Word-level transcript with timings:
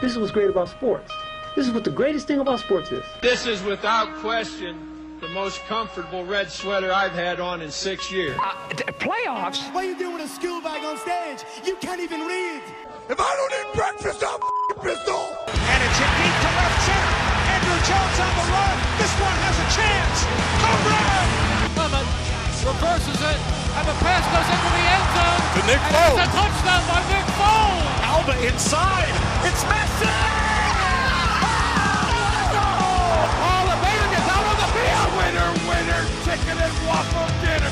This 0.00 0.12
is 0.12 0.18
what's 0.18 0.30
great 0.30 0.50
about 0.50 0.68
sports. 0.68 1.10
This 1.56 1.66
is 1.66 1.72
what 1.72 1.84
the 1.84 1.90
greatest 1.90 2.28
thing 2.28 2.38
about 2.38 2.60
sports 2.60 2.92
is. 2.92 3.02
This 3.22 3.46
is 3.46 3.62
without 3.62 4.12
question 4.20 4.92
the 5.20 5.28
most 5.28 5.64
comfortable 5.64 6.22
red 6.26 6.52
sweater 6.52 6.92
I've 6.92 7.16
had 7.16 7.40
on 7.40 7.62
in 7.62 7.70
six 7.70 8.12
years. 8.12 8.36
Uh, 8.36 8.52
playoffs? 9.00 9.64
What 9.72 9.84
are 9.84 9.88
you 9.88 9.96
doing 9.96 10.20
with 10.20 10.28
a 10.28 10.28
school 10.28 10.60
bag 10.60 10.84
on 10.84 11.00
stage? 11.00 11.48
You 11.64 11.76
can't 11.80 12.04
even 12.04 12.20
read. 12.28 12.60
If 13.08 13.16
I 13.16 13.32
don't 13.40 13.52
eat 13.56 13.72
breakfast, 13.72 14.20
I'm 14.20 14.36
f***ing 14.36 14.84
pistol. 14.84 15.32
And 15.48 15.80
it's 15.80 15.96
a 16.04 16.08
deep 16.20 16.36
to 16.44 16.50
left 16.60 16.76
center. 16.84 17.16
Andruw 17.56 17.80
Jones 17.88 18.18
on 18.20 18.32
the 18.36 18.46
run. 18.52 18.76
This 19.00 19.14
one 19.16 19.38
has 19.48 19.56
a 19.56 19.68
chance. 19.80 20.16
Home 20.60 20.84
run! 20.92 21.24
Clement 21.72 22.08
reverses 22.68 23.20
it, 23.32 23.40
and 23.80 23.84
the 23.88 23.96
pass 24.04 24.24
goes 24.28 24.44
into 24.44 24.70
the 24.76 24.84
end 24.92 25.08
zone. 25.16 25.40
To 25.56 25.60
Nick 25.72 25.80
and 25.80 25.92
Foles. 25.96 26.20
It's 26.20 26.28
a 26.28 26.36
touchdown 26.36 26.82
by 26.84 27.00
Nick 27.08 27.26
Foles. 27.40 27.95
Alba 28.16 28.32
inside. 28.46 29.12
It's 29.44 29.62
Messi! 29.64 30.08
Ah! 30.08 31.44
Oh, 33.44 33.62
the 33.68 33.76
Baylor 33.84 34.08
gets 34.08 34.28
out 34.32 34.40
on 34.40 34.56
the 34.56 34.68
field. 34.72 35.10
Winner, 35.20 35.50
winner, 35.68 36.00
chicken 36.24 36.56
and 36.56 36.74
waffle 36.88 37.28
dinner. 37.44 37.68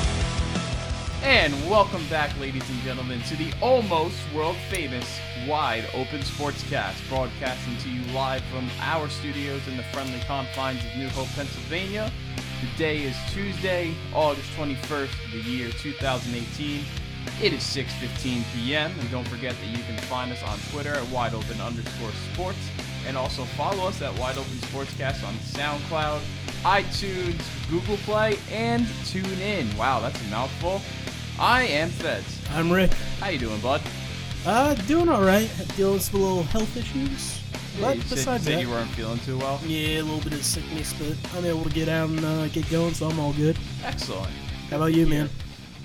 And 1.23 1.55
welcome 1.71 2.07
back, 2.09 2.39
ladies 2.39 2.69
and 2.69 2.79
gentlemen, 2.83 3.23
to 3.23 3.37
the 3.37 3.55
almost 3.63 4.19
world 4.35 4.57
famous 4.69 5.19
Wide 5.49 5.87
Open 5.95 6.21
Sportscast, 6.21 7.09
broadcasting 7.09 7.79
to 7.79 7.89
you 7.89 8.03
live 8.13 8.43
from 8.53 8.69
our 8.81 9.09
studios 9.09 9.67
in 9.67 9.79
the 9.79 9.85
friendly 9.85 10.21
confines 10.27 10.85
of 10.85 10.95
New 10.99 11.09
Hope, 11.09 11.29
Pennsylvania. 11.29 12.13
Today 12.61 13.03
is 13.05 13.17
Tuesday, 13.31 13.95
August 14.13 14.51
21st, 14.59 15.11
the 15.33 15.39
year 15.51 15.71
2018. 15.71 16.85
It 17.43 17.53
is 17.53 17.63
6:15 17.63 18.43
p.m. 18.55 18.93
and 18.99 19.11
don't 19.11 19.27
forget 19.29 19.55
that 19.61 19.67
you 19.67 19.83
can 19.85 19.97
find 20.05 20.33
us 20.33 20.43
on 20.45 20.59
Twitter 20.71 20.95
at 20.95 21.07
Wide 21.09 21.35
Open 21.35 21.61
underscore 21.61 22.11
Sports, 22.33 22.59
and 23.07 23.17
also 23.17 23.45
follow 23.45 23.89
us 23.89 24.01
at 24.03 24.17
Wide 24.19 24.39
Open 24.39 24.53
Sportscast 24.69 25.27
on 25.27 25.35
SoundCloud, 25.35 26.21
iTunes, 26.63 27.43
Google 27.71 27.97
Play, 27.99 28.39
and 28.51 28.85
TuneIn. 29.05 29.77
Wow, 29.77 30.01
that's 30.01 30.21
a 30.27 30.31
mouthful. 30.31 30.81
I 31.39 31.65
am 31.65 31.89
Feds. 31.91 32.41
I'm 32.53 32.71
Rick. 32.71 32.93
How 33.21 33.29
you 33.29 33.39
doing, 33.39 33.61
bud? 33.61 33.83
Uh, 34.47 34.75
doing 34.87 35.09
all 35.09 35.23
right. 35.25 35.51
Dealing 35.77 35.95
with 35.95 36.03
some 36.03 36.21
little 36.21 36.43
health 36.45 36.77
issues. 36.77 37.41
But 37.81 37.97
you 37.97 38.03
said, 38.03 38.11
besides 38.11 38.45
said 38.45 38.55
that, 38.55 38.61
you 38.63 38.71
weren't 38.71 38.91
feeling 38.91 39.19
too 39.21 39.39
well. 39.39 39.59
yeah, 39.67 40.01
a 40.01 40.03
little 40.03 40.21
bit 40.21 40.35
of 40.35 40.45
sickness, 40.45 40.93
but 40.93 41.17
I'm 41.37 41.45
able 41.45 41.65
to 41.65 41.71
get 41.71 41.89
out 41.89 42.09
and 42.09 42.25
uh, 42.25 42.47
get 42.49 42.71
going, 42.71 42.95
so 42.95 43.09
I'm 43.09 43.19
all 43.19 43.33
good. 43.33 43.59
Excellent. 43.85 44.31
How 44.71 44.77
about 44.77 44.95
you, 44.95 45.07
man? 45.07 45.29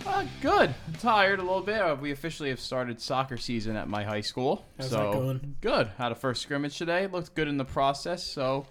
Uh, 0.09 0.25
good. 0.41 0.73
I'm 0.87 0.93
tired 0.95 1.39
a 1.39 1.43
little 1.43 1.61
bit. 1.61 1.79
Uh, 1.79 1.95
we 1.95 2.11
officially 2.11 2.49
have 2.49 2.59
started 2.59 2.99
soccer 2.99 3.37
season 3.37 3.75
at 3.75 3.87
my 3.87 4.03
high 4.03 4.21
school. 4.21 4.65
How's 4.79 4.89
so 4.89 4.97
that 4.97 5.13
going? 5.13 5.55
good. 5.61 5.87
Had 5.97 6.11
a 6.11 6.15
first 6.15 6.41
scrimmage 6.41 6.77
today. 6.77 7.05
Looked 7.05 7.35
good 7.35 7.47
in 7.47 7.57
the 7.57 7.63
process. 7.65 8.23
So 8.23 8.65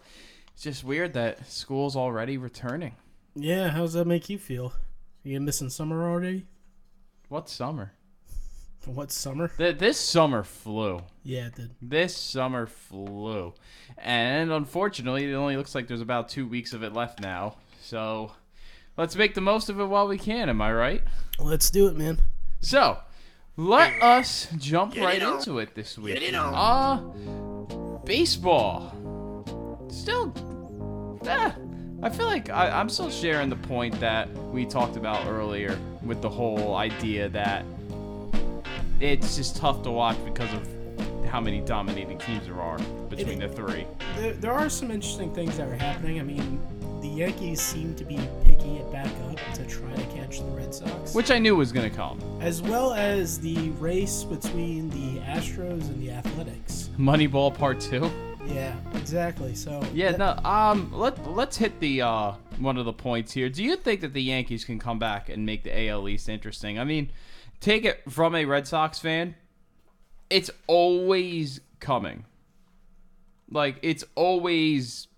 it's 0.53 0.65
just 0.65 0.83
weird 0.83 1.15
that 1.15 1.49
school's 1.51 1.95
already 1.95 2.39
returning. 2.39 2.97
Yeah, 3.37 3.69
how's 3.69 3.93
that 3.93 4.07
make 4.07 4.29
you 4.29 4.37
feel? 4.37 4.73
You 5.23 5.41
missing 5.41 5.71
summer 5.71 6.11
already? 6.11 6.47
What 7.29 7.49
summer? 7.49 7.93
What 8.85 9.13
summer? 9.13 9.49
Th- 9.59 9.77
this 9.77 9.99
summer 9.99 10.43
flew. 10.43 11.03
Yeah, 11.23 11.49
it 11.49 11.57
did. 11.57 11.75
This 11.83 12.17
summer 12.17 12.67
flew. 12.67 13.53
And 13.99 14.51
unfortunately, 14.51 15.31
it 15.31 15.35
only 15.35 15.57
looks 15.57 15.75
like 15.75 15.89
there's 15.89 16.01
about 16.01 16.31
two 16.31 16.47
weeks 16.49 16.73
of 16.73 16.83
it 16.83 16.95
left 16.95 17.21
now. 17.21 17.57
So 17.83 18.33
let's 18.99 19.17
make 19.17 19.35
the 19.35 19.41
most 19.41 19.71
of 19.71 19.81
it 19.81 19.85
while 19.87 20.07
we 20.07 20.19
can. 20.19 20.51
Am 20.51 20.61
I 20.61 20.73
right? 20.73 21.03
Let's 21.39 21.71
do 21.71 21.87
it, 21.87 21.97
man. 21.97 22.19
So, 22.61 22.99
let 23.57 24.03
us 24.03 24.49
jump 24.59 24.97
right 24.97 25.23
into 25.23 25.61
it 25.61 25.75
this 25.75 25.97
week. 25.97 26.15
Get 26.15 26.23
it 26.25 26.35
Uh, 26.35 26.97
baseball. 28.05 28.93
Still, 29.91 30.35
eh, 31.27 31.53
I 32.03 32.11
feel 32.11 32.27
like 32.27 32.51
I, 32.51 32.69
I'm 32.71 32.89
still 32.89 33.11
sharing 33.11 33.49
the 33.49 33.57
point 33.57 33.99
that 34.01 34.29
we 34.53 34.67
talked 34.67 34.97
about 34.97 35.27
earlier 35.27 35.79
with 36.03 36.21
the 36.21 36.29
whole 36.29 36.77
idea 36.77 37.29
that 37.31 37.65
it's 39.01 39.37
just 39.37 39.57
tough 39.57 39.83
to 39.85 39.91
watch 39.91 40.17
because 40.25 40.53
of 40.53 40.69
how 41.27 41.41
many 41.41 41.61
dominating 41.61 42.19
teams 42.19 42.47
there 42.47 42.61
are 42.61 42.79
between 43.09 43.39
the 43.39 43.49
three. 43.49 43.87
There, 44.17 44.33
there 44.33 44.53
are 44.53 44.69
some 44.69 44.91
interesting 44.91 45.33
things 45.35 45.57
that 45.57 45.69
are 45.69 45.77
happening. 45.77 46.19
I 46.21 46.23
mean, 46.23 46.61
the 47.01 47.09
Yankees 47.09 47.61
seem 47.61 47.95
to 47.97 48.05
be 48.05 48.19
picking 48.45 48.77
it 48.77 48.91
back 48.91 49.11
up 49.31 49.39
to 49.55 49.65
try 49.67 49.95
to 49.95 50.03
catch 50.17 50.39
the 50.39 50.45
Red 50.47 50.75
Sox. 50.75 51.15
Which 51.15 51.31
I 51.31 51.39
knew 51.39 51.57
was 51.57 51.73
going 51.73 51.89
to 51.89 51.97
come. 51.97 52.21
as 52.41 52.61
well 52.63 52.93
as 52.95 53.39
the 53.39 53.71
race 53.71 54.25
between 54.25 54.91
the 54.91 55.21
Astros 55.21 55.89
and 55.89 56.03
the 56.03 56.11
Athletics. 56.11 56.91
Moneyball 56.99 57.57
Part 57.57 57.81
2. 57.81 58.11
Yeah, 58.47 58.75
exactly. 58.95 59.55
So 59.55 59.83
Yeah, 59.93 60.13
no. 60.13 60.39
Um, 60.45 60.91
let 60.93 61.27
let's 61.31 61.59
hit 61.59 61.79
the 61.81 62.01
uh 62.03 62.33
one 62.59 62.79
of 62.79 62.87
the 62.87 62.93
points 62.95 63.33
here. 63.33 63.51
Do 63.51 63.63
you 63.63 63.77
think 63.77 64.01
that 64.01 64.15
the 64.15 64.23
Yankees 64.23 64.65
can 64.65 64.79
come 64.79 64.99
back 64.99 65.29
and 65.29 65.45
make 65.45 65.65
the 65.65 65.89
AL 65.89 66.09
East 66.09 66.29
interesting? 66.31 66.79
I 66.79 66.85
mean, 66.85 67.11
take 67.61 67.85
it 67.85 68.11
from 68.11 68.35
a 68.35 68.47
Red 68.47 68.67
Sox 68.67 68.99
fan, 68.99 69.35
it's 70.31 70.51
always 70.67 71.61
coming. 71.79 72.25
Like 73.51 73.79
it's 73.83 74.03
always 74.15 75.09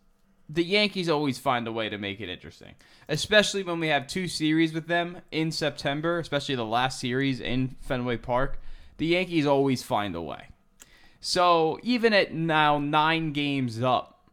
the 0.52 0.64
Yankees 0.64 1.08
always 1.08 1.38
find 1.38 1.68
a 1.68 1.72
way 1.72 1.88
to 1.88 1.96
make 1.96 2.20
it 2.20 2.28
interesting, 2.28 2.74
especially 3.08 3.62
when 3.62 3.78
we 3.78 3.88
have 3.88 4.06
two 4.06 4.26
series 4.26 4.72
with 4.72 4.88
them 4.88 5.18
in 5.30 5.52
September, 5.52 6.18
especially 6.18 6.56
the 6.56 6.64
last 6.64 6.98
series 6.98 7.40
in 7.40 7.76
Fenway 7.80 8.16
Park. 8.16 8.60
The 8.96 9.06
Yankees 9.06 9.46
always 9.46 9.82
find 9.82 10.14
a 10.16 10.20
way. 10.20 10.48
So 11.20 11.78
even 11.82 12.12
at 12.12 12.34
now 12.34 12.78
nine 12.78 13.32
games 13.32 13.80
up 13.80 14.28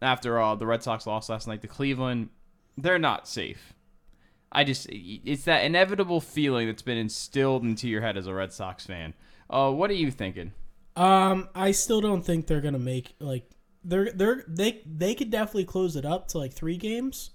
after 0.00 0.40
uh, 0.40 0.54
the 0.54 0.66
Red 0.66 0.82
Sox 0.82 1.06
lost 1.06 1.28
last 1.28 1.46
night 1.46 1.60
to 1.62 1.68
Cleveland, 1.68 2.30
they're 2.76 2.98
not 2.98 3.28
safe. 3.28 3.74
I 4.50 4.64
just 4.64 4.86
it's 4.90 5.44
that 5.44 5.64
inevitable 5.64 6.22
feeling 6.22 6.66
that's 6.66 6.82
been 6.82 6.96
instilled 6.96 7.62
into 7.62 7.88
your 7.88 8.00
head 8.00 8.16
as 8.16 8.26
a 8.26 8.32
Red 8.32 8.52
Sox 8.54 8.86
fan. 8.86 9.12
Uh, 9.50 9.70
what 9.70 9.90
are 9.90 9.94
you 9.94 10.10
thinking? 10.10 10.52
um, 10.96 11.48
I 11.54 11.70
still 11.70 12.00
don't 12.00 12.22
think 12.22 12.46
they're 12.46 12.60
gonna 12.60 12.78
make 12.78 13.14
like 13.20 13.48
they're 13.84 14.12
they're 14.12 14.44
they 14.46 14.82
they 14.84 15.14
could 15.14 15.30
definitely 15.30 15.64
close 15.64 15.96
it 15.96 16.04
up 16.04 16.28
to 16.28 16.38
like 16.38 16.52
three 16.52 16.76
games, 16.76 17.30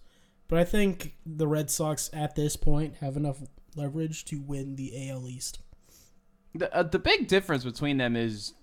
but 0.47 0.59
I 0.59 0.63
think 0.63 1.15
the 1.25 1.47
Red 1.47 1.69
Sox 1.69 2.09
at 2.13 2.35
this 2.35 2.55
point 2.55 2.95
have 2.95 3.17
enough 3.17 3.39
leverage 3.75 4.25
to 4.25 4.39
win 4.39 4.75
the 4.75 5.09
AL 5.09 5.27
East. 5.27 5.59
The 6.55 6.73
uh, 6.75 6.83
the 6.83 6.99
big 6.99 7.27
difference 7.27 7.63
between 7.63 7.97
them 7.97 8.15
is 8.15 8.53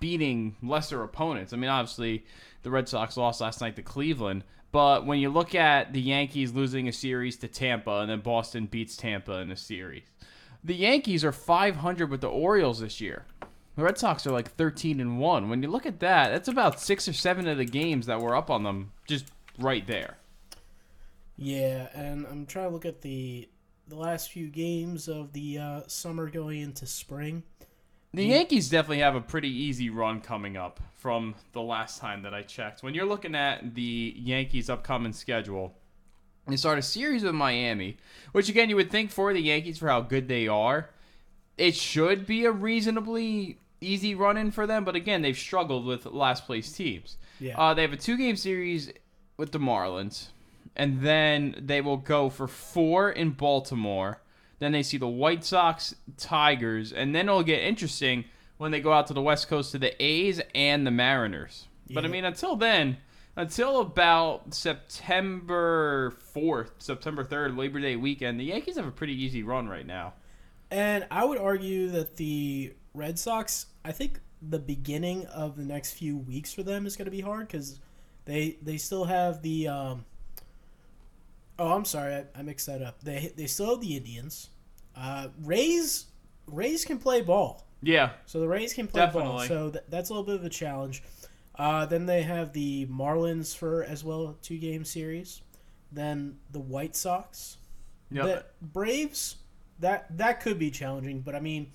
beating 0.00 0.56
lesser 0.62 1.02
opponents. 1.02 1.52
I 1.52 1.56
mean, 1.56 1.70
obviously 1.70 2.24
the 2.62 2.70
Red 2.70 2.88
Sox 2.88 3.16
lost 3.16 3.40
last 3.40 3.60
night 3.60 3.76
to 3.76 3.82
Cleveland, 3.82 4.42
but 4.72 5.06
when 5.06 5.20
you 5.20 5.28
look 5.28 5.54
at 5.54 5.92
the 5.92 6.00
Yankees 6.00 6.52
losing 6.52 6.88
a 6.88 6.92
series 6.92 7.36
to 7.38 7.48
Tampa 7.48 8.00
and 8.00 8.10
then 8.10 8.20
Boston 8.20 8.66
beats 8.66 8.96
Tampa 8.96 9.38
in 9.38 9.50
a 9.50 9.56
series, 9.56 10.04
the 10.64 10.74
Yankees 10.74 11.24
are 11.24 11.32
500 11.32 12.10
with 12.10 12.20
the 12.20 12.28
Orioles 12.28 12.80
this 12.80 13.00
year. 13.00 13.26
The 13.76 13.82
Red 13.82 13.98
Sox 13.98 14.26
are 14.26 14.32
like 14.32 14.52
13 14.52 15.00
and 15.00 15.18
1. 15.20 15.48
When 15.50 15.62
you 15.62 15.68
look 15.68 15.84
at 15.84 16.00
that, 16.00 16.30
that's 16.30 16.48
about 16.48 16.80
6 16.80 17.08
or 17.08 17.12
7 17.12 17.46
of 17.46 17.58
the 17.58 17.66
games 17.66 18.06
that 18.06 18.20
were 18.20 18.34
up 18.34 18.50
on 18.50 18.62
them 18.62 18.92
just 19.06 19.26
right 19.58 19.86
there. 19.86 20.16
Yeah, 21.36 21.88
and 21.94 22.26
I'm 22.26 22.46
trying 22.46 22.68
to 22.68 22.72
look 22.72 22.86
at 22.86 23.02
the 23.02 23.48
the 23.88 23.96
last 23.96 24.32
few 24.32 24.48
games 24.48 25.06
of 25.06 25.32
the 25.32 25.58
uh, 25.58 25.80
summer 25.86 26.28
going 26.28 26.60
into 26.60 26.86
spring. 26.86 27.44
The 28.12 28.24
Yankees 28.24 28.68
definitely 28.68 28.98
have 28.98 29.14
a 29.14 29.20
pretty 29.20 29.50
easy 29.50 29.90
run 29.90 30.20
coming 30.20 30.56
up 30.56 30.80
from 30.96 31.36
the 31.52 31.60
last 31.60 32.00
time 32.00 32.22
that 32.22 32.34
I 32.34 32.42
checked. 32.42 32.82
When 32.82 32.94
you're 32.94 33.06
looking 33.06 33.36
at 33.36 33.74
the 33.74 34.14
Yankees' 34.16 34.70
upcoming 34.70 35.12
schedule, 35.12 35.74
they 36.48 36.56
start 36.56 36.78
a 36.78 36.82
series 36.82 37.22
with 37.22 37.34
Miami, 37.34 37.98
which 38.32 38.48
again 38.48 38.70
you 38.70 38.76
would 38.76 38.90
think 38.90 39.12
for 39.12 39.32
the 39.32 39.42
Yankees 39.42 39.78
for 39.78 39.88
how 39.88 40.00
good 40.00 40.26
they 40.26 40.48
are, 40.48 40.90
it 41.58 41.76
should 41.76 42.26
be 42.26 42.44
a 42.44 42.50
reasonably 42.50 43.58
easy 43.80 44.14
run 44.14 44.36
in 44.36 44.50
for 44.50 44.66
them. 44.66 44.84
But 44.84 44.96
again, 44.96 45.22
they've 45.22 45.36
struggled 45.36 45.84
with 45.84 46.06
last 46.06 46.46
place 46.46 46.72
teams. 46.72 47.16
Yeah. 47.40 47.58
Uh, 47.58 47.74
they 47.74 47.82
have 47.82 47.92
a 47.92 47.96
two 47.96 48.16
game 48.16 48.36
series 48.36 48.92
with 49.36 49.52
the 49.52 49.58
Marlins, 49.58 50.28
and 50.74 51.02
then 51.02 51.54
they 51.58 51.80
will 51.80 51.96
go 51.98 52.30
for 52.30 52.48
four 52.48 53.10
in 53.10 53.30
Baltimore. 53.30 54.22
Then 54.58 54.72
they 54.72 54.82
see 54.82 54.96
the 54.96 55.06
White 55.06 55.44
Sox, 55.44 55.94
Tigers, 56.16 56.92
and 56.92 57.14
then 57.14 57.28
it'll 57.28 57.42
get 57.42 57.62
interesting 57.62 58.24
when 58.56 58.70
they 58.70 58.80
go 58.80 58.92
out 58.92 59.06
to 59.08 59.14
the 59.14 59.20
West 59.20 59.48
Coast 59.48 59.72
to 59.72 59.78
the 59.78 60.02
A's 60.02 60.40
and 60.54 60.86
the 60.86 60.90
Mariners. 60.90 61.66
But 61.90 62.04
I 62.04 62.08
mean, 62.08 62.24
until 62.24 62.56
then, 62.56 62.96
until 63.36 63.80
about 63.80 64.54
September 64.54 66.14
4th, 66.34 66.70
September 66.78 67.22
3rd, 67.22 67.56
Labor 67.56 67.80
Day 67.80 67.96
weekend, 67.96 68.40
the 68.40 68.44
Yankees 68.44 68.76
have 68.76 68.86
a 68.86 68.90
pretty 68.90 69.12
easy 69.22 69.42
run 69.42 69.68
right 69.68 69.86
now. 69.86 70.14
And 70.70 71.06
I 71.10 71.24
would 71.24 71.38
argue 71.38 71.90
that 71.90 72.16
the 72.16 72.72
Red 72.96 73.18
Sox, 73.18 73.66
I 73.84 73.92
think 73.92 74.20
the 74.42 74.58
beginning 74.58 75.26
of 75.26 75.56
the 75.56 75.64
next 75.64 75.92
few 75.92 76.16
weeks 76.16 76.52
for 76.52 76.62
them 76.62 76.86
is 76.86 76.96
going 76.96 77.06
to 77.06 77.10
be 77.10 77.20
hard 77.20 77.46
because 77.48 77.78
they 78.24 78.58
they 78.62 78.76
still 78.76 79.04
have 79.04 79.42
the. 79.42 79.68
Um, 79.68 80.04
oh, 81.58 81.72
I'm 81.72 81.84
sorry, 81.84 82.14
I, 82.14 82.24
I 82.34 82.42
mixed 82.42 82.66
that 82.66 82.82
up. 82.82 83.02
They 83.02 83.32
they 83.36 83.46
still 83.46 83.70
have 83.70 83.80
the 83.80 83.96
Indians. 83.96 84.50
Uh, 84.96 85.28
Rays 85.44 86.06
Rays 86.46 86.84
can 86.84 86.98
play 86.98 87.20
ball. 87.20 87.66
Yeah. 87.82 88.10
So 88.24 88.40
the 88.40 88.48
Rays 88.48 88.72
can 88.72 88.86
play 88.86 89.08
ball. 89.12 89.40
So 89.40 89.70
th- 89.70 89.84
that's 89.88 90.10
a 90.10 90.12
little 90.12 90.24
bit 90.24 90.36
of 90.36 90.44
a 90.44 90.48
challenge. 90.50 91.02
Uh, 91.58 91.86
then 91.86 92.06
they 92.06 92.22
have 92.22 92.52
the 92.52 92.86
Marlins 92.86 93.56
for 93.56 93.84
as 93.84 94.04
well 94.04 94.36
two 94.42 94.58
game 94.58 94.84
series. 94.84 95.42
Then 95.92 96.38
the 96.52 96.60
White 96.60 96.96
Sox. 96.96 97.58
Braves. 98.60 99.36
That 99.80 100.16
that 100.16 100.40
could 100.40 100.58
be 100.58 100.70
challenging, 100.70 101.20
but 101.20 101.34
I 101.34 101.40
mean, 101.40 101.70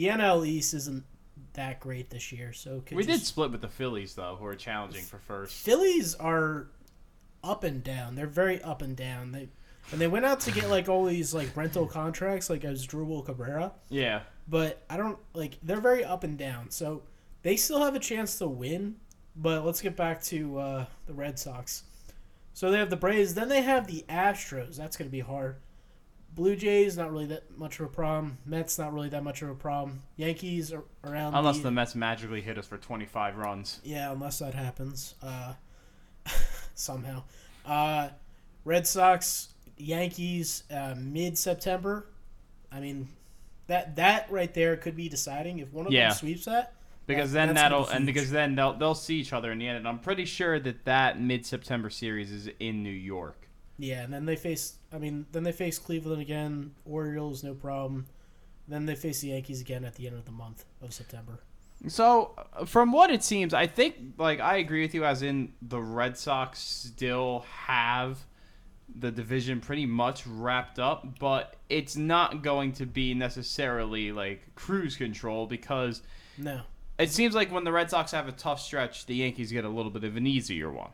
the 0.00 0.06
NL 0.06 0.46
East 0.46 0.72
isn't 0.72 1.04
that 1.52 1.78
great 1.78 2.08
this 2.08 2.32
year. 2.32 2.54
So 2.54 2.82
we 2.90 3.04
did 3.04 3.20
split 3.20 3.50
with 3.50 3.60
the 3.60 3.68
Phillies 3.68 4.14
though, 4.14 4.36
who 4.38 4.46
are 4.46 4.54
challenging 4.54 5.02
for 5.02 5.18
first. 5.18 5.52
Phillies 5.52 6.14
are 6.14 6.68
up 7.44 7.64
and 7.64 7.84
down. 7.84 8.14
They're 8.14 8.26
very 8.26 8.62
up 8.62 8.80
and 8.80 8.96
down. 8.96 9.32
They 9.32 9.50
and 9.92 10.00
they 10.00 10.06
went 10.06 10.24
out 10.24 10.40
to 10.40 10.52
get 10.52 10.70
like 10.70 10.88
all 10.88 11.04
these 11.04 11.34
like 11.34 11.54
rental 11.54 11.86
contracts, 11.86 12.48
like 12.48 12.62
Asdrubal 12.62 13.26
Cabrera. 13.26 13.72
Yeah. 13.90 14.22
But 14.48 14.82
I 14.88 14.96
don't 14.96 15.18
like 15.34 15.58
they're 15.62 15.82
very 15.82 16.02
up 16.02 16.24
and 16.24 16.38
down. 16.38 16.70
So 16.70 17.02
they 17.42 17.56
still 17.56 17.82
have 17.84 17.94
a 17.94 18.00
chance 18.00 18.38
to 18.38 18.48
win. 18.48 18.96
But 19.36 19.66
let's 19.66 19.82
get 19.82 19.96
back 19.96 20.22
to 20.24 20.58
uh, 20.58 20.84
the 21.06 21.12
Red 21.12 21.38
Sox. 21.38 21.82
So 22.54 22.70
they 22.70 22.78
have 22.78 22.90
the 22.90 22.96
Braves. 22.96 23.34
Then 23.34 23.50
they 23.50 23.60
have 23.60 23.86
the 23.86 24.06
Astros. 24.08 24.76
That's 24.76 24.96
going 24.96 25.08
to 25.08 25.12
be 25.12 25.20
hard. 25.20 25.56
Blue 26.34 26.54
Jays 26.56 26.96
not 26.96 27.10
really 27.10 27.26
that 27.26 27.58
much 27.58 27.80
of 27.80 27.86
a 27.86 27.88
problem. 27.88 28.38
Mets 28.46 28.78
not 28.78 28.92
really 28.92 29.08
that 29.08 29.22
much 29.24 29.42
of 29.42 29.50
a 29.50 29.54
problem. 29.54 30.02
Yankees 30.16 30.72
are 30.72 30.84
around. 31.04 31.34
Unless 31.34 31.58
the, 31.58 31.64
the 31.64 31.70
Mets 31.72 31.94
magically 31.94 32.40
hit 32.40 32.56
us 32.56 32.66
for 32.66 32.78
25 32.78 33.36
runs. 33.36 33.80
yeah, 33.84 34.12
unless 34.12 34.38
that 34.38 34.54
happens 34.54 35.14
uh, 35.22 35.54
somehow. 36.74 37.22
Uh, 37.66 38.08
Red 38.64 38.86
Sox, 38.86 39.48
Yankees, 39.76 40.64
uh, 40.70 40.94
mid 40.98 41.36
September. 41.36 42.06
I 42.72 42.80
mean, 42.80 43.08
that 43.66 43.96
that 43.96 44.30
right 44.30 44.52
there 44.54 44.76
could 44.76 44.96
be 44.96 45.08
deciding 45.08 45.58
if 45.58 45.72
one 45.72 45.86
of 45.86 45.92
Yeah. 45.92 46.08
them 46.10 46.16
sweeps 46.18 46.44
that. 46.44 46.74
Because 47.06 47.32
that- 47.32 47.46
then 47.46 47.54
that'll 47.56 47.86
be 47.86 47.92
and 47.92 48.06
because 48.06 48.30
then 48.30 48.54
they'll 48.54 48.74
they'll 48.74 48.94
see 48.94 49.16
each 49.16 49.32
other 49.32 49.50
in 49.50 49.58
the 49.58 49.66
end. 49.66 49.78
And 49.78 49.88
I'm 49.88 49.98
pretty 49.98 50.24
sure 50.24 50.60
that 50.60 50.84
that 50.84 51.20
mid 51.20 51.44
September 51.44 51.90
series 51.90 52.30
is 52.30 52.48
in 52.60 52.82
New 52.82 52.90
York. 52.90 53.48
Yeah, 53.80 54.02
and 54.02 54.12
then 54.12 54.26
they 54.26 54.36
face. 54.36 54.74
I 54.92 54.98
mean, 54.98 55.24
then 55.32 55.42
they 55.42 55.52
face 55.52 55.78
Cleveland 55.78 56.20
again. 56.20 56.72
Orioles, 56.84 57.42
no 57.42 57.54
problem. 57.54 58.06
Then 58.68 58.84
they 58.84 58.94
face 58.94 59.22
the 59.22 59.28
Yankees 59.28 59.60
again 59.62 59.84
at 59.86 59.94
the 59.94 60.06
end 60.06 60.16
of 60.16 60.26
the 60.26 60.32
month 60.32 60.66
of 60.82 60.92
September. 60.92 61.40
So, 61.88 62.32
uh, 62.52 62.66
from 62.66 62.92
what 62.92 63.10
it 63.10 63.24
seems, 63.24 63.54
I 63.54 63.66
think 63.66 63.96
like 64.18 64.38
I 64.38 64.58
agree 64.58 64.82
with 64.82 64.94
you. 64.94 65.04
As 65.06 65.22
in, 65.22 65.54
the 65.62 65.80
Red 65.80 66.18
Sox 66.18 66.58
still 66.58 67.46
have 67.66 68.18
the 68.94 69.10
division 69.10 69.60
pretty 69.60 69.86
much 69.86 70.26
wrapped 70.26 70.78
up, 70.78 71.18
but 71.18 71.56
it's 71.70 71.96
not 71.96 72.42
going 72.42 72.72
to 72.72 72.84
be 72.86 73.14
necessarily 73.14 74.12
like 74.12 74.54
cruise 74.56 74.96
control 74.96 75.46
because 75.46 76.02
No. 76.36 76.62
it 76.98 77.10
seems 77.10 77.34
like 77.34 77.50
when 77.50 77.64
the 77.64 77.72
Red 77.72 77.88
Sox 77.88 78.10
have 78.10 78.28
a 78.28 78.32
tough 78.32 78.60
stretch, 78.60 79.06
the 79.06 79.14
Yankees 79.14 79.52
get 79.52 79.64
a 79.64 79.68
little 79.68 79.92
bit 79.92 80.04
of 80.04 80.16
an 80.16 80.26
easier 80.26 80.70
one. 80.70 80.90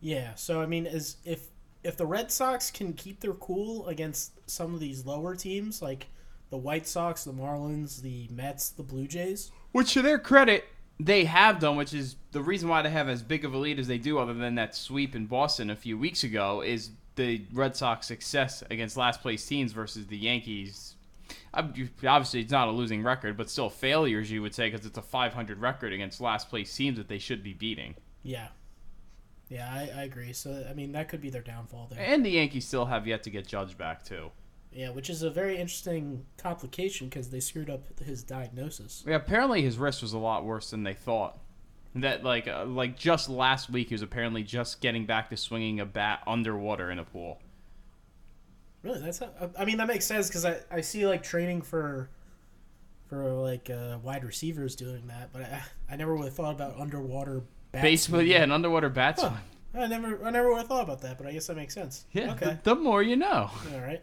Yeah, 0.00 0.34
so 0.36 0.62
I 0.62 0.66
mean, 0.66 0.86
as 0.86 1.16
if 1.24 1.48
if 1.82 1.96
the 1.96 2.06
Red 2.06 2.30
Sox 2.30 2.70
can 2.70 2.92
keep 2.92 3.20
their 3.20 3.32
cool 3.34 3.86
against 3.86 4.48
some 4.48 4.74
of 4.74 4.80
these 4.80 5.06
lower 5.06 5.34
teams 5.34 5.80
like 5.80 6.08
the 6.50 6.58
White 6.58 6.86
Sox, 6.86 7.24
the 7.24 7.32
Marlins, 7.32 8.02
the 8.02 8.28
Mets, 8.30 8.70
the 8.70 8.82
Blue 8.82 9.06
Jays, 9.06 9.50
Which, 9.72 9.92
to 9.94 10.02
their 10.02 10.18
credit, 10.18 10.64
they 10.98 11.24
have 11.24 11.60
done, 11.60 11.76
which 11.76 11.94
is 11.94 12.16
the 12.32 12.42
reason 12.42 12.68
why 12.68 12.82
they 12.82 12.90
have 12.90 13.08
as 13.08 13.22
big 13.22 13.44
of 13.44 13.54
a 13.54 13.56
lead 13.56 13.78
as 13.78 13.86
they 13.86 13.98
do, 13.98 14.18
other 14.18 14.34
than 14.34 14.56
that 14.56 14.74
sweep 14.74 15.14
in 15.14 15.26
Boston 15.26 15.70
a 15.70 15.76
few 15.76 15.96
weeks 15.96 16.24
ago, 16.24 16.60
is 16.60 16.90
the 17.16 17.44
Red 17.52 17.76
Sox 17.76 18.06
success 18.06 18.62
against 18.70 18.96
last 18.96 19.22
place 19.22 19.46
teams 19.46 19.72
versus 19.72 20.06
the 20.06 20.16
Yankees. 20.16 20.96
Obviously, 21.54 22.40
it's 22.40 22.52
not 22.52 22.68
a 22.68 22.72
losing 22.72 23.02
record, 23.02 23.36
but 23.36 23.48
still 23.48 23.70
failures, 23.70 24.30
you 24.30 24.42
would 24.42 24.54
say, 24.54 24.68
because 24.68 24.84
it's 24.84 24.98
a 24.98 25.02
500 25.02 25.60
record 25.60 25.92
against 25.92 26.20
last 26.20 26.48
place 26.48 26.74
teams 26.74 26.98
that 26.98 27.08
they 27.08 27.18
should 27.18 27.42
be 27.42 27.54
beating. 27.54 27.94
yeah, 28.22 28.48
yeah, 29.50 29.68
I, 29.68 30.00
I 30.00 30.02
agree. 30.04 30.32
So 30.32 30.64
I 30.70 30.72
mean, 30.72 30.92
that 30.92 31.08
could 31.08 31.20
be 31.20 31.28
their 31.28 31.42
downfall 31.42 31.88
there. 31.90 32.02
And 32.02 32.24
the 32.24 32.30
Yankees 32.30 32.66
still 32.66 32.86
have 32.86 33.06
yet 33.06 33.24
to 33.24 33.30
get 33.30 33.46
Judge 33.46 33.76
back, 33.76 34.04
too. 34.04 34.30
Yeah, 34.72 34.90
which 34.90 35.10
is 35.10 35.22
a 35.22 35.30
very 35.30 35.58
interesting 35.58 36.24
complication 36.38 37.08
because 37.08 37.30
they 37.30 37.40
screwed 37.40 37.68
up 37.68 37.82
his 37.98 38.22
diagnosis. 38.22 39.02
Yeah, 39.06 39.16
apparently 39.16 39.62
his 39.62 39.76
wrist 39.76 40.00
was 40.00 40.12
a 40.12 40.18
lot 40.18 40.44
worse 40.44 40.70
than 40.70 40.84
they 40.84 40.94
thought. 40.94 41.38
That 41.96 42.22
like 42.22 42.46
uh, 42.46 42.66
like 42.66 42.96
just 42.96 43.28
last 43.28 43.68
week 43.68 43.88
he 43.88 43.94
was 43.94 44.02
apparently 44.02 44.44
just 44.44 44.80
getting 44.80 45.06
back 45.06 45.28
to 45.30 45.36
swinging 45.36 45.80
a 45.80 45.84
bat 45.84 46.22
underwater 46.24 46.88
in 46.88 47.00
a 47.00 47.04
pool. 47.04 47.40
Really, 48.84 49.00
that's 49.00 49.20
I 49.58 49.64
mean 49.64 49.78
that 49.78 49.88
makes 49.88 50.06
sense 50.06 50.28
because 50.28 50.44
I, 50.44 50.58
I 50.70 50.82
see 50.82 51.04
like 51.04 51.24
training 51.24 51.62
for 51.62 52.08
for 53.08 53.24
like 53.32 53.68
uh, 53.70 53.98
wide 54.04 54.22
receivers 54.22 54.76
doing 54.76 55.08
that, 55.08 55.30
but 55.32 55.42
I, 55.42 55.62
I 55.90 55.96
never 55.96 56.14
would 56.14 56.26
have 56.26 56.34
thought 56.34 56.54
about 56.54 56.78
underwater 56.78 57.42
swinging. 57.96 58.28
yeah, 58.28 58.42
an 58.42 58.52
underwater 58.52 58.88
bat 58.88 59.18
Huh. 59.20 59.30
I 59.72 59.86
never 59.86 60.24
I 60.24 60.30
never 60.30 60.48
would 60.50 60.58
have 60.58 60.66
thought 60.66 60.82
about 60.82 61.00
that, 61.02 61.16
but 61.18 61.26
I 61.28 61.32
guess 61.32 61.46
that 61.46 61.56
makes 61.56 61.74
sense. 61.74 62.04
Yeah, 62.12 62.32
Okay. 62.32 62.58
the, 62.64 62.74
the 62.74 62.80
more 62.80 63.02
you 63.02 63.14
know. 63.16 63.50
All 63.72 63.80
right. 63.80 64.02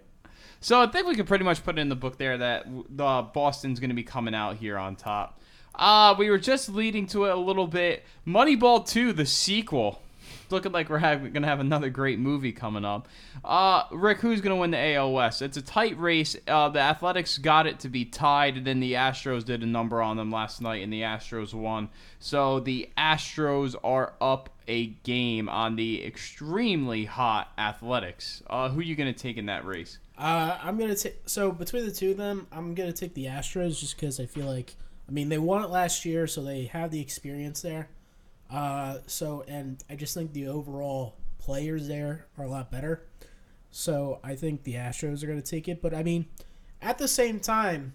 So 0.62 0.82
I 0.82 0.88
think 0.88 1.08
we 1.08 1.16
could 1.16 1.28
pretty 1.28 1.44
much 1.44 1.64
put 1.64 1.78
it 1.78 1.82
in 1.82 1.90
the 1.90 1.96
book 1.96 2.18
there 2.18 2.38
that 2.38 2.66
the 2.90 3.28
Boston's 3.34 3.80
going 3.80 3.90
to 3.90 3.96
be 3.96 4.04
coming 4.04 4.34
out 4.34 4.56
here 4.58 4.78
on 4.78 4.96
top. 4.96 5.40
Uh, 5.76 6.16
we 6.18 6.30
were 6.32 6.40
just 6.40 6.70
leading 6.70 7.06
to 7.08 7.26
it 7.26 7.32
a 7.32 7.36
little 7.36 7.68
bit. 7.68 8.04
Moneyball 8.26 8.88
2, 8.88 9.14
the 9.14 9.26
sequel. 9.28 10.02
Looking 10.50 10.72
like 10.72 10.90
we're 10.90 11.00
going 11.00 11.34
to 11.34 11.48
have 11.48 11.60
another 11.60 11.90
great 11.90 12.20
movie 12.20 12.52
coming 12.52 12.86
up. 12.86 13.08
Uh, 13.44 13.84
Rick, 13.92 14.20
who's 14.20 14.42
to 14.56 14.56
win 14.56 14.72
the 14.72 14.78
West? 15.12 15.42
It's 15.42 15.58
a 15.58 15.62
tight 15.62 16.00
race. 16.00 16.36
Uh, 16.48 16.70
the 16.70 16.80
Athletics 16.80 17.38
got 17.38 17.68
it 17.68 17.80
to 17.82 17.90
be 17.90 18.06
tied, 18.06 18.58
and 18.58 18.66
then 18.66 18.80
the 18.80 18.94
Astros 18.94 19.44
did 19.44 19.64
a 19.64 19.66
number 19.66 20.02
on 20.02 20.18
them 20.18 20.32
last 20.32 20.62
night, 20.62 20.84
and 20.84 20.92
the 20.92 21.02
Astros 21.02 21.54
won. 21.54 21.90
So 22.20 22.60
the 22.60 22.90
Astros 22.98 23.76
are 23.84 24.14
up 24.22 24.50
a 24.68 24.88
game 25.04 25.48
on 25.50 25.76
the 25.76 26.04
extremely 26.06 27.06
hot 27.06 27.52
Athletics. 27.58 28.44
Uh, 28.50 28.70
who 28.70 28.80
are 28.80 28.84
you 28.84 28.96
to 29.14 29.18
take 29.18 29.38
in 29.38 29.46
that 29.48 29.66
race? 29.66 30.00
Uh, 30.18 30.58
I'm 30.62 30.78
gonna 30.78 30.96
take 30.96 31.18
so 31.26 31.52
between 31.52 31.86
the 31.86 31.92
two 31.92 32.12
of 32.12 32.18
them, 32.18 32.48
I'm 32.52 32.74
gonna 32.74 32.94
take 32.94 33.14
the 33.14 33.26
Astros 33.26 33.80
just 33.80 33.96
because 33.96 34.20
I 34.20 34.26
feel 34.26 34.46
like 34.46 34.76
I 35.08 35.12
mean 35.12 35.30
they 35.30 35.38
won 35.38 35.64
it 35.64 35.70
last 35.70 36.06
year, 36.06 36.28
so 36.28 36.44
they 36.44 36.66
have 36.66 36.92
the 36.92 37.00
experience 37.00 37.62
there. 37.62 37.90
Uh, 38.50 39.00
so 39.08 39.44
and 39.48 39.84
I 39.90 39.96
just 39.96 40.14
think 40.14 40.34
the 40.34 40.48
overall 40.48 41.16
players 41.38 41.88
there 41.88 42.28
are 42.38 42.46
a 42.46 42.50
lot 42.50 42.72
better. 42.72 43.06
So 43.72 44.20
I 44.24 44.36
think 44.36 44.64
the 44.64 44.74
Astros 44.76 45.24
are 45.24 45.28
gonna 45.28 45.42
take 45.42 45.68
it, 45.68 45.82
but 45.82 45.94
I 45.94 46.04
mean, 46.04 46.28
at 46.82 46.98
the 46.98 47.08
same 47.08 47.40
time, 47.40 47.94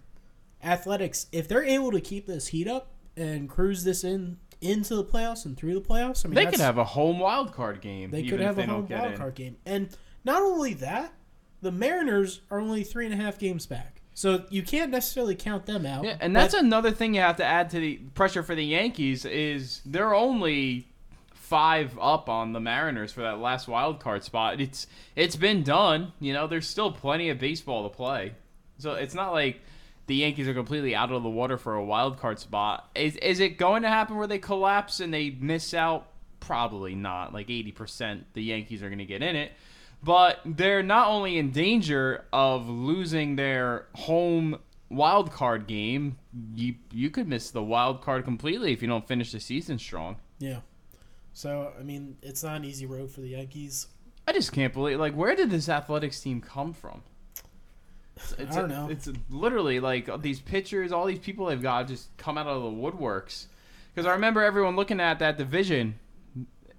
Athletics 0.63 1.27
if 1.33 1.49
they're 1.49 1.65
able 1.65 1.91
to 1.93 2.01
keep 2.01 2.27
this 2.27 2.49
heat 2.49 2.69
up 2.69 2.93
and 3.17 3.49
cruise 3.49 3.85
this 3.85 4.05
in 4.05 4.39
into 4.61 4.94
the 4.94 5.05
playoffs 5.05 5.44
and 5.44 5.56
through 5.56 5.75
the 5.75 5.81
playoffs, 5.81 6.25
I 6.25 6.29
mean 6.29 6.35
They 6.37 6.47
could 6.47 6.61
have 6.61 6.79
a 6.79 6.85
home 6.85 7.19
wild 7.19 7.53
card 7.53 7.81
game. 7.81 8.11
they 8.11 8.23
could 8.23 8.41
have 8.41 8.56
they 8.56 8.63
a 8.63 8.67
home 8.67 8.87
wild 8.89 9.17
card 9.17 9.35
game. 9.35 9.56
And 9.67 9.89
not 10.25 10.41
only 10.43 10.75
that, 10.75 11.13
the 11.61 11.73
Mariners 11.73 12.41
are 12.51 12.61
only 12.61 12.85
three 12.85 13.05
and 13.05 13.13
a 13.15 13.17
half 13.17 13.39
games 13.39 13.67
back. 13.67 13.92
So 14.15 14.45
you 14.51 14.63
can't 14.63 14.91
necessarily 14.91 15.35
count 15.35 15.67
them 15.67 15.87
out. 15.87 16.05
Yeah, 16.05 16.17
and 16.21 16.37
that's 16.37 16.55
another 16.55 16.91
thing 16.91 17.15
you 17.15 17.21
have 17.23 17.37
to 17.37 17.45
add 17.45 17.71
to 17.71 17.81
the 17.81 17.97
pressure 18.15 18.43
for 18.43 18.55
the 18.55 18.65
Yankees 18.65 19.25
is 19.25 19.81
they're 19.87 20.15
only 20.15 20.87
five 21.35 21.99
up 22.01 22.29
on 22.29 22.53
the 22.53 22.61
Mariners 22.61 23.13
for 23.13 23.23
that 23.23 23.39
last 23.39 23.69
wild 23.69 24.01
card 24.01 24.25
spot. 24.25 24.61
It's 24.61 24.87
it's 25.17 25.37
been 25.37 25.63
done. 25.63 26.13
You 26.21 26.33
know, 26.33 26.47
there's 26.47 26.69
still 26.69 26.93
plenty 26.93 27.31
of 27.31 27.39
baseball 27.39 27.89
to 27.89 27.95
play. 27.95 28.33
So 28.79 28.93
it's 28.95 29.15
not 29.15 29.33
like 29.33 29.61
the 30.07 30.17
Yankees 30.17 30.49
are 30.49 30.55
completely 30.55 30.95
out 30.95 31.13
of 31.13 31.23
the 31.23 31.29
water 31.29 31.57
for 31.57 31.75
a 31.75 31.85
wild 31.85 32.19
card 32.19 32.39
spot. 32.39 32.91
Is 32.95 33.17
is 33.17 33.41
it 33.41 33.59
going 33.59 33.83
to 33.83 33.89
happen 33.89 34.17
where 34.17 34.27
they 34.27 34.39
collapse 34.39 35.01
and 35.01 35.13
they 35.13 35.31
miss 35.31 35.75
out? 35.75 36.09
Probably 36.41 36.95
not. 36.95 37.33
Like 37.33 37.49
80% 37.49 38.25
the 38.33 38.43
Yankees 38.43 38.83
are 38.83 38.89
going 38.89 38.99
to 38.99 39.05
get 39.05 39.23
in 39.23 39.37
it. 39.37 39.53
But 40.05 40.41
they're 40.44 40.82
not 40.82 41.09
only 41.09 41.39
in 41.39 41.53
danger 41.53 42.25
of 42.32 42.69
losing 42.69 43.37
their 43.37 43.87
home 43.94 44.59
wild 44.91 45.31
card 45.31 45.67
game, 45.67 46.19
you 46.55 46.75
you 46.91 47.09
could 47.11 47.29
miss 47.29 47.51
the 47.51 47.63
wild 47.63 48.03
card 48.03 48.25
completely 48.25 48.73
if 48.73 48.82
you 48.82 48.89
don't 48.89 49.06
finish 49.06 49.32
the 49.32 49.41
season 49.41 49.79
strong. 49.79 50.17
yeah. 50.39 50.61
So 51.35 51.73
I 51.79 51.82
mean, 51.82 52.17
it's 52.21 52.43
not 52.43 52.56
an 52.56 52.65
easy 52.65 52.85
road 52.85 53.11
for 53.11 53.21
the 53.21 53.29
Yankees. 53.29 53.87
I 54.29 54.32
just 54.32 54.53
can't 54.53 54.73
believe 54.73 54.99
like 54.99 55.15
where 55.15 55.35
did 55.35 55.51
this 55.51 55.69
athletics 55.69 56.21
team 56.21 56.41
come 56.41 56.73
from? 56.73 57.03
It's, 58.17 58.32
it's 58.32 58.56
I 58.56 58.61
don't 58.61 58.69
know. 58.71 58.89
It's 58.91 59.09
literally 59.31 59.81
like 59.81 60.21
these 60.21 60.41
pitchers, 60.41 60.93
all 60.93 61.06
these 61.06 61.19
people 61.19 61.47
they've 61.47 61.63
got 61.63 61.89
just 61.89 62.15
come 62.19 62.37
out 62.37 62.47
of 62.47 62.63
the 62.63 62.69
woodworks. 62.69 63.47
Because 63.94 64.06
I 64.06 64.13
remember 64.13 64.43
everyone 64.43 64.77
looking 64.77 65.01
at 65.01 65.19
that 65.21 65.39
division 65.39 65.99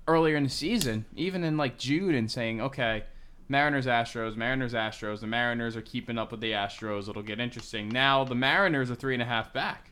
earlier 0.07 0.35
in 0.35 0.43
the 0.43 0.49
season, 0.49 1.05
even 1.15 1.43
in 1.43 1.57
like 1.57 1.77
June, 1.77 2.13
and 2.13 2.29
saying, 2.29 2.61
"Okay, 2.61 3.03
Mariners, 3.49 3.85
Astros, 3.85 4.35
Mariners, 4.35 4.73
Astros. 4.73 5.19
The 5.19 5.27
Mariners 5.27 5.75
are 5.75 5.81
keeping 5.81 6.17
up 6.17 6.31
with 6.31 6.41
the 6.41 6.51
Astros. 6.51 7.09
It'll 7.09 7.21
get 7.21 7.39
interesting." 7.39 7.89
Now 7.89 8.23
the 8.23 8.35
Mariners 8.35 8.89
are 8.89 8.95
three 8.95 9.13
and 9.13 9.21
a 9.23 9.25
half 9.25 9.53
back 9.53 9.91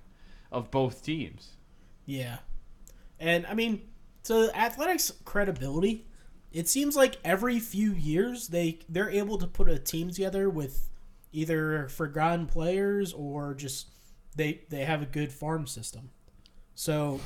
of 0.51 0.71
both 0.71 1.03
teams. 1.03 1.51
Yeah. 2.05 2.39
And 3.19 3.45
I 3.45 3.53
mean, 3.53 3.81
so 4.23 4.51
athletics 4.53 5.11
credibility, 5.25 6.05
it 6.51 6.67
seems 6.67 6.95
like 6.95 7.17
every 7.23 7.59
few 7.59 7.91
years 7.93 8.47
they 8.47 8.79
they're 8.89 9.09
able 9.09 9.37
to 9.37 9.47
put 9.47 9.69
a 9.69 9.77
team 9.77 10.09
together 10.09 10.49
with 10.49 10.89
either 11.31 11.87
forgotten 11.89 12.45
players 12.47 13.13
or 13.13 13.53
just 13.53 13.87
they 14.35 14.61
they 14.69 14.83
have 14.85 15.01
a 15.01 15.05
good 15.05 15.31
farm 15.31 15.67
system. 15.67 16.09
So, 16.73 17.19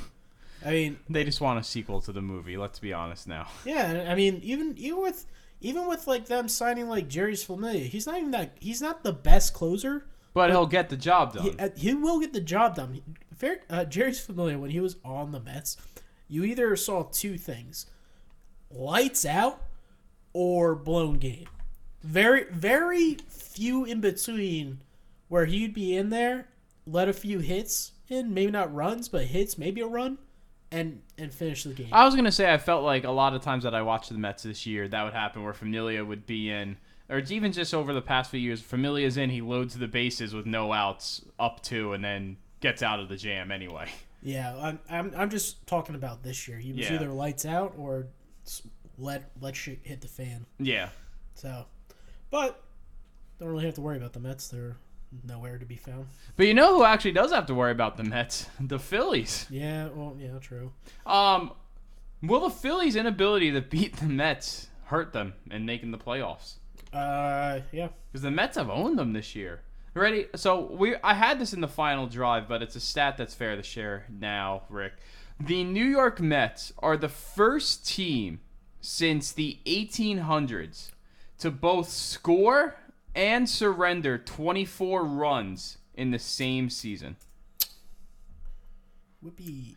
I 0.66 0.72
mean, 0.72 0.98
They 1.10 1.24
just 1.24 1.40
want 1.40 1.60
a 1.60 1.64
sequel 1.64 2.02
to 2.02 2.12
the 2.12 2.22
movie. 2.22 2.58
Let's 2.58 2.80
be 2.80 2.92
honest 2.94 3.28
now. 3.28 3.48
yeah, 3.64 4.08
I 4.10 4.16
mean, 4.16 4.42
even 4.44 4.78
even 4.78 5.02
with 5.02 5.26
even 5.62 5.88
with 5.88 6.08
like 6.08 6.26
them 6.26 6.48
signing 6.48 6.88
like 6.88 7.10
Jeurys 7.10 7.46
Familia, 7.46 7.86
he's 7.86 8.08
not 8.08 8.18
even 8.18 8.32
that. 8.32 8.56
He's 8.60 8.82
not 8.82 9.04
the 9.04 9.14
best 9.14 9.54
closer. 9.54 10.06
But 10.34 10.50
he'll 10.50 10.68
get 10.68 10.90
the 10.90 10.98
job 10.98 11.34
done. 11.34 11.44
He, 11.44 11.58
uh, 11.58 11.70
he 11.76 11.94
will 11.94 12.20
get 12.20 12.34
the 12.34 12.42
job 12.42 12.76
done. 12.76 13.02
Fair, 13.34 13.62
uh, 13.70 13.86
Jeurys 13.86 14.20
Familia 14.20 14.60
when 14.60 14.72
he 14.72 14.80
was 14.80 14.98
on 15.04 15.32
the 15.32 15.40
Mets, 15.40 15.78
you 16.28 16.44
either 16.44 16.76
saw 16.76 17.04
two 17.04 17.38
things: 17.38 17.86
lights 18.70 19.26
out 19.26 19.62
or 20.34 20.76
blown 20.76 21.18
game. 21.18 21.48
Very 22.04 22.46
very 22.52 23.18
few 23.30 23.86
in 23.86 24.02
between 24.02 24.82
where 25.28 25.46
he'd 25.46 25.74
be 25.74 25.96
in 25.96 26.10
there, 26.10 26.48
let 26.86 27.10
a 27.10 27.14
few 27.14 27.40
hits 27.40 27.94
in, 28.08 28.34
maybe 28.34 28.52
not 28.52 28.74
runs, 28.74 29.10
but 29.10 29.26
hits, 29.26 29.58
maybe 29.58 29.82
a 29.82 29.88
run, 29.88 30.18
and 30.76 31.02
and 31.18 31.34
finish 31.34 31.64
the 31.64 31.74
game. 31.74 31.88
I 31.92 32.06
was 32.06 32.16
gonna 32.16 32.32
say 32.32 32.52
I 32.54 32.58
felt 32.58 32.84
like 32.84 33.04
a 33.04 33.12
lot 33.12 33.34
of 33.34 33.42
times 33.42 33.64
that 33.64 33.74
I 33.74 33.82
watched 33.82 34.10
the 34.10 34.18
Mets 34.18 34.44
this 34.44 34.66
year, 34.66 34.88
that 34.88 35.04
would 35.04 35.14
happen 35.14 35.44
where 35.44 35.54
Familia 35.54 36.04
would 36.04 36.26
be 36.26 36.52
in, 36.52 36.78
or 37.10 37.20
even 37.20 37.52
just 37.52 37.74
over 37.74 37.94
the 37.94 38.02
past 38.02 38.32
few 38.32 38.40
years. 38.40 38.62
Familia's 38.62 39.18
in, 39.18 39.30
he 39.30 39.42
loads 39.42 39.78
the 39.78 39.88
bases 39.88 40.34
with 40.34 40.46
no 40.46 40.74
outs, 40.74 41.24
up 41.40 41.62
two, 41.64 41.94
and 41.94 42.04
then 42.04 42.38
gets 42.60 42.84
out 42.84 43.00
of 43.00 43.10
the 43.10 43.16
jam 43.18 43.52
anyway. 43.52 43.88
Yeah, 44.24 44.58
I'm, 44.60 44.80
I'm, 44.90 45.14
I'm 45.16 45.30
just 45.30 45.68
talking 45.68 45.94
about 45.94 46.24
this 46.24 46.48
year. 46.48 46.58
He 46.58 46.72
was 46.74 46.90
Yeah. 46.90 46.96
either 46.96 47.10
lights 47.10 47.46
out 47.46 47.76
or 47.78 48.08
let 48.98 49.30
let 49.40 49.56
shit 49.56 49.82
hit 49.84 50.02
the 50.02 50.08
fan. 50.08 50.48
Yeah, 50.58 50.90
So, 51.36 51.66
but 52.32 52.60
don't 53.40 53.50
really 53.50 53.66
have 53.66 53.76
to 53.76 53.82
worry 53.82 53.98
about 53.98 54.14
the 54.14 54.20
Mets. 54.20 54.48
They're 54.48 54.78
nowhere 55.28 55.58
to 55.58 55.66
be 55.66 55.76
found. 55.76 56.08
but 56.36 56.48
you 56.48 56.54
know 56.54 56.78
who 56.78 56.84
actually 56.84 57.12
does 57.14 57.32
have 57.32 57.46
to 57.48 57.54
worry 57.56 57.72
about 57.72 57.98
the 57.98 58.04
Mets? 58.04 58.48
The 58.60 58.80
Phillies. 58.80 59.46
Yeah, 59.50 59.88
well, 59.94 60.16
yeah, 60.20 60.38
true. 60.40 60.72
Um, 61.06 61.52
will 62.22 62.42
the 62.42 62.50
Phillies' 62.50 62.96
inability 62.96 63.52
to 63.52 63.62
beat 63.62 63.98
the 63.98 64.06
Mets 64.08 64.68
hurt 64.86 65.14
them 65.14 65.34
in 65.50 65.66
making 65.66 65.92
the 65.92 65.98
playoffs? 65.98 66.56
Uh, 66.94 67.60
yeah. 67.72 67.90
because 68.12 68.22
the 68.22 68.32
Mets 68.32 68.58
have 68.58 68.70
owned 68.70 68.98
them 68.98 69.14
this 69.14 69.36
year. 69.36 69.62
Ready? 69.94 70.28
So 70.36 70.60
we 70.74 70.96
I 71.04 71.14
had 71.14 71.40
this 71.40 71.54
in 71.54 71.62
the 71.62 71.68
final 71.70 72.06
drive, 72.08 72.48
but 72.50 72.62
it's 72.62 72.76
a 72.76 72.82
stat 72.82 73.16
that's 73.18 73.34
fair 73.34 73.56
to 73.56 73.64
share 73.64 74.06
now, 74.10 74.64
Rick. 74.70 74.94
The 75.40 75.64
New 75.64 75.86
York 75.86 76.20
Mets 76.20 76.74
are 76.80 76.98
the 76.98 77.08
first 77.10 77.88
team 77.88 78.42
since 78.82 79.32
the 79.32 79.60
1800s 79.66 80.92
to 81.40 81.50
both 81.52 81.90
score 81.90 82.76
and 83.16 83.50
surrender 83.50 84.18
24 84.18 85.04
runs 85.04 85.78
in 85.96 86.12
the 86.12 86.20
same 86.20 86.70
season. 86.70 87.16
Whippy. 89.24 89.74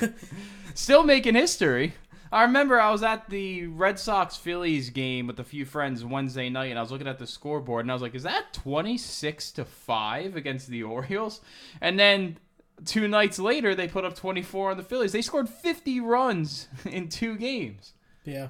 Still 0.74 1.02
making 1.02 1.34
history. 1.34 1.94
I 2.30 2.42
remember 2.42 2.80
I 2.80 2.90
was 2.90 3.02
at 3.02 3.30
the 3.30 3.66
Red 3.66 3.98
Sox 3.98 4.36
Phillies 4.36 4.90
game 4.90 5.26
with 5.26 5.40
a 5.40 5.44
few 5.44 5.64
friends 5.64 6.04
Wednesday 6.04 6.48
night, 6.50 6.70
and 6.70 6.78
I 6.78 6.82
was 6.82 6.90
looking 6.90 7.06
at 7.06 7.18
the 7.18 7.26
scoreboard, 7.26 7.84
and 7.84 7.90
I 7.90 7.94
was 7.94 8.02
like, 8.02 8.14
"Is 8.14 8.24
that 8.24 8.52
twenty 8.52 8.98
six 8.98 9.52
to 9.52 9.64
five 9.64 10.36
against 10.36 10.68
the 10.68 10.82
Orioles?" 10.82 11.40
And 11.80 11.98
then 11.98 12.38
two 12.84 13.06
nights 13.08 13.38
later, 13.38 13.74
they 13.74 13.88
put 13.88 14.04
up 14.04 14.16
twenty 14.16 14.42
four 14.42 14.70
on 14.72 14.76
the 14.76 14.82
Phillies. 14.82 15.12
They 15.12 15.22
scored 15.22 15.48
fifty 15.48 16.00
runs 16.00 16.68
in 16.84 17.08
two 17.08 17.36
games. 17.36 17.92
Yeah. 18.24 18.48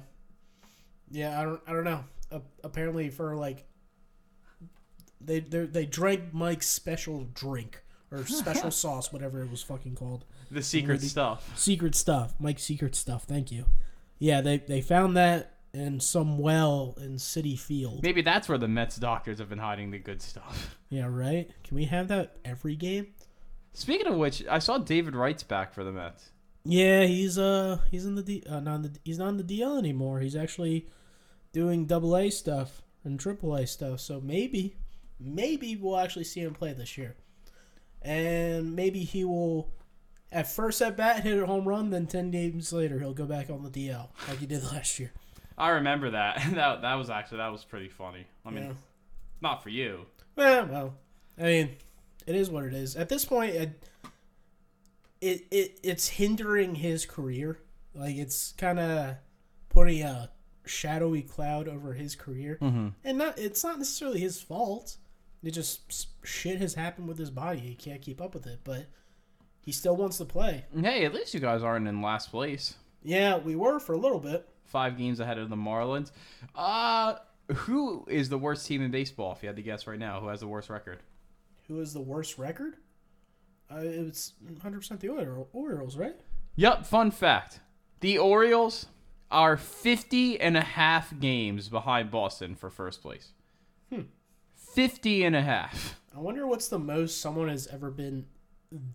Yeah, 1.09 1.39
I 1.39 1.43
don't, 1.43 1.61
I 1.67 1.71
don't 1.71 1.83
know. 1.85 2.03
Uh, 2.31 2.39
apparently, 2.63 3.09
for 3.09 3.35
like, 3.35 3.63
they 5.21 5.39
they 5.39 5.65
they 5.65 5.85
drank 5.85 6.33
Mike's 6.33 6.67
special 6.69 7.25
drink 7.33 7.81
or 8.11 8.25
special 8.25 8.71
sauce, 8.71 9.11
whatever 9.11 9.41
it 9.41 9.51
was 9.51 9.61
fucking 9.63 9.95
called. 9.95 10.25
The 10.49 10.61
secret 10.63 10.95
Really? 10.95 11.07
stuff. 11.07 11.57
Secret 11.59 11.93
stuff, 11.95 12.35
Mike's 12.39 12.63
secret 12.63 12.95
stuff. 12.95 13.23
Thank 13.23 13.51
you. 13.51 13.65
Yeah, 14.19 14.41
they 14.41 14.57
they 14.59 14.81
found 14.81 15.17
that 15.17 15.53
in 15.73 15.99
some 15.99 16.37
well 16.39 16.95
in 17.01 17.15
Citi 17.17 17.57
Field. 17.59 18.01
Maybe 18.01 18.21
that's 18.21 18.47
where 18.49 18.57
the 18.57 18.67
Mets 18.67 18.95
doctors 18.95 19.39
have 19.39 19.49
been 19.49 19.59
hiding 19.59 19.91
the 19.91 19.99
good 19.99 20.21
stuff. 20.21 20.75
Yeah, 20.89 21.07
right. 21.09 21.51
Can 21.65 21.75
we 21.75 21.83
have 21.83 22.07
that 22.07 22.37
every 22.45 22.77
game? 22.77 23.07
Speaking 23.73 24.07
of 24.07 24.15
which, 24.15 24.41
I 24.49 24.59
saw 24.59 24.77
David 24.77 25.15
Wright's 25.17 25.43
back 25.43 25.73
for 25.73 25.83
the 25.83 25.91
Mets. 25.91 26.29
Yeah, 26.63 27.03
he's 27.03 27.37
uh 27.37 27.79
he's 27.91 28.05
in 28.05 28.15
the 28.15 28.23
D, 28.23 28.41
uh, 28.49 28.61
not 28.61 28.75
in 28.75 28.81
the 28.83 28.91
he's 29.03 29.19
not 29.19 29.27
in 29.29 29.37
the 29.37 29.43
DL 29.43 29.77
anymore. 29.77 30.21
He's 30.21 30.35
actually 30.37 30.87
doing 31.51 31.85
double 31.87 32.15
A 32.15 32.29
stuff 32.29 32.81
and 33.03 33.19
triple 33.19 33.53
A 33.55 33.67
stuff. 33.67 33.99
So 33.99 34.21
maybe 34.21 34.75
maybe 35.19 35.75
we'll 35.75 35.97
actually 35.97 36.25
see 36.25 36.41
him 36.41 36.53
play 36.53 36.73
this 36.73 36.97
year. 36.97 37.15
And 38.01 38.75
maybe 38.75 38.99
he 38.99 39.25
will 39.25 39.71
at 40.31 40.47
first 40.51 40.81
at 40.81 40.97
bat 40.97 41.23
hit 41.23 41.41
a 41.41 41.45
home 41.45 41.67
run, 41.67 41.89
then 41.89 42.07
10 42.07 42.31
games 42.31 42.71
later 42.73 42.99
he'll 42.99 43.13
go 43.13 43.25
back 43.25 43.49
on 43.49 43.63
the 43.63 43.69
DL 43.69 44.09
like 44.27 44.39
he 44.39 44.45
did 44.45 44.63
last 44.71 44.99
year. 44.99 45.11
I 45.57 45.69
remember 45.69 46.11
that. 46.11 46.41
that 46.53 46.81
that 46.81 46.93
was 46.95 47.09
actually 47.09 47.37
that 47.37 47.51
was 47.51 47.63
pretty 47.65 47.89
funny. 47.89 48.25
I 48.45 48.51
mean, 48.51 48.63
Yeah. 48.65 48.73
not 49.41 49.63
for 49.63 49.69
you. 49.69 50.05
Well, 50.35 50.67
well, 50.67 50.93
I 51.37 51.43
mean, 51.43 51.69
it 52.27 52.35
is 52.35 52.49
what 52.49 52.65
it 52.65 52.73
is. 52.73 52.95
At 52.95 53.09
this 53.09 53.25
point, 53.25 53.55
it, 53.55 53.83
it, 55.19 55.47
it 55.49 55.79
it's 55.83 56.07
hindering 56.09 56.75
his 56.75 57.05
career. 57.05 57.57
Like 57.95 58.15
it's 58.17 58.51
kind 58.51 58.79
of 58.79 59.15
putting 59.69 60.03
a 60.03 60.29
shadowy 60.65 61.23
cloud 61.23 61.67
over 61.67 61.93
his 61.93 62.15
career, 62.15 62.59
mm-hmm. 62.61 62.89
and 63.03 63.17
not 63.17 63.39
it's 63.39 63.63
not 63.63 63.79
necessarily 63.79 64.19
his 64.19 64.39
fault. 64.39 64.97
It 65.47 65.51
just 65.53 66.09
shit 66.25 66.59
has 66.59 66.73
happened 66.73 67.07
with 67.07 67.17
his 67.17 67.29
body. 67.29 67.59
He 67.59 67.73
can't 67.73 68.01
keep 68.01 68.19
up 68.21 68.33
with 68.33 68.45
it, 68.45 68.59
but 68.65 68.87
he 69.61 69.71
still 69.71 69.95
wants 69.95 70.17
to 70.17 70.25
play. 70.25 70.65
Hey, 70.77 71.05
at 71.05 71.13
least 71.13 71.33
you 71.33 71.39
guys 71.39 71.63
aren't 71.63 71.87
in 71.87 72.01
last 72.01 72.31
place. 72.31 72.75
Yeah, 73.01 73.37
we 73.37 73.55
were 73.55 73.79
for 73.79 73.93
a 73.93 73.97
little 73.97 74.19
bit. 74.19 74.45
Five 74.65 74.97
games 74.97 75.21
ahead 75.21 75.37
of 75.37 75.49
the 75.49 75.55
Marlins. 75.55 76.11
Uh, 76.53 77.15
who 77.53 78.05
is 78.09 78.27
the 78.27 78.37
worst 78.37 78.67
team 78.67 78.81
in 78.81 78.91
baseball? 78.91 79.31
If 79.31 79.41
you 79.41 79.47
had 79.47 79.55
to 79.55 79.61
guess 79.61 79.87
right 79.87 79.97
now, 79.97 80.19
who 80.19 80.27
has 80.27 80.41
the 80.41 80.49
worst 80.49 80.69
record? 80.69 80.99
Who 81.69 81.79
is 81.79 81.93
the 81.93 82.01
worst 82.01 82.37
record? 82.37 82.73
Uh, 83.71 83.77
it's 83.83 84.33
100% 84.45 84.99
the 84.99 85.07
Oriole- 85.07 85.47
Orioles, 85.53 85.95
right? 85.95 86.17
Yep. 86.57 86.85
Fun 86.85 87.09
fact: 87.09 87.61
the 88.01 88.17
Orioles 88.17 88.87
are 89.31 89.55
50 89.55 90.41
and 90.41 90.57
a 90.57 90.61
half 90.61 91.17
games 91.21 91.69
behind 91.69 92.11
Boston 92.11 92.53
for 92.53 92.69
first 92.69 93.01
place. 93.01 93.31
Hmm. 94.77 94.81
50 94.81 95.23
and 95.23 95.35
a 95.35 95.41
half. 95.41 95.99
I 96.15 96.19
wonder 96.19 96.45
what's 96.45 96.67
the 96.67 96.79
most 96.79 97.19
someone 97.19 97.49
has 97.49 97.67
ever 97.67 97.89
been 97.89 98.25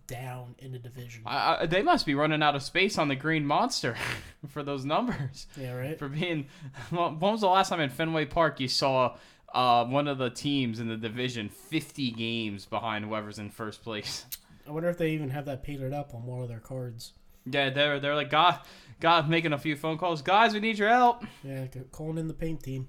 down 0.07 0.55
in 0.59 0.73
a 0.75 0.79
division. 0.79 1.23
I, 1.25 1.57
I, 1.61 1.65
they 1.65 1.81
must 1.81 2.05
be 2.05 2.15
running 2.15 2.41
out 2.41 2.55
of 2.55 2.63
space 2.63 2.97
on 2.97 3.07
the 3.07 3.15
Green 3.15 3.45
Monster 3.45 3.95
for 4.47 4.63
those 4.63 4.85
numbers. 4.85 5.47
yeah, 5.57 5.73
right. 5.73 5.99
For 5.99 6.07
being, 6.07 6.47
well, 6.91 7.09
when 7.09 7.33
was 7.33 7.41
the 7.41 7.47
last 7.47 7.69
time 7.69 7.81
in 7.81 7.89
Fenway 7.89 8.25
Park 8.25 8.59
you 8.59 8.67
saw 8.67 9.17
uh, 9.53 9.85
one 9.85 10.07
of 10.07 10.17
the 10.17 10.29
teams 10.29 10.79
in 10.79 10.87
the 10.87 10.97
division 10.97 11.49
50 11.49 12.11
games 12.11 12.65
behind 12.65 13.05
whoever's 13.05 13.39
in 13.39 13.49
first 13.49 13.83
place? 13.83 14.25
I 14.67 14.71
wonder 14.71 14.89
if 14.89 14.97
they 14.97 15.11
even 15.11 15.29
have 15.31 15.45
that 15.45 15.63
painted 15.63 15.91
up 15.91 16.13
on 16.13 16.25
one 16.25 16.41
of 16.41 16.47
their 16.47 16.59
cards. 16.59 17.11
Yeah, 17.45 17.69
they're 17.71 17.99
they're 17.99 18.15
like 18.15 18.29
God, 18.29 18.59
God 19.01 19.29
making 19.29 19.51
a 19.51 19.57
few 19.57 19.75
phone 19.75 19.97
calls. 19.97 20.21
Guys, 20.21 20.53
we 20.53 20.61
need 20.61 20.77
your 20.77 20.87
help. 20.87 21.25
Yeah, 21.43 21.65
calling 21.91 22.17
in 22.17 22.29
the 22.29 22.33
paint 22.33 22.63
team. 22.63 22.87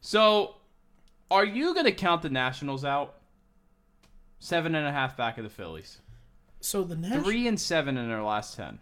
So, 0.00 0.54
are 1.30 1.44
you 1.44 1.74
gonna 1.74 1.92
count 1.92 2.22
the 2.22 2.30
Nationals 2.30 2.84
out? 2.84 3.16
Seven 4.38 4.74
and 4.74 4.86
a 4.86 4.92
half 4.92 5.16
back 5.16 5.38
of 5.38 5.44
the 5.44 5.50
Phillies. 5.50 6.00
So 6.60 6.82
the 6.82 6.96
Nash- 6.96 7.22
Three 7.22 7.46
and 7.46 7.58
seven 7.60 7.96
in 7.96 8.08
their 8.08 8.22
last 8.22 8.56
ten. 8.56 8.78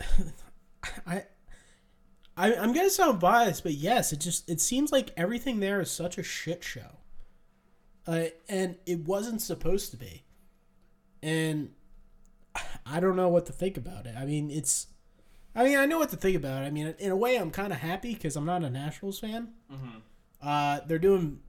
I, 1.06 1.24
I, 2.36 2.54
I'm 2.54 2.72
gonna 2.72 2.90
sound 2.90 3.20
biased, 3.20 3.62
but 3.62 3.72
yes, 3.72 4.12
it 4.12 4.20
just 4.20 4.48
it 4.48 4.60
seems 4.60 4.92
like 4.92 5.10
everything 5.16 5.60
there 5.60 5.80
is 5.80 5.90
such 5.90 6.18
a 6.18 6.22
shit 6.22 6.64
show. 6.64 6.98
Uh, 8.06 8.24
and 8.48 8.76
it 8.86 9.00
wasn't 9.00 9.40
supposed 9.40 9.90
to 9.90 9.96
be. 9.96 10.24
And 11.22 11.70
I 12.84 13.00
don't 13.00 13.16
know 13.16 13.28
what 13.28 13.46
to 13.46 13.52
think 13.52 13.76
about 13.76 14.06
it. 14.06 14.14
I 14.18 14.24
mean, 14.26 14.50
it's. 14.50 14.88
I 15.54 15.64
mean, 15.64 15.78
I 15.78 15.86
know 15.86 15.98
what 15.98 16.10
to 16.10 16.16
think 16.16 16.36
about 16.36 16.64
it. 16.64 16.66
I 16.66 16.70
mean, 16.70 16.94
in 16.98 17.12
a 17.12 17.16
way, 17.16 17.36
I'm 17.36 17.50
kind 17.52 17.72
of 17.72 17.78
happy 17.78 18.12
because 18.14 18.34
I'm 18.36 18.44
not 18.44 18.64
a 18.64 18.70
Nationals 18.70 19.20
fan. 19.20 19.48
Uh, 20.42 20.80
they're 20.86 20.98
doing 20.98 21.40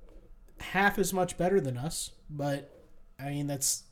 half 0.59 0.97
as 0.99 1.13
much 1.13 1.37
better 1.37 1.59
than 1.61 1.77
us, 1.77 2.11
but 2.29 2.71
I 3.19 3.29
mean, 3.29 3.47
that's 3.47 3.83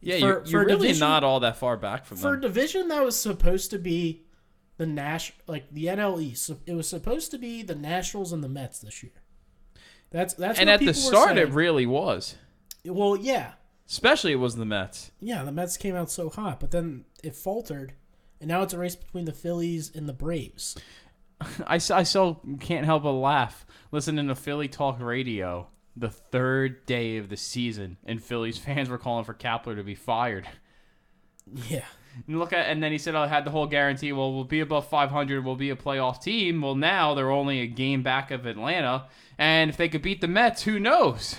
Yeah, 0.00 0.18
For- 0.20 0.26
you're, 0.26 0.44
for 0.44 0.50
you're 0.50 0.64
really 0.66 0.78
division- 0.88 1.00
not 1.08 1.24
all 1.24 1.40
that 1.40 1.56
far 1.56 1.76
back 1.76 2.04
from 2.06 2.16
for 2.18 2.28
a 2.28 2.32
them. 2.32 2.40
division 2.42 2.88
that 2.88 3.04
was 3.04 3.18
supposed 3.18 3.70
to 3.72 3.78
be 3.78 4.24
the 4.76 4.86
Nash 4.86 5.32
like 5.46 5.70
the 5.72 5.86
NL 5.86 6.20
East. 6.22 6.46
so 6.46 6.58
It 6.66 6.74
was 6.74 6.86
supposed 6.88 7.30
to 7.32 7.38
be 7.38 7.62
the 7.62 7.74
Nationals 7.74 8.32
and 8.32 8.42
the 8.44 8.48
Mets 8.48 8.78
this 8.78 9.02
year. 9.02 9.12
That's 10.10 10.34
that's 10.34 10.58
And 10.58 10.70
at 10.70 10.80
the 10.80 10.94
start, 10.94 11.36
it 11.36 11.50
really 11.50 11.84
was. 11.86 12.36
well, 12.84 13.16
yeah, 13.16 13.52
Especially 13.88 14.32
it 14.32 14.36
was 14.36 14.54
the 14.56 14.64
Mets. 14.64 15.10
yeah. 15.20 15.42
The 15.44 15.52
Mets 15.52 15.76
came 15.76 15.96
out 15.96 16.10
so 16.10 16.28
hot, 16.30 16.60
but 16.60 16.70
then 16.70 17.04
it 17.24 17.34
faltered, 17.34 17.94
and 18.40 18.48
now 18.48 18.62
it's 18.62 18.72
a 18.72 18.78
race 18.78 18.94
between 18.96 19.24
the 19.24 19.32
Phillies 19.32 19.90
and 19.94 20.08
the 20.08 20.12
Braves. 20.12 20.76
I, 21.66 21.74
I 21.74 22.02
still 22.04 22.40
can't 22.60 22.84
help 22.86 23.02
but 23.02 23.12
laugh 23.12 23.66
listening 23.90 24.28
to 24.28 24.34
Philly 24.34 24.68
talk 24.68 25.00
radio 25.00 25.66
the 25.98 26.10
third 26.10 26.86
day 26.86 27.16
of 27.16 27.28
the 27.28 27.36
season, 27.36 27.96
and 28.04 28.22
Phillies 28.22 28.58
fans 28.58 28.88
were 28.88 28.98
calling 28.98 29.24
for 29.24 29.34
Kapler 29.34 29.76
to 29.76 29.82
be 29.82 29.94
fired. 29.94 30.46
Yeah. 31.68 31.84
And 32.26 32.38
look 32.38 32.52
at, 32.52 32.66
and 32.66 32.82
then 32.82 32.92
he 32.92 32.98
said, 32.98 33.14
"I 33.14 33.26
had 33.26 33.44
the 33.44 33.50
whole 33.50 33.66
guarantee. 33.66 34.12
Well, 34.12 34.34
we'll 34.34 34.44
be 34.44 34.60
above 34.60 34.88
500. 34.88 35.44
We'll 35.44 35.56
be 35.56 35.70
a 35.70 35.76
playoff 35.76 36.22
team. 36.22 36.60
Well, 36.62 36.74
now 36.74 37.14
they're 37.14 37.30
only 37.30 37.60
a 37.60 37.66
game 37.66 38.02
back 38.02 38.30
of 38.30 38.44
Atlanta, 38.44 39.06
and 39.38 39.70
if 39.70 39.76
they 39.76 39.88
could 39.88 40.02
beat 40.02 40.20
the 40.20 40.28
Mets, 40.28 40.62
who 40.62 40.78
knows? 40.78 41.36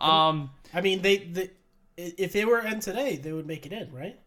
Um, 0.00 0.50
I 0.72 0.80
mean, 0.80 1.02
they, 1.02 1.18
they 1.18 1.50
if 1.96 2.32
they 2.32 2.44
were 2.44 2.60
in 2.60 2.80
today, 2.80 3.16
they 3.16 3.32
would 3.32 3.46
make 3.46 3.66
it 3.66 3.72
in, 3.72 3.92
right? 3.92 4.18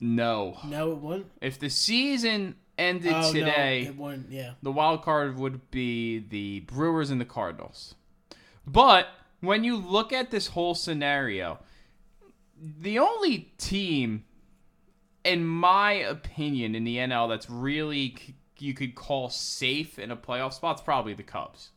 no. 0.00 0.58
No, 0.64 0.92
it 0.92 0.98
wouldn't. 0.98 1.30
If 1.40 1.58
the 1.58 1.70
season 1.70 2.56
ended 2.78 3.12
Oh, 3.14 3.32
today, 3.32 3.92
no. 3.98 4.18
Yeah. 4.30 4.52
the 4.62 4.72
wild 4.72 5.02
card 5.02 5.36
would 5.36 5.70
be 5.70 6.18
the 6.20 6.60
Brewers 6.60 7.10
and 7.10 7.20
the 7.20 7.24
Cardinals. 7.26 7.94
But 8.66 9.08
when 9.40 9.64
you 9.64 9.76
look 9.76 10.12
at 10.12 10.30
this 10.30 10.48
whole 10.48 10.74
scenario, 10.74 11.58
the 12.60 12.98
only 12.98 13.52
team, 13.58 14.24
in 15.24 15.44
my 15.46 15.92
opinion, 15.92 16.74
in 16.74 16.84
the 16.84 16.96
NL 16.96 17.28
that's 17.28 17.48
really 17.50 18.16
you 18.58 18.74
could 18.74 18.94
call 18.94 19.28
safe 19.30 19.98
in 19.98 20.10
a 20.10 20.16
playoff 20.16 20.52
spot 20.52 20.76
is 20.76 20.82
probably 20.82 21.14
the 21.14 21.22
Cubs. 21.22 21.70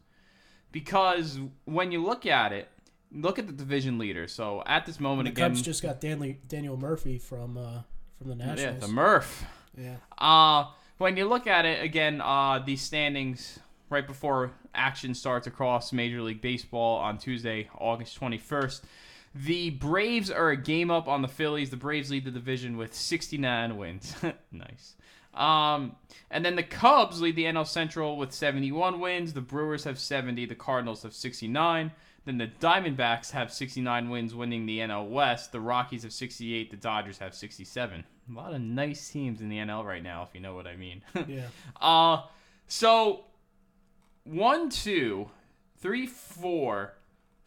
Because 0.72 1.40
when 1.66 1.92
you 1.92 2.04
look 2.04 2.26
at 2.26 2.52
it, 2.54 2.70
look 3.12 3.38
at 3.38 3.46
the 3.46 3.54
division 3.54 3.98
leader. 3.98 4.28
So 4.28 4.64
at 4.66 4.86
this 4.86 5.00
moment, 5.00 5.26
The 5.28 5.32
again, 5.32 5.52
Cubs 5.52 5.62
just 5.62 5.84
got 5.84 6.00
Daniel, 6.02 6.36
Daniel 6.48 6.78
Murphy 6.78 7.18
from 7.20 7.58
uh, 7.58 7.82
from 8.18 8.30
the 8.30 8.36
Nationals. 8.36 8.60
yeah, 8.82 8.88
the 8.88 8.88
Murph. 8.88 9.44
yeah. 9.78 9.96
Uh, 10.18 10.66
when 11.02 11.18
you 11.18 11.28
look 11.28 11.48
at 11.48 11.66
it 11.66 11.84
again, 11.84 12.22
uh, 12.22 12.60
the 12.60 12.76
standings 12.76 13.60
right 13.90 14.06
before 14.06 14.52
action 14.76 15.16
starts 15.16 15.48
across 15.48 15.92
Major 15.92 16.22
League 16.22 16.42
Baseball 16.42 17.00
on 17.00 17.18
Tuesday, 17.18 17.70
August 17.80 18.20
21st. 18.20 18.82
The 19.34 19.72
Braves 19.72 20.30
are 20.30 20.52
a 20.52 20.58
game 20.58 20.92
up 20.92 21.08
on 21.08 21.24
the 21.24 21.28
Phillies. 21.28 21.72
The 21.72 21.78
Braves 21.78 22.12
lead 22.12 22.26
the 22.26 22.32
division 22.32 22.78
with 22.78 22.94
69 22.94 23.78
wins. 23.78 24.16
nice. 24.52 24.96
Um, 25.34 25.96
and 26.30 26.46
then 26.46 26.56
the 26.56 26.64
Cubs 26.64 27.20
lead 27.20 27.36
the 27.36 27.46
NL 27.46 27.66
Central 27.66 28.16
with 28.16 28.32
71 28.32 29.00
wins. 29.00 29.34
The 29.34 29.42
Brewers 29.42 29.86
have 29.86 29.98
70. 29.98 30.46
The 30.46 30.56
Cardinals 30.56 31.02
have 31.02 31.16
69. 31.16 31.92
Then 32.26 32.38
the 32.38 32.52
Diamondbacks 32.60 33.32
have 33.32 33.52
69 33.52 34.10
wins, 34.10 34.36
winning 34.36 34.68
the 34.68 34.80
NL 34.80 35.10
West. 35.10 35.52
The 35.52 35.62
Rockies 35.62 36.04
have 36.04 36.14
68. 36.14 36.70
The 36.70 36.78
Dodgers 36.78 37.18
have 37.18 37.34
67. 37.34 38.04
A 38.32 38.38
lot 38.38 38.54
of 38.54 38.62
nice 38.62 39.10
teams 39.10 39.42
in 39.42 39.50
the 39.50 39.58
NL 39.58 39.84
right 39.84 40.04
now, 40.04 40.24
if 40.24 40.30
you 40.34 40.40
know 40.40 40.56
what 40.56 40.68
I 40.68 40.76
mean. 40.76 41.04
Yeah. 41.28 41.48
Uh, 41.80 42.24
so 42.68 43.26
one, 44.24 44.70
two, 44.70 45.30
three, 45.80 46.08
four, 46.08 46.94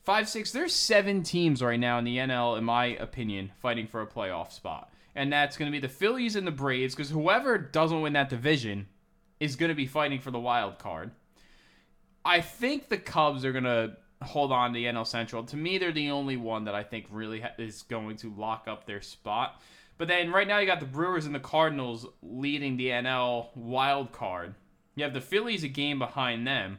five, 0.02 0.28
six. 0.28 0.52
There's 0.52 0.74
seven 0.74 1.22
teams 1.22 1.62
right 1.62 1.80
now 1.80 1.98
in 1.98 2.04
the 2.04 2.18
NL, 2.18 2.58
in 2.58 2.64
my 2.64 2.86
opinion, 2.86 3.52
fighting 3.60 3.86
for 3.86 4.02
a 4.02 4.06
playoff 4.06 4.52
spot, 4.52 4.92
and 5.14 5.32
that's 5.32 5.56
going 5.56 5.70
to 5.70 5.72
be 5.72 5.80
the 5.80 5.92
Phillies 5.92 6.36
and 6.36 6.46
the 6.46 6.52
Braves. 6.52 6.94
Because 6.94 7.10
whoever 7.10 7.56
doesn't 7.56 8.02
win 8.02 8.12
that 8.14 8.28
division 8.28 8.86
is 9.40 9.56
going 9.56 9.70
to 9.70 9.74
be 9.74 9.86
fighting 9.86 10.20
for 10.20 10.30
the 10.30 10.38
wild 10.38 10.78
card. 10.78 11.10
I 12.24 12.40
think 12.40 12.88
the 12.88 12.96
Cubs 12.98 13.44
are 13.44 13.52
going 13.52 13.64
to 13.64 13.96
hold 14.22 14.52
on 14.52 14.72
to 14.72 14.74
the 14.74 14.86
NL 14.86 15.06
Central. 15.06 15.44
To 15.44 15.56
me, 15.56 15.78
they're 15.78 15.92
the 15.92 16.10
only 16.10 16.36
one 16.36 16.64
that 16.64 16.74
I 16.74 16.82
think 16.82 17.06
really 17.10 17.40
ha- 17.40 17.52
is 17.58 17.82
going 17.82 18.16
to 18.18 18.32
lock 18.36 18.66
up 18.66 18.86
their 18.86 19.02
spot. 19.02 19.60
But 19.96 20.08
then 20.08 20.32
right 20.32 20.48
now 20.48 20.58
you 20.58 20.66
got 20.66 20.80
the 20.80 20.86
Brewers 20.86 21.26
and 21.26 21.34
the 21.34 21.40
Cardinals 21.40 22.06
leading 22.22 22.76
the 22.76 22.88
NL 22.88 23.48
wild 23.54 24.12
card. 24.12 24.54
You 24.96 25.04
have 25.04 25.14
the 25.14 25.20
Phillies 25.20 25.64
a 25.64 25.68
game 25.68 25.98
behind 25.98 26.46
them. 26.46 26.78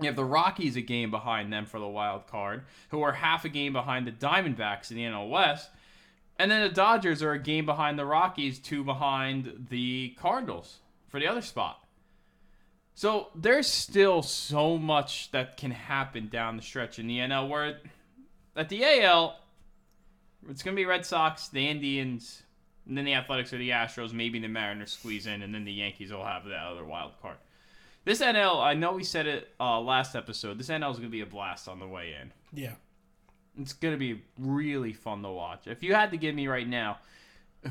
You 0.00 0.06
have 0.06 0.16
the 0.16 0.24
Rockies 0.24 0.76
a 0.76 0.80
game 0.80 1.10
behind 1.10 1.52
them 1.52 1.66
for 1.66 1.78
the 1.78 1.86
wild 1.86 2.26
card, 2.26 2.64
who 2.90 3.02
are 3.02 3.12
half 3.12 3.44
a 3.44 3.48
game 3.48 3.72
behind 3.72 4.06
the 4.06 4.12
Diamondbacks 4.12 4.90
in 4.90 4.96
the 4.96 5.04
NL 5.04 5.30
West. 5.30 5.70
And 6.38 6.50
then 6.50 6.62
the 6.62 6.74
Dodgers 6.74 7.22
are 7.22 7.32
a 7.32 7.38
game 7.38 7.64
behind 7.64 7.98
the 7.98 8.04
Rockies, 8.04 8.58
two 8.58 8.82
behind 8.82 9.68
the 9.70 10.16
Cardinals 10.18 10.78
for 11.08 11.20
the 11.20 11.28
other 11.28 11.42
spot. 11.42 11.84
So 12.94 13.28
there's 13.34 13.68
still 13.68 14.22
so 14.22 14.78
much 14.78 15.30
that 15.32 15.56
can 15.56 15.72
happen 15.72 16.28
down 16.28 16.56
the 16.56 16.62
stretch 16.62 16.98
in 16.98 17.06
the 17.06 17.18
NL. 17.18 17.48
Where 17.48 17.78
at 18.56 18.68
the 18.68 18.84
AL, 18.84 19.36
it's 20.48 20.62
going 20.62 20.76
to 20.76 20.80
be 20.80 20.86
Red 20.86 21.04
Sox, 21.04 21.48
the 21.48 21.68
Indians, 21.68 22.43
and 22.86 22.96
then 22.96 23.04
the 23.04 23.14
Athletics 23.14 23.52
or 23.52 23.58
the 23.58 23.70
Astros. 23.70 24.12
Maybe 24.12 24.38
the 24.38 24.48
Mariners 24.48 24.92
squeeze 24.92 25.26
in, 25.26 25.42
and 25.42 25.54
then 25.54 25.64
the 25.64 25.72
Yankees 25.72 26.12
will 26.12 26.24
have 26.24 26.44
that 26.44 26.66
other 26.66 26.84
wild 26.84 27.12
card. 27.20 27.36
This 28.04 28.20
NL, 28.20 28.62
I 28.62 28.74
know 28.74 28.92
we 28.92 29.04
said 29.04 29.26
it 29.26 29.48
uh, 29.58 29.80
last 29.80 30.14
episode. 30.14 30.58
This 30.58 30.68
NL 30.68 30.90
is 30.90 30.98
going 30.98 31.08
to 31.08 31.12
be 31.12 31.22
a 31.22 31.26
blast 31.26 31.68
on 31.68 31.78
the 31.78 31.88
way 31.88 32.14
in. 32.20 32.32
Yeah. 32.52 32.74
It's 33.58 33.72
going 33.72 33.94
to 33.94 33.98
be 33.98 34.22
really 34.38 34.92
fun 34.92 35.22
to 35.22 35.30
watch. 35.30 35.66
If 35.66 35.82
you 35.82 35.94
had 35.94 36.10
to 36.10 36.18
give 36.18 36.34
me 36.34 36.46
right 36.46 36.68
now, 36.68 36.98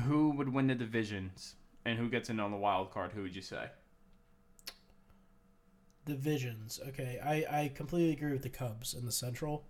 who 0.06 0.30
would 0.30 0.52
win 0.52 0.66
the 0.66 0.74
divisions 0.74 1.54
and 1.84 1.98
who 1.98 2.08
gets 2.08 2.30
in 2.30 2.40
on 2.40 2.50
the 2.50 2.56
wild 2.56 2.90
card, 2.90 3.12
who 3.12 3.22
would 3.22 3.36
you 3.36 3.42
say? 3.42 3.66
Divisions. 6.04 6.80
Okay, 6.88 7.20
I, 7.24 7.62
I 7.62 7.72
completely 7.72 8.12
agree 8.12 8.32
with 8.32 8.42
the 8.42 8.50
Cubs 8.50 8.94
in 8.94 9.06
the 9.06 9.12
Central. 9.12 9.66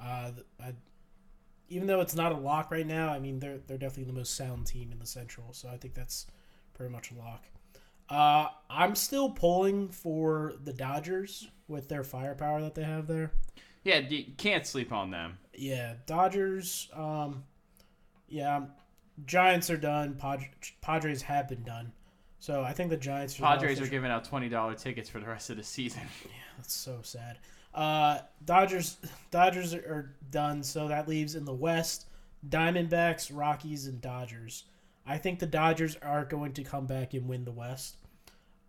Uh, 0.00 0.30
I, 0.60 0.74
even 1.68 1.86
though 1.86 2.00
it's 2.00 2.14
not 2.14 2.32
a 2.32 2.36
lock 2.36 2.70
right 2.70 2.86
now, 2.86 3.08
I 3.10 3.18
mean 3.18 3.38
they're 3.38 3.58
they're 3.66 3.78
definitely 3.78 4.12
the 4.12 4.18
most 4.18 4.34
sound 4.36 4.66
team 4.66 4.92
in 4.92 4.98
the 4.98 5.06
Central, 5.06 5.52
so 5.52 5.68
I 5.68 5.76
think 5.76 5.94
that's 5.94 6.26
pretty 6.74 6.92
much 6.92 7.10
a 7.10 7.14
lock. 7.14 7.44
Uh, 8.08 8.48
I'm 8.70 8.94
still 8.94 9.30
pulling 9.30 9.88
for 9.88 10.54
the 10.62 10.72
Dodgers 10.72 11.48
with 11.68 11.88
their 11.88 12.04
firepower 12.04 12.60
that 12.62 12.74
they 12.74 12.84
have 12.84 13.06
there. 13.08 13.32
Yeah, 13.82 13.98
you 13.98 14.24
can't 14.36 14.66
sleep 14.66 14.92
on 14.92 15.10
them. 15.10 15.38
Yeah, 15.54 15.94
Dodgers. 16.06 16.88
Um, 16.94 17.44
yeah, 18.28 18.62
Giants 19.24 19.70
are 19.70 19.76
done. 19.76 20.14
Pad- 20.16 20.48
Padres 20.80 21.22
have 21.22 21.48
been 21.48 21.62
done. 21.62 21.92
So 22.38 22.62
I 22.62 22.72
think 22.72 22.90
the 22.90 22.96
Giants. 22.96 23.40
Are 23.40 23.42
Padres 23.42 23.80
are 23.80 23.86
giving 23.88 24.10
out 24.10 24.24
twenty 24.24 24.48
dollar 24.48 24.74
tickets 24.74 25.08
for 25.08 25.18
the 25.20 25.26
rest 25.26 25.50
of 25.50 25.56
the 25.56 25.62
season. 25.64 26.02
Yeah, 26.24 26.30
that's 26.56 26.74
so 26.74 27.00
sad. 27.02 27.38
Uh, 27.76 28.20
Dodgers. 28.44 28.96
Dodgers 29.30 29.74
are, 29.74 30.12
done. 30.30 30.62
So 30.62 30.88
that 30.88 31.06
leaves 31.06 31.36
in 31.36 31.44
the 31.44 31.54
West 31.54 32.06
Diamondbacks, 32.48 33.30
Rockies, 33.32 33.86
and 33.86 34.00
Dodgers. 34.00 34.64
I 35.06 35.18
think 35.18 35.38
the 35.38 35.46
Dodgers 35.46 35.96
are 36.02 36.24
going 36.24 36.52
to 36.54 36.64
come 36.64 36.86
back 36.86 37.14
and 37.14 37.28
win 37.28 37.44
the 37.44 37.52
West. 37.52 37.96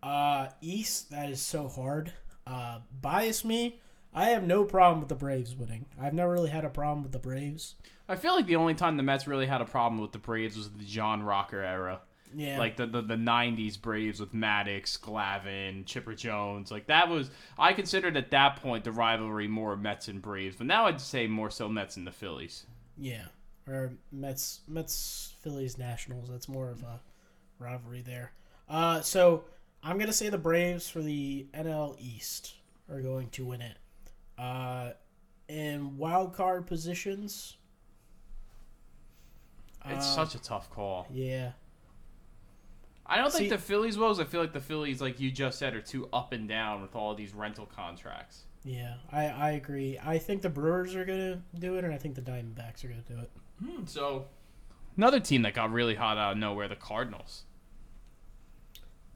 Uh, 0.02 0.48
East. 0.60 1.10
That 1.10 1.30
is 1.30 1.40
so 1.40 1.68
hard. 1.68 2.12
Uh, 2.46 2.78
bias 3.00 3.44
me. 3.44 3.80
I 4.14 4.30
have 4.30 4.44
no 4.44 4.64
problem 4.64 5.00
with 5.00 5.08
the 5.08 5.14
Braves 5.14 5.54
winning. 5.54 5.86
I've 6.00 6.14
never 6.14 6.32
really 6.32 6.50
had 6.50 6.64
a 6.64 6.70
problem 6.70 7.02
with 7.02 7.12
the 7.12 7.18
Braves. 7.18 7.74
I 8.08 8.16
feel 8.16 8.34
like 8.34 8.46
the 8.46 8.56
only 8.56 8.74
time 8.74 8.96
the 8.96 9.02
Mets 9.02 9.26
really 9.26 9.46
had 9.46 9.60
a 9.60 9.66
problem 9.66 10.00
with 10.00 10.12
the 10.12 10.18
Braves 10.18 10.56
was 10.56 10.70
the 10.70 10.84
John 10.84 11.22
Rocker 11.22 11.60
era. 11.60 12.00
Yeah. 12.34 12.58
Like 12.58 12.76
the, 12.76 12.86
the, 12.86 13.02
the 13.02 13.14
90s 13.16 13.80
Braves 13.80 14.20
with 14.20 14.32
Maddux, 14.34 14.98
Glavine, 15.00 15.84
Chipper 15.86 16.14
Jones. 16.14 16.70
Like 16.70 16.86
that 16.88 17.08
was, 17.08 17.30
I 17.58 17.72
considered 17.72 18.16
at 18.16 18.30
that 18.30 18.56
point 18.56 18.84
the 18.84 18.92
rivalry 18.92 19.48
more 19.48 19.76
Mets 19.76 20.08
and 20.08 20.20
Braves. 20.22 20.56
But 20.56 20.66
now 20.66 20.86
I'd 20.86 21.00
say 21.00 21.26
more 21.26 21.50
so 21.50 21.68
Mets 21.68 21.96
and 21.96 22.06
the 22.06 22.12
Phillies. 22.12 22.66
Yeah, 22.96 23.26
or 23.66 23.92
Mets, 24.12 24.60
Mets, 24.68 25.34
Phillies, 25.40 25.78
Nationals. 25.78 26.28
That's 26.28 26.48
more 26.48 26.70
of 26.70 26.82
a 26.82 27.00
rivalry 27.58 28.02
there. 28.02 28.32
Uh, 28.68 29.00
so 29.00 29.44
I'm 29.82 29.98
gonna 29.98 30.12
say 30.12 30.28
the 30.28 30.38
Braves 30.38 30.88
for 30.90 31.00
the 31.00 31.46
NL 31.54 31.96
East 31.98 32.54
are 32.90 33.00
going 33.00 33.28
to 33.30 33.44
win 33.46 33.62
it. 33.62 33.76
Uh, 34.36 34.90
in 35.48 35.96
wild 35.96 36.34
card 36.34 36.66
positions, 36.66 37.56
It's 39.86 40.06
Uh, 40.06 40.24
such 40.26 40.34
a 40.34 40.38
tough 40.42 40.68
call. 40.70 41.06
yeah, 41.10 41.52
I 43.08 43.16
don't 43.16 43.32
think 43.32 43.48
the 43.48 43.58
Phillies 43.58 43.96
will. 43.96 44.20
I 44.20 44.24
feel 44.24 44.40
like 44.40 44.52
the 44.52 44.60
Phillies, 44.60 45.00
like 45.00 45.18
you 45.18 45.30
just 45.30 45.58
said, 45.58 45.74
are 45.74 45.80
too 45.80 46.08
up 46.12 46.32
and 46.32 46.48
down 46.48 46.82
with 46.82 46.94
all 46.94 47.14
these 47.14 47.32
rental 47.34 47.66
contracts. 47.66 48.42
yeah, 48.64 48.94
I 49.10 49.26
I 49.28 49.50
agree. 49.52 49.98
I 50.04 50.18
think 50.18 50.42
the 50.42 50.50
Brewers 50.50 50.94
are 50.94 51.04
gonna 51.04 51.40
do 51.58 51.76
it, 51.76 51.84
and 51.84 51.94
I 51.94 51.98
think 51.98 52.14
the 52.16 52.20
Diamondbacks 52.22 52.84
are 52.84 52.88
gonna 52.88 53.00
do 53.08 53.18
it. 53.18 53.30
Hmm, 53.64 53.84
so 53.86 54.26
another 54.96 55.20
team 55.20 55.42
that 55.42 55.54
got 55.54 55.72
really 55.72 55.94
hot 55.94 56.18
out 56.18 56.32
of 56.32 56.38
nowhere, 56.38 56.68
the 56.68 56.76
Cardinals. 56.76 57.44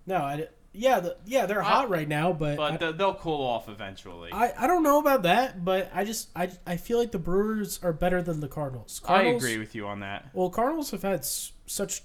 No, 0.07 0.17
I 0.17 0.49
yeah, 0.75 1.01
the, 1.01 1.17
yeah, 1.27 1.45
they're 1.45 1.61
hot 1.61 1.91
right 1.91 2.09
now, 2.09 2.33
but, 2.33 2.57
But 2.57 2.73
I, 2.73 2.77
th- 2.79 2.97
they'll 2.97 3.15
cool 3.15 3.45
off 3.45 3.69
eventually. 3.69 4.31
I, 4.33 4.53
I 4.59 4.67
don't 4.67 4.83
know 4.83 4.99
about 4.99 5.25
that, 5.25 5.63
but 5.67 5.91
I 5.95 6.05
just 6.05 6.31
I, 6.35 6.51
I 6.67 6.79
feel 6.79 6.99
like 6.99 7.13
the 7.13 7.19
Brewers 7.19 7.79
are 7.83 7.93
better 7.93 8.23
than 8.23 8.41
the 8.41 8.49
Cardinals. 8.49 9.03
I 9.07 9.25
agree 9.25 9.59
with 9.59 9.75
you 9.75 9.87
on 9.87 10.01
that. 10.01 10.31
Well, 10.33 10.49
Cardinals 10.49 10.91
have 10.93 11.03
had 11.03 11.21
s- 11.21 11.53
such 11.67 12.01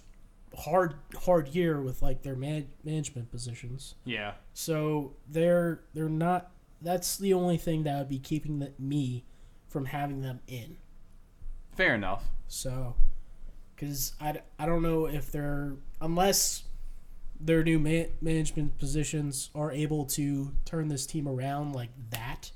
hard 0.58 0.96
hard 1.26 1.50
year 1.50 1.82
with 1.82 2.02
like 2.02 2.24
their 2.24 2.36
man- 2.36 2.70
management 2.84 3.32
positions. 3.32 3.96
Yeah. 4.06 4.34
So 4.54 5.14
they're 5.30 5.82
they're 5.94 6.10
not. 6.10 6.52
That's 6.82 7.18
the 7.18 7.34
only 7.34 7.58
thing 7.58 7.84
that 7.84 7.98
would 7.98 8.10
be 8.10 8.20
keeping 8.20 8.60
the, 8.60 8.72
me 8.78 9.26
from 9.68 9.86
having 9.86 10.22
them 10.22 10.42
in. 10.48 10.78
Fair 11.76 11.96
enough. 11.96 12.24
So, 12.48 12.96
because 13.76 14.14
I, 14.22 14.42
I 14.60 14.66
don't 14.66 14.82
know 14.82 15.08
if 15.08 15.32
they're 15.32 15.74
unless 16.02 16.64
their 17.40 17.64
new 17.64 17.80
ma- 17.80 18.10
management 18.22 18.78
positions 18.80 19.50
are 19.54 19.72
able 19.72 20.06
to 20.06 20.54
turn 20.66 20.88
this 20.88 21.06
team 21.06 21.28
around 21.28 21.74
like 21.74 21.90
that. 22.10 22.52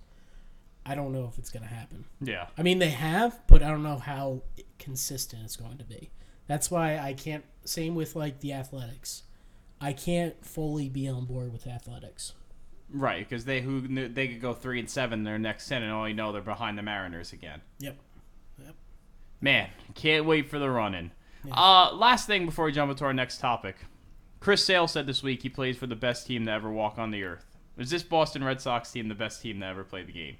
I 0.85 0.95
don't 0.95 1.11
know 1.11 1.29
if 1.31 1.37
it's 1.37 1.51
going 1.51 1.61
to 1.63 1.73
happen. 1.73 2.05
Yeah. 2.19 2.47
I 2.57 2.63
mean, 2.63 2.79
they 2.79 2.89
have, 2.89 3.39
but 3.47 3.61
I 3.61 3.67
don't 3.67 3.83
know 3.83 3.99
how 3.99 4.41
consistent 4.79 5.43
it's 5.43 5.55
going 5.55 5.77
to 5.77 5.83
be. 5.83 6.09
That's 6.47 6.69
why 6.69 6.97
I 6.97 7.13
can't. 7.13 7.43
Same 7.63 7.95
with 7.95 8.15
like 8.15 8.39
the 8.39 8.53
athletics. 8.53 9.23
I 9.79 9.93
can't 9.93 10.43
fully 10.45 10.89
be 10.89 11.07
on 11.07 11.25
board 11.25 11.51
with 11.53 11.67
athletics. 11.67 12.33
Right, 12.93 13.27
because 13.27 13.45
they 13.45 13.61
who 13.61 13.81
knew 13.81 14.07
they 14.09 14.27
could 14.27 14.41
go 14.41 14.53
three 14.53 14.79
and 14.79 14.89
seven 14.89 15.23
their 15.23 15.39
next 15.39 15.67
ten, 15.67 15.81
and 15.81 15.91
all 15.91 16.07
you 16.07 16.13
know 16.13 16.31
they're 16.31 16.41
behind 16.41 16.77
the 16.77 16.81
Mariners 16.81 17.33
again. 17.33 17.61
Yep. 17.79 17.97
Yep. 18.63 18.75
Man, 19.39 19.69
can't 19.95 20.25
wait 20.25 20.49
for 20.49 20.59
the 20.59 20.69
run 20.69 20.93
in. 20.93 21.11
Uh, 21.51 21.91
last 21.93 22.27
thing 22.27 22.45
before 22.45 22.65
we 22.65 22.71
jump 22.71 22.91
into 22.91 23.05
our 23.05 23.13
next 23.13 23.39
topic. 23.39 23.75
Chris 24.39 24.63
Sale 24.65 24.87
said 24.87 25.07
this 25.07 25.23
week 25.23 25.41
he 25.41 25.49
plays 25.49 25.77
for 25.77 25.87
the 25.87 25.95
best 25.95 26.27
team 26.27 26.45
to 26.45 26.51
ever 26.51 26.71
walk 26.71 26.97
on 26.97 27.11
the 27.11 27.23
earth. 27.23 27.45
Is 27.77 27.89
this 27.89 28.03
Boston 28.03 28.43
Red 28.43 28.59
Sox 28.61 28.91
team 28.91 29.07
the 29.07 29.15
best 29.15 29.41
team 29.41 29.59
to 29.59 29.65
ever 29.65 29.83
play 29.83 30.03
the 30.03 30.11
game? 30.11 30.37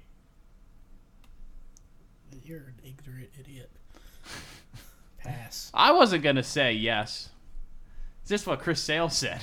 You're 2.44 2.58
an 2.58 2.80
ignorant 2.84 3.30
idiot. 3.38 3.70
Pass. 5.24 5.70
I 5.74 5.92
wasn't 5.92 6.22
gonna 6.22 6.42
say 6.42 6.72
yes. 6.72 7.30
Is 8.24 8.28
this 8.28 8.46
what 8.46 8.60
Chris 8.60 8.80
Sale 8.80 9.10
said? 9.10 9.40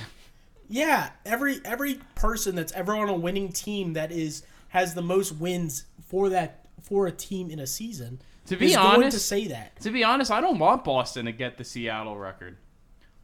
Yeah, 0.68 1.10
every 1.26 1.60
every 1.64 2.00
person 2.14 2.54
that's 2.54 2.72
ever 2.72 2.94
on 2.94 3.08
a 3.08 3.14
winning 3.14 3.52
team 3.52 3.94
that 3.94 4.12
is 4.12 4.42
has 4.68 4.94
the 4.94 5.02
most 5.02 5.32
wins 5.32 5.84
for 6.06 6.28
that 6.30 6.66
for 6.82 7.06
a 7.06 7.12
team 7.12 7.50
in 7.50 7.58
a 7.58 7.66
season 7.66 8.20
To 8.46 8.56
be 8.56 8.74
going 8.74 9.10
to 9.10 9.18
say 9.18 9.48
that. 9.48 9.78
To 9.80 9.90
be 9.90 10.04
honest, 10.04 10.30
I 10.30 10.40
don't 10.40 10.58
want 10.58 10.84
Boston 10.84 11.26
to 11.26 11.32
get 11.32 11.58
the 11.58 11.64
Seattle 11.64 12.16
record. 12.16 12.56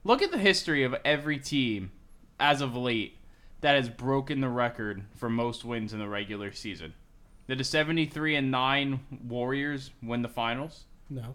Look 0.04 0.22
at 0.22 0.30
the 0.30 0.38
history 0.38 0.84
of 0.84 0.94
every 1.04 1.38
team 1.38 1.90
as 2.38 2.60
of 2.60 2.76
late 2.76 3.16
that 3.60 3.76
has 3.76 3.88
broken 3.88 4.40
the 4.40 4.48
record 4.48 5.04
for 5.16 5.28
most 5.28 5.64
wins 5.64 5.92
in 5.92 5.98
the 5.98 6.08
regular 6.08 6.52
season. 6.52 6.94
Did 7.48 7.58
the 7.58 7.64
73 7.64 8.36
and 8.36 8.50
9 8.50 9.00
Warriors 9.26 9.90
win 10.02 10.22
the 10.22 10.28
finals? 10.28 10.84
No. 11.08 11.34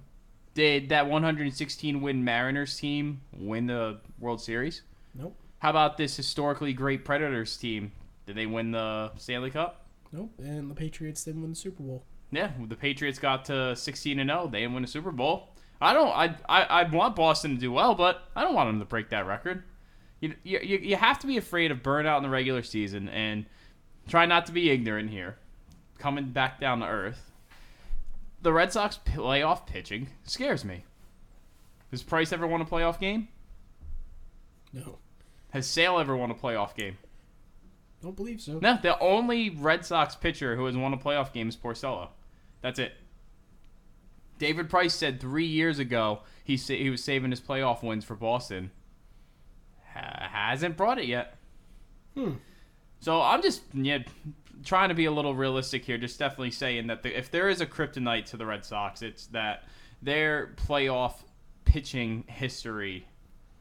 Did 0.53 0.89
that 0.89 1.07
116 1.07 2.01
win 2.01 2.23
Mariners 2.23 2.77
team 2.77 3.21
win 3.33 3.67
the 3.67 3.99
World 4.19 4.41
Series? 4.41 4.81
Nope. 5.15 5.35
How 5.59 5.69
about 5.69 5.97
this 5.97 6.17
historically 6.17 6.73
great 6.73 7.05
Predators 7.05 7.55
team? 7.55 7.91
Did 8.25 8.35
they 8.35 8.45
win 8.45 8.71
the 8.71 9.11
Stanley 9.17 9.51
Cup? 9.51 9.85
Nope. 10.11 10.31
And 10.39 10.69
the 10.69 10.75
Patriots 10.75 11.23
didn't 11.23 11.41
win 11.41 11.51
the 11.51 11.55
Super 11.55 11.83
Bowl. 11.83 12.03
Yeah, 12.31 12.51
the 12.67 12.75
Patriots 12.75 13.19
got 13.19 13.45
to 13.45 13.75
16 13.75 14.19
and 14.19 14.29
0. 14.29 14.49
They 14.51 14.61
didn't 14.61 14.73
win 14.73 14.83
a 14.83 14.87
Super 14.87 15.11
Bowl. 15.11 15.49
I 15.81 15.93
don't. 15.93 16.09
I, 16.09 16.35
I 16.47 16.63
I 16.63 16.83
want 16.83 17.15
Boston 17.15 17.55
to 17.55 17.57
do 17.59 17.71
well, 17.71 17.95
but 17.95 18.23
I 18.35 18.43
don't 18.43 18.53
want 18.53 18.69
them 18.69 18.79
to 18.79 18.85
break 18.85 19.09
that 19.09 19.25
record. 19.25 19.63
You, 20.19 20.35
you 20.43 20.59
you 20.61 20.77
you 20.77 20.95
have 20.95 21.17
to 21.19 21.27
be 21.27 21.37
afraid 21.37 21.71
of 21.71 21.79
burnout 21.79 22.17
in 22.17 22.23
the 22.23 22.29
regular 22.29 22.61
season 22.61 23.09
and 23.09 23.45
try 24.07 24.25
not 24.25 24.45
to 24.45 24.51
be 24.51 24.69
ignorant 24.69 25.09
here. 25.09 25.37
Coming 25.97 26.29
back 26.31 26.59
down 26.59 26.79
to 26.79 26.87
earth. 26.87 27.30
The 28.41 28.51
Red 28.53 28.73
Sox 28.73 28.99
playoff 29.05 29.65
pitching 29.67 30.07
scares 30.23 30.65
me. 30.65 30.83
Does 31.91 32.03
Price 32.03 32.31
ever 32.33 32.47
won 32.47 32.61
a 32.61 32.65
playoff 32.65 32.99
game? 32.99 33.27
No. 34.73 34.97
Has 35.51 35.67
Sale 35.67 35.99
ever 35.99 36.15
won 36.15 36.31
a 36.31 36.35
playoff 36.35 36.75
game? 36.75 36.97
Don't 38.01 38.15
believe 38.15 38.41
so. 38.41 38.57
No, 38.59 38.79
the 38.81 38.97
only 38.99 39.49
Red 39.51 39.85
Sox 39.85 40.15
pitcher 40.15 40.55
who 40.55 40.65
has 40.65 40.75
won 40.75 40.93
a 40.93 40.97
playoff 40.97 41.33
game 41.33 41.49
is 41.49 41.55
Porcello. 41.57 42.09
That's 42.61 42.79
it. 42.79 42.93
David 44.39 44.69
Price 44.69 44.95
said 44.95 45.19
three 45.19 45.45
years 45.45 45.77
ago 45.77 46.21
he 46.43 46.57
sa- 46.57 46.73
he 46.73 46.89
was 46.89 47.03
saving 47.03 47.29
his 47.29 47.41
playoff 47.41 47.83
wins 47.83 48.03
for 48.03 48.15
Boston. 48.15 48.71
Ha- 49.93 50.29
hasn't 50.31 50.77
brought 50.77 50.97
it 50.97 51.05
yet. 51.05 51.35
Hmm. 52.15 52.35
So 53.01 53.21
I'm 53.21 53.41
just 53.43 53.61
yeah, 53.73 53.99
trying 54.63 54.89
to 54.89 54.95
be 54.95 55.05
a 55.05 55.11
little 55.11 55.35
realistic 55.35 55.85
here. 55.85 55.97
Just 55.97 56.19
definitely 56.19 56.51
saying 56.51 56.87
that 56.87 57.03
the, 57.03 57.17
if 57.17 57.31
there 57.31 57.49
is 57.49 57.61
a 57.61 57.65
kryptonite 57.65 58.25
to 58.27 58.37
the 58.37 58.45
Red 58.45 58.65
Sox, 58.65 59.01
it's 59.01 59.27
that 59.27 59.63
their 60.01 60.53
playoff 60.67 61.15
pitching 61.65 62.23
history 62.27 63.05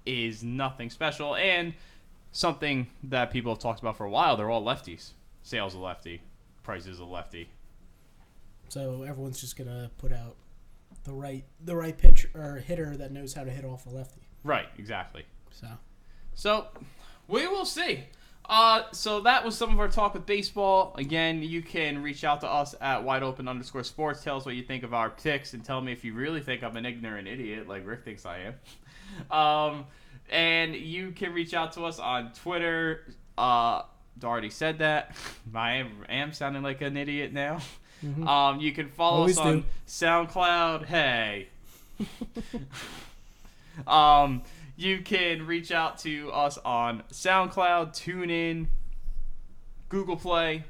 is 0.07 0.43
nothing 0.43 0.91
special 0.91 1.37
and 1.37 1.75
something 2.33 2.87
that 3.05 3.31
people 3.31 3.53
have 3.53 3.59
talked 3.59 3.81
about 3.81 3.97
for 3.97 4.05
a 4.05 4.11
while. 4.11 4.37
They're 4.37 4.51
all 4.51 4.65
lefties. 4.65 5.11
Sales 5.43 5.75
a 5.75 5.79
lefty, 5.79 6.23
Price 6.63 6.87
is 6.87 6.99
a 6.99 7.05
lefty. 7.05 7.49
So 8.69 9.03
everyone's 9.03 9.41
just 9.41 9.57
gonna 9.57 9.91
put 9.99 10.13
out 10.13 10.37
the 11.05 11.13
right 11.13 11.45
the 11.65 11.75
right 11.75 11.97
pitch 11.97 12.29
or 12.35 12.57
hitter 12.57 12.97
that 12.97 13.11
knows 13.11 13.35
how 13.35 13.45
to 13.45 13.51
hit 13.51 13.65
off 13.65 13.87
a 13.87 13.91
lefty. 13.91 14.21
Right, 14.45 14.69
exactly. 14.79 15.25
So 15.51 15.67
So 16.35 16.69
we 17.27 17.47
will 17.49 17.65
see. 17.65 18.05
Uh, 18.47 18.83
so 18.93 19.21
that 19.21 19.45
was 19.45 19.57
some 19.57 19.71
of 19.73 19.79
our 19.79 19.89
talk 19.89 20.15
with 20.15 20.27
baseball. 20.27 20.93
Again, 20.99 21.41
you 21.43 21.63
can 21.63 22.03
reach 22.03 22.25
out 22.25 22.41
to 22.41 22.49
us 22.49 22.75
at 22.81 23.05
wide 23.05 23.23
open 23.23 23.47
underscore 23.47 23.85
sports. 23.85 24.25
Tell 24.25 24.37
us 24.37 24.45
what 24.45 24.57
you 24.57 24.63
think 24.65 24.83
of 24.83 24.93
our 24.93 25.09
picks 25.11 25.55
and 25.55 25.65
tell 25.65 25.81
me 25.81 25.93
if 25.93 26.05
you 26.05 26.15
really 26.15 26.41
think 26.41 26.65
I'm 26.65 26.77
an 26.77 26.85
ignorant 26.85 27.29
idiot 27.29 27.69
like 27.69 27.87
Rick 27.87 28.05
thinks 28.05 28.27
I 28.27 28.39
am. 28.41 28.55
Um, 29.29 29.87
and 30.31 30.77
you 30.77 31.11
can 31.11 31.33
reach 31.33 31.53
out 31.53 31.73
to 31.73 31.85
us 31.85 31.99
on 31.99 32.33
Twitter. 32.33 33.13
Uh, 33.37 33.83
already 34.23 34.51
said 34.51 34.79
that. 34.79 35.17
I 35.55 35.73
am, 35.75 36.05
am 36.09 36.33
sounding 36.33 36.63
like 36.63 36.81
an 36.81 36.97
idiot 36.97 37.33
now. 37.33 37.59
Um, 38.27 38.61
you 38.61 38.73
can 38.73 38.89
follow 38.89 39.19
Always 39.19 39.39
us 39.39 39.45
on 39.45 39.61
do. 39.61 39.65
SoundCloud. 39.87 40.87
Hey. 40.87 41.49
Um, 43.87 44.43
you 44.81 45.03
can 45.03 45.47
reach 45.47 45.71
out 45.71 45.99
to 45.99 46.31
us 46.33 46.57
on 46.59 47.03
SoundCloud, 47.13 47.91
TuneIn, 47.91 48.67
Google 49.89 50.17
Play, 50.17 50.65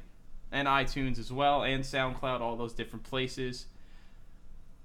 and 0.50 0.66
iTunes 0.66 1.18
as 1.18 1.32
well, 1.32 1.62
and 1.62 1.84
SoundCloud, 1.84 2.40
all 2.40 2.56
those 2.56 2.72
different 2.72 3.04
places. 3.04 3.66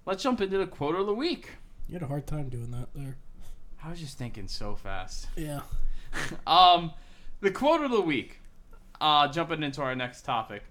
Let's 0.05 0.21
jump 0.21 0.41
into 0.41 0.59
the 0.59 0.67
quote 0.67 0.95
of 0.95 1.07
the 1.07 1.13
week. 1.13 1.53
you 1.88 1.93
had 1.93 2.03
a 2.03 2.07
hard 2.07 2.27
time 2.27 2.49
doing 2.49 2.69
that 2.71 2.89
there. 2.93 3.17
I 3.83 3.89
was 3.89 3.99
just 3.99 4.17
thinking 4.17 4.47
so 4.47 4.75
fast. 4.75 5.27
Yeah. 5.35 5.61
Um, 6.47 6.93
the 7.41 7.51
quote 7.51 7.81
of 7.81 7.91
the 7.91 7.99
week, 7.99 8.39
uh, 9.01 9.27
jumping 9.27 9.63
into 9.63 9.81
our 9.81 9.95
next 9.95 10.21
topic, 10.21 10.63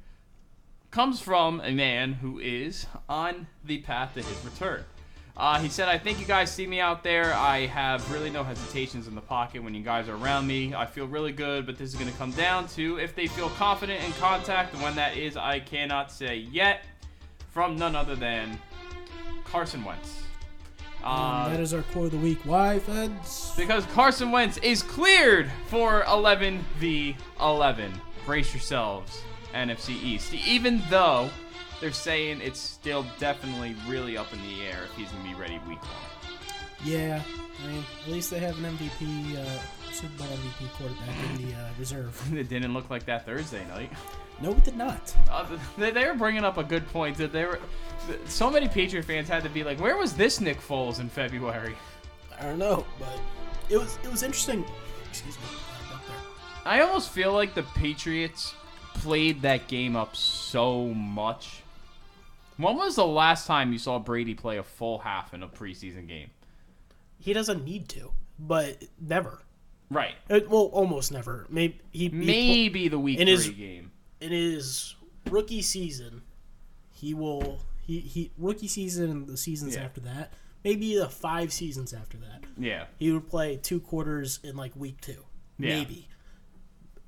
comes 0.90 1.20
from 1.20 1.60
a 1.60 1.70
man 1.70 2.14
who 2.14 2.38
is 2.38 2.86
on 3.10 3.46
the 3.62 3.82
path 3.82 4.14
to 4.14 4.22
his 4.22 4.42
return. 4.42 4.86
Uh, 5.36 5.58
he 5.58 5.68
said, 5.68 5.88
I 5.88 5.98
think 5.98 6.20
you 6.20 6.26
guys 6.26 6.52
see 6.52 6.66
me 6.66 6.78
out 6.80 7.02
there. 7.02 7.34
I 7.34 7.66
have 7.66 8.08
really 8.12 8.30
no 8.30 8.44
hesitations 8.44 9.08
in 9.08 9.16
the 9.16 9.20
pocket 9.20 9.64
when 9.64 9.74
you 9.74 9.82
guys 9.82 10.08
are 10.08 10.14
around 10.14 10.46
me. 10.46 10.74
I 10.74 10.86
feel 10.86 11.08
really 11.08 11.32
good, 11.32 11.66
but 11.66 11.76
this 11.76 11.88
is 11.88 11.96
going 11.96 12.10
to 12.10 12.16
come 12.16 12.30
down 12.32 12.68
to 12.68 12.98
if 13.00 13.16
they 13.16 13.26
feel 13.26 13.48
confident 13.50 14.04
in 14.04 14.12
contact. 14.12 14.74
And 14.74 14.82
when 14.82 14.94
that 14.94 15.16
is, 15.16 15.36
I 15.36 15.58
cannot 15.58 16.12
say 16.12 16.36
yet. 16.36 16.84
From 17.50 17.76
none 17.76 17.94
other 17.94 18.16
than 18.16 18.58
Carson 19.44 19.84
Wentz. 19.84 20.22
Uh, 21.04 21.50
that 21.50 21.60
is 21.60 21.74
our 21.74 21.82
quote 21.82 22.06
of 22.06 22.12
the 22.12 22.18
week. 22.18 22.38
Why, 22.44 22.78
feds? 22.78 23.52
because 23.56 23.84
Carson 23.86 24.32
Wentz 24.32 24.56
is 24.58 24.82
cleared 24.82 25.50
for 25.66 26.02
11 26.04 26.64
v 26.78 27.16
11. 27.40 27.92
Brace 28.24 28.54
yourselves, 28.54 29.22
NFC 29.52 29.90
East. 30.02 30.32
Even 30.32 30.82
though 30.88 31.28
they're 31.84 31.92
saying 31.92 32.40
it's 32.40 32.58
still 32.58 33.04
definitely 33.18 33.76
really 33.86 34.16
up 34.16 34.32
in 34.32 34.40
the 34.40 34.62
air 34.62 34.84
if 34.84 34.96
he's 34.96 35.10
gonna 35.10 35.28
be 35.28 35.34
ready 35.34 35.60
week 35.68 35.82
one. 35.82 36.32
Yeah. 36.82 37.20
I 37.62 37.66
mean, 37.66 37.84
at 38.06 38.10
least 38.10 38.30
they 38.30 38.38
have 38.38 38.56
an 38.56 38.74
MVP, 38.74 39.36
uh, 39.36 39.92
Super 39.92 40.16
Bowl 40.16 40.26
MVP 40.28 40.70
quarterback 40.78 41.14
in 41.28 41.46
the 41.46 41.54
uh, 41.54 41.68
reserve. 41.78 42.34
It 42.34 42.48
didn't 42.48 42.72
look 42.72 42.88
like 42.88 43.04
that 43.04 43.26
Thursday 43.26 43.66
night. 43.68 43.92
No, 44.40 44.52
it 44.52 44.64
did 44.64 44.78
not. 44.78 45.14
Uh, 45.30 45.46
they, 45.76 45.90
they 45.90 46.06
were 46.06 46.14
bringing 46.14 46.42
up 46.42 46.56
a 46.56 46.64
good 46.64 46.88
point 46.88 47.18
that 47.18 47.32
they 47.32 47.44
were. 47.44 47.60
So 48.28 48.50
many 48.50 48.66
Patriot 48.66 49.04
fans 49.04 49.28
had 49.28 49.42
to 49.42 49.50
be 49.50 49.62
like, 49.62 49.78
"Where 49.78 49.98
was 49.98 50.14
this 50.14 50.40
Nick 50.40 50.62
Foles 50.62 51.00
in 51.00 51.10
February?" 51.10 51.76
I 52.40 52.44
don't 52.44 52.58
know, 52.58 52.86
but 52.98 53.20
it 53.68 53.76
was 53.76 53.98
it 54.02 54.10
was 54.10 54.22
interesting. 54.22 54.64
Excuse 55.10 55.36
me. 55.36 55.44
I 56.64 56.80
almost 56.80 57.10
feel 57.10 57.34
like 57.34 57.52
the 57.52 57.62
Patriots 57.62 58.54
played 58.94 59.42
that 59.42 59.68
game 59.68 59.96
up 59.96 60.16
so 60.16 60.86
much. 60.94 61.60
When 62.56 62.76
was 62.76 62.96
the 62.96 63.06
last 63.06 63.46
time 63.46 63.72
you 63.72 63.78
saw 63.78 63.98
Brady 63.98 64.34
play 64.34 64.58
a 64.58 64.62
full 64.62 64.98
half 64.98 65.34
in 65.34 65.42
a 65.42 65.48
preseason 65.48 66.06
game? 66.06 66.30
He 67.18 67.32
doesn't 67.32 67.64
need 67.64 67.88
to, 67.90 68.12
but 68.38 68.84
never. 69.00 69.40
Right. 69.90 70.14
Uh, 70.30 70.40
well, 70.48 70.64
almost 70.72 71.10
never. 71.12 71.46
Maybe 71.48 71.78
he, 71.90 72.04
he 72.04 72.08
Maybe 72.10 72.88
the 72.88 72.98
week 72.98 73.18
in 73.18 73.26
three 73.26 73.34
his- 73.36 73.48
game. 73.50 73.90
in 74.20 74.30
his 74.32 74.94
rookie 75.30 75.62
season, 75.62 76.22
he 76.92 77.12
will 77.14 77.60
he 77.82 78.00
he 78.00 78.30
rookie 78.38 78.68
season 78.68 79.10
and 79.10 79.26
the 79.26 79.36
seasons 79.36 79.74
Yeah. 79.76 79.82
after 79.84 80.00
that, 80.02 80.32
maybe 80.64 80.96
the 80.96 81.08
five 81.08 81.52
seasons 81.52 81.92
after 81.92 82.16
that, 82.18 82.44
Yeah. 82.58 82.86
he 82.98 83.10
would 83.12 83.28
play 83.28 83.56
two 83.56 83.80
quarters 83.80 84.40
in 84.42 84.56
like 84.56 84.74
week 84.76 85.00
two, 85.00 85.24
Yeah. 85.58 85.78
maybe. 85.78 86.08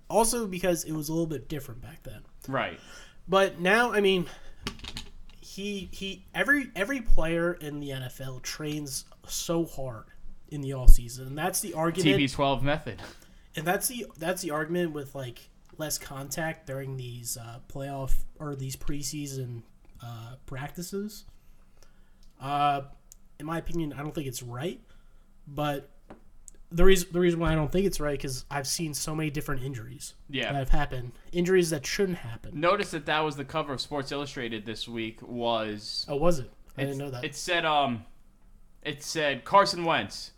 Also 0.09 0.47
because 0.47 0.85
it 0.85 0.93
was 0.93 1.09
a 1.09 1.13
little 1.13 1.27
bit 1.27 1.49
different 1.49 1.81
back 1.81 2.03
then. 2.03 2.21
Right. 2.47 2.79
But 3.29 3.59
now, 3.61 3.93
I 3.93 4.01
mean, 4.01 4.27
he 5.57 5.89
he 5.91 6.25
every 6.35 6.71
every 6.77 7.01
player 7.01 7.55
in 7.55 7.81
the 7.81 7.91
NFL 7.91 8.43
trains 8.43 9.07
so 9.27 9.65
hard 9.65 10.05
in 10.49 10.61
the 10.61 10.75
off 10.75 10.91
season, 10.91 11.29
and 11.29 11.39
that's 11.39 11.61
the 11.61 11.75
argument. 11.75 12.21
TB12 12.21 12.63
method. 12.63 13.03
and 13.57 13.67
that's 13.67 13.89
the 13.89 14.07
that's 14.19 14.43
the 14.43 14.51
argument 14.51 14.93
with 14.93 15.15
like 15.15 15.49
less 15.79 15.99
contact 15.99 16.67
during 16.67 16.97
these 16.97 17.37
uh, 17.37 17.59
playoff 17.73 18.15
or 18.39 18.55
these 18.55 18.77
preseason 18.77 19.63
uh, 20.03 20.35
practices. 20.45 21.25
Uh, 22.41 22.83
in 23.41 23.47
my 23.47 23.59
opinion, 23.59 23.93
I 23.93 24.03
don't 24.03 24.15
think 24.15 24.27
it's 24.27 24.43
right. 24.43 24.81
But 25.49 25.89
the 26.73 26.85
reason 26.85 27.09
the 27.13 27.21
reason 27.21 27.39
why 27.41 27.53
I 27.53 27.55
don't 27.55 27.71
think 27.71 27.87
it's 27.87 28.01
right 28.01 28.19
because 28.19 28.45
I've 28.51 28.67
seen 28.67 28.93
so 28.95 29.15
many 29.15 29.31
different 29.31 29.63
injuries 29.63 30.15
Yeah. 30.29 30.53
that 30.53 30.59
have 30.59 30.69
happened, 30.71 31.13
injuries 31.33 31.71
that 31.71 31.87
shouldn't 31.87 32.19
happen. 32.19 32.59
Notice 32.61 32.91
that 32.91 33.07
that 33.07 33.21
was 33.21 33.37
the 33.37 33.45
cover 33.45 33.73
of 33.73 33.81
Sports 33.81 34.11
Illustrated 34.13 34.67
this 34.67 34.89
week. 34.89 35.21
Was 35.23 36.05
Oh, 36.09 36.17
was 36.17 36.39
it? 36.41 36.51
I 36.77 36.83
didn't 36.83 36.99
know 36.99 37.11
that. 37.11 37.25
It 37.25 37.35
said 37.35 37.65
um, 37.65 38.05
it 38.83 39.03
said 39.03 39.45
Carson 39.45 39.85
Wentz 39.85 40.33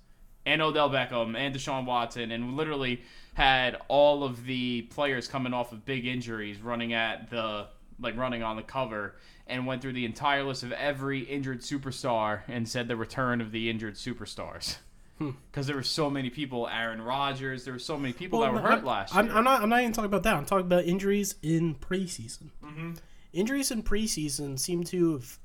and 0.47 0.63
Odell 0.63 0.89
Beckham 0.91 1.37
and 1.37 1.55
Deshaun 1.55 1.85
Watson, 1.85 2.31
and 2.31 2.57
literally 2.57 3.03
had 3.35 3.77
all 3.89 4.25
of 4.25 4.45
the 4.45 4.83
players 4.83 5.29
coming 5.29 5.53
off 5.53 5.73
of 5.73 5.85
big 5.85 6.07
injuries 6.07 6.61
running 6.61 6.93
at 6.93 7.31
the 7.31 7.67
like 8.01 8.17
running 8.17 8.43
on 8.45 8.55
the 8.57 8.63
cover, 8.63 9.17
and 9.49 9.67
went 9.67 9.83
through 9.83 9.93
the 9.93 10.05
entire 10.05 10.45
list 10.45 10.63
of 10.63 10.71
every 10.73 11.21
injured 11.21 11.61
superstar 11.63 12.43
and 12.49 12.69
said 12.69 12.87
the 12.87 12.97
return 12.97 13.41
of 13.41 13.51
the 13.51 13.69
injured 13.69 13.95
superstars. 13.97 14.77
Because 15.19 15.67
there 15.67 15.77
were 15.77 15.83
so 15.83 16.09
many 16.09 16.31
people, 16.31 16.69
Aaron 16.69 17.03
Rodgers, 17.03 17.65
there 17.65 17.73
were 17.75 17.79
so 17.81 17.97
many 17.99 18.13
people 18.13 18.41
that 18.41 18.53
were 18.53 18.61
hurt 18.61 18.79
I'm, 18.79 18.85
last 18.85 19.15
I'm, 19.17 19.27
year. 19.27 19.35
I'm 19.37 19.45
not. 19.45 19.63
I'm 19.63 19.69
not 19.69 19.81
even 19.81 19.93
talking 19.93 20.07
about 20.07 20.23
that. 20.23 20.35
I'm 20.37 20.47
talking 20.47 20.67
about 20.67 20.85
injuries 20.85 21.35
in 21.43 21.75
preseason. 21.75 22.51
Mm-hmm. 22.65 22.93
Injuries 23.33 23.71
in 23.71 23.83
preseason 23.83 24.59
seem 24.59 24.85
to 24.85 25.13
have 25.15 25.39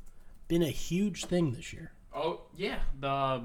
been 0.48 0.62
a 0.62 0.70
huge 0.70 1.26
thing 1.26 1.52
this 1.54 1.74
year. 1.74 1.92
oh 2.16 2.42
yeah, 2.56 2.80
the 3.00 3.42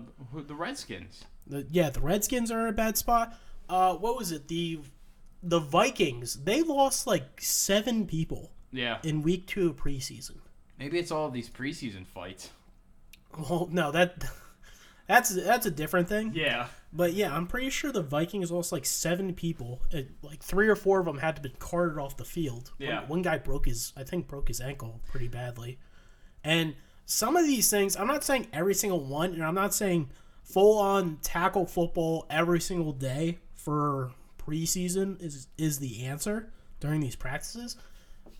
the 0.47 0.55
Redskins. 0.55 1.25
The, 1.47 1.67
yeah, 1.71 1.88
the 1.88 2.01
Redskins 2.01 2.51
are 2.51 2.61
in 2.62 2.69
a 2.69 2.77
bad 2.77 2.99
spot. 2.99 3.35
Uh, 3.69 3.95
what 3.95 4.17
was 4.19 4.31
it? 4.33 4.49
The 4.49 4.81
the 5.43 5.61
Vikings. 5.61 6.35
They 6.45 6.62
lost 6.62 7.07
like 7.07 7.41
seven 7.41 8.07
people 8.07 8.51
Yeah, 8.71 8.99
in 9.03 9.23
week 9.23 9.47
two 9.47 9.71
of 9.71 9.77
preseason. 9.77 10.37
maybe 10.79 10.99
it's 10.99 11.11
all 11.11 11.31
these 11.31 11.49
preseason 11.49 12.07
fights. 12.07 12.51
Well, 13.37 13.69
no, 13.71 13.91
that 13.93 14.25
that's 15.09 15.31
that's 15.31 15.66
a 15.66 15.71
different 15.71 16.09
thing. 16.09 16.33
Yeah. 16.35 16.66
But 16.92 17.12
yeah, 17.14 17.35
I'm 17.35 17.47
pretty 17.47 17.71
sure 17.71 17.90
the 17.92 18.03
Vikings 18.03 18.51
lost 18.51 18.73
like 18.73 18.87
seven 18.87 19.35
people. 19.35 19.83
Uh, 19.92 20.03
Like 20.23 20.42
three 20.42 20.68
or 20.68 20.77
four 20.77 21.01
of 21.01 21.07
them 21.07 21.18
had 21.18 21.37
to 21.37 21.42
be 21.42 21.51
carted 21.59 21.99
off 21.99 22.16
the 22.16 22.25
field. 22.25 22.73
One- 22.79 22.88
Yeah. 22.88 23.07
One, 23.07 23.23
guy 23.23 23.38
broke 23.38 23.66
his, 23.66 23.92
I 23.97 24.05
think, 24.05 24.29
broke 24.29 24.49
his 24.49 24.61
ankle 24.61 25.01
pretty 25.11 25.29
badly. 25.29 25.79
And 26.44 26.75
some 27.05 27.37
of 27.37 27.44
these 27.47 27.68
things, 27.71 27.97
I'm 27.97 28.07
not 28.07 28.23
saying 28.25 28.47
every 28.53 28.75
single 28.75 29.01
one, 29.05 29.33
and 29.35 29.42
I'm 29.44 29.55
not 29.55 29.75
saying 29.75 30.11
full 30.44 30.79
on 30.79 31.18
tackle 31.23 31.66
football 31.66 32.27
every 32.31 32.61
single 32.61 32.92
day 32.92 33.38
for 33.55 34.12
preseason 34.38 35.21
is 35.23 35.49
is 35.59 35.79
the 35.79 36.05
answer 36.05 36.51
during 36.81 37.01
these 37.01 37.16
practices. 37.16 37.77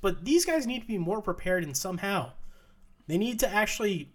But 0.01 0.25
these 0.25 0.45
guys 0.47 0.67
need 0.67 0.81
to 0.83 0.87
be 0.87 0.97
more 0.99 1.21
prepared, 1.21 1.65
and 1.65 1.77
somehow 1.77 2.33
they 3.09 3.19
need 3.19 3.39
to 3.41 3.49
actually 3.49 4.13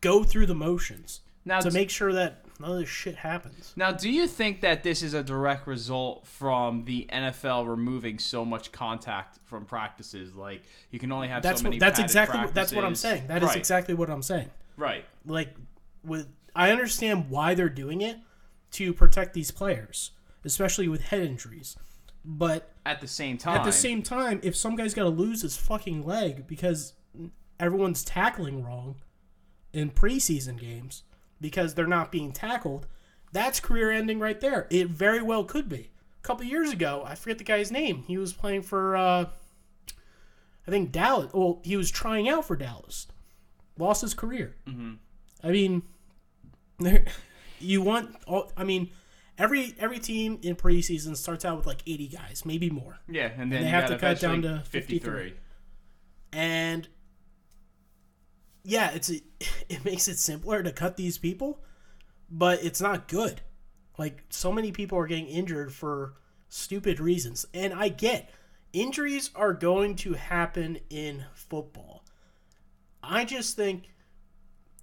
go 0.00 0.24
through 0.24 0.46
the 0.46 0.54
motions 0.54 1.20
Now, 1.44 1.60
to 1.60 1.70
make 1.70 1.90
sure 1.90 2.12
that 2.12 2.44
none 2.60 2.72
of 2.72 2.78
this 2.78 2.88
shit 2.88 3.16
happens. 3.16 3.72
Now, 3.76 3.90
do 3.90 4.08
you 4.08 4.26
think 4.26 4.60
that 4.60 4.82
this 4.82 5.02
is 5.02 5.14
a 5.14 5.22
direct 5.22 5.66
result 5.66 6.26
from 6.26 6.84
the 6.84 7.08
NFL 7.12 7.68
removing 7.68 8.18
so 8.18 8.44
much 8.44 8.72
contact 8.72 9.38
from 9.44 9.64
practices? 9.64 10.34
Like 10.34 10.62
you 10.90 10.98
can 10.98 11.10
only 11.12 11.28
have 11.28 11.42
That's 11.42 11.60
so 11.60 11.64
many. 11.64 11.76
what, 11.76 11.80
that's 11.80 11.98
exactly 11.98 12.40
what, 12.40 12.54
that's 12.54 12.72
what 12.72 12.84
I'm 12.84 12.94
saying. 12.94 13.26
That 13.26 13.42
is 13.42 13.48
right. 13.48 13.56
exactly 13.56 13.94
what 13.94 14.08
I'm 14.08 14.22
saying. 14.22 14.50
right. 14.76 15.04
Like 15.26 15.54
with 16.04 16.28
I 16.54 16.70
understand 16.70 17.30
why 17.30 17.54
they're 17.54 17.68
doing 17.68 18.00
it 18.02 18.18
to 18.72 18.92
protect 18.92 19.34
these 19.34 19.50
players, 19.50 20.12
especially 20.44 20.88
with 20.88 21.02
head 21.02 21.22
injuries. 21.22 21.76
But 22.24 22.70
At 22.86 23.00
the 23.00 23.08
same 23.08 23.36
time, 23.36 23.56
at 23.56 23.64
the 23.64 23.72
same 23.72 24.02
time, 24.02 24.38
if 24.44 24.54
some 24.54 24.76
guy's 24.76 24.94
got 24.94 25.02
to 25.02 25.08
lose 25.08 25.42
his 25.42 25.56
fucking 25.56 26.06
leg 26.06 26.46
because 26.46 26.92
everyone's 27.58 28.04
tackling 28.04 28.62
wrong 28.64 28.96
in 29.72 29.90
preseason 29.90 30.58
games 30.58 31.02
because 31.42 31.74
they're 31.74 31.86
not 31.86 32.10
being 32.10 32.32
tackled, 32.32 32.86
that's 33.32 33.60
career 33.60 33.90
ending 33.90 34.18
right 34.18 34.40
there. 34.40 34.66
It 34.70 34.88
very 34.88 35.20
well 35.20 35.44
could 35.44 35.68
be. 35.68 35.90
A 36.18 36.22
couple 36.22 36.46
years 36.46 36.70
ago, 36.72 37.02
I 37.04 37.14
forget 37.16 37.36
the 37.36 37.44
guy's 37.44 37.70
name. 37.70 38.04
He 38.06 38.16
was 38.16 38.32
playing 38.32 38.62
for 38.62 38.96
uh 38.96 39.26
I 40.66 40.70
think 40.70 40.92
Dallas. 40.92 41.32
Well, 41.34 41.60
he 41.64 41.76
was 41.76 41.90
trying 41.90 42.28
out 42.28 42.46
for 42.46 42.56
Dallas. 42.56 43.08
Lost 43.76 44.02
his 44.02 44.14
career. 44.14 44.54
Mm-hmm. 44.66 44.92
I 45.42 45.50
mean, 45.50 45.82
there, 46.78 47.04
you 47.58 47.82
want 47.82 48.14
all. 48.26 48.52
I 48.56 48.64
mean, 48.64 48.90
every 49.38 49.74
every 49.78 49.98
team 49.98 50.38
in 50.42 50.54
preseason 50.54 51.16
starts 51.16 51.44
out 51.44 51.56
with 51.56 51.66
like 51.66 51.82
80 51.86 52.08
guys, 52.08 52.44
maybe 52.44 52.70
more. 52.70 52.98
yeah, 53.08 53.30
and 53.36 53.50
then 53.50 53.62
they 53.62 53.66
you 53.68 53.74
have 53.74 53.88
to 53.88 53.98
cut 53.98 54.20
down 54.20 54.42
to 54.42 54.62
53. 54.66 55.34
and 56.32 56.88
yeah, 58.64 58.90
it's 58.90 59.10
a, 59.10 59.20
it 59.68 59.84
makes 59.84 60.08
it 60.08 60.18
simpler 60.18 60.62
to 60.62 60.72
cut 60.72 60.96
these 60.96 61.18
people, 61.18 61.60
but 62.30 62.62
it's 62.64 62.80
not 62.80 63.08
good. 63.08 63.40
Like 63.98 64.24
so 64.30 64.50
many 64.52 64.72
people 64.72 64.98
are 64.98 65.06
getting 65.06 65.26
injured 65.26 65.72
for 65.72 66.14
stupid 66.48 67.00
reasons, 67.00 67.46
and 67.52 67.72
I 67.72 67.88
get 67.88 68.30
injuries 68.72 69.30
are 69.34 69.52
going 69.52 69.96
to 69.96 70.14
happen 70.14 70.78
in 70.90 71.24
football. 71.34 72.04
I 73.02 73.24
just 73.24 73.56
think 73.56 73.90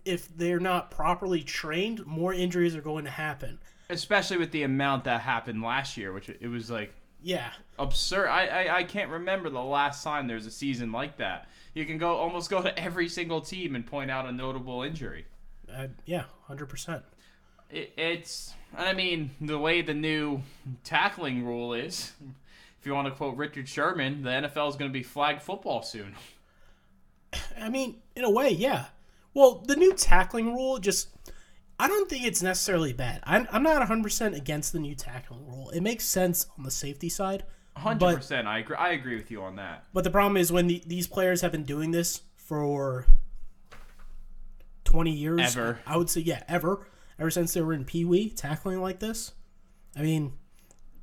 if 0.06 0.36
they're 0.38 0.60
not 0.60 0.92
properly 0.92 1.42
trained, 1.42 2.06
more 2.06 2.34
injuries 2.34 2.76
are 2.76 2.82
going 2.82 3.06
to 3.06 3.12
happen. 3.12 3.60
Especially 3.89 4.38
with 4.38 4.52
the 4.52 4.63
amount 4.63 5.06
that 5.06 5.22
happened 5.22 5.63
last 5.63 5.98
year, 5.98 6.13
which 6.13 6.30
it 6.30 6.48
was 6.48 6.70
like 6.70 6.94
Yeah, 7.22 7.50
absurd. 7.80 8.28
I, 8.28 8.46
I 8.46 8.78
I 8.78 8.84
can't 8.84 9.10
remember 9.10 9.50
the 9.50 9.60
last 9.60 10.04
time 10.04 10.28
there's 10.28 10.46
a 10.46 10.52
season 10.52 10.92
like 10.92 11.18
that. 11.18 11.50
You 11.73 11.86
can 11.86 11.97
go 11.97 12.15
almost 12.15 12.49
go 12.49 12.62
to 12.62 12.77
every 12.77 13.08
single 13.08 13.41
team 13.41 13.75
and 13.75 13.86
point 13.86 14.10
out 14.12 14.25
a 14.25 14.32
notable 14.32 14.84
injury. 14.84 15.25
uh, 15.73 15.88
yeah, 16.05 16.23
hundred 16.47 16.67
percent. 16.67 17.03
It, 17.69 17.93
it's 17.97 18.53
I 18.77 18.93
mean 18.93 19.32
the 19.39 19.60
way 19.60 19.82
the 19.82 19.93
new 19.93 20.41
tackling 20.84 21.45
rule 21.45 21.73
is. 21.73 22.13
If 22.79 22.86
you 22.86 22.93
want 22.93 23.08
to 23.08 23.13
quote 23.13 23.36
Richard 23.36 23.67
Sherman, 23.67 24.23
the 24.23 24.29
NFL 24.29 24.69
is 24.69 24.75
going 24.77 24.89
to 24.89 24.93
be 24.93 25.03
flag 25.03 25.41
football 25.41 25.82
soon. 25.84 26.15
I 27.60 27.69
mean, 27.69 27.97
in 28.15 28.23
a 28.23 28.29
way, 28.32 28.49
yeah. 28.49 28.86
Well, 29.34 29.63
the 29.67 29.75
new 29.75 29.93
tackling 29.93 30.53
rule 30.55 30.79
just. 30.79 31.10
I 31.82 31.88
don't 31.88 32.10
think 32.10 32.25
it's 32.25 32.41
necessarily 32.41 32.91
bad. 32.91 33.21
I'm, 33.23 33.47
I'm 33.53 33.63
not 33.63 33.88
100% 33.88 34.36
against 34.36 34.73
the 34.73 34.79
new 34.79 34.95
tackling 34.95 35.47
rule. 35.47 35.69
It 35.69 35.79
makes 35.79 36.03
sense 36.03 36.45
on 36.58 36.65
the 36.65 36.71
safety 36.71 37.08
side. 37.08 37.45
Hundred 37.80 38.15
percent, 38.18 38.48
I 38.48 38.60
agree. 38.60 38.76
I 38.76 38.89
agree 38.92 39.15
with 39.15 39.32
you 39.32 39.42
on 39.42 39.56
that. 39.56 39.86
but 39.94 40.04
the 40.04 40.10
problem 40.10 40.38
is 40.38 40.52
when 40.52 40.68
the, 40.68 40.84
these 40.86 41.08
players 41.08 41.42
have 41.42 41.52
been 41.52 41.63
doing 41.63 41.92
this 41.92 42.22
for 42.36 43.06
20 44.89 45.12
years. 45.12 45.56
Ever. 45.56 45.80
I 45.86 45.98
would 45.98 46.10
say, 46.10 46.22
yeah, 46.22 46.44
ever. 46.48 46.88
Ever 47.20 47.30
since 47.30 47.54
they 47.54 47.62
were 47.62 47.74
in 47.74 47.86
Pee 47.86 48.06
Wee, 48.06 48.30
tackling 48.30 48.82
like 48.82 49.00
this. 49.00 49.34
I 49.96 50.02
mean, 50.02 50.34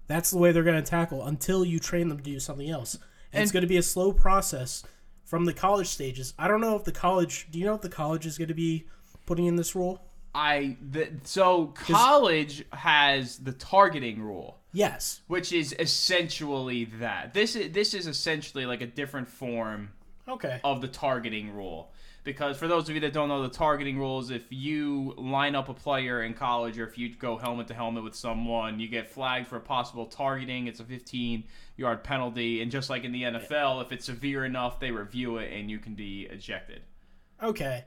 that's 0.07 0.31
the 0.31 0.39
way 0.39 0.53
they're 0.53 0.65
going 0.65 0.83
to 0.83 0.91
tackle 0.91 1.25
until 1.25 1.65
you 1.65 1.79
train 1.79 2.09
them 2.09 2.19
to 2.19 2.25
do 2.25 2.41
something 2.41 2.69
else. 2.69 2.99
And, 3.33 3.43
it's 3.43 3.53
going 3.53 3.62
to 3.62 3.69
be 3.69 3.77
a 3.77 3.83
slow 3.83 4.12
process 4.12 4.83
from 5.25 5.45
the 5.45 5.53
college 5.53 5.89
stages. 5.89 6.33
I 6.39 6.49
don't 6.49 6.61
know 6.61 6.75
if 6.77 6.85
the 6.85 6.93
college. 6.93 7.49
Do 7.51 7.59
you 7.59 7.67
know 7.67 7.75
if 7.75 7.83
the 7.83 7.89
college 7.89 8.25
is 8.27 8.39
going 8.39 8.49
to 8.49 8.55
be 8.55 8.87
putting 9.27 9.47
in 9.47 9.57
this 9.57 9.75
rule? 9.75 10.03
I 10.35 10.77
the, 10.91 11.09
so 11.25 11.69
college 11.69 12.65
has 12.73 13.39
the 13.39 13.53
targeting 13.53 14.23
rule, 14.23 14.59
Yes. 14.77 15.23
which 15.27 15.53
is 15.53 15.75
essentially 15.79 16.85
that. 17.01 17.33
This 17.35 17.57
is 17.57 17.73
this 17.73 17.95
is 17.95 18.07
essentially 18.07 18.67
like 18.67 18.83
a 18.83 18.87
different 18.87 19.27
form 19.29 19.91
Okay. 20.29 20.61
of 20.65 20.81
the 20.81 20.89
targeting 20.89 21.55
rule. 21.55 21.93
Because 22.25 22.59
for 22.59 22.67
those 22.67 22.89
of 22.89 22.95
you 22.97 23.01
that 23.03 23.12
don't 23.12 23.29
know 23.29 23.43
the 23.43 23.49
targeting 23.49 23.99
rules, 23.99 24.31
if 24.33 24.43
you 24.51 25.15
line 25.17 25.55
up 25.55 25.69
a 25.69 25.75
player 25.75 26.25
in 26.25 26.35
college 26.35 26.77
or 26.77 26.85
if 26.85 26.99
you 26.99 27.15
go 27.15 27.37
helmet 27.37 27.69
to 27.69 27.75
helmet 27.75 28.03
with 28.03 28.17
someone, 28.17 28.81
you 28.81 28.89
get 28.89 29.09
flagged 29.09 29.47
for 29.47 29.57
a 29.57 29.61
possible 29.61 30.07
targeting. 30.07 30.67
It's 30.67 30.81
a 30.81 30.85
15 30.85 31.45
yard 31.77 32.03
penalty. 32.03 32.61
And 32.62 32.71
just 32.71 32.91
like 32.91 33.05
in 33.05 33.12
the 33.12 33.23
NFL, 33.23 33.81
if 33.85 33.93
it's 33.93 34.07
severe 34.07 34.45
enough, 34.45 34.81
they 34.81 34.91
review 34.91 35.37
it 35.39 35.53
and 35.53 35.71
you 35.71 35.79
can 35.79 35.95
be 35.95 36.23
ejected. 36.31 36.83
Okay. 37.41 37.85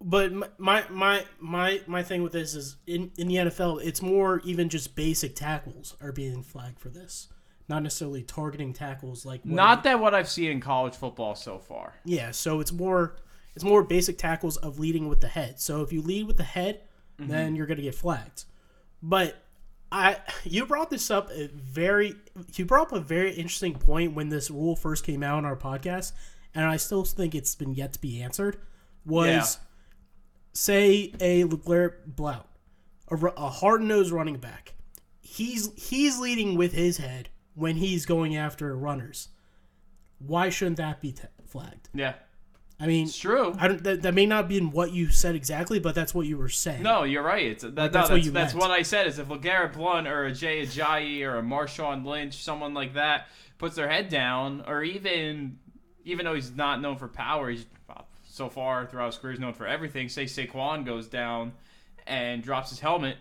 But 0.00 0.58
my 0.58 0.84
my 0.90 1.24
my 1.40 1.80
my 1.86 2.02
thing 2.02 2.22
with 2.22 2.32
this 2.32 2.54
is 2.54 2.76
in 2.86 3.10
in 3.16 3.28
the 3.28 3.36
NFL, 3.36 3.82
it's 3.82 4.02
more 4.02 4.40
even 4.44 4.68
just 4.68 4.94
basic 4.94 5.34
tackles 5.34 5.96
are 6.02 6.12
being 6.12 6.42
flagged 6.42 6.78
for 6.78 6.90
this, 6.90 7.28
not 7.68 7.82
necessarily 7.82 8.22
targeting 8.22 8.72
tackles 8.72 9.24
like 9.24 9.42
what- 9.42 9.54
Not 9.54 9.84
that 9.84 9.98
what 9.98 10.14
I've 10.14 10.28
seen 10.28 10.50
in 10.50 10.60
college 10.60 10.94
football 10.94 11.34
so 11.34 11.58
far. 11.58 11.94
Yeah, 12.04 12.30
so 12.30 12.60
it's 12.60 12.72
more 12.72 13.16
it's 13.54 13.64
more 13.64 13.82
basic 13.82 14.18
tackles 14.18 14.58
of 14.58 14.78
leading 14.78 15.08
with 15.08 15.22
the 15.22 15.28
head. 15.28 15.58
So 15.60 15.80
if 15.80 15.92
you 15.92 16.02
lead 16.02 16.26
with 16.26 16.36
the 16.36 16.44
head, 16.44 16.82
mm-hmm. 17.18 17.30
then 17.30 17.56
you're 17.56 17.66
gonna 17.66 17.82
get 17.82 17.94
flagged. 17.94 18.44
But 19.02 19.36
I 19.90 20.18
you 20.44 20.66
brought 20.66 20.90
this 20.90 21.10
up 21.10 21.30
a 21.30 21.48
very 21.48 22.14
you 22.54 22.66
brought 22.66 22.88
up 22.88 22.92
a 22.92 23.00
very 23.00 23.32
interesting 23.32 23.74
point 23.74 24.14
when 24.14 24.28
this 24.28 24.50
rule 24.50 24.76
first 24.76 25.04
came 25.04 25.22
out 25.22 25.38
on 25.38 25.46
our 25.46 25.56
podcast, 25.56 26.12
and 26.54 26.66
I 26.66 26.76
still 26.76 27.04
think 27.04 27.34
it's 27.34 27.54
been 27.54 27.72
yet 27.72 27.94
to 27.94 28.00
be 28.00 28.20
answered. 28.22 28.58
Was 29.06 29.26
Yeah. 29.26 29.44
Say 30.56 31.12
a 31.20 31.44
LeGarrette 31.44 32.06
Blount, 32.06 32.46
a, 33.10 33.14
a 33.14 33.50
hard 33.50 33.82
nosed 33.82 34.10
running 34.10 34.38
back. 34.38 34.72
He's 35.20 35.70
he's 35.76 36.18
leading 36.18 36.56
with 36.56 36.72
his 36.72 36.96
head 36.96 37.28
when 37.54 37.76
he's 37.76 38.06
going 38.06 38.36
after 38.36 38.74
runners. 38.74 39.28
Why 40.18 40.48
shouldn't 40.48 40.78
that 40.78 41.02
be 41.02 41.12
t- 41.12 41.24
flagged? 41.44 41.90
Yeah, 41.92 42.14
I 42.80 42.86
mean, 42.86 43.04
it's 43.04 43.18
true. 43.18 43.54
I 43.58 43.68
don't. 43.68 43.84
That, 43.84 44.00
that 44.00 44.14
may 44.14 44.24
not 44.24 44.48
be 44.48 44.56
in 44.56 44.70
what 44.70 44.92
you 44.92 45.10
said 45.10 45.34
exactly, 45.34 45.78
but 45.78 45.94
that's 45.94 46.14
what 46.14 46.26
you 46.26 46.38
were 46.38 46.48
saying. 46.48 46.82
No, 46.82 47.04
you're 47.04 47.22
right. 47.22 47.44
It's 47.44 47.62
that, 47.62 47.74
no, 47.74 47.82
that's 47.82 47.92
that's, 47.92 48.10
what 48.10 48.24
you 48.24 48.30
that's 48.30 48.54
meant. 48.54 48.62
what 48.62 48.70
I 48.70 48.80
said. 48.80 49.06
Is 49.06 49.18
if 49.18 49.28
LeGarrette 49.28 49.74
Blount 49.74 50.08
or 50.08 50.24
a 50.24 50.32
Jay 50.32 50.62
Ajayi 50.62 51.22
or 51.22 51.36
a 51.36 51.42
Marshawn 51.42 52.06
Lynch, 52.06 52.42
someone 52.42 52.72
like 52.72 52.94
that, 52.94 53.28
puts 53.58 53.76
their 53.76 53.90
head 53.90 54.08
down, 54.08 54.64
or 54.66 54.82
even 54.82 55.58
even 56.06 56.24
though 56.24 56.34
he's 56.34 56.54
not 56.54 56.80
known 56.80 56.96
for 56.96 57.08
power, 57.08 57.50
he's 57.50 57.66
so 58.36 58.48
far 58.50 58.86
throughout 58.86 59.06
his 59.06 59.16
career 59.16 59.32
he's 59.32 59.40
known 59.40 59.54
for 59.54 59.66
everything. 59.66 60.08
Say 60.08 60.24
Saquon 60.26 60.84
goes 60.84 61.08
down 61.08 61.52
and 62.06 62.42
drops 62.42 62.68
his 62.70 62.80
helmet, 62.80 63.16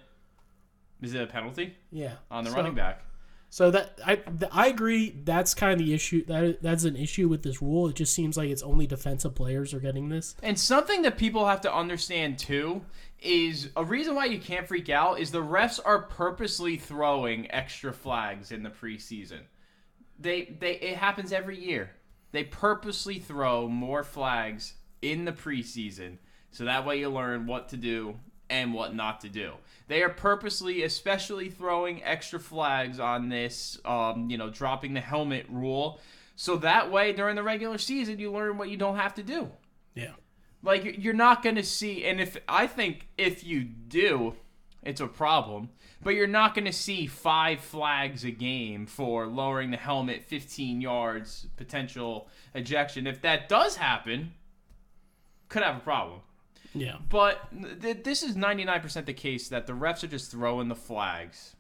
is 1.02 1.14
it 1.14 1.22
a 1.22 1.28
penalty 1.28 1.74
Yeah. 1.92 2.16
on 2.30 2.44
the 2.44 2.50
So- 2.52 2.58
running 2.58 2.76
back? 2.76 3.02
So 3.50 3.72
that 3.72 3.98
I 4.06 4.22
I 4.52 4.68
agree. 4.68 5.12
That's 5.24 5.54
kind 5.54 5.72
of 5.72 5.80
the 5.80 5.94
issue. 5.94 6.26
That 6.26 6.62
that's 6.62 6.84
an 6.84 6.98
issue 6.98 7.30
with 7.30 7.44
this 7.44 7.62
rule. 7.62 7.88
It 7.88 7.96
just 7.96 8.12
seems 8.14 8.36
like 8.36 8.50
it's 8.50 8.64
only 8.64 8.86
defensive 8.86 9.34
players 9.34 9.74
are 9.74 9.80
getting 9.80 10.10
this. 10.10 10.36
And 10.44 10.60
something 10.60 11.04
that 11.04 11.18
people 11.18 11.46
have 11.48 11.62
to 11.62 11.74
understand 11.74 12.38
too 12.38 12.82
is 13.22 13.70
a 13.78 13.86
reason 13.86 14.14
why 14.16 14.26
you 14.26 14.40
can't 14.40 14.68
freak 14.68 14.90
out 14.90 15.20
is 15.22 15.32
the 15.32 15.42
refs 15.42 15.80
are 15.86 16.02
purposely 16.02 16.76
throwing 16.76 17.50
extra 17.50 17.94
flags 17.94 18.52
in 18.52 18.64
the 18.64 18.70
preseason. 18.70 19.44
They 20.20 20.46
they 20.60 20.74
it 20.74 20.98
happens 20.98 21.32
every 21.32 21.58
year. 21.64 21.92
They 22.34 22.44
purposely 22.44 23.20
throw 23.20 23.70
more 23.70 24.04
flags 24.04 24.74
in 25.12 25.26
the 25.26 25.32
preseason 25.32 26.18
so 26.52 26.64
that 26.66 26.86
way 26.86 27.00
you 27.00 27.10
learn 27.10 27.48
what 27.48 27.70
to 27.70 27.78
do 27.78 28.16
and 28.50 28.74
what 28.74 28.96
not 28.96 29.20
to 29.22 29.30
do. 29.30 29.52
They 29.88 30.04
are 30.04 30.10
purposely, 30.10 30.84
especially 30.84 31.50
throwing 31.50 32.04
extra 32.04 32.40
flags 32.40 33.00
on 33.00 33.28
this, 33.30 33.78
um, 33.84 34.30
you 34.30 34.38
know, 34.38 34.50
dropping 34.50 34.94
the 34.94 35.02
helmet 35.02 35.48
rule, 35.50 36.00
so 36.36 36.58
that 36.58 36.92
way 36.92 37.12
during 37.12 37.36
the 37.36 37.44
regular 37.44 37.78
season 37.78 38.20
you 38.20 38.32
learn 38.32 38.58
what 38.58 38.70
you 38.70 38.78
don't 38.78 38.98
have 38.98 39.14
to 39.16 39.24
do. 39.24 39.50
Yeah. 39.96 40.14
Like 40.64 40.84
you're- 40.98 41.14
not 41.14 41.44
going 41.44 41.56
to 41.56 41.64
see, 41.64 42.06
and 42.06 42.22
if 42.22 42.38
I 42.48 42.68
think 42.68 43.08
if 43.18 43.44
you 43.44 43.64
do, 43.64 44.36
it's 44.82 45.02
a 45.02 45.08
problem. 45.08 45.70
But 46.02 46.12
you're 46.12 46.28
not 46.28 46.54
going 46.54 46.66
to 46.66 46.74
see 46.74 47.08
five 47.08 47.60
flags 47.60 48.24
a 48.24 48.32
game 48.32 48.86
for 48.86 49.26
lowering 49.26 49.72
the 49.72 49.78
helmet 49.78 50.24
15 50.24 50.80
yards, 50.80 51.48
potential 51.58 52.30
ejection. 52.54 53.08
If 53.08 53.22
that 53.22 53.50
does 53.50 53.78
happen, 53.78 54.34
could 55.56 55.64
have 55.64 55.78
a 55.78 55.80
problem. 55.80 56.20
Yeah. 56.74 56.98
But 57.10 57.40
th- 57.82 58.04
this 58.04 58.24
is 58.24 58.36
99% 58.36 59.06
the 59.06 59.14
case 59.14 59.48
that 59.48 59.68
the 59.68 59.72
refs 59.72 60.04
are 60.04 60.08
just 60.08 60.30
throwing 60.30 60.68
the 60.68 60.76
flags 60.76 61.56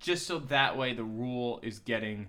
just 0.00 0.26
so 0.26 0.40
that 0.40 0.76
way 0.76 0.92
the 0.92 1.04
rule 1.04 1.60
is 1.62 1.78
getting 1.78 2.26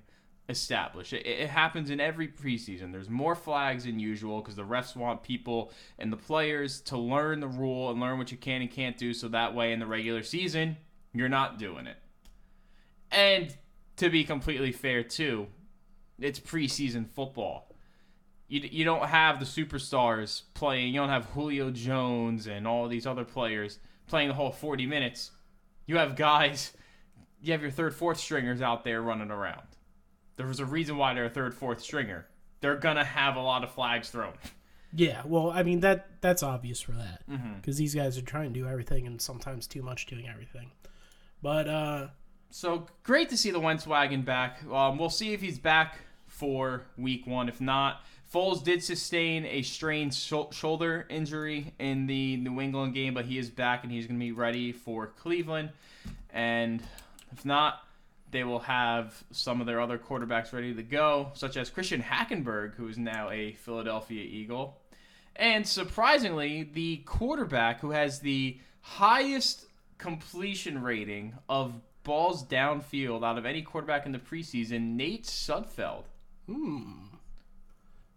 established. 0.49 1.11
It, 1.13 1.25
it 1.25 1.49
happens 1.49 1.89
in 1.89 1.99
every 1.99 2.27
preseason. 2.27 2.91
There's 2.91 3.09
more 3.09 3.33
flags 3.33 3.85
than 3.85 3.97
usual 3.97 4.39
because 4.39 4.55
the 4.55 4.61
refs 4.61 4.95
want 4.95 5.23
people 5.23 5.71
and 5.97 6.13
the 6.13 6.17
players 6.17 6.79
to 6.81 6.97
learn 6.99 7.39
the 7.39 7.47
rule 7.47 7.89
and 7.89 7.99
learn 7.99 8.19
what 8.19 8.31
you 8.31 8.37
can 8.37 8.61
and 8.61 8.69
can't 8.69 8.95
do 8.95 9.15
so 9.15 9.27
that 9.29 9.55
way 9.55 9.73
in 9.73 9.79
the 9.79 9.87
regular 9.87 10.21
season, 10.21 10.77
you're 11.11 11.27
not 11.27 11.57
doing 11.57 11.87
it. 11.87 11.97
And 13.09 13.57
to 13.95 14.11
be 14.11 14.23
completely 14.23 14.71
fair, 14.71 15.01
too, 15.01 15.47
it's 16.19 16.39
preseason 16.39 17.09
football 17.09 17.72
you, 18.53 18.69
you 18.71 18.85
don't 18.85 19.07
have 19.07 19.39
the 19.39 19.45
superstars 19.45 20.43
playing. 20.53 20.93
You 20.93 20.99
don't 20.99 21.09
have 21.09 21.25
Julio 21.25 21.71
Jones 21.71 22.45
and 22.45 22.67
all 22.67 22.87
these 22.87 23.07
other 23.07 23.25
players 23.25 23.79
playing 24.05 24.27
the 24.27 24.35
whole 24.35 24.51
40 24.51 24.85
minutes. 24.85 25.31
You 25.87 25.97
have 25.97 26.15
guys, 26.15 26.71
you 27.41 27.51
have 27.51 27.63
your 27.63 27.71
third, 27.71 27.95
fourth 27.95 28.19
stringers 28.19 28.61
out 28.61 28.83
there 28.83 29.01
running 29.01 29.31
around. 29.31 29.63
There 30.35 30.45
was 30.45 30.59
a 30.59 30.65
reason 30.65 30.97
why 30.97 31.15
they're 31.15 31.25
a 31.25 31.29
third, 31.31 31.55
fourth 31.55 31.81
stringer. 31.81 32.27
They're 32.61 32.77
going 32.77 32.97
to 32.97 33.03
have 33.03 33.37
a 33.37 33.41
lot 33.41 33.63
of 33.63 33.71
flags 33.71 34.09
thrown. 34.09 34.33
Yeah. 34.95 35.23
Well, 35.25 35.49
I 35.49 35.63
mean 35.63 35.79
that 35.79 36.21
that's 36.21 36.43
obvious 36.43 36.79
for 36.79 36.91
that 36.91 37.23
because 37.55 37.77
these 37.77 37.95
guys 37.95 38.19
are 38.19 38.21
trying 38.21 38.53
to 38.53 38.59
do 38.59 38.67
everything 38.67 39.07
and 39.07 39.19
sometimes 39.19 39.65
too 39.65 39.81
much 39.81 40.05
doing 40.05 40.29
everything. 40.29 40.69
But 41.41 41.67
uh, 41.67 42.07
So 42.51 42.85
great 43.01 43.29
to 43.29 43.37
see 43.37 43.49
the 43.49 43.59
Wentz 43.59 43.87
wagon 43.87 44.21
back. 44.21 44.63
Um, 44.71 44.99
we'll 44.99 45.09
see 45.09 45.33
if 45.33 45.41
he's 45.41 45.57
back 45.57 45.97
for 46.27 46.83
week 46.97 47.25
one. 47.25 47.49
If 47.49 47.59
not, 47.59 48.03
Foles 48.33 48.63
did 48.63 48.83
sustain 48.83 49.45
a 49.45 49.61
strained 49.61 50.13
shou- 50.13 50.49
shoulder 50.51 51.05
injury 51.09 51.73
in 51.77 52.07
the 52.07 52.37
New 52.37 52.59
England 52.59 52.95
game, 52.95 53.13
but 53.13 53.25
he 53.25 53.37
is 53.37 53.49
back 53.49 53.83
and 53.83 53.91
he's 53.91 54.07
going 54.07 54.19
to 54.19 54.25
be 54.25 54.31
ready 54.31 54.71
for 54.71 55.07
Cleveland. 55.07 55.69
And 56.31 56.81
if 57.31 57.45
not, 57.45 57.83
they 58.31 58.43
will 58.43 58.59
have 58.59 59.23
some 59.31 59.61
of 59.61 59.67
their 59.67 59.79
other 59.79 59.99
quarterbacks 59.99 60.51
ready 60.51 60.73
to 60.73 60.81
go, 60.81 61.31
such 61.35 61.57
as 61.57 61.69
Christian 61.69 62.01
Hackenberg, 62.01 62.73
who 62.73 62.87
is 62.87 62.97
now 62.97 63.29
a 63.29 63.53
Philadelphia 63.53 64.23
Eagle. 64.23 64.79
And 65.35 65.67
surprisingly, 65.67 66.63
the 66.73 66.97
quarterback 67.05 67.81
who 67.81 67.91
has 67.91 68.19
the 68.19 68.57
highest 68.81 69.67
completion 69.99 70.81
rating 70.81 71.35
of 71.47 71.73
balls 72.03 72.43
downfield 72.43 73.23
out 73.23 73.37
of 73.37 73.45
any 73.45 73.61
quarterback 73.61 74.07
in 74.07 74.11
the 74.11 74.19
preseason, 74.19 74.95
Nate 74.95 75.25
Sudfeld. 75.25 76.05
Hmm. 76.47 77.12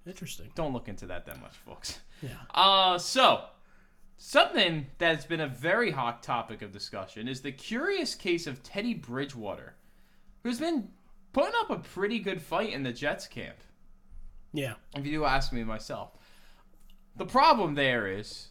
Interesting. 0.06 0.50
Don't 0.54 0.72
look 0.72 0.88
into 0.88 1.06
that 1.06 1.26
that 1.26 1.40
much, 1.40 1.54
folks. 1.64 2.00
Yeah. 2.22 2.30
Uh, 2.54 2.98
so 2.98 3.44
something 4.16 4.86
that's 4.98 5.26
been 5.26 5.40
a 5.40 5.48
very 5.48 5.90
hot 5.90 6.22
topic 6.22 6.62
of 6.62 6.72
discussion 6.72 7.28
is 7.28 7.40
the 7.40 7.52
curious 7.52 8.14
case 8.14 8.46
of 8.46 8.62
Teddy 8.62 8.94
Bridgewater, 8.94 9.74
who's 10.42 10.60
been 10.60 10.88
putting 11.32 11.54
up 11.60 11.70
a 11.70 11.76
pretty 11.76 12.18
good 12.18 12.40
fight 12.40 12.72
in 12.72 12.82
the 12.82 12.92
Jets 12.92 13.26
camp. 13.26 13.56
Yeah. 14.52 14.74
if 14.96 15.04
you 15.04 15.12
do 15.12 15.24
ask 15.24 15.52
me 15.52 15.64
myself. 15.64 16.12
The 17.16 17.26
problem 17.26 17.74
there 17.74 18.06
is, 18.06 18.48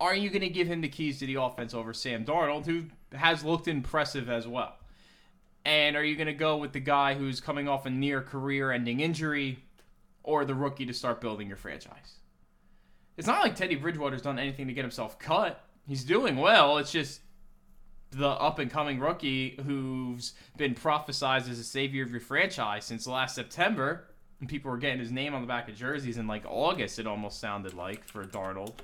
are 0.00 0.14
you 0.14 0.30
going 0.30 0.42
to 0.42 0.48
give 0.48 0.66
him 0.66 0.80
the 0.80 0.88
keys 0.88 1.18
to 1.18 1.26
the 1.26 1.34
offense 1.34 1.74
over 1.74 1.92
Sam 1.92 2.24
Darnold, 2.24 2.64
who 2.66 2.86
has 3.12 3.44
looked 3.44 3.68
impressive 3.68 4.30
as 4.30 4.48
well? 4.48 4.74
And 5.64 5.96
are 5.96 6.04
you 6.04 6.16
going 6.16 6.26
to 6.26 6.32
go 6.32 6.56
with 6.56 6.72
the 6.72 6.80
guy 6.80 7.14
who's 7.14 7.40
coming 7.40 7.68
off 7.68 7.86
a 7.86 7.90
near 7.90 8.20
career 8.20 8.72
ending 8.72 9.00
injury 9.00 9.58
or 10.22 10.44
the 10.44 10.54
rookie 10.54 10.86
to 10.86 10.94
start 10.94 11.20
building 11.20 11.48
your 11.48 11.56
franchise? 11.56 12.16
It's 13.16 13.26
not 13.26 13.42
like 13.42 13.54
Teddy 13.54 13.76
Bridgewater's 13.76 14.22
done 14.22 14.38
anything 14.38 14.66
to 14.68 14.72
get 14.72 14.82
himself 14.82 15.18
cut. 15.18 15.64
He's 15.86 16.04
doing 16.04 16.36
well. 16.36 16.78
It's 16.78 16.92
just 16.92 17.20
the 18.10 18.28
up 18.28 18.58
and 18.58 18.70
coming 18.70 19.00
rookie 19.00 19.58
who's 19.64 20.34
been 20.56 20.74
prophesized 20.74 21.50
as 21.50 21.58
a 21.58 21.64
savior 21.64 22.04
of 22.04 22.10
your 22.10 22.20
franchise 22.20 22.84
since 22.84 23.06
last 23.06 23.34
September. 23.34 24.08
And 24.40 24.48
people 24.48 24.70
were 24.70 24.78
getting 24.78 24.98
his 24.98 25.12
name 25.12 25.34
on 25.34 25.40
the 25.40 25.46
back 25.46 25.68
of 25.68 25.76
jerseys 25.76 26.18
in 26.18 26.26
like 26.26 26.44
August, 26.46 26.98
it 26.98 27.06
almost 27.06 27.40
sounded 27.40 27.74
like 27.74 28.04
for 28.04 28.24
Darnold. 28.24 28.74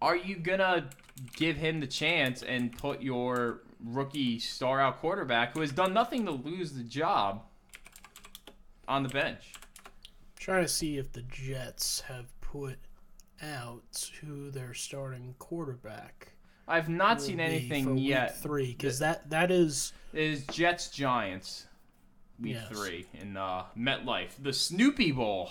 Are 0.00 0.16
you 0.16 0.36
gonna 0.36 0.90
give 1.36 1.56
him 1.56 1.80
the 1.80 1.86
chance 1.86 2.42
and 2.42 2.76
put 2.76 3.02
your 3.02 3.62
rookie 3.84 4.38
star 4.38 4.80
out 4.80 4.98
quarterback 4.98 5.54
who 5.54 5.60
has 5.60 5.72
done 5.72 5.92
nothing 5.92 6.24
to 6.26 6.32
lose 6.32 6.72
the 6.72 6.82
job 6.82 7.42
on 8.86 9.02
the 9.02 9.08
bench? 9.08 9.52
Trying 10.48 10.62
to 10.64 10.68
see 10.68 10.96
if 10.96 11.12
the 11.12 11.20
Jets 11.22 12.00
have 12.08 12.24
put 12.40 12.78
out 13.42 14.10
who 14.22 14.50
their 14.50 14.72
starting 14.72 15.34
quarterback. 15.38 16.32
I've 16.66 16.88
not 16.88 17.20
seen 17.20 17.38
anything 17.38 17.98
yet. 17.98 18.40
Three, 18.40 18.68
because 18.72 18.98
that 19.00 19.28
that 19.28 19.50
is 19.50 19.92
It 20.14 20.22
is 20.22 20.46
Jets 20.46 20.88
Giants 20.88 21.66
week 22.40 22.54
Yes. 22.54 22.68
three 22.70 23.06
in 23.12 23.36
uh, 23.36 23.64
MetLife, 23.76 24.30
the 24.42 24.54
Snoopy 24.54 25.12
Bowl. 25.12 25.50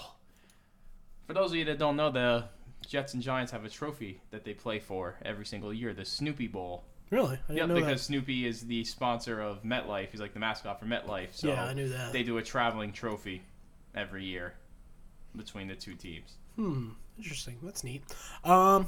For 1.28 1.34
those 1.34 1.52
of 1.52 1.58
you 1.58 1.66
that 1.66 1.78
don't 1.78 1.96
know, 1.96 2.10
the 2.10 2.46
Jets 2.88 3.14
and 3.14 3.22
Giants 3.22 3.52
have 3.52 3.66
a 3.66 3.70
trophy 3.70 4.22
that 4.32 4.46
they 4.46 4.56
play 4.56 4.80
for 4.80 5.18
every 5.24 5.46
single 5.46 5.72
year, 5.72 5.94
the 5.94 6.06
Snoopy 6.06 6.48
Bowl. 6.48 6.86
really. 7.12 7.34
I 7.50 7.54
didn't 7.54 7.58
Yep, 7.58 7.68
know 7.68 7.76
because 7.76 8.00
that. 8.00 8.06
Snoopy 8.06 8.48
is 8.48 8.62
the 8.66 8.84
sponsor 8.84 9.42
of 9.42 9.62
MetLife. 9.64 10.10
He's 10.10 10.22
like 10.22 10.34
the 10.34 10.40
mascot 10.40 10.80
for 10.80 10.88
MetLife. 10.88 11.34
So 11.34 11.50
Yeah, 11.50 11.66
I 11.66 11.74
knew 11.74 11.90
that. 11.90 12.14
They 12.14 12.24
do 12.24 12.40
a 12.40 12.44
traveling 12.44 12.92
trophy 12.94 13.44
every 13.94 14.26
year 14.26 14.54
between 15.38 15.68
the 15.68 15.76
two 15.76 15.96
teams. 15.96 16.38
Hmm. 16.56 16.90
Interesting. 17.18 17.58
That's 17.64 17.84
neat. 17.84 18.04
Um, 18.44 18.88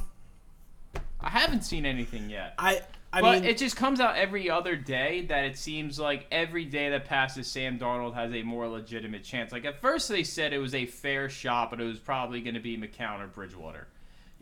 I 1.22 1.30
haven't 1.30 1.64
seen 1.64 1.86
anything 1.86 2.30
yet. 2.30 2.54
I 2.58 2.82
I 3.12 3.22
but 3.22 3.41
mean, 3.41 3.43
it 3.43 3.58
just 3.58 3.76
comes 3.76 4.00
out 4.00 4.16
every 4.18 4.50
other 4.50 4.76
day 4.76 5.26
that 5.28 5.45
it 5.45 5.58
seems 5.58 6.00
like 6.00 6.28
every 6.32 6.66
day 6.66 6.89
that 6.91 7.06
passes, 7.06 7.47
Sam 7.50 7.80
Darnold 7.80 8.14
has 8.14 8.34
a 8.34 8.43
more 8.43 8.68
legitimate 8.68 9.24
chance. 9.24 9.52
Like 9.52 9.66
at 9.66 9.82
first 9.82 10.10
they 10.10 10.24
said 10.24 10.54
it 10.54 10.60
was 10.60 10.76
a 10.76 10.86
fair 10.86 11.30
shot, 11.30 11.72
but 11.72 11.82
it 11.82 11.86
was 11.86 12.00
probably 12.00 12.41
going 12.41 12.54
to 12.56 12.60
be 12.60 12.78
McCown 12.78 13.20
or 13.20 13.28
Bridgewater. 13.28 13.88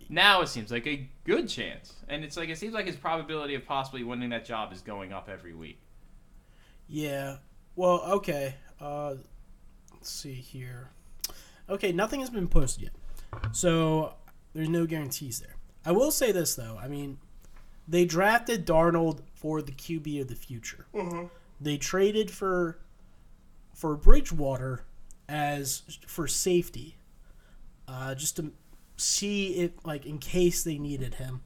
Now 0.09 0.41
it 0.41 0.47
seems 0.47 0.71
like 0.71 0.87
a 0.87 1.09
good 1.25 1.49
chance, 1.49 1.93
and 2.09 2.23
it's 2.23 2.37
like 2.37 2.49
it 2.49 2.57
seems 2.57 2.73
like 2.73 2.85
his 2.87 2.95
probability 2.97 3.55
of 3.55 3.65
possibly 3.65 4.03
winning 4.03 4.29
that 4.29 4.45
job 4.45 4.71
is 4.73 4.81
going 4.81 5.13
up 5.13 5.29
every 5.29 5.53
week. 5.53 5.79
yeah. 6.87 7.37
Well, 7.75 8.01
okay. 8.17 8.55
Uh, 8.81 9.15
let's 9.93 10.09
see 10.09 10.33
here. 10.33 10.89
Okay, 11.69 11.91
nothing 11.91 12.21
has 12.21 12.29
been 12.29 12.47
posted 12.47 12.83
yet, 12.83 13.53
so 13.55 14.13
there's 14.53 14.69
no 14.69 14.85
guarantees 14.85 15.39
there. 15.39 15.55
I 15.85 15.91
will 15.91 16.11
say 16.11 16.31
this 16.31 16.55
though. 16.55 16.79
I 16.81 16.87
mean, 16.87 17.17
they 17.87 18.05
drafted 18.05 18.65
Darnold 18.65 19.19
for 19.35 19.61
the 19.61 19.71
QB 19.71 20.21
of 20.21 20.27
the 20.27 20.35
future. 20.35 20.85
They 21.59 21.77
traded 21.77 22.31
for 22.31 22.79
for 23.73 23.95
Bridgewater 23.95 24.83
as 25.29 25.83
for 26.07 26.27
safety, 26.27 26.97
uh, 27.87 28.15
just 28.15 28.37
to 28.37 28.51
see 28.95 29.55
it 29.55 29.85
like 29.85 30.05
in 30.05 30.17
case 30.17 30.63
they 30.63 30.77
needed 30.77 31.15
him. 31.15 31.41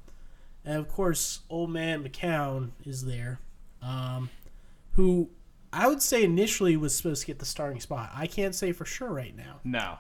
And 0.64 0.78
of 0.78 0.88
course, 0.88 1.40
old 1.50 1.72
man 1.72 2.04
McCown 2.04 2.72
is 2.86 3.06
there, 3.06 3.40
um, 3.82 4.30
who 4.94 5.30
I 5.74 5.88
would 5.88 6.02
say 6.02 6.24
initially 6.24 6.78
was 6.78 6.96
supposed 6.96 7.22
to 7.22 7.28
get 7.28 7.40
the 7.40 7.46
starting 7.46 7.80
spot. 7.80 8.12
I 8.14 8.28
can't 8.28 8.54
say 8.54 8.72
for 8.72 8.86
sure 8.86 9.10
right 9.10 9.36
now. 9.36 9.60
No. 9.64 9.98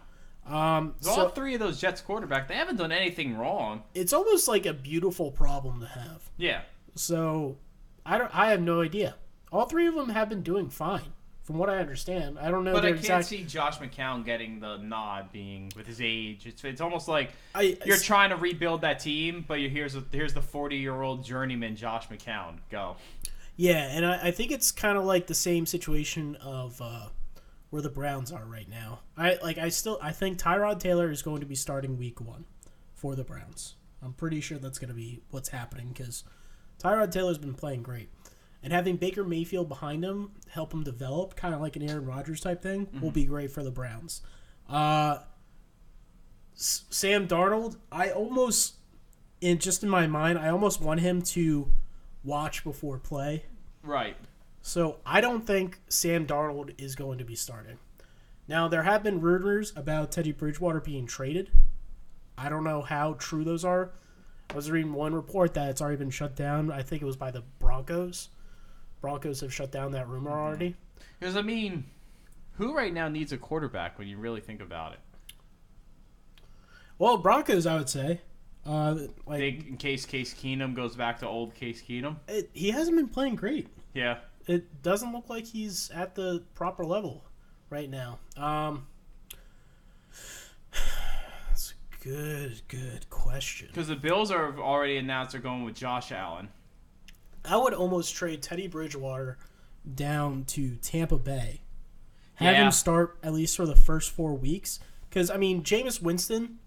Um, 0.47 0.95
So, 0.99 1.11
all 1.11 1.29
three 1.29 1.53
of 1.53 1.59
those 1.59 1.79
Jets 1.79 2.01
quarterback, 2.01 2.47
they 2.47 2.55
haven't 2.55 2.77
done 2.77 2.91
anything 2.91 3.37
wrong. 3.37 3.83
it's 3.93 4.11
almost 4.13 4.47
like 4.47 4.65
a 4.65 4.73
beautiful 4.73 5.31
problem 5.31 5.79
to 5.81 5.87
have. 5.87 6.29
Yeah. 6.37 6.61
So 6.95 7.57
I 8.05 8.17
don't. 8.17 8.35
I 8.35 8.49
have 8.51 8.61
no 8.61 8.81
idea. 8.81 9.15
All 9.51 9.65
three 9.65 9.87
of 9.87 9.95
them 9.95 10.09
have 10.09 10.29
been 10.29 10.41
doing 10.43 10.69
fine, 10.69 11.13
from 11.43 11.57
what 11.57 11.69
I 11.69 11.77
understand. 11.77 12.39
I 12.39 12.49
don't 12.51 12.63
know 12.63 12.73
But 12.73 12.85
I 12.85 12.89
can't 12.89 12.99
exact. 12.99 13.25
see 13.27 13.43
Josh 13.43 13.77
McCown 13.79 14.25
getting 14.25 14.59
the 14.59 14.77
nod, 14.77 15.31
being 15.31 15.71
with 15.75 15.85
his 15.87 16.01
age. 16.01 16.45
It's 16.47 16.63
it's 16.63 16.81
almost 16.81 17.07
like 17.07 17.31
I, 17.55 17.77
you're 17.85 17.97
trying 17.97 18.31
to 18.31 18.35
rebuild 18.35 18.81
that 18.81 18.99
team, 18.99 19.45
but 19.47 19.59
you 19.59 19.69
here's 19.69 19.95
a, 19.95 20.03
here's 20.11 20.33
the 20.33 20.41
40 20.41 20.75
year 20.77 21.01
old 21.01 21.23
journeyman 21.23 21.75
Josh 21.75 22.07
McCown. 22.09 22.57
Go. 22.69 22.95
Yeah, 23.57 23.89
and 23.91 24.05
I, 24.05 24.27
I 24.27 24.31
think 24.31 24.51
it's 24.51 24.71
kind 24.71 24.97
of 24.97 25.05
like 25.05 25.27
the 25.27 25.35
same 25.35 25.65
situation 25.65 26.35
of 26.37 26.81
uh, 26.81 27.07
where 27.71 27.81
the 27.81 27.89
Browns 27.89 28.31
are 28.31 28.45
right 28.45 28.69
now. 28.69 28.99
I 29.17 29.39
like. 29.41 29.57
I 29.57 29.69
still. 29.69 29.97
I 30.01 30.11
think 30.11 30.37
Tyrod 30.37 30.79
Taylor 30.79 31.09
is 31.09 31.23
going 31.23 31.39
to 31.39 31.47
be 31.47 31.55
starting 31.55 31.97
Week 31.97 32.21
One 32.21 32.45
for 32.93 33.15
the 33.15 33.23
Browns. 33.23 33.75
I'm 34.03 34.13
pretty 34.13 34.41
sure 34.41 34.59
that's 34.59 34.77
going 34.77 34.89
to 34.89 34.95
be 34.95 35.21
what's 35.31 35.49
happening 35.49 35.89
because 35.89 36.23
Tyrod 36.83 37.11
Taylor's 37.11 37.37
been 37.37 37.53
playing 37.53 37.81
great, 37.83 38.09
and 38.61 38.71
having 38.71 38.97
Baker 38.97 39.23
Mayfield 39.23 39.69
behind 39.69 40.03
him 40.03 40.31
help 40.49 40.73
him 40.73 40.83
develop, 40.83 41.35
kind 41.35 41.55
of 41.55 41.61
like 41.61 41.75
an 41.75 41.89
Aaron 41.89 42.05
Rodgers 42.05 42.41
type 42.41 42.61
thing, 42.61 42.87
will 43.01 43.11
be 43.11 43.25
great 43.25 43.51
for 43.51 43.63
the 43.63 43.71
Browns. 43.71 44.21
Uh, 44.69 45.19
S- 46.55 46.83
Sam 46.89 47.27
Darnold, 47.27 47.77
I 47.91 48.09
almost, 48.09 48.75
in 49.39 49.59
just 49.59 49.81
in 49.83 49.89
my 49.89 50.07
mind, 50.07 50.37
I 50.37 50.49
almost 50.49 50.81
want 50.81 50.99
him 50.99 51.21
to 51.21 51.71
watch 52.23 52.63
before 52.63 52.99
play. 52.99 53.45
Right. 53.83 54.17
So 54.61 54.97
I 55.05 55.21
don't 55.21 55.45
think 55.45 55.79
Sam 55.89 56.27
Darnold 56.27 56.79
is 56.79 56.95
going 56.95 57.17
to 57.17 57.25
be 57.25 57.35
starting. 57.35 57.79
Now 58.47 58.67
there 58.67 58.83
have 58.83 59.03
been 59.03 59.21
rumors 59.21 59.73
about 59.75 60.11
Teddy 60.11 60.31
Bridgewater 60.31 60.79
being 60.81 61.05
traded. 61.05 61.51
I 62.37 62.49
don't 62.49 62.63
know 62.63 62.81
how 62.81 63.13
true 63.13 63.43
those 63.43 63.65
are. 63.65 63.91
I 64.49 64.55
was 64.55 64.69
reading 64.69 64.93
one 64.93 65.13
report 65.13 65.53
that 65.53 65.69
it's 65.69 65.81
already 65.81 65.97
been 65.97 66.09
shut 66.09 66.35
down. 66.35 66.71
I 66.71 66.81
think 66.81 67.01
it 67.01 67.05
was 67.05 67.15
by 67.15 67.31
the 67.31 67.43
Broncos. 67.59 68.29
Broncos 68.99 69.39
have 69.41 69.53
shut 69.53 69.71
down 69.71 69.91
that 69.93 70.07
rumor 70.07 70.31
already. 70.31 70.75
Because 71.19 71.37
I 71.37 71.41
mean, 71.41 71.85
who 72.53 72.75
right 72.75 72.93
now 72.93 73.07
needs 73.07 73.31
a 73.31 73.37
quarterback 73.37 73.97
when 73.97 74.07
you 74.07 74.17
really 74.17 74.41
think 74.41 74.61
about 74.61 74.93
it? 74.93 74.99
Well, 76.99 77.17
Broncos, 77.17 77.65
I 77.65 77.77
would 77.77 77.89
say. 77.89 78.21
Uh, 78.65 79.07
like 79.25 79.41
in 79.41 79.77
case 79.77 80.05
Case 80.05 80.35
Keenum 80.35 80.75
goes 80.75 80.95
back 80.95 81.19
to 81.19 81.27
old 81.27 81.55
Case 81.55 81.81
Keenum. 81.81 82.17
it, 82.27 82.49
he 82.53 82.69
hasn't 82.69 82.95
been 82.95 83.07
playing 83.07 83.35
great. 83.35 83.67
Yeah. 83.95 84.17
It 84.47 84.81
doesn't 84.81 85.11
look 85.13 85.29
like 85.29 85.45
he's 85.45 85.89
at 85.91 86.15
the 86.15 86.43
proper 86.55 86.83
level 86.83 87.23
right 87.69 87.89
now. 87.89 88.19
Um, 88.37 88.87
that's 91.49 91.73
a 92.01 92.03
good, 92.03 92.61
good 92.67 93.09
question. 93.09 93.67
Because 93.67 93.87
the 93.87 93.95
Bills 93.95 94.31
are 94.31 94.57
already 94.59 94.97
announced 94.97 95.33
they're 95.33 95.41
going 95.41 95.63
with 95.63 95.75
Josh 95.75 96.11
Allen. 96.11 96.49
I 97.45 97.57
would 97.57 97.73
almost 97.73 98.13
trade 98.15 98.41
Teddy 98.41 98.67
Bridgewater 98.67 99.37
down 99.95 100.45
to 100.45 100.75
Tampa 100.77 101.17
Bay. 101.17 101.61
Have 102.35 102.53
Yeah. 102.53 102.65
him 102.65 102.71
start 102.71 103.17
at 103.23 103.33
least 103.33 103.57
for 103.57 103.65
the 103.65 103.75
first 103.75 104.11
four 104.11 104.33
weeks. 104.33 104.79
Because, 105.09 105.29
I 105.29 105.37
mean, 105.37 105.63
Jameis 105.63 106.01
Winston, 106.01 106.59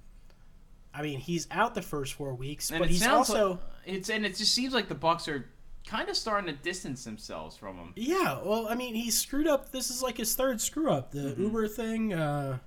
I 0.92 1.02
mean, 1.02 1.18
he's 1.20 1.46
out 1.50 1.74
the 1.74 1.82
first 1.82 2.12
four 2.14 2.34
weeks, 2.34 2.70
And 2.70 2.78
but 2.80 2.88
he's 2.90 3.06
also. 3.06 3.50
like, 3.52 3.60
it's 3.86 4.10
and 4.10 4.26
it 4.26 4.36
just 4.36 4.52
seems 4.52 4.74
like 4.74 4.88
the 4.88 4.94
Bucs 4.94 5.28
are 5.28 5.46
kind 5.86 6.08
of 6.08 6.16
starting 6.16 6.54
to 6.54 6.62
distance 6.62 7.04
themselves 7.04 7.56
from 7.56 7.76
him. 7.76 7.92
Yeah, 7.96 8.40
well, 8.42 8.66
I 8.68 8.74
mean, 8.74 8.94
he 8.94 9.10
screwed 9.10 9.46
up. 9.46 9.70
This 9.72 9.90
is 9.90 10.02
like 10.02 10.16
his 10.16 10.34
third 10.34 10.60
screw 10.60 10.90
up. 10.90 11.10
The 11.12 11.20
Mm-hmm. 11.20 11.42
Uber 11.42 11.68
thing, 11.68 12.12
uh, 12.14 12.58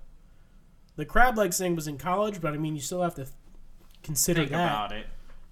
the 0.95 1.05
crab 1.05 1.38
legs 1.38 1.57
thing 1.57 1.76
was 1.76 1.88
in 1.88 1.97
college, 1.97 2.41
but 2.41 2.53
I 2.53 2.57
mean, 2.57 2.76
you 2.76 2.82
still 2.82 3.01
have 3.01 3.15
to 3.15 3.28
consider 4.03 4.41
Think 4.41 4.51
that. 4.51 4.65
about 4.65 4.91
it. 4.91 5.07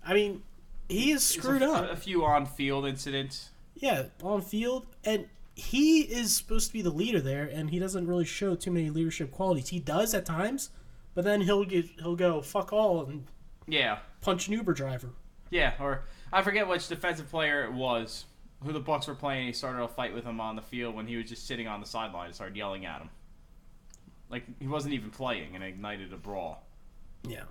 I 0.05 0.13
mean, 0.13 0.43
he 0.87 1.11
is 1.11 1.23
screwed 1.23 1.61
a, 1.63 1.71
up. 1.71 1.91
A 1.91 1.95
few 1.95 2.23
on-field 2.23 2.85
incidents. 2.85 3.49
Yeah, 3.75 4.03
on 4.23 4.41
field, 4.41 4.85
and 5.03 5.27
he 5.55 6.01
is 6.01 6.35
supposed 6.35 6.67
to 6.67 6.73
be 6.73 6.81
the 6.81 6.89
leader 6.91 7.19
there, 7.19 7.45
and 7.51 7.69
he 7.71 7.79
doesn't 7.79 8.07
really 8.07 8.25
show 8.25 8.55
too 8.55 8.71
many 8.71 8.89
leadership 8.89 9.31
qualities. 9.31 9.69
He 9.69 9.79
does 9.79 10.13
at 10.13 10.25
times, 10.25 10.69
but 11.13 11.23
then 11.25 11.41
he'll 11.41 11.65
get 11.65 11.85
he'll 11.99 12.15
go 12.15 12.41
fuck 12.41 12.71
all 12.71 13.03
and 13.05 13.25
Yeah, 13.67 13.99
punch 14.21 14.47
an 14.47 14.53
Uber 14.53 14.73
driver. 14.73 15.09
yeah. 15.49 15.73
Or 15.79 16.03
I 16.31 16.41
forget 16.41 16.67
which 16.67 16.87
defensive 16.87 17.29
player 17.29 17.63
it 17.63 17.73
was 17.73 18.25
who 18.63 18.73
the 18.73 18.81
Bucs 18.81 19.07
were 19.07 19.15
playing. 19.15 19.47
He 19.47 19.53
started 19.53 19.81
a 19.81 19.87
fight 19.87 20.13
with 20.13 20.23
him 20.23 20.39
on 20.39 20.55
the 20.55 20.61
field 20.61 20.95
when 20.95 21.07
he 21.07 21.15
was 21.17 21.29
just 21.29 21.47
sitting 21.47 21.67
on 21.67 21.79
the 21.79 21.85
sideline 21.85 22.27
and 22.27 22.35
started 22.35 22.55
yelling 22.55 22.85
at 22.85 23.01
him. 23.01 23.09
Like 24.29 24.43
he 24.59 24.67
wasn't 24.67 24.93
even 24.93 25.11
playing 25.11 25.55
and 25.55 25.63
ignited 25.63 26.11
a 26.11 26.17
brawl. 26.17 26.65
Yeah. 27.27 27.43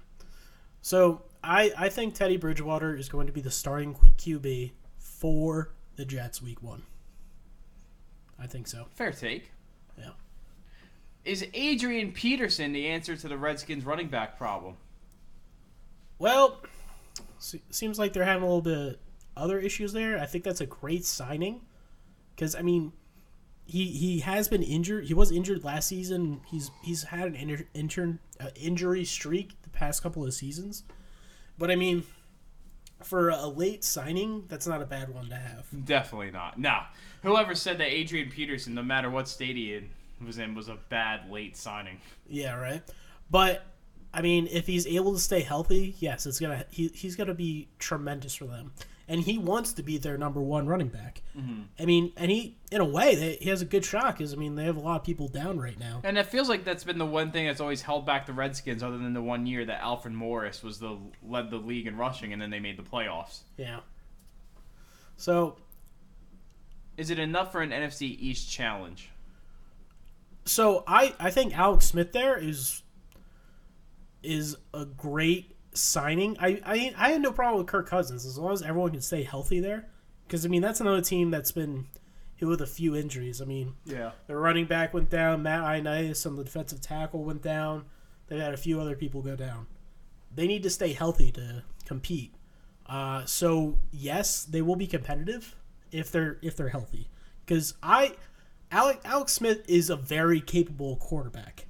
So 0.83 1.23
I 1.43 1.73
I 1.77 1.89
think 1.89 2.15
Teddy 2.15 2.37
Bridgewater 2.37 2.97
is 2.97 3.09
going 3.09 3.27
to 3.27 3.33
be 3.33 3.41
the 3.41 3.51
starting 3.51 3.95
QB 3.95 4.73
for 4.99 5.73
the 5.97 6.05
Jets 6.05 6.43
week 6.43 6.63
one. 6.63 6.83
I 8.39 8.47
think 8.47 8.67
so. 8.67 8.87
Fair 8.95 9.13
take. 9.13 9.53
Yeah. 9.97 10.11
Is 11.25 11.47
Adrian 11.55 12.13
Peterson 12.13 12.73
the 12.73 12.89
answer 12.89 13.17
to 13.17 13.29
the 13.29 13.39
Redskins 13.39 13.85
running 13.85 14.09
back 14.09 14.37
problem? 14.37 14.77
Well, 16.19 16.61
se- 17.39 17.63
seems 17.71 17.99
like 17.99 18.13
they're 18.13 18.25
having 18.25 18.43
a 18.43 18.47
little 18.47 18.63
bit 18.63 18.79
of 18.79 18.97
other 19.37 19.59
issues 19.59 19.93
there. 19.93 20.19
I 20.19 20.27
think 20.27 20.45
that's 20.45 20.61
a 20.61 20.67
great 20.67 21.05
signing 21.05 21.61
because 22.35 22.55
I 22.55 22.63
mean, 22.63 22.93
he 23.67 23.87
he 23.87 24.21
has 24.21 24.49
been 24.49 24.63
injured. 24.63 25.05
He 25.05 25.15
was 25.15 25.31
injured 25.31 25.65
last 25.65 25.89
season. 25.89 26.41
He's 26.47 26.71
he's 26.83 27.05
had 27.05 27.29
an 27.29 27.37
inter, 27.37 27.65
intern, 27.75 28.19
uh, 28.41 28.49
injury 28.57 29.05
streak 29.05 29.61
the 29.63 29.71
past 29.71 30.03
couple 30.03 30.25
of 30.25 30.35
seasons. 30.35 30.85
But 31.59 31.71
I 31.71 31.77
mean, 31.77 32.05
for 33.03 33.31
a 33.31 33.47
late 33.47 33.85
signing, 33.85 34.45
that's 34.49 34.67
not 34.67 34.83
a 34.83 34.87
bad 34.87 35.15
one 35.15 35.29
to 35.29 35.37
have. 35.37 35.67
Definitely 35.85 36.31
not. 36.31 36.59
No. 36.59 36.81
Whoever 37.23 37.55
said 37.55 37.79
that 37.79 37.89
Adrian 37.89 38.31
Peterson, 38.31 38.75
no 38.75 38.83
matter 38.83 39.09
what 39.09 39.29
state 39.29 39.57
he 39.57 39.81
was 40.25 40.39
in, 40.39 40.55
was 40.55 40.69
a 40.69 40.79
bad 40.89 41.31
late 41.31 41.57
signing. 41.57 42.01
Yeah, 42.29 42.57
right. 42.57 42.83
But 43.31 43.65
I 44.15 44.23
mean, 44.23 44.49
if 44.51 44.67
he's 44.67 44.87
able 44.87 45.13
to 45.13 45.19
stay 45.19 45.41
healthy, 45.41 45.97
yes, 45.99 46.25
it's 46.27 46.39
gonna 46.39 46.65
he, 46.71 46.89
he's 46.95 47.17
gonna 47.17 47.35
be 47.35 47.69
tremendous 47.79 48.35
for 48.37 48.45
them, 48.45 48.73
and 49.09 49.21
he 49.21 49.39
wants 49.39 49.73
to 49.75 49.83
be 49.83 49.99
their 49.99 50.17
number 50.17 50.41
one 50.41 50.67
running 50.67 50.89
back. 50.89 51.23
Mm-hmm. 51.37 51.63
I 51.79 51.85
mean, 51.85 52.13
and 52.17 52.31
he 52.31 52.57
in 52.71 52.81
a 52.81 52.85
way 52.85 53.15
they, 53.17 53.35
he 53.41 53.51
has 53.51 53.61
a 53.61 53.65
good 53.65 53.85
shot 53.85 54.17
because 54.17 54.33
I 54.33 54.37
mean 54.37 54.55
they 54.55 54.65
have 54.65 54.77
a 54.77 54.81
lot 54.81 55.01
of 55.01 55.05
people 55.05 55.27
down 55.29 55.59
right 55.59 55.79
now. 55.79 56.01
And 56.05 56.17
it 56.17 56.27
feels 56.27 56.49
like 56.49 56.65
that's 56.65 56.85
been 56.85 56.99
the 56.99 57.05
one 57.05 57.33
thing 57.33 57.47
that's 57.47 57.61
always 57.61 57.83
held 57.83 58.07
back 58.07 58.27
the 58.27 58.33
Redskins, 58.33 58.83
other 58.83 58.99
than 58.99 59.13
the 59.15 59.23
one 59.23 59.47
year 59.47 59.65
that 59.65 59.81
Alfred 59.81 60.15
Morris 60.15 60.63
was 60.63 60.79
the 60.79 60.97
led 61.27 61.51
the 61.51 61.57
league 61.57 61.87
in 61.89 61.97
rushing, 61.97 62.33
and 62.33 62.41
then 62.41 62.51
they 62.51 62.61
made 62.61 62.77
the 62.79 62.83
playoffs. 62.85 63.41
Yeah. 63.57 63.81
So 65.17 65.57
Is 66.97 67.11
it 67.11 67.19
enough 67.19 67.51
for 67.53 67.63
an 67.63 67.71
NFC 67.71 68.03
East 68.03 68.51
challenge? 68.51 69.11
so 70.47 70.85
I 70.87 71.15
I 71.19 71.31
think 71.31 71.57
Alex 71.59 71.87
Smith 71.87 72.13
there 72.13 72.37
is 72.37 72.83
is 74.25 74.57
a 74.73 74.85
great 74.85 75.57
signing. 75.75 76.37
I 76.41 76.61
I 76.65 76.95
I 76.97 77.11
had 77.11 77.23
no 77.23 77.33
problem 77.33 77.59
with 77.59 77.67
Kirk 77.67 77.89
Cousins 77.89 78.25
as 78.27 78.39
long 78.39 78.53
as 78.53 78.63
everyone 78.63 78.91
can 78.93 79.01
stay 79.01 79.23
healthy 79.23 79.61
there. 79.61 79.89
Because 80.27 80.45
I 80.45 80.49
mean 80.49 80.63
that's 80.63 80.81
another 80.81 81.01
team 81.03 81.31
that's 81.31 81.53
been 81.53 81.87
hit 82.37 82.47
with 82.47 82.61
a 82.61 82.67
few 82.67 82.95
injuries. 82.97 83.41
I 83.43 83.45
mean 83.45 83.75
Yeah. 83.85 84.13
the 84.27 84.37
running 84.37 84.67
back 84.67 84.95
went 84.95 85.11
down, 85.11 85.43
Matt 85.43 85.63
Ioannidis 85.63 86.27
on 86.27 86.37
the 86.37 86.45
defensive 86.45 86.81
tackle 86.81 87.25
went 87.25 87.43
down. 87.43 87.85
They've 88.29 88.41
had 88.41 88.55
a 88.55 88.59
few 88.59 88.81
other 88.81 88.97
people 88.97 89.21
go 89.23 89.37
down. 89.37 89.67
They 90.35 90.47
need 90.47 90.63
to 90.63 90.71
stay 90.71 90.93
healthy 90.93 91.31
to 91.33 91.63
compete. 91.85 92.35
Uh, 92.87 93.25
so 93.25 93.79
yes, 93.93 94.45
they 94.45 94.63
will 94.63 94.77
be 94.77 94.87
competitive 94.87 95.55
if 95.93 96.11
they're 96.11 96.39
if 96.43 96.57
they're 96.57 96.69
healthy. 96.71 97.09
Because 97.45 97.75
I, 97.83 98.15
Alex, 98.71 99.01
Alex 99.05 99.33
Smith 99.33 99.63
is 99.69 99.91
a 99.91 99.97
very 99.97 100.41
capable 100.41 100.97
quarterback, 100.97 101.67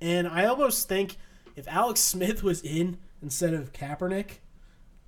and 0.00 0.28
I 0.28 0.44
almost 0.44 0.86
think 0.88 1.16
if 1.58 1.66
Alex 1.68 2.00
Smith 2.00 2.42
was 2.42 2.62
in 2.62 2.98
instead 3.20 3.52
of 3.52 3.72
Kaepernick, 3.72 4.38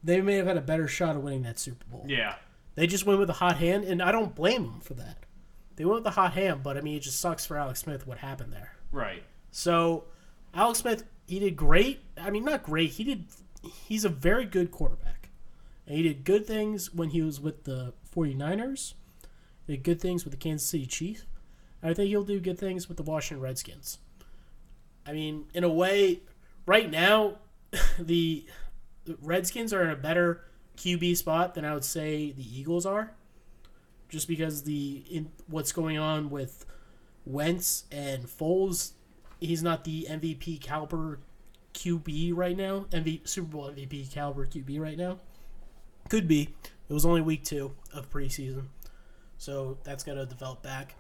they 0.03 0.21
may 0.21 0.35
have 0.35 0.47
had 0.47 0.57
a 0.57 0.63
better 0.63 0.89
shot 0.89 1.17
of 1.17 1.23
winning 1.23 1.43
that 1.43 1.59
Super 1.59 1.85
Bowl. 1.87 2.05
Yeah. 2.09 2.35
They 2.75 2.87
just 2.87 3.07
went 3.07 3.21
with 3.21 3.31
a 3.31 3.35
hot 3.35 3.59
hand, 3.59 3.85
and 3.85 4.03
I 4.03 4.11
don't 4.11 4.35
blame 4.35 4.65
them 4.65 4.81
for 4.81 4.95
that. 4.95 5.19
They 5.77 5.85
went 5.85 5.97
with 5.97 6.05
the 6.05 6.11
hot 6.11 6.35
hand, 6.35 6.63
but 6.63 6.77
I 6.77 6.81
mean, 6.81 6.97
it 6.97 7.01
just 7.01 7.21
sucks 7.21 7.47
for 7.47 7.57
Alex 7.57 7.81
Smith 7.81 8.07
what 8.07 8.19
happened 8.19 8.53
there. 8.53 8.73
Right. 8.93 9.23
So, 9.51 10.05
Alex 10.53 10.81
Smith, 10.81 11.05
he 11.27 11.39
did 11.39 11.57
great. 11.57 12.01
I 12.21 12.31
mean, 12.31 12.45
not 12.45 12.63
great. 12.63 12.91
He 12.91 13.05
did. 13.05 13.25
He's 13.63 14.05
a 14.05 14.09
very 14.09 14.45
good 14.45 14.71
quarterback. 14.71 15.31
And 15.87 15.97
he 15.97 16.03
did 16.03 16.25
good 16.25 16.47
things 16.47 16.93
when 16.93 17.11
he 17.11 17.23
was 17.23 17.41
with 17.41 17.65
the 17.65 17.95
49ers. 18.15 18.95
He 19.67 19.77
did 19.77 19.83
good 19.83 20.01
things 20.01 20.25
with 20.25 20.33
the 20.33 20.39
Kansas 20.39 20.69
City 20.69 20.87
Chiefs. 20.87 21.25
I 21.83 21.95
think 21.95 22.09
he'll 22.09 22.25
do 22.25 22.41
good 22.41 22.59
things 22.59 22.89
with 22.89 22.97
the 22.97 23.03
Washington 23.03 23.43
Redskins. 23.43 23.99
I 25.07 25.13
mean, 25.13 25.47
in 25.55 25.65
a 25.65 25.69
way, 25.69 26.21
right 26.67 26.91
now, 26.91 27.37
the 27.99 28.47
Redskins 29.23 29.73
are 29.73 29.83
in 29.83 29.91
a 29.91 29.97
better 29.97 30.45
QB 30.77 31.17
spot 31.17 31.55
than 31.55 31.65
I 31.65 31.75
would 31.75 31.85
say 31.85 32.33
the 32.33 32.59
Eagles 32.59 32.87
are, 32.87 33.13
just 34.09 34.29
because 34.29 34.63
the 34.63 35.05
in 35.11 35.31
what's 35.47 35.73
going 35.73 35.99
on 35.99 36.31
with 36.31 36.67
Wentz 37.25 37.85
and 37.91 38.25
Foles. 38.25 38.93
He's 39.41 39.63
not 39.63 39.85
the 39.85 40.07
MVP 40.09 40.61
caliber 40.61 41.19
QB 41.73 42.37
right 42.37 42.57
now. 42.57 42.87
MV, 42.91 43.27
Super 43.27 43.49
Bowl 43.49 43.71
MVP 43.71 44.13
caliber 44.13 44.47
QB 44.47 44.81
right 44.81 44.99
now. 44.99 45.19
Could 46.09 46.29
be. 46.29 46.55
It 46.89 46.93
was 46.93 47.07
only 47.07 47.21
week 47.21 47.45
two 47.45 47.73
of 47.93 48.11
preseason, 48.11 48.65
so 49.39 49.79
that's 49.85 50.03
gonna 50.03 50.27
develop 50.27 50.61
back. 50.63 50.97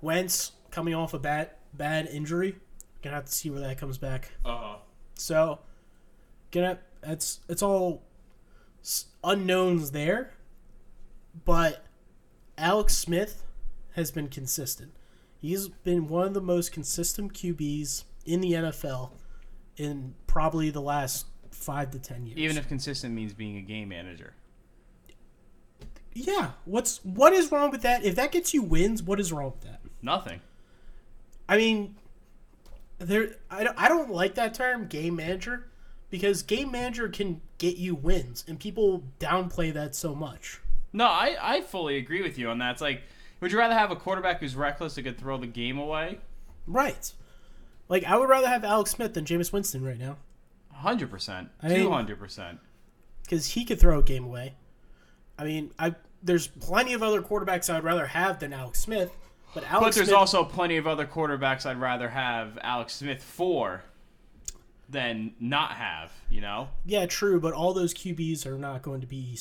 Wentz 0.00 0.52
coming 0.70 0.94
off 0.94 1.14
a 1.14 1.18
bad 1.18 1.50
bad 1.74 2.06
injury. 2.06 2.56
Gonna 3.02 3.16
have 3.16 3.26
to 3.26 3.32
see 3.32 3.50
where 3.50 3.60
that 3.60 3.78
comes 3.78 3.98
back. 3.98 4.32
Uh-huh. 4.44 4.76
So, 5.16 5.58
gonna 6.52 6.78
that's 7.00 7.40
it's 7.48 7.62
all 7.62 8.02
unknowns 9.24 9.90
there, 9.90 10.34
but 11.44 11.84
Alex 12.56 12.96
Smith 12.96 13.42
has 13.94 14.10
been 14.10 14.28
consistent. 14.28 14.92
He's 15.40 15.68
been 15.68 16.08
one 16.08 16.26
of 16.26 16.34
the 16.34 16.40
most 16.40 16.72
consistent 16.72 17.32
QBs 17.32 18.04
in 18.24 18.40
the 18.40 18.52
NFL 18.52 19.10
in 19.76 20.14
probably 20.26 20.70
the 20.70 20.80
last 20.80 21.26
five 21.50 21.90
to 21.92 21.98
ten 21.98 22.26
years. 22.26 22.38
Even 22.38 22.56
if 22.56 22.68
consistent 22.68 23.14
means 23.14 23.32
being 23.32 23.56
a 23.56 23.62
game 23.62 23.88
manager. 23.88 24.34
yeah, 26.14 26.52
what's 26.64 26.98
what 27.04 27.32
is 27.32 27.50
wrong 27.50 27.70
with 27.70 27.82
that? 27.82 28.04
If 28.04 28.14
that 28.16 28.32
gets 28.32 28.54
you 28.54 28.62
wins, 28.62 29.02
what 29.02 29.20
is 29.20 29.32
wrong 29.32 29.52
with 29.52 29.62
that? 29.62 29.80
Nothing. 30.02 30.40
I 31.48 31.56
mean, 31.56 31.96
there. 32.98 33.36
I 33.50 33.64
don't, 33.64 33.78
I 33.78 33.88
don't 33.88 34.10
like 34.10 34.34
that 34.36 34.54
term, 34.54 34.86
game 34.86 35.16
manager, 35.16 35.68
because 36.10 36.42
game 36.42 36.70
manager 36.70 37.08
can 37.08 37.40
get 37.58 37.76
you 37.76 37.94
wins, 37.94 38.44
and 38.48 38.58
people 38.58 39.04
downplay 39.20 39.72
that 39.72 39.94
so 39.94 40.14
much. 40.14 40.60
No, 40.92 41.06
I, 41.06 41.36
I 41.40 41.60
fully 41.60 41.96
agree 41.98 42.22
with 42.22 42.38
you 42.38 42.48
on 42.48 42.58
that. 42.58 42.72
It's 42.72 42.80
like, 42.80 43.02
would 43.40 43.52
you 43.52 43.58
rather 43.58 43.74
have 43.74 43.90
a 43.90 43.96
quarterback 43.96 44.40
who's 44.40 44.56
reckless 44.56 44.94
that 44.94 45.02
could 45.02 45.18
throw 45.18 45.36
the 45.36 45.46
game 45.46 45.78
away? 45.78 46.18
Right. 46.66 47.12
Like 47.88 48.04
I 48.04 48.16
would 48.16 48.28
rather 48.28 48.48
have 48.48 48.64
Alex 48.64 48.90
Smith 48.92 49.14
than 49.14 49.24
Jameis 49.24 49.52
Winston 49.52 49.84
right 49.84 49.98
now, 49.98 50.16
100%. 50.82 51.48
I 51.62 51.68
mean- 51.68 51.86
200%. 51.86 52.58
because 53.22 53.46
he 53.48 53.64
could 53.64 53.78
throw 53.78 53.98
a 53.98 54.02
game 54.02 54.24
away. 54.24 54.54
I 55.38 55.44
mean, 55.44 55.70
I 55.78 55.94
there's 56.22 56.46
plenty 56.48 56.94
of 56.94 57.02
other 57.02 57.20
quarterbacks 57.22 57.72
I'd 57.72 57.84
rather 57.84 58.06
have 58.06 58.38
than 58.40 58.52
Alex 58.52 58.80
Smith, 58.80 59.12
but 59.56 59.64
Alex 59.70 59.86
But 59.86 59.94
there's 59.94 60.08
Smith, 60.08 60.18
also 60.18 60.44
plenty 60.44 60.76
of 60.76 60.86
other 60.86 61.06
quarterbacks 61.06 61.64
I'd 61.64 61.80
rather 61.80 62.10
have 62.10 62.58
Alex 62.62 62.92
Smith 62.94 63.22
for 63.22 63.82
than 64.90 65.32
not 65.40 65.72
have, 65.72 66.12
you 66.28 66.42
know? 66.42 66.68
yeah, 66.84 67.06
true, 67.06 67.40
but 67.40 67.54
all 67.54 67.72
those 67.72 67.94
QBs 67.94 68.44
are 68.44 68.58
not 68.58 68.82
going 68.82 69.00
to 69.00 69.06
be 69.06 69.38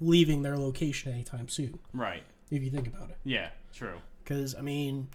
leaving 0.00 0.42
their 0.42 0.58
location 0.58 1.12
anytime 1.12 1.48
soon. 1.48 1.78
Right. 1.92 2.24
If 2.50 2.64
you 2.64 2.70
think 2.70 2.88
about 2.88 3.10
it. 3.10 3.16
Yeah, 3.22 3.50
true. 3.72 3.98
because 4.24 4.56
I 4.56 4.60
mean, 4.60 5.06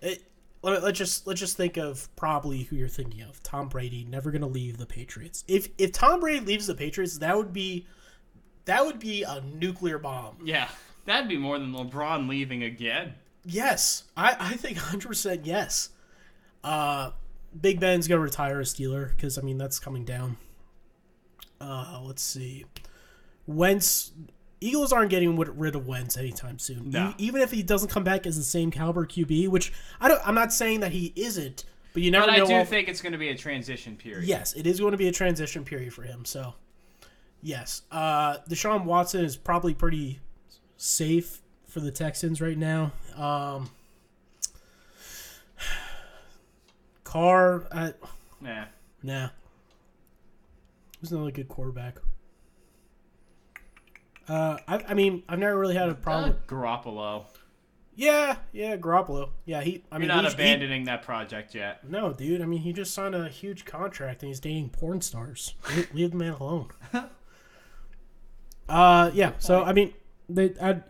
it, 0.00 0.22
let, 0.62 0.82
let's 0.82 0.98
just 0.98 1.26
let's 1.26 1.38
just 1.38 1.58
think 1.58 1.76
of 1.76 2.08
probably 2.16 2.62
who 2.62 2.76
you're 2.76 2.88
thinking 2.88 3.20
of. 3.20 3.42
Tom 3.42 3.68
Brady 3.68 4.06
never 4.08 4.30
going 4.30 4.40
to 4.40 4.48
leave 4.48 4.78
the 4.78 4.86
Patriots. 4.86 5.44
If 5.46 5.68
if 5.76 5.92
Tom 5.92 6.20
Brady 6.20 6.40
leaves 6.40 6.66
the 6.66 6.74
Patriots, 6.74 7.18
that 7.18 7.36
would 7.36 7.52
be 7.52 7.86
that 8.64 8.84
would 8.84 8.98
be 8.98 9.24
a 9.24 9.42
nuclear 9.42 9.98
bomb. 9.98 10.38
Yeah. 10.42 10.68
That'd 11.04 11.28
be 11.28 11.36
more 11.36 11.58
than 11.58 11.72
LeBron 11.72 12.28
leaving 12.30 12.62
again. 12.62 13.14
Yes, 13.44 14.04
I 14.16 14.36
I 14.38 14.56
think 14.56 14.76
100 14.76 15.06
percent 15.08 15.46
yes. 15.46 15.90
Uh, 16.62 17.10
Big 17.60 17.78
Ben's 17.80 18.08
gonna 18.08 18.20
retire 18.20 18.58
a 18.60 18.64
Steeler 18.64 19.10
because 19.10 19.38
I 19.38 19.42
mean 19.42 19.58
that's 19.58 19.78
coming 19.78 20.04
down. 20.04 20.36
Uh, 21.60 22.00
let's 22.02 22.22
see, 22.22 22.64
Wentz. 23.46 24.12
Eagles 24.60 24.92
aren't 24.94 25.10
getting 25.10 25.36
rid- 25.36 25.74
of 25.76 25.86
Wentz 25.86 26.16
anytime 26.16 26.58
soon. 26.58 26.88
No. 26.88 27.10
E- 27.10 27.14
even 27.26 27.42
if 27.42 27.50
he 27.50 27.62
doesn't 27.62 27.88
come 27.90 28.02
back 28.02 28.26
as 28.26 28.38
the 28.38 28.42
same 28.42 28.70
caliber 28.70 29.04
QB, 29.06 29.48
which 29.48 29.74
I 30.00 30.08
don't. 30.08 30.26
I'm 30.26 30.34
not 30.34 30.54
saying 30.54 30.80
that 30.80 30.90
he 30.92 31.12
isn't, 31.16 31.64
but 31.92 32.02
you 32.02 32.10
never 32.10 32.26
But 32.26 32.30
I 32.34 32.36
do 32.46 32.50
all- 32.54 32.64
think 32.64 32.88
it's 32.88 33.02
going 33.02 33.12
to 33.12 33.18
be 33.18 33.28
a 33.28 33.36
transition 33.36 33.94
period. 33.96 34.24
Yes, 34.26 34.54
it 34.54 34.66
is 34.66 34.80
going 34.80 34.92
to 34.92 34.96
be 34.98 35.06
a 35.08 35.12
transition 35.12 35.64
period 35.64 35.92
for 35.92 36.02
him. 36.02 36.24
So, 36.24 36.54
yes, 37.42 37.82
uh, 37.92 38.38
Deshaun 38.48 38.84
Watson 38.84 39.22
is 39.22 39.36
probably 39.36 39.74
pretty 39.74 40.20
safe 40.78 41.42
for 41.74 41.80
the 41.80 41.90
Texans 41.90 42.40
right 42.40 42.56
now. 42.56 42.92
Um, 43.16 43.68
Carr, 47.02 47.66
uh, 47.72 47.90
Nah. 48.40 48.66
nah. 49.02 49.28
Who's 51.00 51.10
another 51.10 51.32
good 51.32 51.48
quarterback? 51.48 51.96
Uh, 54.28 54.58
I, 54.68 54.84
I 54.90 54.94
mean, 54.94 55.24
I've 55.28 55.40
never 55.40 55.58
really 55.58 55.74
had 55.74 55.88
a 55.88 55.92
Uh, 55.92 55.96
problem. 55.96 56.38
Garoppolo. 56.46 57.24
yeah, 57.96 58.36
yeah, 58.52 58.76
Garoppolo. 58.76 59.30
Yeah, 59.44 59.60
he. 59.62 59.82
I 59.90 59.98
mean, 59.98 60.06
You're 60.06 60.14
not 60.16 60.24
he's- 60.24 60.34
he- 60.36 60.42
abandoning 60.42 60.84
that 60.84 61.02
project 61.02 61.56
yet. 61.56 61.88
No, 61.90 62.12
dude. 62.12 62.40
I 62.40 62.46
mean, 62.46 62.60
he 62.60 62.72
just 62.72 62.94
signed 62.94 63.16
a 63.16 63.28
huge 63.28 63.64
contract 63.64 64.22
and 64.22 64.28
he's 64.28 64.38
dating 64.40 64.70
porn 64.70 65.00
stars. 65.00 65.54
leave, 65.74 65.92
leave 65.94 66.10
the 66.12 66.16
man 66.18 66.32
alone. 66.34 66.68
uh, 68.68 69.10
yeah. 69.12 69.32
So 69.40 69.64
I 69.64 69.72
mean, 69.72 69.92
they, 70.28 70.54
I, 70.62 70.80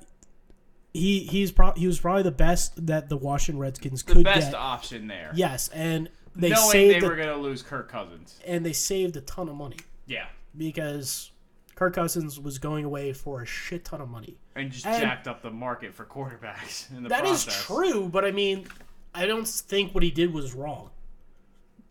he 0.94 1.20
he's 1.24 1.52
pro- 1.52 1.72
he 1.72 1.86
was 1.86 2.00
probably 2.00 2.22
the 2.22 2.30
best 2.30 2.86
that 2.86 3.08
the 3.10 3.16
Washington 3.18 3.60
Redskins 3.60 4.02
could. 4.02 4.12
The 4.16 4.20
could 4.20 4.24
best 4.24 4.52
get. 4.52 4.54
option 4.58 5.06
there. 5.08 5.30
Yes, 5.34 5.68
and 5.68 6.08
they 6.34 6.48
Knowing 6.48 6.70
saved 6.70 6.94
they 6.94 7.00
the- 7.00 7.06
were 7.08 7.16
going 7.16 7.28
to 7.28 7.36
lose 7.36 7.62
Kirk 7.62 7.90
Cousins. 7.90 8.40
and 8.46 8.64
they 8.64 8.72
saved 8.72 9.16
a 9.16 9.20
ton 9.20 9.48
of 9.50 9.56
money 9.56 9.76
Yeah. 10.06 10.26
because 10.56 11.30
Kirk 11.74 11.94
Cousins 11.94 12.40
was 12.40 12.58
going 12.58 12.84
away 12.84 13.12
for 13.12 13.42
a 13.42 13.46
shit 13.46 13.84
ton 13.84 14.00
of 14.00 14.08
money. 14.08 14.38
And 14.56 14.70
just 14.72 14.86
And- 14.86 15.02
jacked 15.02 15.26
up 15.28 15.42
the 15.42 15.50
market 15.50 15.92
for 15.94 16.04
quarterbacks 16.04 16.90
in 16.96 17.02
the 17.02 17.08
That 17.08 17.24
is 17.24 17.44
process. 17.44 17.64
true, 17.66 18.08
but 18.08 18.24
I 18.24 18.30
mean, 18.30 18.66
I 19.14 19.26
don't 19.26 19.46
think 19.46 19.92
what 19.94 20.02
he 20.04 20.10
did 20.12 20.32
was 20.32 20.54
wrong. 20.54 20.90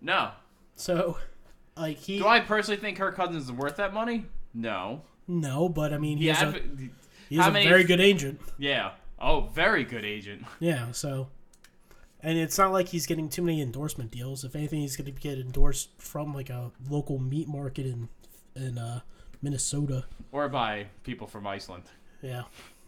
No. 0.02 0.32
So, 0.76 1.18
like 1.78 1.98
he 1.98 2.20
Do 2.20 2.28
I 2.28 2.40
personally 2.40 2.80
think 2.80 2.98
Kirk 2.98 3.16
Cousins 3.16 3.44
is 3.46 3.52
worth 3.52 3.76
that 3.78 3.94
money? 3.94 4.26
No. 4.54 5.02
no, 5.28 5.68
but 5.70 5.94
I 5.94 5.98
mean, 5.98 6.18
he 6.18 6.28
Yeah. 6.28 6.54
Has 7.38 7.46
a, 7.46 7.50
I've- 7.50 7.50
he's 7.50 7.50
how 7.50 7.50
a 7.50 7.52
many- 7.54 7.68
very 7.68 7.84
good 7.84 8.02
agent. 8.02 8.40
Yeah. 8.58 8.92
Oh, 9.20 9.42
very 9.54 9.84
good 9.84 10.04
agent. 10.06 10.44
Yeah, 10.60 10.92
so 10.92 11.30
and 12.22 12.38
it's 12.38 12.58
not 12.58 12.72
like 12.72 12.88
he's 12.90 13.06
getting 13.06 13.28
too 13.30 13.42
many 13.42 13.62
endorsement 13.62 14.12
deals. 14.12 14.44
If 14.44 14.56
anything, 14.56 14.80
he's 14.82 14.96
going 14.96 15.14
to 15.14 15.20
get 15.20 15.38
endorsed 15.40 15.90
from 15.98 16.34
like 16.34 16.50
a 16.50 16.72
local 16.90 17.20
meat 17.20 17.48
market 17.48 17.86
in 17.86 18.10
in 18.56 18.78
uh, 18.78 19.02
Minnesota. 19.42 20.06
Or 20.32 20.48
by 20.50 20.88
people 21.04 21.28
from 21.28 21.46
Iceland. 21.48 21.84
Yeah, 22.22 22.44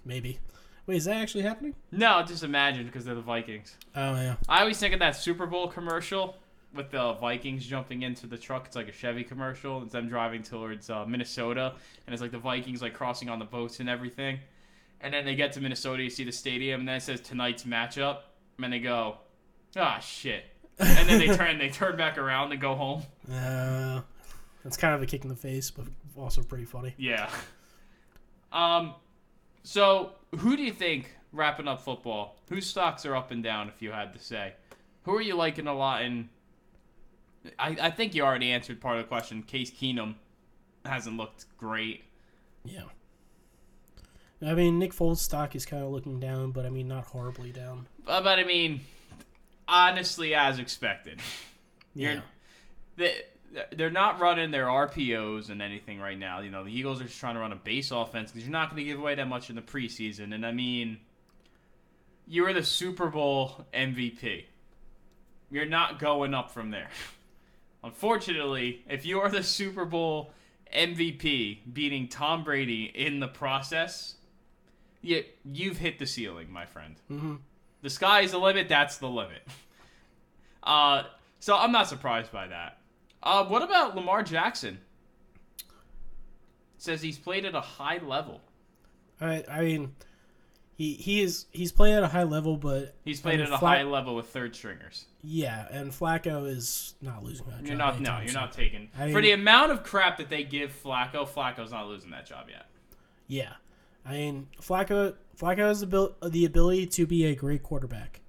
maybe. 0.05 0.39
Wait, 0.87 0.97
is 0.97 1.05
that 1.05 1.17
actually 1.17 1.43
happening? 1.43 1.73
No, 1.91 2.21
just 2.23 2.43
imagine 2.43 2.85
because 2.85 3.03
they're 3.05 3.15
the 3.15 3.21
Vikings. 3.21 3.75
Oh 3.95 4.13
yeah. 4.15 4.35
I 4.47 4.59
always 4.61 4.77
think 4.77 4.93
of 4.93 4.99
that 4.99 5.15
Super 5.15 5.45
Bowl 5.47 5.67
commercial 5.67 6.37
with 6.75 6.91
the 6.91 7.13
Vikings 7.13 7.65
jumping 7.65 8.03
into 8.03 8.27
the 8.27 8.37
truck. 8.37 8.65
It's 8.67 8.75
like 8.75 8.87
a 8.87 8.91
Chevy 8.91 9.23
commercial. 9.23 9.81
It's 9.83 9.93
them 9.93 10.07
driving 10.07 10.43
towards 10.43 10.89
uh, 10.89 11.05
Minnesota, 11.05 11.73
and 12.05 12.13
it's 12.13 12.21
like 12.21 12.31
the 12.31 12.37
Vikings 12.37 12.81
like 12.81 12.93
crossing 12.93 13.29
on 13.29 13.39
the 13.39 13.45
boats 13.45 13.79
and 13.79 13.89
everything. 13.89 14.39
And 15.01 15.13
then 15.13 15.25
they 15.25 15.35
get 15.35 15.51
to 15.53 15.61
Minnesota, 15.61 16.03
you 16.03 16.09
see 16.09 16.23
the 16.23 16.31
stadium, 16.31 16.81
and 16.81 16.89
then 16.89 16.95
it 16.95 17.01
says 17.01 17.21
tonight's 17.21 17.63
matchup, 17.63 18.19
and 18.57 18.63
then 18.63 18.71
they 18.71 18.79
go, 18.79 19.17
ah 19.75 19.99
shit. 19.99 20.45
And 20.79 21.07
then 21.09 21.19
they 21.19 21.27
turn 21.35 21.57
they 21.57 21.69
turn 21.69 21.97
back 21.97 22.17
around 22.17 22.51
and 22.51 22.59
go 22.59 22.75
home. 22.75 23.03
Uh, 23.31 24.01
that's 24.63 24.77
kind 24.77 24.95
of 24.95 25.01
a 25.01 25.05
kick 25.05 25.23
in 25.23 25.29
the 25.29 25.35
face, 25.35 25.71
but 25.71 25.85
also 26.17 26.43
pretty 26.43 26.65
funny. 26.65 26.93
Yeah. 26.97 27.29
Um. 28.51 28.95
So, 29.63 30.11
who 30.37 30.55
do 30.55 30.63
you 30.63 30.71
think 30.71 31.15
wrapping 31.31 31.67
up 31.67 31.81
football? 31.81 32.37
Whose 32.49 32.67
stocks 32.67 33.05
are 33.05 33.15
up 33.15 33.31
and 33.31 33.43
down? 33.43 33.67
If 33.67 33.81
you 33.81 33.91
had 33.91 34.13
to 34.13 34.19
say, 34.19 34.53
who 35.03 35.15
are 35.15 35.21
you 35.21 35.35
liking 35.35 35.67
a 35.67 35.73
lot? 35.73 36.03
In 36.03 36.29
I, 37.59 37.77
I 37.81 37.89
think 37.91 38.15
you 38.15 38.23
already 38.23 38.51
answered 38.51 38.81
part 38.81 38.97
of 38.97 39.03
the 39.03 39.07
question. 39.07 39.43
Case 39.43 39.71
Keenum 39.71 40.15
hasn't 40.85 41.17
looked 41.17 41.45
great. 41.57 42.03
Yeah. 42.63 42.83
I 44.45 44.53
mean, 44.53 44.79
Nick 44.79 44.93
Foles' 44.93 45.17
stock 45.17 45.55
is 45.55 45.65
kind 45.65 45.83
of 45.83 45.91
looking 45.91 46.19
down, 46.19 46.51
but 46.51 46.65
I 46.65 46.69
mean, 46.69 46.87
not 46.87 47.05
horribly 47.05 47.51
down. 47.51 47.87
But, 48.05 48.23
but 48.23 48.39
I 48.39 48.43
mean, 48.43 48.81
honestly, 49.67 50.35
as 50.35 50.59
expected. 50.59 51.19
Yeah. 51.93 52.21
They, 52.97 53.21
they're 53.75 53.89
not 53.89 54.19
running 54.19 54.51
their 54.51 54.65
RPOs 54.65 55.49
and 55.49 55.61
anything 55.61 55.99
right 55.99 56.17
now. 56.17 56.41
You 56.41 56.51
know, 56.51 56.63
the 56.63 56.77
Eagles 56.77 57.01
are 57.01 57.05
just 57.05 57.19
trying 57.19 57.35
to 57.35 57.39
run 57.39 57.53
a 57.53 57.57
base 57.57 57.91
offense 57.91 58.31
because 58.31 58.45
you're 58.45 58.51
not 58.51 58.69
going 58.69 58.83
to 58.83 58.89
give 58.89 58.99
away 58.99 59.15
that 59.15 59.27
much 59.27 59.49
in 59.49 59.55
the 59.55 59.61
preseason. 59.61 60.33
And 60.33 60.45
I 60.45 60.51
mean, 60.51 60.99
you 62.27 62.43
were 62.43 62.53
the 62.53 62.63
Super 62.63 63.07
Bowl 63.07 63.65
MVP. 63.73 64.45
You're 65.51 65.65
not 65.65 65.99
going 65.99 66.33
up 66.33 66.51
from 66.51 66.71
there. 66.71 66.89
Unfortunately, 67.85 68.83
if 68.89 69.05
you 69.05 69.19
are 69.19 69.29
the 69.29 69.43
Super 69.43 69.85
Bowl 69.85 70.31
MVP, 70.75 71.59
beating 71.71 72.07
Tom 72.07 72.43
Brady 72.43 72.91
in 72.95 73.19
the 73.19 73.27
process, 73.27 74.15
you, 75.03 75.23
you've 75.45 75.77
hit 75.77 75.99
the 75.99 76.07
ceiling, 76.07 76.51
my 76.51 76.65
friend. 76.65 76.95
Mm-hmm. 77.11 77.35
The 77.83 77.89
sky 77.91 78.21
is 78.21 78.31
the 78.31 78.39
limit. 78.39 78.67
That's 78.67 78.97
the 78.97 79.07
limit. 79.07 79.47
Uh, 80.63 81.03
so 81.39 81.55
I'm 81.55 81.71
not 81.71 81.87
surprised 81.87 82.31
by 82.31 82.47
that. 82.47 82.79
Uh, 83.21 83.45
what 83.45 83.61
about 83.61 83.95
Lamar 83.95 84.23
Jackson? 84.23 84.79
Says 86.79 87.03
he's 87.03 87.19
played 87.19 87.45
at 87.45 87.53
a 87.53 87.61
high 87.61 87.99
level. 87.99 88.41
I 89.21 89.43
I 89.47 89.61
mean, 89.61 89.95
he 90.75 90.93
he 90.93 91.21
is 91.21 91.45
he's 91.51 91.71
playing 91.71 91.95
at 91.95 92.03
a 92.03 92.07
high 92.07 92.23
level, 92.23 92.57
but 92.57 92.93
He's 93.05 93.21
played 93.21 93.39
at 93.39 93.49
a 93.51 93.57
Fla- 93.57 93.69
high 93.69 93.83
level 93.83 94.15
with 94.15 94.27
third 94.27 94.55
stringers. 94.55 95.05
Yeah, 95.23 95.67
and 95.71 95.91
Flacco 95.91 96.47
is 96.49 96.95
not 97.01 97.23
losing 97.23 97.45
that. 97.47 97.61
You're 97.65 97.77
job 97.77 97.95
not. 97.95 98.01
No, 98.01 98.09
anytime 98.11 98.21
you're 98.23 98.27
soon. 98.33 98.41
not 98.41 98.51
taking 98.51 98.89
I 98.97 99.11
for 99.11 99.21
the 99.21 99.31
amount 99.31 99.71
of 99.71 99.83
crap 99.83 100.17
that 100.17 100.29
they 100.29 100.43
give 100.43 100.71
Flacco. 100.83 101.27
Flacco's 101.27 101.71
not 101.71 101.87
losing 101.87 102.09
that 102.11 102.25
job 102.25 102.47
yet. 102.49 102.65
Yeah, 103.27 103.53
I 104.05 104.13
mean 104.13 104.47
Flacco 104.61 105.15
Flacco 105.39 105.59
has 105.59 105.79
the 105.81 105.87
abil- 105.87 106.15
the 106.29 106.45
ability 106.45 106.87
to 106.87 107.05
be 107.07 107.25
a 107.25 107.35
great 107.35 107.63
quarterback. 107.63 108.21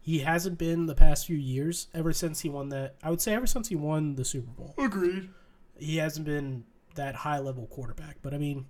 He 0.00 0.20
hasn't 0.20 0.56
been 0.56 0.86
the 0.86 0.94
past 0.94 1.26
few 1.26 1.36
years. 1.36 1.88
Ever 1.92 2.12
since 2.14 2.40
he 2.40 2.48
won 2.48 2.70
that, 2.70 2.94
I 3.02 3.10
would 3.10 3.20
say 3.20 3.34
ever 3.34 3.46
since 3.46 3.68
he 3.68 3.76
won 3.76 4.14
the 4.14 4.24
Super 4.24 4.50
Bowl. 4.52 4.74
Agreed. 4.78 5.28
he 5.78 5.96
hasn't 5.98 6.24
been 6.24 6.64
that 6.94 7.14
high 7.14 7.38
level 7.40 7.66
quarterback. 7.66 8.16
But 8.22 8.32
I 8.32 8.38
mean, 8.38 8.64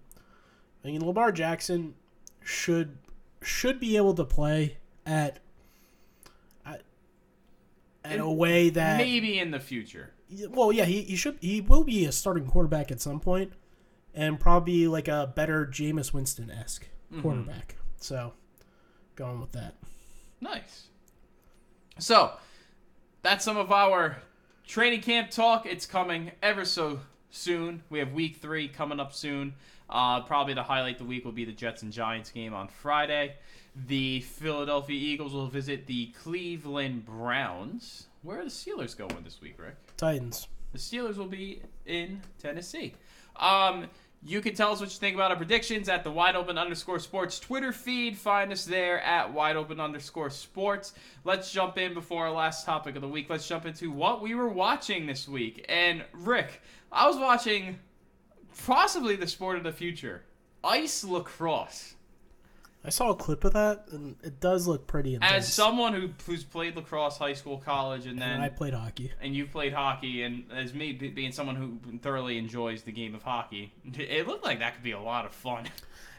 I 0.84 0.88
mean 0.88 1.06
Lamar 1.06 1.30
Jackson 1.30 1.94
should 2.42 2.96
should 3.42 3.80
be 3.80 3.96
able 3.96 4.14
to 4.14 4.24
play 4.24 4.78
at 5.06 5.38
at, 6.66 6.82
at 8.04 8.20
a 8.20 8.28
way 8.28 8.70
that 8.70 8.98
Maybe 8.98 9.38
in 9.38 9.50
the 9.50 9.60
future. 9.60 10.12
well 10.50 10.72
yeah 10.72 10.84
he, 10.84 11.02
he 11.02 11.16
should 11.16 11.38
he 11.40 11.60
will 11.60 11.84
be 11.84 12.04
a 12.04 12.12
starting 12.12 12.46
quarterback 12.46 12.90
at 12.90 13.00
some 13.00 13.20
point 13.20 13.52
and 14.14 14.40
probably 14.40 14.86
like 14.88 15.08
a 15.08 15.32
better 15.34 15.66
Jameis 15.66 16.12
Winston 16.12 16.50
esque 16.50 16.88
mm-hmm. 17.10 17.22
quarterback. 17.22 17.76
So 17.98 18.32
going 19.14 19.40
with 19.40 19.52
that. 19.52 19.74
Nice. 20.40 20.88
So, 21.98 22.32
that's 23.22 23.44
some 23.44 23.56
of 23.56 23.72
our 23.72 24.18
training 24.66 25.00
camp 25.00 25.30
talk. 25.30 25.66
It's 25.66 25.86
coming 25.86 26.32
ever 26.42 26.64
so 26.64 27.00
soon. 27.30 27.82
We 27.90 27.98
have 27.98 28.12
week 28.12 28.36
three 28.36 28.68
coming 28.68 29.00
up 29.00 29.12
soon. 29.12 29.54
Uh, 29.90 30.20
probably 30.22 30.54
the 30.54 30.62
highlight 30.62 30.94
of 30.94 30.98
the 30.98 31.04
week 31.04 31.24
will 31.24 31.32
be 31.32 31.44
the 31.44 31.52
Jets 31.52 31.82
and 31.82 31.92
Giants 31.92 32.30
game 32.30 32.52
on 32.54 32.68
Friday. 32.68 33.34
The 33.86 34.20
Philadelphia 34.20 34.98
Eagles 34.98 35.32
will 35.32 35.46
visit 35.46 35.86
the 35.86 36.06
Cleveland 36.22 37.06
Browns. 37.06 38.06
Where 38.22 38.40
are 38.40 38.44
the 38.44 38.50
Steelers 38.50 38.96
going 38.96 39.22
this 39.24 39.40
week, 39.40 39.54
Rick? 39.58 39.76
Titans. 39.96 40.48
The 40.72 40.78
Steelers 40.78 41.16
will 41.16 41.26
be 41.26 41.62
in 41.86 42.20
Tennessee. 42.38 42.94
Um, 43.36 43.88
you 44.22 44.40
can 44.40 44.54
tell 44.54 44.72
us 44.72 44.80
what 44.80 44.90
you 44.90 44.98
think 44.98 45.14
about 45.14 45.30
our 45.30 45.36
predictions 45.36 45.88
at 45.88 46.02
the 46.02 46.10
wide 46.10 46.34
open 46.34 46.58
underscore 46.58 46.98
sports 46.98 47.38
Twitter 47.38 47.72
feed. 47.72 48.18
Find 48.18 48.52
us 48.52 48.64
there 48.64 49.00
at 49.00 49.32
wide 49.32 49.56
open 49.56 49.78
underscore 49.80 50.30
sports. 50.30 50.92
Let's 51.24 51.52
jump 51.52 51.78
in 51.78 51.94
before 51.94 52.26
our 52.26 52.32
last 52.32 52.66
topic 52.66 52.96
of 52.96 53.02
the 53.02 53.08
week. 53.08 53.30
Let's 53.30 53.46
jump 53.46 53.64
into 53.64 53.92
what 53.92 54.20
we 54.20 54.34
were 54.34 54.48
watching 54.48 55.06
this 55.06 55.28
week. 55.28 55.64
And 55.68 56.04
Rick, 56.12 56.60
I 56.90 57.06
was 57.06 57.16
watching 57.16 57.78
possibly 58.66 59.16
the 59.16 59.26
sport 59.26 59.56
of 59.58 59.64
the 59.64 59.72
future 59.72 60.22
ice 60.62 61.04
lacrosse. 61.04 61.94
I 62.84 62.90
saw 62.90 63.10
a 63.10 63.14
clip 63.14 63.44
of 63.44 63.52
that 63.54 63.86
and 63.90 64.16
it 64.22 64.40
does 64.40 64.66
look 64.66 64.86
pretty 64.86 65.14
intense. 65.14 65.32
As 65.32 65.52
someone 65.52 65.92
who, 65.92 66.10
who's 66.24 66.44
played 66.44 66.76
lacrosse, 66.76 67.18
high 67.18 67.32
school, 67.32 67.58
college, 67.58 68.06
and 68.06 68.20
then 68.20 68.30
and 68.34 68.42
I 68.42 68.48
played 68.48 68.72
hockey. 68.72 69.12
and 69.20 69.34
you've 69.34 69.50
played 69.50 69.72
hockey, 69.72 70.22
and 70.22 70.44
as 70.54 70.72
me 70.72 70.92
being 70.92 71.32
someone 71.32 71.56
who 71.56 71.98
thoroughly 71.98 72.38
enjoys 72.38 72.82
the 72.82 72.92
game 72.92 73.14
of 73.14 73.22
hockey, 73.22 73.72
it 73.94 74.26
looked 74.26 74.44
like 74.44 74.60
that 74.60 74.74
could 74.74 74.84
be 74.84 74.92
a 74.92 75.00
lot 75.00 75.26
of 75.26 75.32
fun. 75.32 75.68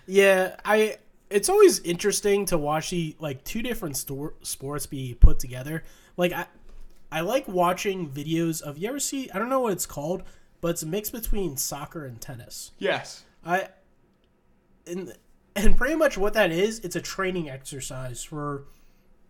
Yeah, 0.06 0.56
I. 0.66 0.98
It's 1.30 1.50
always 1.50 1.80
interesting 1.82 2.46
to 2.48 2.58
watch 2.58 2.90
the 2.90 3.16
like 3.20 3.44
two 3.44 3.62
different 3.62 3.96
stor- 3.96 4.34
sports 4.42 4.88
be 4.88 5.14
put 5.14 5.38
together. 5.38 5.84
Like 6.18 6.34
I, 6.34 6.48
I 7.12 7.22
like 7.22 7.48
watching 7.48 8.10
videos 8.10 8.62
of. 8.62 8.78
You 8.78 8.90
ever 8.90 9.00
see? 9.00 9.30
I 9.32 9.38
don't 9.38 9.50
know 9.50 9.60
what 9.60 9.74
it's 9.74 9.86
called, 9.86 10.24
but 10.62 10.70
it's 10.70 10.84
a 10.84 10.88
mix 10.88 11.10
between 11.10 11.58
soccer 11.58 12.06
and 12.06 12.20
tennis. 12.20 12.72
Yes. 12.78 13.24
I, 13.46 13.70
and 14.88 15.14
and 15.56 15.78
pretty 15.78 15.96
much 15.96 16.18
what 16.18 16.34
that 16.34 16.52
is, 16.52 16.80
it's 16.80 16.96
a 16.96 17.02
training 17.02 17.50
exercise 17.50 18.24
for 18.24 18.66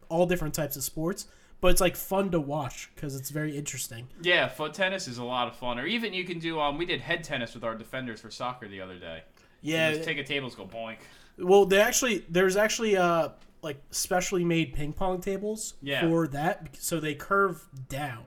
all 0.09 0.25
different 0.25 0.53
types 0.53 0.75
of 0.75 0.83
sports. 0.83 1.27
But 1.61 1.69
it's 1.71 1.81
like 1.81 1.97
fun 1.97 2.31
to 2.31 2.39
watch 2.39 2.89
because 2.95 3.17
it's 3.17 3.31
very 3.31 3.57
interesting. 3.57 4.07
Yeah, 4.21 4.47
foot 4.47 4.73
tennis 4.73 5.09
is 5.09 5.17
a 5.17 5.25
lot 5.25 5.49
of 5.49 5.57
fun. 5.57 5.77
Or 5.77 5.85
even 5.85 6.13
you 6.13 6.23
can 6.23 6.39
do 6.39 6.57
um 6.59 6.77
we 6.77 6.85
did 6.85 7.01
head 7.01 7.21
tennis 7.23 7.53
with 7.53 7.65
our 7.65 7.75
defenders 7.75 8.21
for 8.21 8.31
soccer 8.31 8.67
the 8.69 8.79
other 8.79 8.97
day. 8.97 9.23
Yeah, 9.61 9.91
Just 9.91 10.05
take 10.05 10.17
a 10.17 10.23
tables, 10.23 10.55
go 10.55 10.65
boink. 10.65 10.99
Well, 11.37 11.65
they 11.65 11.81
actually 11.81 12.23
there's 12.29 12.55
actually 12.55 12.95
uh 12.95 13.29
like 13.61 13.81
specially 13.91 14.45
made 14.45 14.73
ping 14.73 14.93
pong 14.93 15.19
tables 15.19 15.73
Yeah. 15.81 16.07
for 16.07 16.29
that, 16.29 16.77
so 16.79 17.01
they 17.01 17.13
curve 17.13 17.67
down. 17.89 18.23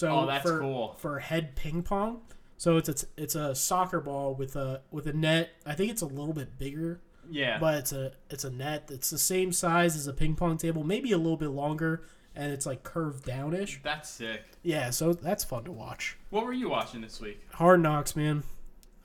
So 0.00 0.20
Oh, 0.20 0.26
that's 0.26 0.42
for, 0.48 0.60
cool. 0.60 0.94
for 0.98 1.18
head 1.18 1.54
ping 1.56 1.82
pong. 1.82 2.22
So 2.56 2.78
it's 2.78 2.88
a 2.88 3.06
it's 3.18 3.34
a 3.34 3.54
soccer 3.54 4.00
ball 4.00 4.34
with 4.34 4.56
a 4.56 4.80
with 4.90 5.06
a 5.06 5.12
net. 5.12 5.50
I 5.66 5.74
think 5.74 5.90
it's 5.90 6.00
a 6.00 6.06
little 6.06 6.32
bit 6.32 6.58
bigger, 6.58 7.02
Yeah. 7.30 7.58
but 7.58 7.74
it's 7.74 7.92
a 7.92 8.12
it's 8.30 8.44
a 8.44 8.50
net. 8.50 8.88
It's 8.90 9.10
the 9.10 9.18
same 9.18 9.52
size 9.52 9.96
as 9.96 10.06
a 10.06 10.14
ping 10.14 10.36
pong 10.36 10.56
table, 10.56 10.84
maybe 10.84 11.12
a 11.12 11.18
little 11.18 11.36
bit 11.36 11.50
longer, 11.50 12.02
and 12.34 12.50
it's 12.50 12.64
like 12.64 12.82
curved 12.82 13.26
downish. 13.26 13.80
That's 13.82 14.08
sick. 14.08 14.40
Yeah, 14.62 14.88
so 14.88 15.12
that's 15.12 15.44
fun 15.44 15.64
to 15.64 15.72
watch. 15.72 16.16
What 16.30 16.46
were 16.46 16.54
you 16.54 16.70
watching 16.70 17.02
this 17.02 17.20
week? 17.20 17.42
Hard 17.52 17.82
knocks, 17.82 18.16
man. 18.16 18.42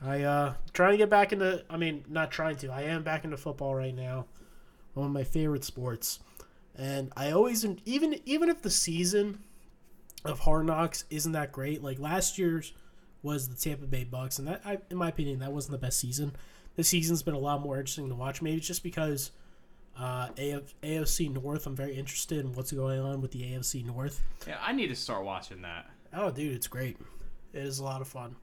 I 0.02 0.22
uh 0.24 0.54
trying 0.72 0.91
to 0.91 0.98
get 0.98 1.10
back 1.10 1.34
into 1.34 1.66
I 1.70 1.76
mean, 1.76 2.06
not 2.08 2.32
trying 2.32 2.56
to. 2.58 2.72
I 2.72 2.84
am 2.84 3.04
back 3.04 3.26
into 3.26 3.36
football 3.36 3.76
right 3.76 3.96
now. 3.96 4.28
One 4.93 5.08
of 5.08 5.12
my 5.12 5.26
favorite 5.26 5.66
sports. 5.66 6.20
And 6.74 7.12
I 7.18 7.32
always 7.32 7.66
even 7.84 8.22
even 8.26 8.48
if 8.48 8.62
the 8.62 8.70
season 8.70 9.39
of 10.26 10.39
Hard 10.39 10.65
Knocks 10.65 11.05
isn't 11.09 11.32
that 11.34 11.51
great, 11.51 11.84
like 11.84 11.99
last 11.99 12.38
year's 12.38 12.73
was 13.23 13.49
the 13.49 13.55
Tampa 13.55 13.86
Bay 13.88 14.07
Bucs 14.09 14.38
and 14.38 14.47
that 14.47 14.61
I, 14.65 14.78
in 14.91 14.97
my 14.97 15.09
opinion 15.09 15.39
that 15.39 15.51
wasn't 15.51 15.71
the 15.71 15.78
best 15.86 15.99
season. 15.99 16.36
This 16.76 16.88
season's 16.89 17.23
been 17.23 17.34
a 17.34 17.39
lot 17.39 17.61
more 17.61 17.78
interesting 17.78 18.09
to 18.09 18.15
watch. 18.15 18.41
Maybe 18.41 18.57
it's 18.57 18.67
just 18.67 18.84
because 18.84 19.32
uh, 19.97 20.28
AF, 20.38 20.73
AFC 20.84 21.32
North. 21.34 21.65
I'm 21.65 21.76
very 21.76 21.95
interested 21.95 22.39
in 22.39 22.51
what's 22.53 22.71
going 22.71 22.99
on 22.99 23.21
with 23.21 23.32
the 23.32 23.41
AFC 23.43 23.86
North. 23.86 24.21
Yeah, 24.45 24.57
I 24.61 24.73
need 24.73 24.88
to 24.88 24.95
start 24.95 25.23
watching 25.23 25.61
that. 25.61 25.89
Oh, 26.13 26.32
dude, 26.32 26.53
it's 26.53 26.67
great. 26.67 26.97
It 27.53 27.63
is 27.63 27.80
a 27.80 27.84
lot 27.84 28.01
of 28.01 28.07
fun. 28.07 28.36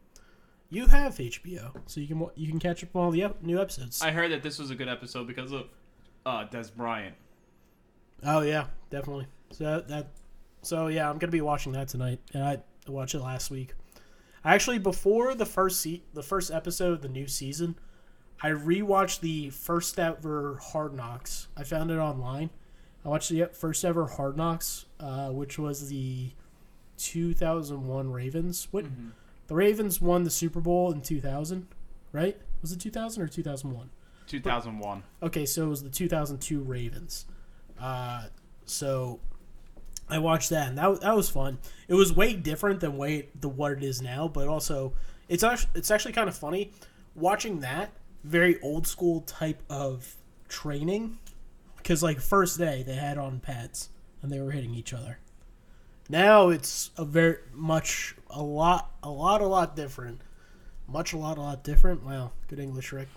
You 0.71 0.87
have 0.87 1.17
HBO, 1.17 1.77
so 1.87 2.01
you 2.01 2.07
can 2.07 2.27
you 2.35 2.49
can 2.49 2.59
catch 2.59 2.83
up 2.83 2.97
on 2.97 3.03
all 3.05 3.11
the 3.11 3.23
ep- 3.25 3.43
new 3.43 3.61
episodes. 3.61 4.01
I 4.01 4.11
heard 4.11 4.33
that 4.33 4.43
this 4.43 4.59
was 4.59 4.71
a 4.71 4.75
good 4.75 4.89
episode 4.89 5.27
because 5.27 5.53
of 5.53 5.67
uh 6.25 6.47
Dez 6.47 6.75
Bryant. 6.75 7.15
oh 8.25 8.41
yeah, 8.41 8.67
definitely. 8.89 9.27
So 9.51 9.65
that, 9.65 9.89
that 9.89 10.07
so 10.63 10.87
yeah, 10.89 11.09
I'm 11.09 11.19
gonna 11.19 11.31
be 11.31 11.41
watching 11.41 11.73
that 11.73 11.89
tonight, 11.89 12.21
and 12.33 12.43
I 12.43 12.59
watched 12.89 13.15
it 13.15 13.21
last 13.21 13.51
week. 13.51 13.75
Actually 14.45 14.79
before 14.79 15.35
the 15.35 15.47
first 15.47 15.81
se- 15.81 16.03
the 16.15 16.23
first 16.23 16.51
episode 16.51 16.93
of 16.95 17.03
the 17.03 17.09
new 17.09 17.29
season, 17.29 17.77
I 18.43 18.49
rewatched 18.51 19.21
the 19.21 19.51
first 19.51 19.99
ever 19.99 20.59
Hard 20.61 20.95
Knocks. 20.95 21.49
I 21.57 21.63
found 21.63 21.91
it 21.91 21.99
online. 21.99 22.51
I 23.05 23.09
watched 23.09 23.29
the 23.31 23.47
first 23.53 23.85
ever 23.85 24.07
Hard 24.07 24.37
Knocks, 24.37 24.87
uh, 24.99 25.31
which 25.31 25.59
was 25.59 25.89
the 25.89 26.31
2001 26.99 28.11
Ravens. 28.11 28.69
What 28.71 28.85
the 29.47 29.55
Ravens 29.55 30.01
won 30.01 30.25
the 30.25 30.31
Super 30.31 30.61
Bowl 30.61 30.93
in 30.93 31.03
2000, 31.03 31.67
right? 32.13 32.37
Was 32.61 32.73
it 32.73 32.81
2000 32.81 33.23
or 33.23 33.29
2001? 33.29 33.91
2001. 34.27 35.03
Okay, 35.23 35.45
so 35.47 35.67
it 35.67 35.69
was 35.69 35.83
the 35.83 35.91
2002 35.91 36.61
Ravens. 36.61 37.27
Uh, 37.81 38.27
so 38.65 39.21
I 40.09 40.19
watched 40.19 40.51
that, 40.51 40.69
and 40.69 40.79
that, 40.79 41.01
that 41.01 41.17
was 41.17 41.31
fun. 41.31 41.59
It 41.89 41.95
was 41.95 42.13
way 42.13 42.35
different 42.35 42.81
than 42.81 42.97
way 42.97 43.29
the 43.41 43.49
what 43.49 43.73
it 43.73 43.83
is 43.83 44.03
now, 44.03 44.29
but 44.29 44.49
also 44.49 44.93
it's 45.29 45.43
actually 45.43 45.71
it's 45.75 45.91
actually 45.91 46.13
kind 46.13 46.29
of 46.29 46.37
funny 46.37 46.73
watching 47.15 47.61
that 47.61 47.91
very 48.25 48.61
old 48.63 48.87
school 48.87 49.23
type 49.23 49.63
of 49.69 50.17
training 50.49 51.19
because 51.77 52.03
like 52.03 52.21
first 52.21 52.59
day 52.59 52.83
they 52.87 52.95
had 52.95 53.19
on 53.19 53.41
pads 53.41 53.89
and 54.21 54.31
they 54.31 54.41
were 54.41 54.51
hitting 54.51 54.75
each 54.75 54.93
other. 54.93 55.19
Now 56.09 56.51
it's 56.51 56.91
a 56.97 57.05
very 57.05 57.39
much 57.53 58.15
a 58.31 58.43
lot 58.43 58.93
a 59.03 59.11
lot 59.11 59.41
a 59.41 59.47
lot 59.47 59.77
different. 59.77 60.21
Much 60.87 61.13
a 61.13 61.17
lot 61.17 61.39
a 61.39 61.41
lot 61.41 61.65
different. 61.65 62.05
Wow, 62.05 62.33
good 62.49 62.59
English, 62.59 62.93
Rick. 62.93 63.09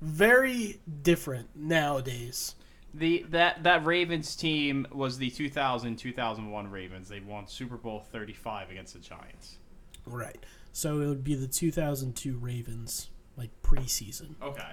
Very 0.00 0.80
different 1.02 1.48
nowadays. 1.56 2.54
The 2.94 3.26
that 3.30 3.62
that 3.64 3.84
Ravens 3.84 4.34
team 4.34 4.86
was 4.92 5.18
the 5.18 5.30
2000-2001 5.30 6.70
Ravens. 6.70 7.08
They 7.08 7.20
won 7.20 7.46
Super 7.46 7.76
Bowl 7.76 8.00
35 8.00 8.70
against 8.70 8.94
the 8.94 9.00
Giants. 9.00 9.58
Right. 10.06 10.44
So 10.72 11.00
it 11.00 11.06
would 11.06 11.24
be 11.24 11.34
the 11.34 11.46
2002 11.46 12.36
Ravens 12.38 13.10
like 13.36 13.50
preseason. 13.62 14.34
Okay. 14.42 14.70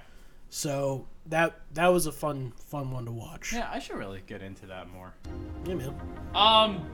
So 0.49 1.07
that 1.25 1.59
that 1.73 1.87
was 1.87 2.05
a 2.05 2.11
fun 2.11 2.53
fun 2.55 2.91
one 2.91 3.05
to 3.05 3.11
watch. 3.11 3.51
Yeah, 3.53 3.69
I 3.71 3.79
should 3.79 3.97
really 3.97 4.21
get 4.25 4.41
into 4.41 4.65
that 4.67 4.89
more. 4.89 5.13
Yeah, 5.65 5.75
man. 5.75 5.95
Um, 6.33 6.87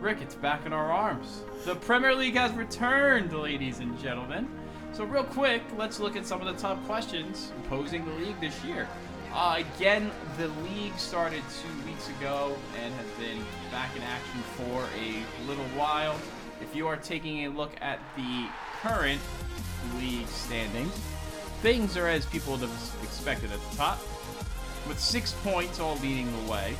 Rick, 0.00 0.18
it's 0.20 0.34
back 0.34 0.66
in 0.66 0.72
our 0.72 0.90
arms. 0.90 1.42
The 1.64 1.74
Premier 1.76 2.14
League 2.14 2.36
has 2.36 2.52
returned, 2.52 3.32
ladies 3.32 3.80
and 3.80 3.98
gentlemen. 3.98 4.48
So, 4.92 5.04
real 5.04 5.24
quick, 5.24 5.62
let's 5.76 5.98
look 5.98 6.14
at 6.14 6.24
some 6.26 6.40
of 6.40 6.46
the 6.46 6.60
top 6.60 6.84
questions 6.86 7.52
posing 7.68 8.04
the 8.04 8.12
league 8.12 8.40
this 8.40 8.62
year. 8.64 8.88
Uh, 9.36 9.56
again, 9.76 10.12
the 10.38 10.46
league 10.62 10.96
started 10.96 11.42
two 11.60 11.90
weeks 11.90 12.08
ago 12.08 12.56
and 12.80 12.94
has 12.94 13.06
been 13.18 13.44
back 13.72 13.90
in 13.96 14.02
action 14.02 14.40
for 14.56 14.86
a 14.96 15.48
little 15.48 15.64
while. 15.76 16.16
If 16.60 16.76
you 16.76 16.86
are 16.86 16.96
taking 16.96 17.44
a 17.44 17.48
look 17.48 17.72
at 17.80 17.98
the 18.14 18.46
current 18.80 19.20
league 19.98 20.28
standings, 20.28 20.92
things 21.62 21.96
are 21.96 22.06
as 22.06 22.26
people 22.26 22.52
would 22.52 22.60
have 22.60 22.96
expected 23.02 23.50
at 23.50 23.58
the 23.70 23.76
top, 23.76 23.98
with 24.86 25.00
six 25.00 25.32
points 25.42 25.80
all 25.80 25.96
leading 25.96 26.30
the 26.44 26.52
way 26.52 26.76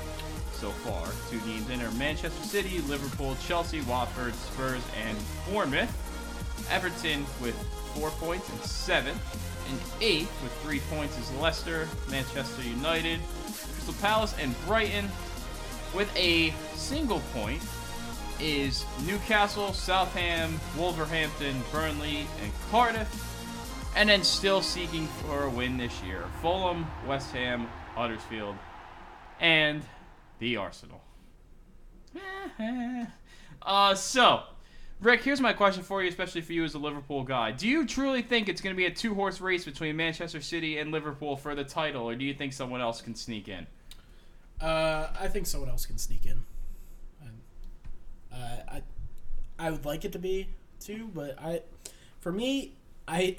so 0.52 0.70
far. 0.70 1.09
Two 1.30 1.40
teams 1.40 1.68
in 1.70 1.82
are 1.82 1.90
Manchester 1.92 2.44
City, 2.44 2.80
Liverpool, 2.82 3.36
Chelsea, 3.44 3.80
Watford, 3.80 4.32
Spurs, 4.32 4.82
and 5.05 5.18
Bournemouth. 5.50 5.90
Everton 6.70 7.26
with 7.42 7.57
four 7.95 8.11
points 8.11 8.49
and 8.49 8.61
seventh. 8.61 9.20
And 9.70 9.80
eighth 10.03 10.42
with 10.42 10.53
three 10.62 10.80
points 10.90 11.18
is 11.18 11.32
Leicester, 11.36 11.88
Manchester 12.11 12.62
United, 12.62 13.20
Crystal 13.47 13.95
Palace, 14.01 14.34
and 14.38 14.55
Brighton. 14.66 15.09
With 15.95 16.14
a 16.16 16.53
single 16.74 17.20
point 17.32 17.62
is 18.40 18.84
Newcastle, 19.07 19.72
Southampton, 19.72 20.61
Wolverhampton, 20.76 21.62
Burnley, 21.72 22.26
and 22.42 22.53
Cardiff. 22.70 23.30
And 23.97 24.09
then 24.09 24.24
still 24.24 24.61
seeking 24.61 25.07
for 25.07 25.45
a 25.45 25.51
win 25.51 25.78
this 25.78 26.03
year. 26.03 26.24
Fulham, 26.42 26.86
West 27.07 27.30
Ham, 27.32 27.68
Huddersfield, 27.95 28.57
and 29.40 29.82
the 30.40 30.57
Arsenal. 30.57 31.01
uh, 33.62 33.95
so, 33.95 34.42
Rick, 35.05 35.22
here's 35.22 35.40
my 35.40 35.52
question 35.52 35.82
for 35.82 36.02
you, 36.02 36.09
especially 36.09 36.40
for 36.40 36.55
you 36.55 36.64
as 36.64 36.72
a 36.72 36.78
Liverpool 36.78 37.24
guy. 37.24 37.52
Do 37.52 37.68
you 37.68 37.86
truly 37.86 38.22
think 38.22 38.48
it's 38.48 38.62
going 38.62 38.74
to 38.74 38.76
be 38.76 38.86
a 38.86 38.90
two 38.90 39.14
horse 39.14 39.38
race 39.38 39.66
between 39.66 39.96
Manchester 39.96 40.40
City 40.40 40.78
and 40.78 40.90
Liverpool 40.90 41.36
for 41.36 41.55
the 41.55 41.62
title, 41.62 42.09
or 42.09 42.14
do 42.14 42.24
you 42.24 42.32
think 42.32 42.55
someone 42.55 42.80
else 42.80 43.02
can 43.02 43.14
sneak 43.14 43.46
in? 43.46 43.66
Uh, 44.62 45.09
I 45.20 45.28
think 45.28 45.46
someone 45.46 45.68
else 45.68 45.84
can 45.84 45.98
sneak 45.98 46.24
in. 46.24 46.42
Uh, 48.32 48.57
I, 48.66 48.82
I 49.59 49.70
would 49.70 49.84
like 49.84 50.07
it 50.07 50.12
to 50.12 50.18
be 50.18 50.48
two, 50.80 51.11
but 51.14 51.38
I, 51.38 51.61
for 52.20 52.32
me, 52.32 52.72
I 53.07 53.36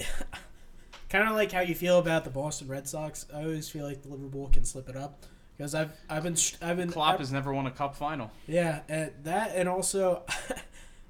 kind 1.10 1.28
of 1.28 1.34
like 1.34 1.50
how 1.50 1.60
you 1.60 1.74
feel 1.74 1.98
about 1.98 2.22
the 2.22 2.30
Boston 2.30 2.68
Red 2.68 2.86
Sox. 2.88 3.26
I 3.34 3.42
always 3.42 3.68
feel 3.68 3.84
like 3.84 4.02
the 4.02 4.08
Liverpool 4.08 4.48
can 4.52 4.64
slip 4.64 4.88
it 4.88 4.96
up 4.96 5.26
because 5.56 5.74
I've 5.74 5.92
I've 6.08 6.22
been 6.22 6.36
I've 6.62 6.76
been 6.76 6.92
Klopp 6.92 7.14
I've, 7.14 7.18
has 7.18 7.32
never 7.32 7.52
won 7.52 7.66
a 7.66 7.72
cup 7.72 7.96
final. 7.96 8.30
yeah 8.46 8.82
and 8.88 9.10
that 9.24 9.50
and 9.56 9.68
also. 9.68 10.22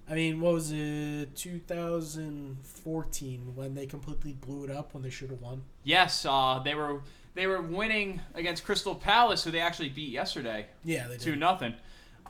I 0.08 0.14
mean, 0.14 0.40
what 0.40 0.54
was 0.54 0.70
it, 0.72 1.34
2014 1.34 3.54
when 3.56 3.74
they 3.74 3.86
completely 3.86 4.34
blew 4.34 4.64
it 4.64 4.70
up 4.70 4.94
when 4.94 5.02
they 5.02 5.10
should 5.10 5.30
have 5.30 5.40
won? 5.40 5.62
Yes, 5.82 6.24
uh, 6.24 6.60
they 6.64 6.74
were 6.74 7.02
they 7.34 7.46
were 7.46 7.60
winning 7.60 8.20
against 8.34 8.64
Crystal 8.64 8.94
Palace, 8.94 9.44
who 9.44 9.50
they 9.50 9.60
actually 9.60 9.88
beat 9.88 10.10
yesterday. 10.10 10.66
Yeah, 10.84 11.08
they 11.08 11.16
two 11.16 11.32
did. 11.32 11.40
nothing. 11.40 11.74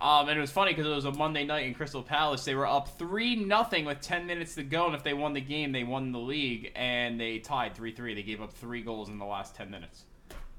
Um, 0.01 0.29
and 0.29 0.37
it 0.37 0.41
was 0.41 0.51
funny 0.51 0.73
because 0.73 0.87
it 0.87 0.95
was 0.95 1.07
a 1.07 1.13
Monday 1.13 1.45
night 1.45 1.67
in 1.67 1.75
Crystal 1.75 2.03
Palace. 2.03 2.45
They 2.45 2.55
were 2.55 2.67
up 2.67 2.99
three 2.99 3.37
nothing 3.37 3.85
with 3.85 4.01
ten 4.01 4.27
minutes 4.27 4.55
to 4.57 4.63
go, 4.63 4.87
and 4.87 4.95
if 4.95 5.03
they 5.03 5.15
won 5.15 5.33
the 5.33 5.41
game, 5.41 5.73
they 5.73 5.85
won 5.85 6.13
the 6.13 6.19
league. 6.19 6.73
And 6.75 7.21
they 7.21 7.39
tied 7.39 7.75
three 7.75 7.93
three. 7.93 8.15
They 8.15 8.23
gave 8.23 8.43
up 8.43 8.53
three 8.53 8.83
goals 8.83 9.09
in 9.09 9.19
the 9.19 9.25
last 9.25 9.55
ten 9.55 9.71
minutes. 9.71 10.05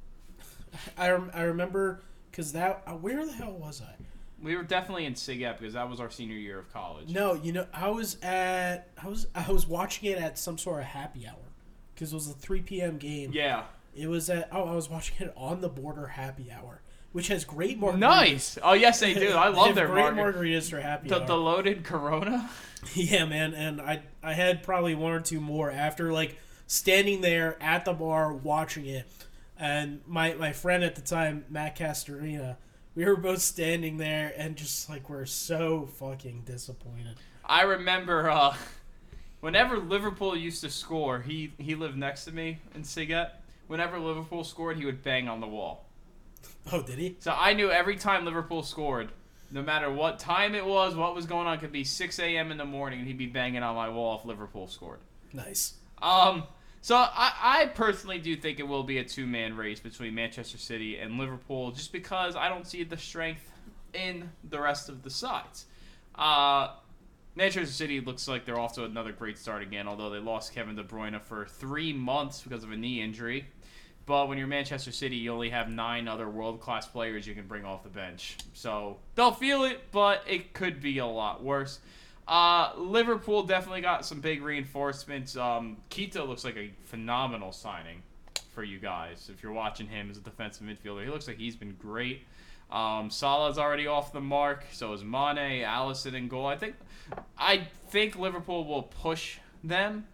I, 0.98 1.12
rem- 1.12 1.32
I 1.34 1.44
remember 1.44 2.02
because 2.32 2.54
that 2.54 2.84
uh, 2.86 2.94
where 2.94 3.26
the 3.26 3.32
hell 3.32 3.54
was 3.54 3.82
I? 3.82 3.94
We 4.42 4.56
were 4.56 4.64
definitely 4.64 5.06
in 5.06 5.14
SIGEP 5.16 5.58
because 5.60 5.74
that 5.74 5.90
was 5.90 6.00
our 6.00 6.10
senior 6.12 6.36
year 6.38 6.60
of 6.60 6.72
college. 6.72 7.10
No, 7.10 7.34
you 7.34 7.52
know 7.52 7.66
I 7.74 7.90
was 7.90 8.18
at 8.22 8.90
I 9.02 9.08
was 9.08 9.28
I 9.34 9.52
was 9.52 9.66
watching 9.68 10.12
it 10.12 10.20
at 10.20 10.38
some 10.38 10.58
sort 10.58 10.80
of 10.80 10.86
happy 10.86 11.28
hour 11.28 11.36
because 11.96 12.12
it 12.12 12.16
was 12.16 12.30
a 12.30 12.34
3 12.34 12.62
p.m. 12.62 12.98
game. 12.98 13.32
Yeah. 13.34 13.64
It 13.96 14.08
was 14.08 14.30
at 14.30 14.50
oh 14.52 14.66
I 14.66 14.76
was 14.76 14.90
watching 14.90 15.26
it 15.28 15.34
on 15.36 15.62
the 15.62 15.70
border 15.70 16.06
happy 16.06 16.52
hour, 16.52 16.82
which 17.14 17.30
has 17.30 17.46
great 17.46 17.82
margaritas. 17.82 17.98
Nice. 17.98 18.58
Oh 18.62 18.74
yes, 18.74 19.00
they 19.00 19.16
do. 19.16 19.30
I 19.32 19.48
love 19.50 19.74
their 19.74 19.88
great 19.88 20.06
margar- 20.14 20.36
margaritas 20.36 20.70
for 20.70 20.80
happy 20.80 21.10
The, 21.10 21.22
hour. 21.22 21.28
the 21.28 21.38
loaded 21.38 21.84
Corona. 21.84 22.50
Yeah, 22.94 23.26
man, 23.26 23.56
and 23.56 23.82
I 23.82 24.04
I 24.22 24.34
had 24.34 24.62
probably 24.62 24.94
one 24.94 25.12
or 25.12 25.20
two 25.20 25.40
more 25.42 25.72
after 25.72 26.14
like 26.14 26.38
standing 26.68 27.22
there 27.22 27.58
at 27.60 27.86
the 27.86 27.92
bar 27.94 28.32
watching 28.32 28.86
it, 28.86 29.08
and 29.60 30.02
my 30.06 30.36
my 30.36 30.54
friend 30.54 30.84
at 30.84 30.94
the 30.96 31.02
time, 31.02 31.44
Matt 31.50 31.76
Castorina, 31.76 32.58
we 32.98 33.06
were 33.06 33.16
both 33.16 33.44
standing 33.44 33.98
there 33.98 34.34
and 34.36 34.56
just 34.56 34.90
like 34.90 35.08
we're 35.08 35.28
so 35.28 35.88
fucking 36.00 36.42
disappointed. 36.48 37.16
I 37.46 37.62
remember 37.62 38.28
uh, 38.28 38.56
whenever 39.40 39.78
Liverpool 39.78 40.36
used 40.36 40.62
to 40.62 40.70
score, 40.72 41.22
he 41.22 41.54
he 41.60 41.76
lived 41.76 41.96
next 41.96 42.26
to 42.26 42.32
me 42.32 42.58
in 42.74 42.82
SIGEP. 42.82 43.30
Whenever 43.68 44.00
Liverpool 44.00 44.44
scored, 44.44 44.78
he 44.78 44.86
would 44.86 45.04
bang 45.04 45.30
on 45.30 45.40
the 45.40 45.48
wall. 45.48 45.86
Oh, 46.70 46.82
did 46.82 47.00
he? 47.00 47.16
So 47.20 47.34
I 47.34 47.54
knew 47.54 47.72
every 47.72 47.96
time 47.96 48.26
Liverpool 48.26 48.62
scored, 48.62 49.10
no 49.52 49.62
matter 49.62 49.90
what 49.90 50.20
time 50.20 50.54
it 50.54 50.66
was, 50.66 50.96
what 50.96 51.16
was 51.16 51.26
going 51.26 51.48
on, 51.48 51.54
it 51.54 51.62
could 51.62 51.72
be 51.72 51.86
6 51.86 52.20
a.m. 52.20 52.52
in 52.52 52.58
the 52.58 52.66
morning, 52.66 53.00
and 53.00 53.08
he'd 53.08 53.18
be 53.18 53.26
banging 53.26 53.64
on 53.64 53.74
my 53.74 53.88
wall 53.88 54.20
if 54.20 54.26
Liverpool 54.26 54.68
scored. 54.68 55.00
Nice. 55.32 55.76
Um, 56.02 56.44
so 56.82 56.96
I, 56.96 57.34
I 57.42 57.66
personally 57.68 58.20
do 58.20 58.36
think 58.36 58.60
it 58.60 58.68
will 58.68 58.84
be 58.84 59.00
a 59.00 59.04
two-man 59.04 59.56
race 59.56 59.80
between 59.80 60.16
Manchester 60.16 60.58
City 60.58 60.98
and 60.98 61.18
Liverpool, 61.18 61.72
just 61.72 61.92
because 61.92 62.36
I 62.36 62.50
don't 62.50 62.66
see 62.66 62.84
the 62.84 62.98
strength 62.98 63.52
in 63.94 64.30
the 64.50 64.60
rest 64.60 64.90
of 64.90 65.04
the 65.04 65.10
sides. 65.10 65.66
Uh, 66.16 66.70
Manchester 67.36 67.72
City 67.72 68.02
looks 68.02 68.28
like 68.28 68.46
they're 68.46 68.60
off 68.60 68.74
to 68.74 68.84
another 68.84 69.12
great 69.12 69.38
start 69.38 69.62
again, 69.62 69.88
although 69.88 70.10
they 70.10 70.18
lost 70.18 70.56
Kevin 70.56 70.76
De 70.76 70.84
Bruyne 70.84 71.22
for 71.22 71.46
three 71.46 71.94
months 71.94 72.42
because 72.42 72.64
of 72.64 72.72
a 72.72 72.78
knee 72.78 73.02
injury. 73.02 73.48
But 74.08 74.30
when 74.30 74.38
you're 74.38 74.48
Manchester 74.48 74.92
City, 74.92 75.18
you 75.18 75.34
only 75.34 75.50
have 75.50 75.70
nine 75.70 76.08
other 76.08 76.30
world-class 76.30 76.88
players 76.88 77.28
you 77.28 77.36
can 77.36 77.46
bring 77.46 77.66
off 77.66 77.84
the 77.84 77.90
bench. 77.90 78.38
So 78.54 78.98
they'll 79.16 79.34
feel 79.34 79.66
it, 79.66 79.92
but 79.92 80.24
it 80.26 80.54
could 80.54 80.82
be 80.82 80.98
a 81.00 81.06
lot 81.06 81.44
worse. 81.44 81.80
Uh, 82.28 82.74
Liverpool 82.78 83.44
definitely 83.44 83.82
got 83.82 84.06
some 84.06 84.20
big 84.20 84.42
reinforcements. 84.42 85.38
Um, 85.38 85.78
Keita 85.90 86.28
looks 86.28 86.44
like 86.44 86.58
a 86.58 86.72
phenomenal 86.84 87.52
signing 87.52 88.04
for 88.54 88.64
you 88.64 88.80
guys. 88.80 89.30
If 89.34 89.42
you're 89.42 89.54
watching 89.54 89.88
him 89.88 90.10
as 90.10 90.18
a 90.18 90.22
defensive 90.22 90.68
midfielder, 90.68 91.06
he 91.06 91.10
looks 91.10 91.28
like 91.28 91.38
he's 91.38 91.56
been 91.56 91.76
great. 91.76 92.24
Um, 92.70 93.10
Salah's 93.10 93.58
already 93.58 93.88
off 93.88 94.12
the 94.12 94.20
mark. 94.20 94.66
So 94.72 94.92
is 94.94 95.04
Mane, 95.04 95.64
Alisson 95.64 96.16
in 96.16 96.28
goal. 96.28 96.46
I 96.46 96.58
think, 96.58 96.76
I 97.38 97.68
think 97.90 98.18
Liverpool 98.18 98.66
will 98.66 98.84
push 98.84 99.38
them. 99.64 100.06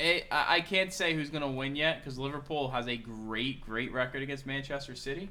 I 0.00 0.24
I 0.30 0.60
can't 0.60 0.92
say 0.92 1.14
who's 1.14 1.30
gonna 1.30 1.50
win 1.50 1.76
yet 1.76 2.00
because 2.00 2.18
Liverpool 2.18 2.70
has 2.70 2.88
a 2.88 2.96
great, 2.96 3.60
great 3.60 3.92
record 3.92 4.22
against 4.22 4.46
Manchester 4.46 4.94
City, 4.94 5.30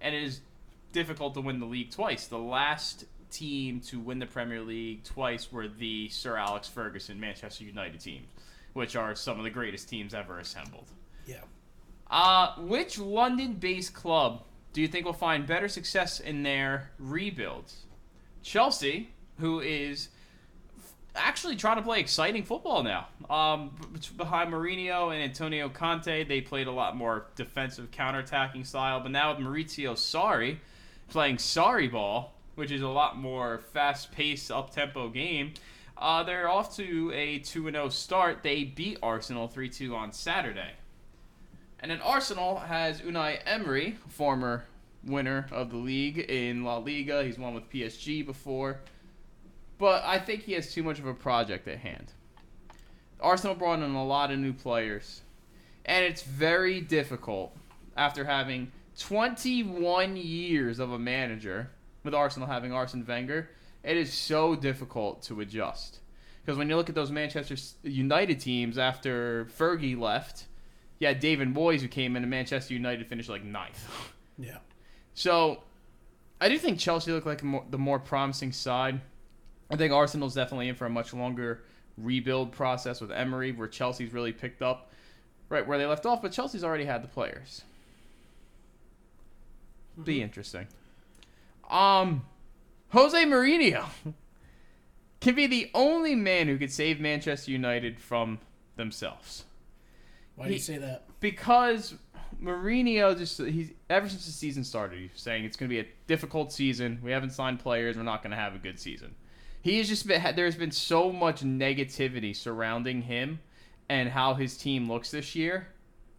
and 0.00 0.14
it 0.14 0.22
is 0.22 0.40
difficult 0.92 1.34
to 1.34 1.40
win 1.40 1.58
the 1.58 1.66
league 1.66 1.90
twice. 1.90 2.26
The 2.26 2.38
last 2.38 3.04
team 3.32 3.80
to 3.80 3.98
win 3.98 4.18
the 4.18 4.26
Premier 4.26 4.60
League 4.60 5.04
twice 5.04 5.50
were 5.50 5.68
the 5.68 6.08
Sir 6.08 6.36
Alex 6.36 6.68
Ferguson 6.68 7.18
Manchester 7.18 7.64
United 7.64 8.00
teams, 8.00 8.28
which 8.74 8.94
are 8.94 9.14
some 9.14 9.38
of 9.38 9.44
the 9.44 9.50
greatest 9.50 9.88
teams 9.88 10.14
ever 10.14 10.38
assembled. 10.38 10.90
Yeah. 11.26 11.40
Uh, 12.10 12.54
which 12.58 12.98
London-based 12.98 13.94
club 13.94 14.42
do 14.72 14.80
you 14.80 14.88
think 14.88 15.04
will 15.06 15.12
find 15.12 15.46
better 15.46 15.68
success 15.68 16.20
in 16.20 16.42
their 16.42 16.90
rebuilds? 16.98 17.86
Chelsea, 18.42 19.10
who 19.38 19.60
is 19.60 20.08
actually 21.14 21.56
trying 21.56 21.76
to 21.76 21.82
play 21.82 22.00
exciting 22.00 22.42
football 22.42 22.82
now. 22.82 23.08
Um, 23.28 23.74
behind 24.16 24.52
Mourinho 24.52 25.12
and 25.12 25.22
Antonio 25.22 25.68
Conte, 25.68 26.24
they 26.24 26.40
played 26.40 26.66
a 26.66 26.72
lot 26.72 26.96
more 26.96 27.26
defensive 27.36 27.90
counterattacking 27.90 28.66
style. 28.66 29.00
But 29.00 29.10
now 29.10 29.34
with 29.34 29.44
Maurizio 29.44 29.92
Sarri 29.92 30.58
playing 31.08 31.36
Sarri 31.36 31.90
ball, 31.90 32.34
which 32.54 32.70
is 32.70 32.82
a 32.82 32.88
lot 32.88 33.16
more 33.16 33.58
fast-paced, 33.72 34.50
up-tempo 34.50 35.08
game, 35.08 35.54
uh, 35.96 36.22
they're 36.22 36.48
off 36.48 36.76
to 36.76 37.12
a 37.14 37.38
2-0 37.40 37.92
start. 37.92 38.42
They 38.42 38.64
beat 38.64 38.98
Arsenal 39.02 39.48
3-2 39.48 39.94
on 39.94 40.12
Saturday. 40.12 40.72
And 41.78 41.90
then 41.90 42.00
Arsenal 42.00 42.58
has 42.58 43.00
Unai 43.00 43.40
Emery, 43.44 43.98
former 44.08 44.64
winner 45.04 45.46
of 45.50 45.70
the 45.70 45.76
league 45.76 46.18
in 46.18 46.64
La 46.64 46.78
Liga. 46.78 47.24
He's 47.24 47.38
won 47.38 47.54
with 47.54 47.70
PSG 47.70 48.24
before. 48.24 48.80
But 49.78 50.02
I 50.04 50.18
think 50.18 50.42
he 50.42 50.52
has 50.52 50.72
too 50.72 50.82
much 50.82 50.98
of 50.98 51.06
a 51.06 51.14
project 51.14 51.66
at 51.66 51.78
hand. 51.78 52.12
Arsenal 53.20 53.54
brought 53.54 53.80
in 53.80 53.94
a 53.94 54.04
lot 54.04 54.30
of 54.30 54.38
new 54.38 54.52
players. 54.52 55.22
And 55.84 56.04
it's 56.04 56.22
very 56.22 56.80
difficult 56.80 57.56
after 57.96 58.24
having 58.24 58.70
21 58.98 60.16
years 60.16 60.78
of 60.78 60.92
a 60.92 60.98
manager, 60.98 61.70
with 62.02 62.14
Arsenal 62.14 62.48
having 62.48 62.72
Arsene 62.72 63.04
Wenger, 63.06 63.50
it 63.82 63.96
is 63.96 64.12
so 64.12 64.54
difficult 64.54 65.22
to 65.24 65.40
adjust. 65.40 65.98
Because 66.44 66.58
when 66.58 66.68
you 66.68 66.76
look 66.76 66.88
at 66.88 66.94
those 66.94 67.10
Manchester 67.10 67.56
United 67.82 68.40
teams 68.40 68.76
after 68.78 69.46
Fergie 69.58 69.98
left, 69.98 70.46
you 70.98 71.06
had 71.06 71.20
David 71.20 71.52
Moyes 71.54 71.80
who 71.80 71.88
came 71.88 72.16
in 72.16 72.22
and 72.22 72.30
Manchester 72.30 72.74
United 72.74 73.06
finished 73.06 73.28
like 73.28 73.44
ninth. 73.44 73.88
Yeah. 74.38 74.56
So 75.12 75.62
I 76.40 76.48
do 76.48 76.56
think 76.56 76.78
Chelsea 76.78 77.12
look 77.12 77.26
like 77.26 77.44
more, 77.44 77.64
the 77.70 77.76
more 77.76 77.98
promising 77.98 78.50
side. 78.50 78.98
I 79.70 79.76
think 79.76 79.92
Arsenal's 79.92 80.34
definitely 80.34 80.68
in 80.68 80.74
for 80.74 80.86
a 80.86 80.90
much 80.90 81.12
longer 81.12 81.62
rebuild 81.98 82.50
process 82.50 83.00
with 83.02 83.12
Emery, 83.12 83.52
where 83.52 83.68
Chelsea's 83.68 84.14
really 84.14 84.32
picked 84.32 84.62
up 84.62 84.90
right 85.50 85.66
where 85.66 85.78
they 85.78 85.84
left 85.84 86.06
off, 86.06 86.22
but 86.22 86.32
Chelsea's 86.32 86.64
already 86.64 86.86
had 86.86 87.04
the 87.04 87.08
players. 87.08 87.62
Be 90.02 90.14
mm-hmm. 90.14 90.22
interesting. 90.22 90.66
Um, 91.72 92.24
Jose 92.90 93.24
Mourinho 93.24 93.86
can 95.20 95.34
be 95.34 95.46
the 95.46 95.70
only 95.74 96.14
man 96.14 96.46
who 96.48 96.58
could 96.58 96.70
save 96.72 97.00
Manchester 97.00 97.50
United 97.50 97.98
from 97.98 98.38
themselves 98.76 99.44
Why 100.36 100.46
do 100.46 100.50
you 100.52 100.56
He- 100.58 100.62
say 100.62 100.78
that? 100.78 101.04
because 101.20 101.94
Mourinho 102.42 103.16
just 103.16 103.38
he's 103.40 103.70
ever 103.88 104.08
since 104.08 104.26
the 104.26 104.32
season 104.32 104.64
started, 104.64 104.98
he's 104.98 105.10
saying 105.14 105.44
it's 105.44 105.56
going 105.56 105.68
to 105.70 105.74
be 105.74 105.80
a 105.80 105.86
difficult 106.08 106.52
season. 106.52 106.98
We 107.02 107.12
haven't 107.12 107.30
signed 107.30 107.60
players. 107.60 107.96
We're 107.96 108.02
not 108.02 108.22
going 108.22 108.32
to 108.32 108.36
have 108.36 108.54
a 108.54 108.58
good 108.58 108.80
season. 108.80 109.14
He 109.62 109.78
has 109.78 109.88
just 109.88 110.08
been 110.08 110.20
there's 110.34 110.56
been 110.56 110.72
so 110.72 111.12
much 111.12 111.42
negativity 111.42 112.34
surrounding 112.34 113.02
him 113.02 113.38
and 113.88 114.08
how 114.08 114.34
his 114.34 114.56
team 114.56 114.90
looks 114.90 115.10
this 115.12 115.34
year 115.36 115.68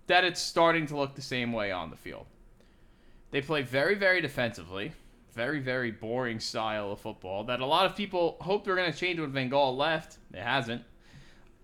that 0.07 0.23
it's 0.23 0.39
starting 0.39 0.85
to 0.87 0.95
look 0.97 1.15
the 1.15 1.21
same 1.21 1.51
way 1.51 1.71
on 1.71 1.89
the 1.89 1.97
field. 1.97 2.25
They 3.31 3.41
play 3.41 3.61
very 3.63 3.95
very 3.95 4.21
defensively, 4.21 4.93
very 5.33 5.59
very 5.59 5.91
boring 5.91 6.39
style 6.39 6.91
of 6.91 6.99
football 6.99 7.43
that 7.45 7.59
a 7.59 7.65
lot 7.65 7.85
of 7.85 7.95
people 7.95 8.37
hoped 8.41 8.67
were 8.67 8.75
going 8.75 8.91
to 8.91 8.97
change 8.97 9.19
when 9.19 9.31
Van 9.31 9.49
Gaal 9.49 9.75
left. 9.75 10.17
It 10.33 10.41
hasn't. 10.41 10.83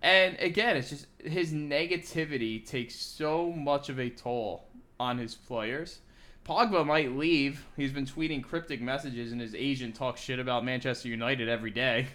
And 0.02 0.38
again, 0.40 0.78
it's 0.78 0.90
just 0.90 1.08
his 1.20 1.52
negativity 1.52 2.66
takes 2.66 2.96
so 2.96 3.52
much 3.52 3.90
of 3.90 4.00
a 4.00 4.10
toll 4.10 4.68
on 5.00 5.18
his 5.18 5.36
players. 5.36 6.00
Pogba 6.46 6.86
might 6.86 7.16
leave. 7.16 7.66
He's 7.76 7.92
been 7.92 8.06
tweeting 8.06 8.44
cryptic 8.44 8.82
messages, 8.82 9.32
and 9.32 9.42
his 9.42 9.54
agent 9.54 9.96
talks 9.96 10.22
shit 10.22 10.40
about 10.40 10.66
Manchester 10.66 11.10
United 11.10 11.50
every 11.50 11.72
day. 11.72 12.08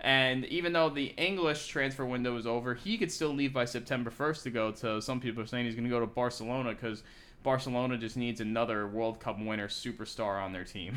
And 0.00 0.44
even 0.46 0.74
though 0.74 0.90
the 0.90 1.06
English 1.16 1.66
transfer 1.68 2.04
window 2.04 2.36
is 2.36 2.46
over, 2.46 2.74
he 2.74 2.98
could 2.98 3.10
still 3.10 3.30
leave 3.30 3.54
by 3.54 3.64
September 3.64 4.10
1st 4.10 4.42
to 4.42 4.50
go 4.50 4.70
to. 4.70 5.00
Some 5.00 5.18
people 5.18 5.42
are 5.42 5.46
saying 5.46 5.64
he's 5.64 5.74
going 5.74 5.84
to 5.84 5.90
go 5.90 6.00
to 6.00 6.06
Barcelona 6.06 6.74
because 6.74 7.02
Barcelona 7.44 7.96
just 7.96 8.16
needs 8.16 8.40
another 8.40 8.88
World 8.88 9.20
Cup 9.20 9.38
winner 9.38 9.68
superstar 9.68 10.42
on 10.42 10.52
their 10.52 10.64
team. 10.64 10.96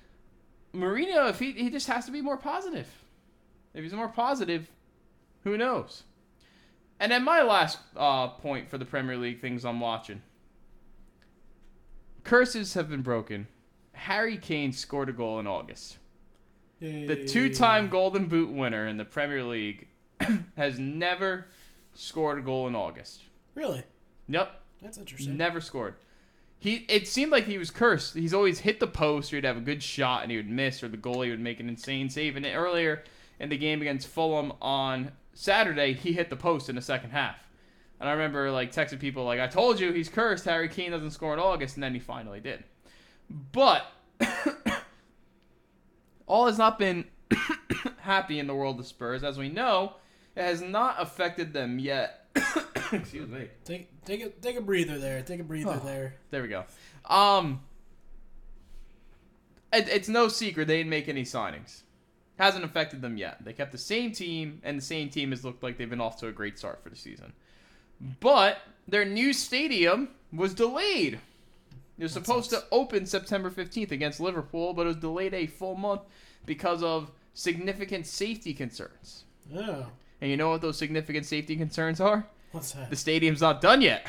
Mourinho, 0.74 1.30
if 1.30 1.38
he 1.38 1.52
he 1.52 1.70
just 1.70 1.86
has 1.86 2.04
to 2.04 2.12
be 2.12 2.20
more 2.20 2.36
positive. 2.36 2.86
If 3.72 3.82
he's 3.82 3.94
more 3.94 4.08
positive, 4.08 4.70
who 5.44 5.56
knows? 5.56 6.02
And 7.00 7.12
then 7.12 7.24
my 7.24 7.42
last 7.42 7.78
uh, 7.96 8.28
point 8.28 8.68
for 8.68 8.76
the 8.76 8.84
Premier 8.84 9.16
League 9.16 9.40
things 9.40 9.64
I'm 9.64 9.80
watching. 9.80 10.20
Curses 12.24 12.74
have 12.74 12.90
been 12.90 13.02
broken. 13.02 13.46
Harry 13.92 14.36
Kane 14.36 14.72
scored 14.72 15.08
a 15.08 15.12
goal 15.12 15.38
in 15.38 15.46
August. 15.46 15.98
The 16.80 17.24
two-time 17.26 17.88
Golden 17.88 18.26
Boot 18.26 18.52
winner 18.52 18.86
in 18.86 18.96
the 18.96 19.04
Premier 19.04 19.42
League 19.42 19.88
has 20.56 20.78
never 20.78 21.46
scored 21.94 22.38
a 22.38 22.42
goal 22.42 22.68
in 22.68 22.74
August. 22.76 23.22
Really? 23.54 23.82
Yep, 24.28 24.57
That's 24.82 24.98
interesting. 24.98 25.36
never 25.36 25.60
scored. 25.60 25.94
He 26.60 26.86
it 26.88 27.06
seemed 27.06 27.30
like 27.30 27.44
he 27.44 27.58
was 27.58 27.70
cursed. 27.70 28.14
He's 28.14 28.34
always 28.34 28.60
hit 28.60 28.80
the 28.80 28.86
post, 28.86 29.32
or 29.32 29.36
he'd 29.36 29.44
have 29.44 29.56
a 29.56 29.60
good 29.60 29.82
shot 29.82 30.22
and 30.22 30.30
he 30.30 30.36
would 30.36 30.50
miss, 30.50 30.82
or 30.82 30.88
the 30.88 30.96
goalie 30.96 31.30
would 31.30 31.40
make 31.40 31.60
an 31.60 31.68
insane 31.68 32.10
save. 32.10 32.36
And 32.36 32.44
earlier 32.46 33.04
in 33.38 33.48
the 33.48 33.56
game 33.56 33.80
against 33.80 34.08
Fulham 34.08 34.52
on 34.60 35.12
Saturday, 35.34 35.92
he 35.92 36.12
hit 36.12 36.30
the 36.30 36.36
post 36.36 36.68
in 36.68 36.74
the 36.74 36.82
second 36.82 37.10
half. 37.10 37.36
And 38.00 38.08
I 38.08 38.12
remember 38.12 38.50
like 38.50 38.72
texting 38.72 38.98
people 38.98 39.24
like, 39.24 39.40
"I 39.40 39.46
told 39.46 39.78
you 39.78 39.92
he's 39.92 40.08
cursed. 40.08 40.44
Harry 40.44 40.68
Kane 40.68 40.90
doesn't 40.90 41.12
score 41.12 41.32
in 41.32 41.38
August," 41.38 41.76
and 41.76 41.82
then 41.82 41.94
he 41.94 42.00
finally 42.00 42.40
did. 42.40 42.64
But 43.52 43.86
all 46.26 46.46
has 46.46 46.58
not 46.58 46.78
been 46.78 47.04
happy 47.98 48.38
in 48.38 48.46
the 48.46 48.54
world 48.54 48.80
of 48.80 48.86
Spurs, 48.86 49.22
as 49.22 49.38
we 49.38 49.48
know. 49.48 49.94
It 50.34 50.42
has 50.42 50.60
not 50.60 50.96
affected 50.98 51.52
them 51.52 51.78
yet. 51.78 52.27
Excuse 52.92 53.28
me. 53.28 53.48
Take 53.64 54.04
take 54.04 54.22
a 54.24 54.28
take 54.30 54.56
a 54.56 54.60
breather 54.60 54.98
there. 54.98 55.22
Take 55.22 55.40
a 55.40 55.44
breather 55.44 55.78
Oh. 55.80 55.84
there. 55.84 56.14
There 56.30 56.42
we 56.42 56.48
go. 56.48 56.64
Um, 57.04 57.60
it, 59.72 59.88
it's 59.88 60.08
no 60.08 60.28
secret 60.28 60.66
they 60.68 60.78
didn't 60.78 60.90
make 60.90 61.08
any 61.08 61.24
signings. 61.24 61.82
Hasn't 62.38 62.64
affected 62.64 63.02
them 63.02 63.16
yet. 63.16 63.44
They 63.44 63.52
kept 63.52 63.72
the 63.72 63.78
same 63.78 64.12
team, 64.12 64.60
and 64.62 64.78
the 64.78 64.82
same 64.84 65.08
team 65.10 65.30
has 65.30 65.44
looked 65.44 65.62
like 65.62 65.76
they've 65.76 65.90
been 65.90 66.00
off 66.00 66.18
to 66.20 66.28
a 66.28 66.32
great 66.32 66.58
start 66.58 66.82
for 66.82 66.88
the 66.88 66.96
season. 66.96 67.32
But 68.20 68.58
their 68.86 69.04
new 69.04 69.32
stadium 69.32 70.10
was 70.32 70.54
delayed. 70.54 71.18
It 71.98 72.02
was 72.04 72.12
supposed 72.12 72.50
to 72.50 72.62
open 72.70 73.06
September 73.06 73.50
15th 73.50 73.90
against 73.90 74.20
Liverpool, 74.20 74.72
but 74.72 74.82
it 74.82 74.86
was 74.88 74.96
delayed 74.96 75.34
a 75.34 75.48
full 75.48 75.74
month 75.74 76.02
because 76.46 76.80
of 76.84 77.10
significant 77.34 78.06
safety 78.06 78.54
concerns. 78.54 79.24
Oh, 79.56 79.88
And 80.20 80.30
you 80.30 80.36
know 80.36 80.50
what 80.50 80.60
those 80.60 80.76
significant 80.78 81.26
safety 81.26 81.56
concerns 81.56 82.00
are? 82.00 82.26
what's 82.52 82.72
that? 82.72 82.90
The 82.90 82.96
stadium's 82.96 83.40
not 83.40 83.60
done 83.60 83.82
yet. 83.82 84.06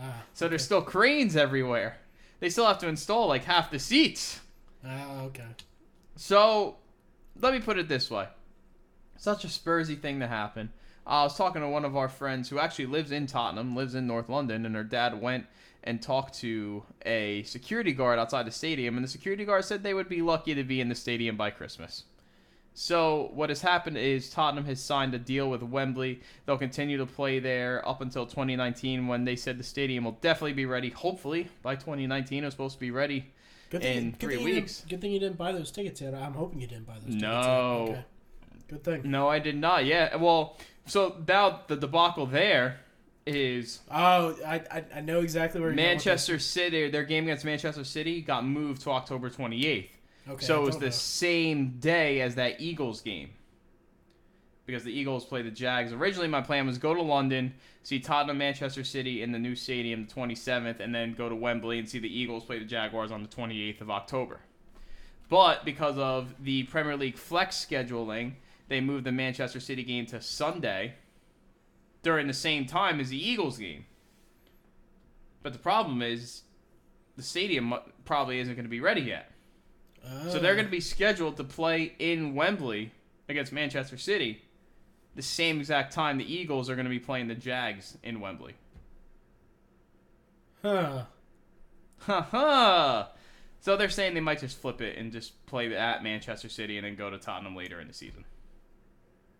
Ah, 0.00 0.22
So 0.34 0.48
there's 0.48 0.64
still 0.64 0.82
cranes 0.82 1.36
everywhere. 1.36 1.96
They 2.40 2.50
still 2.50 2.66
have 2.66 2.78
to 2.78 2.88
install 2.88 3.26
like 3.26 3.44
half 3.44 3.70
the 3.70 3.78
seats. 3.78 4.40
ah, 4.86 5.22
okay. 5.22 5.42
So 6.16 6.76
let 7.40 7.52
me 7.52 7.60
put 7.60 7.78
it 7.78 7.88
this 7.88 8.10
way. 8.10 8.28
Such 9.16 9.44
a 9.44 9.48
Spursy 9.48 10.00
thing 10.00 10.20
to 10.20 10.28
happen. 10.28 10.70
I 11.06 11.22
was 11.24 11.36
talking 11.36 11.62
to 11.62 11.68
one 11.68 11.84
of 11.84 11.96
our 11.96 12.08
friends 12.08 12.48
who 12.48 12.58
actually 12.58 12.86
lives 12.86 13.10
in 13.10 13.26
Tottenham, 13.26 13.74
lives 13.74 13.94
in 13.94 14.06
North 14.06 14.28
London, 14.28 14.66
and 14.66 14.76
her 14.76 14.84
dad 14.84 15.20
went 15.20 15.46
and 15.82 16.02
talked 16.02 16.34
to 16.40 16.84
a 17.06 17.42
security 17.44 17.92
guard 17.92 18.18
outside 18.18 18.46
the 18.46 18.50
stadium, 18.52 18.96
and 18.96 19.02
the 19.04 19.08
security 19.08 19.44
guard 19.44 19.64
said 19.64 19.82
they 19.82 19.94
would 19.94 20.08
be 20.08 20.20
lucky 20.22 20.54
to 20.54 20.62
be 20.62 20.80
in 20.80 20.88
the 20.88 20.94
stadium 20.94 21.36
by 21.36 21.50
Christmas. 21.50 22.04
So 22.78 23.32
what 23.34 23.48
has 23.48 23.60
happened 23.60 23.98
is 23.98 24.30
Tottenham 24.30 24.64
has 24.66 24.80
signed 24.80 25.12
a 25.12 25.18
deal 25.18 25.50
with 25.50 25.64
Wembley. 25.64 26.20
They'll 26.46 26.56
continue 26.56 26.96
to 26.98 27.06
play 27.06 27.40
there 27.40 27.86
up 27.86 28.00
until 28.02 28.24
2019 28.24 29.08
when 29.08 29.24
they 29.24 29.34
said 29.34 29.58
the 29.58 29.64
stadium 29.64 30.04
will 30.04 30.18
definitely 30.20 30.52
be 30.52 30.64
ready. 30.64 30.90
Hopefully 30.90 31.48
by 31.62 31.74
2019 31.74 32.44
it 32.44 32.46
was 32.46 32.54
supposed 32.54 32.74
to 32.74 32.80
be 32.80 32.92
ready 32.92 33.32
Good 33.70 33.82
in 33.82 34.10
good 34.12 34.20
three 34.20 34.36
thing 34.36 34.44
weeks. 34.44 34.84
good 34.88 35.00
thing 35.00 35.10
you 35.10 35.18
didn't 35.18 35.36
buy 35.36 35.50
those 35.50 35.72
tickets 35.72 36.00
yet. 36.00 36.14
I'm 36.14 36.34
hoping 36.34 36.60
you 36.60 36.68
didn't 36.68 36.86
buy 36.86 36.94
those 36.94 37.06
tickets. 37.06 37.22
No. 37.22 37.86
Okay. 37.90 38.04
Good 38.68 38.84
thing. 38.84 39.10
No, 39.10 39.28
I 39.28 39.40
did 39.40 39.56
not. 39.56 39.84
Yeah, 39.84 40.14
well, 40.14 40.56
so 40.86 41.16
now 41.26 41.62
the 41.66 41.74
debacle 41.74 42.26
there 42.26 42.78
is 43.26 43.80
Oh, 43.90 44.36
I, 44.46 44.62
I 44.70 44.84
I 44.94 45.00
know 45.00 45.20
exactly 45.20 45.60
where 45.60 45.70
you're 45.70 45.76
going 45.76 45.88
with 45.88 45.96
Manchester 45.96 46.38
City. 46.38 46.88
Their 46.90 47.02
game 47.02 47.24
against 47.24 47.44
Manchester 47.44 47.82
City 47.82 48.20
got 48.22 48.46
moved 48.46 48.82
to 48.82 48.90
October 48.90 49.30
28th. 49.30 49.88
Okay, 50.28 50.44
so 50.44 50.62
it 50.62 50.66
was 50.66 50.76
the 50.76 50.86
know. 50.86 50.90
same 50.90 51.78
day 51.78 52.20
as 52.20 52.34
that 52.34 52.60
Eagles 52.60 53.00
game. 53.00 53.30
Because 54.66 54.84
the 54.84 54.92
Eagles 54.92 55.24
play 55.24 55.40
the 55.40 55.50
Jags. 55.50 55.92
Originally, 55.92 56.28
my 56.28 56.42
plan 56.42 56.66
was 56.66 56.76
go 56.76 56.92
to 56.92 57.00
London, 57.00 57.54
see 57.82 57.98
Tottenham, 57.98 58.36
Manchester 58.36 58.84
City 58.84 59.22
in 59.22 59.32
the 59.32 59.38
new 59.38 59.54
stadium 59.54 60.06
the 60.06 60.12
27th, 60.12 60.80
and 60.80 60.94
then 60.94 61.14
go 61.14 61.30
to 61.30 61.34
Wembley 61.34 61.78
and 61.78 61.88
see 61.88 61.98
the 61.98 62.14
Eagles 62.14 62.44
play 62.44 62.58
the 62.58 62.66
Jaguars 62.66 63.10
on 63.10 63.22
the 63.22 63.28
28th 63.28 63.80
of 63.80 63.90
October. 63.90 64.40
But 65.30 65.64
because 65.64 65.96
of 65.96 66.34
the 66.42 66.64
Premier 66.64 66.96
League 66.96 67.16
flex 67.16 67.64
scheduling, 67.64 68.34
they 68.68 68.82
moved 68.82 69.04
the 69.04 69.12
Manchester 69.12 69.60
City 69.60 69.82
game 69.82 70.04
to 70.06 70.20
Sunday 70.20 70.94
during 72.02 72.26
the 72.26 72.34
same 72.34 72.66
time 72.66 73.00
as 73.00 73.08
the 73.08 73.28
Eagles 73.28 73.56
game. 73.56 73.86
But 75.42 75.54
the 75.54 75.58
problem 75.58 76.02
is 76.02 76.42
the 77.16 77.22
stadium 77.22 77.74
probably 78.04 78.38
isn't 78.40 78.54
going 78.54 78.64
to 78.64 78.70
be 78.70 78.80
ready 78.80 79.00
yet. 79.00 79.32
So 80.30 80.38
they're 80.38 80.54
going 80.54 80.66
to 80.66 80.70
be 80.70 80.80
scheduled 80.80 81.36
to 81.36 81.44
play 81.44 81.94
in 81.98 82.34
Wembley 82.34 82.92
against 83.28 83.52
Manchester 83.52 83.98
City 83.98 84.42
the 85.14 85.22
same 85.22 85.58
exact 85.58 85.92
time 85.92 86.16
the 86.16 86.32
Eagles 86.32 86.70
are 86.70 86.76
going 86.76 86.86
to 86.86 86.90
be 86.90 87.00
playing 87.00 87.28
the 87.28 87.34
Jags 87.34 87.98
in 88.02 88.20
Wembley. 88.20 88.54
Huh. 90.62 91.04
Ha 92.02 92.20
ha! 92.22 93.10
So 93.60 93.76
they're 93.76 93.88
saying 93.88 94.14
they 94.14 94.20
might 94.20 94.38
just 94.38 94.60
flip 94.60 94.80
it 94.80 94.96
and 94.96 95.12
just 95.12 95.44
play 95.46 95.74
at 95.74 96.02
Manchester 96.02 96.48
City 96.48 96.78
and 96.78 96.86
then 96.86 96.94
go 96.94 97.10
to 97.10 97.18
Tottenham 97.18 97.56
later 97.56 97.80
in 97.80 97.88
the 97.88 97.94
season. 97.94 98.24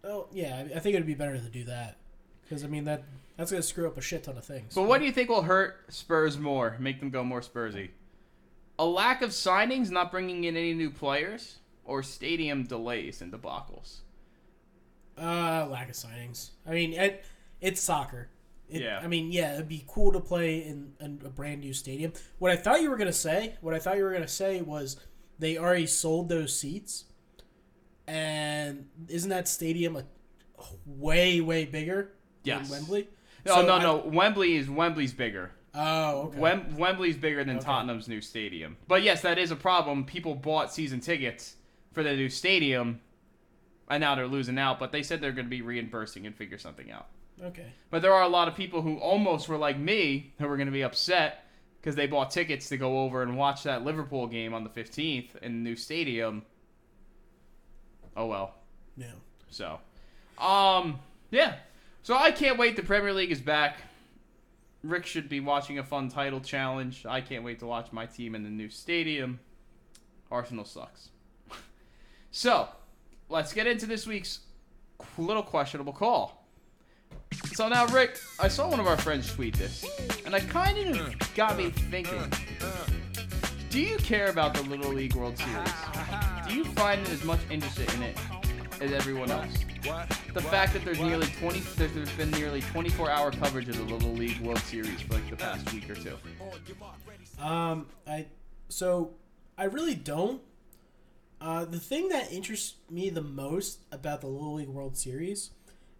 Oh 0.03 0.27
yeah, 0.33 0.65
I 0.75 0.79
think 0.81 0.95
it'd 0.95 1.07
be 1.07 1.15
better 1.15 1.39
to 1.39 1.49
do 1.49 1.65
that 1.65 1.97
because 2.43 2.65
I 2.65 2.67
mean 2.67 2.85
that 2.85 3.05
that's 3.37 3.51
gonna 3.51 3.63
screw 3.63 3.87
up 3.87 3.97
a 3.97 4.01
shit 4.01 4.25
ton 4.25 4.37
of 4.37 4.45
things. 4.45 4.75
But 4.75 4.83
what 4.83 4.99
do 4.99 5.07
you 5.07 5.13
think 5.13 5.29
will 5.29 5.43
hurt 5.43 5.85
Spurs 5.89 6.39
more, 6.39 6.77
make 6.81 6.99
them 6.99 7.11
go 7.11 7.23
more 7.23 7.41
Spursy? 7.41 7.91
A 8.79 8.85
lack 8.87 9.23
of 9.23 9.31
signings, 9.31 9.91
not 9.91 10.11
bringing 10.11 10.45
in 10.45 10.57
any 10.57 10.73
new 10.75 10.91
players, 10.91 11.59
or 11.85 12.03
stadium 12.03 12.65
delays 12.65 13.21
and 13.23 13.33
debacles? 13.33 13.99
Uh, 15.21 15.67
lack 15.69 15.89
of 15.89 15.97
signings. 15.97 16.51
I 16.67 16.71
mean, 16.71 16.93
it, 16.93 17.25
it's 17.61 17.81
soccer. 17.81 18.29
It, 18.69 18.83
Yeah. 18.83 19.01
I 19.03 19.09
mean, 19.09 19.33
yeah, 19.33 19.55
it'd 19.55 19.67
be 19.69 19.85
cool 19.89 20.13
to 20.13 20.21
play 20.21 20.59
in, 20.59 20.93
in 21.01 21.21
a 21.25 21.29
brand 21.31 21.61
new 21.63 21.73
stadium. 21.73 22.13
What 22.39 22.53
I 22.53 22.57
thought 22.57 22.81
you 22.83 22.91
were 22.91 22.97
gonna 22.97 23.13
say, 23.13 23.57
what 23.63 23.75
I 23.75 23.79
thought 23.81 23.97
you 23.97 24.05
were 24.05 24.13
gonna 24.13 24.29
say 24.29 24.61
was 24.63 24.97
they 25.41 25.59
already 25.59 25.87
sold 25.87 26.29
those 26.29 26.57
seats, 26.57 27.05
and 28.07 28.87
isn't 29.09 29.31
that 29.31 29.49
stadium 29.49 29.97
a 29.97 30.05
way 30.87 31.41
way 31.41 31.65
bigger 31.65 32.13
Yes. 32.45 32.69
than 32.69 32.79
Wembley? 32.81 33.09
No, 33.45 33.55
So 33.57 33.67
no, 33.67 33.73
I- 33.75 33.83
no. 33.83 33.97
Wembley 34.07 34.55
is 34.57 34.69
Wembley's 34.71 35.13
bigger. 35.15 35.51
Oh, 35.81 36.23
okay. 36.23 36.39
Wem- 36.39 36.77
Wembley's 36.77 37.17
bigger 37.17 37.45
than 37.45 37.57
Okay. 37.57 37.65
Tottenham's 37.65 38.09
new 38.09 38.21
stadium. 38.21 38.77
But 38.89 39.03
yes, 39.05 39.23
that 39.23 39.39
is 39.39 39.53
a 39.53 39.57
problem. 39.57 40.05
People 40.05 40.35
bought 40.35 40.73
season 40.75 40.99
tickets 41.01 41.55
for 41.93 42.03
the 42.03 42.15
new 42.17 42.29
stadium, 42.29 43.01
and 43.89 44.01
now 44.01 44.17
they're 44.17 44.27
losing 44.27 44.59
out. 44.59 44.79
But 44.81 44.91
they 44.91 45.05
said 45.05 45.21
they're 45.21 45.31
going 45.33 45.47
to 45.47 45.51
be 45.51 45.63
reimbursing 45.63 46.27
and 46.27 46.35
figure 46.35 46.59
something 46.59 46.91
out. 46.91 47.07
Okay. 47.43 47.67
But 47.91 48.03
there 48.03 48.13
are 48.13 48.23
a 48.23 48.29
lot 48.29 48.49
of 48.49 48.57
people 48.57 48.83
who 48.83 48.97
almost 48.99 49.49
were 49.49 49.57
like 49.57 49.79
me 49.79 50.33
who 50.41 50.49
were 50.49 50.57
going 50.57 50.67
to 50.67 50.73
be 50.73 50.83
upset 50.83 51.45
because 51.81 51.95
they 51.95 52.09
bought 52.09 52.33
tickets 52.33 52.69
to 52.71 52.77
go 52.77 53.01
over 53.03 53.23
and 53.23 53.37
watch 53.37 53.63
that 53.63 53.85
Liverpool 53.85 54.27
game 54.27 54.53
on 54.55 54.65
the 54.65 54.71
15th 54.71 55.37
in 55.37 55.63
the 55.63 55.71
new 55.71 55.77
stadium. 55.77 56.43
Oh 58.17 58.27
well. 58.27 58.55
Yeah. 58.97 59.13
So, 59.51 59.79
um, 60.39 60.99
yeah. 61.31 61.55
So 62.03 62.17
I 62.17 62.33
can't 62.33 62.59
wait. 62.59 62.75
The 62.75 62.83
Premier 62.83 63.13
League 63.13 63.31
is 63.31 63.41
back. 63.41 63.77
Rick 64.83 65.07
should 65.07 65.29
be 65.29 65.41
watching 65.41 65.79
a 65.79 65.85
fun 65.85 66.09
title 66.09 66.41
challenge. 66.41 67.05
I 67.07 67.21
can't 67.21 67.45
wait 67.45 67.59
to 67.61 67.67
watch 67.67 67.93
my 67.93 68.07
team 68.07 68.35
in 68.35 68.45
the 68.45 68.51
new 68.51 68.71
stadium. 68.71 69.41
Arsenal 70.31 70.65
sucks. 70.65 71.11
so, 72.31 72.69
let's 73.29 73.53
get 73.53 73.67
into 73.67 73.87
this 73.87 74.07
week's 74.07 74.41
little 75.17 75.43
questionable 75.43 75.93
call. 75.93 76.45
So 77.55 77.69
now, 77.69 77.87
Rick, 77.87 78.19
I 78.39 78.49
saw 78.49 78.69
one 78.69 78.79
of 78.79 78.87
our 78.87 78.97
friends 78.97 79.33
tweet 79.33 79.57
this, 79.57 79.85
and 80.25 80.35
it 80.35 80.49
kind 80.49 80.79
of 80.79 81.35
got 81.35 81.57
me 81.57 81.71
thinking. 81.71 82.33
Do 83.71 83.81
you 83.81 83.97
care 83.99 84.31
about 84.31 84.55
the 84.55 84.63
Little 84.63 84.93
League 84.93 85.15
World 85.15 85.37
Series? 85.37 85.73
Do 86.47 86.55
you 86.55 86.65
find 86.65 87.07
as 87.09 87.25
much 87.25 87.41
interest 87.51 87.95
in 87.95 88.03
it 88.03 88.17
as 88.81 88.93
everyone 88.93 89.31
else? 89.31 89.53
The 90.35 90.41
fact 90.43 90.73
that 90.75 90.85
there's 90.85 91.01
nearly 91.01 91.27
20, 91.39 91.61
there's 91.77 91.93
there's 91.93 92.13
been 92.13 92.31
nearly 92.33 92.63
24-hour 92.63 93.33
coverage 93.33 93.69
of 93.69 93.77
the 93.77 93.95
Little 93.95 94.13
League 94.13 94.39
World 94.41 94.59
Series 94.61 95.01
for 95.01 95.15
like 95.15 95.29
the 95.31 95.37
past 95.37 95.73
week 95.73 95.89
or 95.91 95.95
two. 95.95 96.17
Um, 97.43 97.87
I 98.07 98.27
so 98.69 99.13
I 99.57 99.65
really 99.65 99.95
don't. 99.95 100.43
Uh, 101.41 101.65
the 101.65 101.79
thing 101.79 102.09
that 102.09 102.33
interests 102.33 102.75
me 102.91 103.11
the 103.11 103.23
most 103.23 103.81
about 103.93 104.21
the 104.21 104.27
Little 104.27 104.55
League 104.55 104.69
World 104.69 104.97
Series 104.97 105.51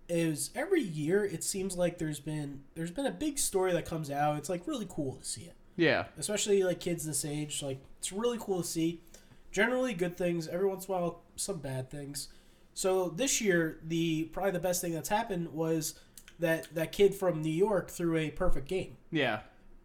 is 0.09 0.51
every 0.55 0.81
year 0.81 1.25
it 1.25 1.45
seems 1.45 1.77
like 1.77 1.99
there's 1.99 2.19
been 2.19 2.63
there's 2.75 2.91
been 2.91 3.07
a 3.07 3.11
big 3.11 3.39
story 3.39 3.73
that 3.73 3.85
comes 3.87 4.11
out. 4.11 4.37
It's 4.39 4.49
like 4.49 4.67
really 4.67 4.87
cool 4.89 5.15
to 5.15 5.25
see 5.25 5.43
it, 5.43 5.55
Yeah, 5.77 6.07
especially 6.19 6.63
like 6.65 6.81
kids 6.81 7.05
this 7.05 7.25
age. 7.25 7.63
Like 7.63 7.81
it's 7.99 8.13
really 8.13 8.39
cool 8.41 8.63
to 8.63 8.67
see. 8.69 9.01
Generally 9.51 9.95
good 9.95 10.17
things. 10.17 10.47
Every 10.47 10.67
once 10.67 10.87
in 10.87 10.95
a 10.95 10.99
while, 10.99 11.23
some 11.37 11.59
bad 11.59 11.91
things. 11.91 12.29
So 12.79 13.09
this 13.09 13.41
year, 13.41 13.81
the 13.83 14.27
probably 14.27 14.53
the 14.53 14.61
best 14.61 14.81
thing 14.81 14.93
that's 14.93 15.09
happened 15.09 15.53
was 15.53 15.99
that 16.39 16.73
that 16.77 16.93
kid 16.93 17.13
from 17.13 17.43
New 17.43 17.51
York 17.51 17.91
threw 17.91 18.17
a 18.17 18.31
perfect 18.31 18.69
game. 18.69 18.97
yeah, 19.11 19.41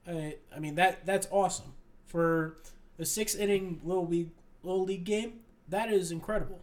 I, 0.07 0.35
I 0.55 0.59
mean 0.59 0.75
that 0.75 1.03
that's 1.03 1.27
awesome 1.31 1.73
for 2.05 2.59
a 2.99 3.05
six 3.05 3.33
inning 3.33 3.81
little 3.83 4.05
league 4.05 4.29
little 4.61 4.83
league 4.83 5.05
game. 5.05 5.39
That 5.69 5.91
is 5.91 6.11
incredible. 6.11 6.61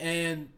And 0.00 0.48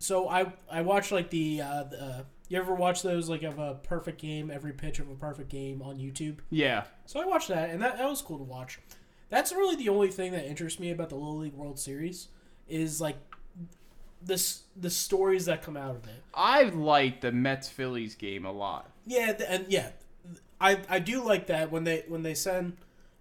so 0.00 0.28
I 0.28 0.52
I 0.68 0.80
watched 0.80 1.12
like 1.12 1.30
the 1.30 1.60
uh, 1.60 1.84
the 1.84 2.02
uh, 2.02 2.22
you 2.48 2.58
ever 2.58 2.74
watch 2.74 3.02
those 3.02 3.28
like 3.28 3.44
of 3.44 3.60
a 3.60 3.74
perfect 3.84 4.20
game 4.20 4.50
every 4.50 4.72
pitch 4.72 4.98
of 4.98 5.08
a 5.08 5.14
perfect 5.14 5.48
game 5.48 5.80
on 5.80 5.96
YouTube. 5.96 6.38
yeah. 6.50 6.86
So 7.06 7.20
I 7.20 7.24
watched 7.24 7.50
that 7.50 7.70
and 7.70 7.80
that 7.82 7.98
that 7.98 8.08
was 8.10 8.20
cool 8.20 8.38
to 8.38 8.42
watch. 8.42 8.80
That's 9.28 9.52
really 9.52 9.76
the 9.76 9.90
only 9.90 10.08
thing 10.08 10.32
that 10.32 10.44
interests 10.44 10.80
me 10.80 10.90
about 10.90 11.08
the 11.10 11.14
Little 11.14 11.38
League 11.38 11.54
World 11.54 11.78
Series 11.78 12.26
is 12.66 13.00
like 13.00 13.16
this 14.22 14.62
the 14.76 14.90
stories 14.90 15.44
that 15.46 15.62
come 15.62 15.76
out 15.76 15.96
of 15.96 16.04
it. 16.06 16.22
I 16.34 16.64
like 16.64 17.20
the 17.20 17.32
Mets 17.32 17.68
Phillies 17.68 18.14
game 18.14 18.44
a 18.44 18.52
lot. 18.52 18.90
Yeah, 19.06 19.32
and 19.48 19.66
yeah, 19.68 19.90
I 20.60 20.80
I 20.88 20.98
do 20.98 21.22
like 21.24 21.46
that 21.46 21.70
when 21.70 21.84
they 21.84 22.04
when 22.08 22.22
they 22.22 22.34
send 22.34 22.76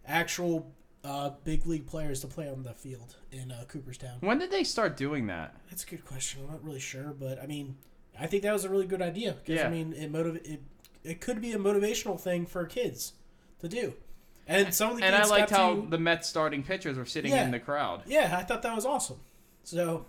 actual 0.05 0.71
uh, 1.03 1.31
big 1.43 1.65
league 1.65 1.85
players 1.87 2.21
to 2.21 2.27
play 2.27 2.49
on 2.49 2.63
the 2.63 2.73
field 2.73 3.15
in 3.31 3.51
uh, 3.51 3.63
Cooperstown. 3.67 4.17
When 4.21 4.39
did 4.39 4.51
they 4.51 4.63
start 4.63 4.97
doing 4.97 5.27
that? 5.27 5.55
That's 5.69 5.83
a 5.83 5.87
good 5.87 6.05
question. 6.05 6.41
I'm 6.45 6.51
not 6.51 6.63
really 6.63 6.79
sure, 6.79 7.13
but 7.17 7.41
I 7.41 7.45
mean, 7.45 7.77
I 8.19 8.27
think 8.27 8.43
that 8.43 8.51
was 8.53 8.65
a 8.65 8.69
really 8.69 8.87
good 8.87 9.01
idea 9.01 9.33
because 9.33 9.61
Yeah. 9.61 9.67
I 9.67 9.71
mean, 9.71 9.93
it 9.93 10.11
motiv- 10.11 10.41
it 10.45 10.61
it 11.03 11.21
could 11.21 11.41
be 11.41 11.53
a 11.53 11.57
motivational 11.57 12.19
thing 12.19 12.45
for 12.45 12.65
kids 12.65 13.13
to 13.61 13.69
do, 13.69 13.93
and 14.47 14.73
some 14.73 14.91
of 14.91 14.97
the 14.97 15.05
And 15.05 15.15
I 15.15 15.25
liked 15.25 15.51
how 15.51 15.75
to, 15.75 15.87
the 15.89 15.97
Mets 15.97 16.27
starting 16.27 16.63
pitchers 16.63 16.97
were 16.97 17.05
sitting 17.05 17.31
Yeah. 17.31 17.45
in 17.45 17.51
the 17.51 17.59
crowd. 17.59 18.03
yeah, 18.07 18.35
I 18.37 18.43
thought 18.43 18.61
that 18.63 18.75
was 18.75 18.85
awesome. 18.85 19.19
So, 19.63 20.05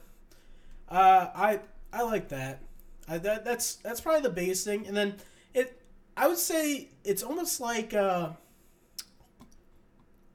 uh, 0.91 1.29
I 1.35 1.61
I 1.93 2.03
like 2.03 2.29
that. 2.29 2.63
I, 3.09 3.19
that 3.19 3.45
that's 3.45 3.77
that's 3.77 4.01
probably 4.01 4.23
the 4.23 4.31
biggest 4.31 4.65
thing, 4.65 4.87
and 4.87 4.97
then 4.97 5.17
it. 5.55 5.81
I 6.17 6.27
would 6.27 6.39
say 6.39 6.89
it's 7.05 7.23
almost 7.23 7.61
like 7.61 7.95
uh, 7.95 8.31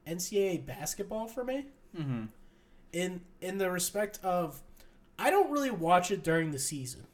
NCAA 0.08 0.66
basketball 0.66 1.28
for 1.28 1.44
me. 1.44 1.68
Mm-hmm. 1.98 2.26
In 2.94 3.22
in 3.42 3.58
the 3.58 3.70
respect 3.70 4.20
of, 4.24 4.62
I 5.18 5.30
don't 5.30 5.52
really 5.52 5.72
watch 5.72 6.12
it 6.12 6.24
during 6.24 6.52
the 6.52 6.60
season, 6.60 7.08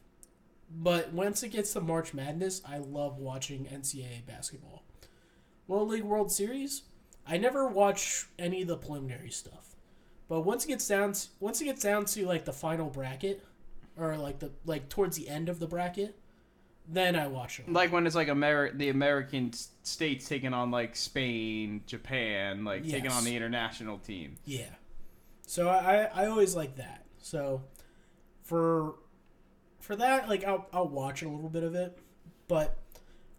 but 0.70 1.14
once 1.14 1.42
it 1.44 1.50
gets 1.50 1.74
to 1.74 1.82
March 1.82 2.14
Madness, 2.14 2.62
I 2.68 2.78
love 2.78 3.18
watching 3.18 3.66
NCAA 3.66 4.26
basketball. 4.26 4.84
World 5.68 5.90
League 5.90 6.04
World 6.04 6.32
Series, 6.32 6.84
I 7.26 7.38
never 7.38 7.68
watch 7.68 8.28
any 8.38 8.64
of 8.64 8.68
the 8.68 8.78
preliminary 8.78 9.30
stuff. 9.30 9.69
But 10.30 10.42
once 10.42 10.64
it 10.64 10.70
gets 10.70 10.88
down, 10.88 11.14
to, 11.14 11.28
once 11.40 11.60
it 11.60 11.66
gets 11.66 11.82
down 11.82 12.06
to 12.06 12.26
like 12.26 12.46
the 12.46 12.54
final 12.54 12.90
bracket, 12.90 13.44
or 13.98 14.16
like 14.16 14.40
the 14.40 14.52
like 14.64 14.88
towards 14.88 15.18
the 15.18 15.28
end 15.28 15.50
of 15.50 15.60
the 15.60 15.68
bracket, 15.68 16.16
then 16.88 17.16
I 17.16 17.28
watch 17.28 17.60
it. 17.60 17.70
Like 17.70 17.92
when 17.92 18.06
it's 18.08 18.16
like 18.16 18.28
Ameri- 18.30 18.78
the 18.78 18.90
American 18.90 19.52
states 19.84 20.30
taking 20.30 20.54
on 20.54 20.72
like 20.72 20.96
Spain, 20.96 21.82
Japan, 21.88 22.64
like 22.64 22.88
taking 22.88 23.12
on 23.12 23.26
the 23.26 23.36
international 23.36 23.98
team. 23.98 24.36
Yeah. 24.46 24.70
So 25.48 25.68
I 25.68 26.10
I 26.14 26.28
always 26.28 26.56
like 26.56 26.76
that. 26.78 27.06
So 27.18 27.64
for 28.44 28.96
for 29.80 29.96
that 29.96 30.30
like 30.30 30.44
I'll 30.46 30.68
I'll 30.72 30.88
watch 30.88 31.24
a 31.24 31.28
little 31.28 31.50
bit 31.50 31.64
of 31.64 31.74
it, 31.74 31.98
but 32.48 32.78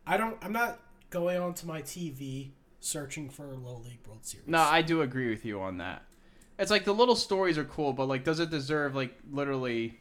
I 0.07 0.17
don't 0.17 0.37
I'm 0.43 0.53
not 0.53 0.81
going 1.11 1.39
onto 1.39 1.69
my 1.69 1.83
TV 1.83 2.51
searching 2.81 3.31
for 3.31 3.53
a 3.53 3.57
Little 3.57 3.83
League 3.83 4.01
World 4.09 4.25
Series. 4.25 4.49
No, 4.49 4.59
I 4.59 4.83
do 4.83 5.03
agree 5.03 5.31
with 5.31 5.45
you 5.45 5.61
on 5.61 5.79
that. 5.79 6.03
It's 6.61 6.71
like 6.71 6.85
the 6.85 6.93
little 6.93 7.17
stories 7.17 7.57
are 7.57 7.65
cool, 7.65 7.93
but 7.95 8.07
like, 8.07 8.23
does 8.23 8.39
it 8.39 8.51
deserve 8.51 8.95
like 8.95 9.19
literally 9.33 9.99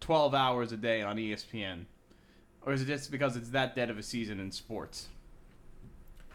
twelve 0.00 0.32
hours 0.32 0.70
a 0.70 0.76
day 0.76 1.02
on 1.02 1.16
ESPN, 1.16 1.86
or 2.64 2.72
is 2.72 2.82
it 2.82 2.86
just 2.86 3.10
because 3.10 3.36
it's 3.36 3.50
that 3.50 3.74
dead 3.74 3.90
of 3.90 3.98
a 3.98 4.02
season 4.02 4.38
in 4.38 4.52
sports? 4.52 5.08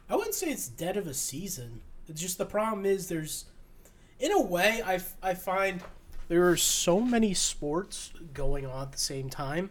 I 0.09 0.15
wouldn't 0.17 0.35
say 0.35 0.49
it's 0.49 0.67
dead 0.67 0.97
of 0.97 1.07
a 1.07 1.13
season. 1.13 1.81
It's 2.09 2.19
just 2.19 2.37
the 2.37 2.45
problem 2.45 2.85
is 2.85 3.07
there's, 3.07 3.45
in 4.19 4.33
a 4.33 4.41
way, 4.41 4.81
I, 4.85 4.99
I 5.21 5.33
find 5.33 5.81
there 6.27 6.49
are 6.49 6.57
so 6.57 6.99
many 6.99 7.33
sports 7.33 8.11
going 8.33 8.65
on 8.65 8.83
at 8.83 8.91
the 8.91 8.97
same 8.97 9.29
time 9.29 9.69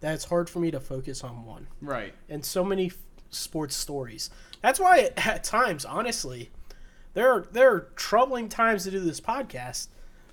that 0.00 0.14
it's 0.14 0.24
hard 0.24 0.48
for 0.48 0.60
me 0.60 0.70
to 0.70 0.78
focus 0.78 1.24
on 1.24 1.44
one. 1.44 1.66
Right. 1.80 2.14
And 2.28 2.44
so 2.44 2.64
many 2.64 2.86
f- 2.86 2.96
sports 3.30 3.74
stories. 3.74 4.30
That's 4.62 4.78
why 4.78 5.10
at 5.16 5.42
times, 5.42 5.84
honestly, 5.84 6.50
there 7.16 7.32
are 7.32 7.46
there 7.50 7.72
are 7.72 7.80
troubling 7.96 8.48
times 8.50 8.84
to 8.84 8.90
do 8.90 9.00
this 9.00 9.22
podcast 9.22 9.88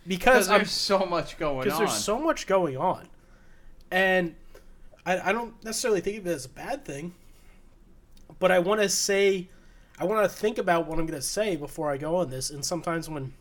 because 0.05 0.47
Because 0.47 0.49
I'm 0.49 0.65
so 0.65 1.05
much 1.05 1.38
going 1.38 1.59
on. 1.59 1.63
because 1.63 1.79
there's 1.79 1.93
so 1.93 2.19
much 2.19 2.45
going 2.45 2.75
on, 2.75 3.07
and 3.89 4.36
I, 5.05 5.29
I 5.29 5.31
don't 5.31 5.63
necessarily 5.63 6.01
think 6.01 6.17
of 6.17 6.27
it 6.27 6.31
as 6.31 6.45
a 6.45 6.49
bad 6.49 6.84
thing, 6.84 7.15
but 8.38 8.51
I 8.51 8.59
want 8.59 8.81
to 8.81 8.89
say, 8.89 9.47
I 9.97 10.03
want 10.03 10.29
to 10.29 10.29
think 10.29 10.57
about 10.57 10.86
what 10.86 10.99
I'm 10.99 11.05
going 11.05 11.17
to 11.19 11.25
say 11.25 11.55
before 11.55 11.89
I 11.89 11.95
go 11.95 12.17
on 12.17 12.29
this. 12.29 12.49
And 12.49 12.65
sometimes 12.65 13.09
when, 13.09 13.34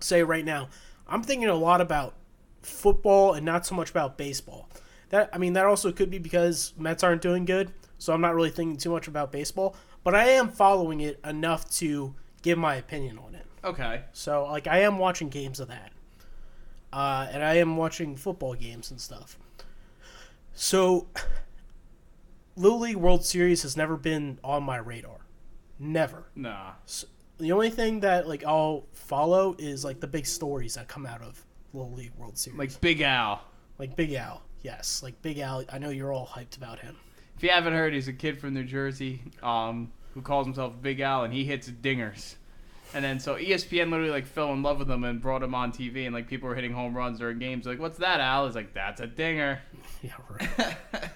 say 0.00 0.22
right 0.22 0.44
now, 0.44 0.70
I'm 1.06 1.22
thinking 1.22 1.48
a 1.48 1.54
lot 1.54 1.82
about 1.82 2.14
football 2.62 3.34
and 3.34 3.44
not 3.44 3.66
so 3.66 3.74
much 3.74 3.90
about 3.90 4.16
baseball. 4.16 4.70
That 5.10 5.28
I 5.34 5.38
mean, 5.38 5.52
that 5.52 5.66
also 5.66 5.92
could 5.92 6.10
be 6.10 6.18
because 6.18 6.72
Mets 6.78 7.02
aren't 7.02 7.20
doing 7.20 7.44
good, 7.44 7.72
so 7.98 8.14
I'm 8.14 8.22
not 8.22 8.34
really 8.34 8.50
thinking 8.50 8.78
too 8.78 8.90
much 8.90 9.06
about 9.06 9.32
baseball. 9.32 9.76
But 10.02 10.14
I 10.14 10.28
am 10.30 10.48
following 10.48 11.02
it 11.02 11.20
enough 11.26 11.68
to 11.72 12.14
give 12.48 12.58
my 12.58 12.76
opinion 12.76 13.18
on 13.18 13.34
it. 13.34 13.44
okay. 13.64 14.02
So 14.12 14.44
like 14.44 14.66
I 14.66 14.80
am 14.80 14.98
watching 14.98 15.28
games 15.28 15.60
of 15.60 15.68
that, 15.68 15.92
uh, 16.92 17.26
and 17.30 17.44
I 17.44 17.54
am 17.58 17.76
watching 17.76 18.16
football 18.16 18.54
games 18.54 18.90
and 18.90 19.00
stuff. 19.00 19.38
So, 20.54 21.06
Little 22.56 22.80
League 22.80 22.96
World 22.96 23.24
Series 23.24 23.62
has 23.62 23.76
never 23.76 23.96
been 23.96 24.38
on 24.42 24.62
my 24.64 24.78
radar, 24.78 25.18
never. 25.78 26.24
Nah. 26.34 26.72
The 27.38 27.52
only 27.52 27.70
thing 27.70 28.00
that 28.00 28.26
like 28.26 28.44
I'll 28.44 28.86
follow 28.92 29.54
is 29.58 29.84
like 29.84 30.00
the 30.00 30.08
big 30.08 30.26
stories 30.26 30.74
that 30.74 30.88
come 30.88 31.06
out 31.06 31.22
of 31.22 31.44
Little 31.72 31.92
League 31.92 32.12
World 32.16 32.36
Series, 32.36 32.58
Like 32.58 32.80
Big 32.80 33.00
Al. 33.02 33.40
like 33.78 33.94
Big 33.94 34.12
Al. 34.14 34.42
Yes, 34.62 35.02
like 35.04 35.20
Big 35.22 35.38
Al. 35.38 35.64
I 35.72 35.78
know 35.78 35.90
you're 35.90 36.12
all 36.12 36.26
hyped 36.26 36.56
about 36.56 36.80
him. 36.80 36.96
If 37.36 37.44
you 37.44 37.50
haven't 37.50 37.74
heard, 37.74 37.92
he's 37.94 38.08
a 38.08 38.12
kid 38.12 38.40
from 38.40 38.54
New 38.54 38.64
Jersey, 38.64 39.22
um, 39.44 39.92
who 40.18 40.22
calls 40.22 40.46
himself 40.46 40.72
Big 40.82 40.98
Al, 40.98 41.22
and 41.22 41.32
he 41.32 41.44
hits 41.44 41.70
dingers. 41.70 42.34
And 42.92 43.04
then 43.04 43.20
so 43.20 43.36
ESPN 43.36 43.90
literally 43.90 44.10
like 44.10 44.26
fell 44.26 44.52
in 44.52 44.64
love 44.64 44.80
with 44.80 44.90
him 44.90 45.04
and 45.04 45.20
brought 45.20 45.44
him 45.44 45.54
on 45.54 45.70
TV, 45.70 46.06
and 46.06 46.14
like 46.14 46.26
people 46.26 46.48
were 46.48 46.56
hitting 46.56 46.72
home 46.72 46.92
runs 46.96 47.20
during 47.20 47.38
games. 47.38 47.66
Like, 47.66 47.78
what's 47.78 47.98
that, 47.98 48.18
Al? 48.18 48.46
Is 48.46 48.56
like, 48.56 48.74
that's 48.74 49.00
a 49.00 49.06
dinger. 49.06 49.60
Yeah, 50.00 50.12
right. 50.30 50.76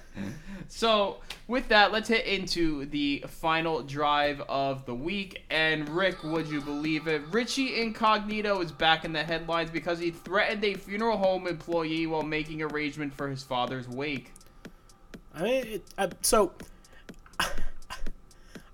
So 0.66 1.18
with 1.46 1.68
that, 1.68 1.92
let's 1.92 2.08
hit 2.08 2.26
into 2.26 2.86
the 2.86 3.24
final 3.28 3.82
drive 3.82 4.40
of 4.48 4.84
the 4.86 4.94
week. 4.94 5.44
And 5.50 5.88
Rick, 5.88 6.24
would 6.24 6.48
you 6.48 6.60
believe 6.60 7.06
it? 7.06 7.22
Richie 7.30 7.80
Incognito 7.80 8.60
is 8.60 8.72
back 8.72 9.04
in 9.04 9.12
the 9.12 9.22
headlines 9.22 9.70
because 9.70 10.00
he 10.00 10.10
threatened 10.10 10.64
a 10.64 10.74
funeral 10.74 11.16
home 11.16 11.46
employee 11.46 12.08
while 12.08 12.22
making 12.22 12.62
arrangement 12.62 13.14
for 13.14 13.28
his 13.28 13.44
father's 13.44 13.86
wake. 13.88 14.32
I 15.34 15.42
mean, 15.42 15.66
it, 15.66 15.84
I, 15.96 16.10
so 16.22 16.52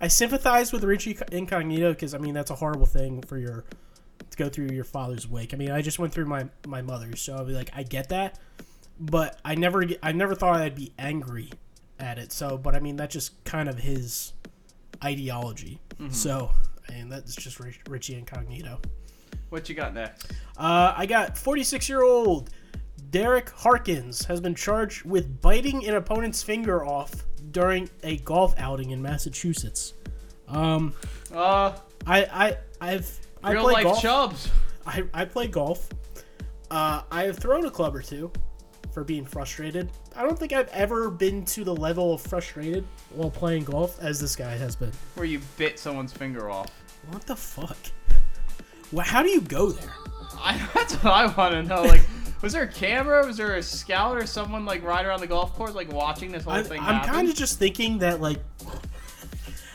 I 0.01 0.09
sympathize 0.09 0.72
with 0.72 0.84
Richie 0.84 1.18
Incognito 1.32 1.92
because 1.92 2.14
I 2.14 2.18
mean 2.18 2.34
that's 2.34 2.51
a 2.51 2.55
horrible 2.55 2.86
thing 2.86 3.22
for 3.22 3.38
your 3.38 3.64
to 4.30 4.36
go 4.36 4.49
through 4.49 4.68
your 4.70 4.84
father's 4.84 5.28
wake. 5.28 5.55
I 5.55 5.57
mean, 5.57 5.70
I 5.70 5.82
just 5.82 5.99
went 5.99 6.12
through 6.12 6.26
my 6.26 6.49
my 6.66 6.82
mother's, 6.82 7.20
so 7.20 7.34
I'll 7.34 7.44
be 7.44 7.53
like, 7.53 7.70
I 7.74 7.82
get 7.82 8.09
that, 8.11 8.38
but 9.01 9.38
I 9.44 9.55
never 9.55 9.84
I 10.03 10.12
never 10.12 10.34
thought 10.34 10.61
I'd 10.61 10.74
be 10.74 10.92
angry 10.99 11.51
at 11.99 12.18
it. 12.18 12.32
So, 12.32 12.57
but 12.57 12.74
I 12.74 12.80
mean 12.80 12.96
that's 12.96 13.12
just 13.12 13.42
kind 13.44 13.68
of 13.68 13.78
his 13.78 14.32
ideology. 15.03 15.80
So, 16.11 16.51
I 16.88 16.92
mean 16.92 17.09
that's 17.09 17.34
just 17.34 17.59
Rich, 17.59 17.80
Richie 17.88 18.14
Incognito. 18.14 18.80
What 19.49 19.68
you 19.68 19.74
got 19.74 19.94
next? 19.94 20.32
Uh, 20.57 20.94
I 20.96 21.07
got 21.07 21.36
46 21.36 21.88
year 21.88 22.03
old 22.03 22.51
Derek 23.11 23.51
Harkins 23.51 24.24
has 24.26 24.40
been 24.40 24.55
charged 24.55 25.05
with 25.05 25.40
biting 25.40 25.86
an 25.86 25.94
opponent's 25.94 26.42
finger 26.42 26.84
off 26.84 27.24
during 27.51 27.88
a 28.03 28.16
golf 28.18 28.55
outing 28.59 28.90
in 28.90 29.01
Massachusetts. 29.03 29.94
Um, 30.49 30.94
Uh, 31.32 31.72
I 32.07 32.24
I 32.24 32.57
I've 32.80 33.18
I 33.42 33.53
real 33.53 33.64
play 33.64 33.72
life 33.74 33.84
golf. 33.84 34.01
chubs. 34.03 34.51
I, 34.86 35.05
I 35.12 35.24
play 35.26 35.46
golf. 35.49 35.88
Uh, 36.70 37.03
I 37.11 37.24
have 37.24 37.38
thrown 37.38 37.66
a 37.66 37.70
club 37.70 37.94
or 37.94 38.03
two 38.03 38.30
for 38.92 39.05
being 39.05 39.24
frustrated. 39.24 39.90
I 40.16 40.22
don't 40.22 40.38
think 40.38 40.53
I've 40.53 40.68
ever 40.68 41.11
been 41.11 41.44
to 41.46 41.64
the 41.64 41.74
level 41.74 42.14
of 42.14 42.20
frustrated 42.22 42.84
while 43.11 43.30
playing 43.30 43.64
golf 43.64 43.99
as 44.01 44.18
this 44.20 44.34
guy 44.34 44.57
has 44.57 44.74
been. 44.76 44.92
Where 45.14 45.26
you 45.26 45.40
bit 45.59 45.78
someone's 45.78 46.12
finger 46.12 46.51
off. 46.51 46.70
What 47.11 47.26
the 47.26 47.36
fuck? 47.36 47.76
Well, 48.90 49.05
how 49.07 49.22
do 49.22 49.28
you 49.28 49.42
go 49.42 49.70
there? 49.70 49.92
I, 50.40 50.57
that's 50.74 50.94
what 51.03 51.12
I 51.12 51.26
want 51.26 51.53
to 51.53 51.62
know. 51.62 51.82
Like, 51.82 52.03
was 52.43 52.53
there 52.53 52.62
a 52.62 52.68
camera? 52.68 53.26
Was 53.26 53.36
there 53.36 53.57
a 53.57 53.62
scout 53.62 54.16
or 54.16 54.26
someone 54.26 54.64
like 54.64 54.82
riding 54.84 55.07
around 55.07 55.20
the 55.20 55.26
golf 55.26 55.55
course, 55.55 55.74
like 55.74 55.93
watching 55.93 56.30
this 56.32 56.45
whole 56.45 56.53
I, 56.55 56.62
thing 56.62 56.80
I'm 56.80 57.05
kind 57.05 57.28
of 57.28 57.34
just 57.34 57.59
thinking 57.59 57.99
that 57.99 58.20
like 58.20 58.39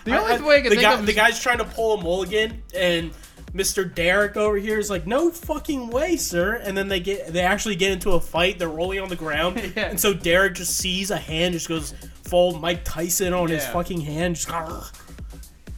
the 0.06 0.18
only 0.20 0.34
I- 0.34 0.42
way 0.48 0.58
I 0.58 0.62
can 0.62 0.70
the 0.70 0.76
think 0.78 0.82
guy, 0.82 0.94
of 1.00 1.06
the 1.06 1.14
guy's 1.14 1.40
trying 1.40 1.60
to 1.60 1.66
pull 1.66 2.00
a 2.00 2.04
mulligan, 2.04 2.62
and 2.76 3.12
Mr. 3.54 3.94
Derek 3.94 4.36
over 4.36 4.58
here 4.58 4.80
is 4.80 4.90
like, 4.90 5.06
"No 5.08 5.30
fucking 5.30 5.90
way, 5.90 6.18
sir!" 6.18 6.56
And 6.56 6.76
then 6.76 6.88
they 6.88 7.00
get 7.00 7.32
they 7.32 7.42
actually 7.42 7.76
get 7.76 7.92
into 7.92 8.12
a 8.12 8.20
fight. 8.20 8.60
They're 8.60 8.68
rolling 8.68 9.00
on 9.00 9.10
the 9.10 9.16
ground, 9.16 9.58
Yeah. 9.76 9.84
and 9.90 10.00
so 10.00 10.14
Derek 10.14 10.56
just 10.56 10.76
sees 10.78 11.12
a 11.12 11.18
hand, 11.18 11.54
just 11.54 11.68
goes 11.70 11.94
full 12.24 12.58
Mike 12.60 12.84
Tyson 12.84 13.32
on 13.34 13.50
his 13.50 13.66
fucking 13.68 14.02
hand. 14.02 14.36
Just, 14.36 14.50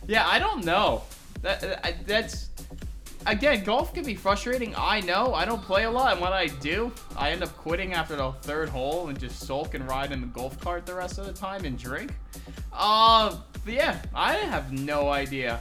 Yeah, 0.07 0.25
I 0.27 0.39
don't 0.39 0.63
know. 0.65 1.03
That 1.41 2.07
that's 2.07 2.49
again, 3.25 3.63
golf 3.63 3.93
can 3.93 4.05
be 4.05 4.15
frustrating. 4.15 4.73
I 4.77 5.01
know. 5.01 5.33
I 5.33 5.45
don't 5.45 5.61
play 5.61 5.83
a 5.83 5.91
lot, 5.91 6.13
and 6.13 6.21
when 6.21 6.33
I 6.33 6.47
do, 6.47 6.91
I 7.17 7.31
end 7.31 7.43
up 7.43 7.55
quitting 7.57 7.93
after 7.93 8.15
the 8.15 8.31
third 8.41 8.69
hole 8.69 9.07
and 9.09 9.19
just 9.19 9.39
sulk 9.39 9.73
and 9.73 9.87
ride 9.87 10.11
in 10.11 10.21
the 10.21 10.27
golf 10.27 10.59
cart 10.59 10.85
the 10.85 10.93
rest 10.93 11.17
of 11.17 11.25
the 11.25 11.33
time 11.33 11.65
and 11.65 11.77
drink. 11.77 12.11
Uh, 12.71 13.37
but 13.63 13.73
yeah, 13.73 14.01
I 14.13 14.33
have 14.33 14.71
no 14.71 15.09
idea. 15.09 15.59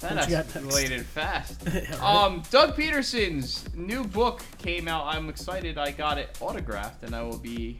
That 0.00 0.16
What 0.16 0.28
you 0.28 0.36
got 0.36 0.46
escalated 0.46 1.02
fast. 1.02 1.62
Yeah, 1.72 1.80
right. 1.90 2.00
Um, 2.02 2.42
Doug 2.50 2.74
Pederson's 2.76 3.72
new 3.74 4.02
book 4.04 4.42
came 4.58 4.88
out. 4.88 5.06
I'm 5.06 5.28
excited. 5.28 5.78
I 5.78 5.92
got 5.92 6.18
it 6.18 6.36
autographed, 6.40 7.04
and 7.04 7.14
I 7.14 7.22
will 7.22 7.38
be 7.38 7.78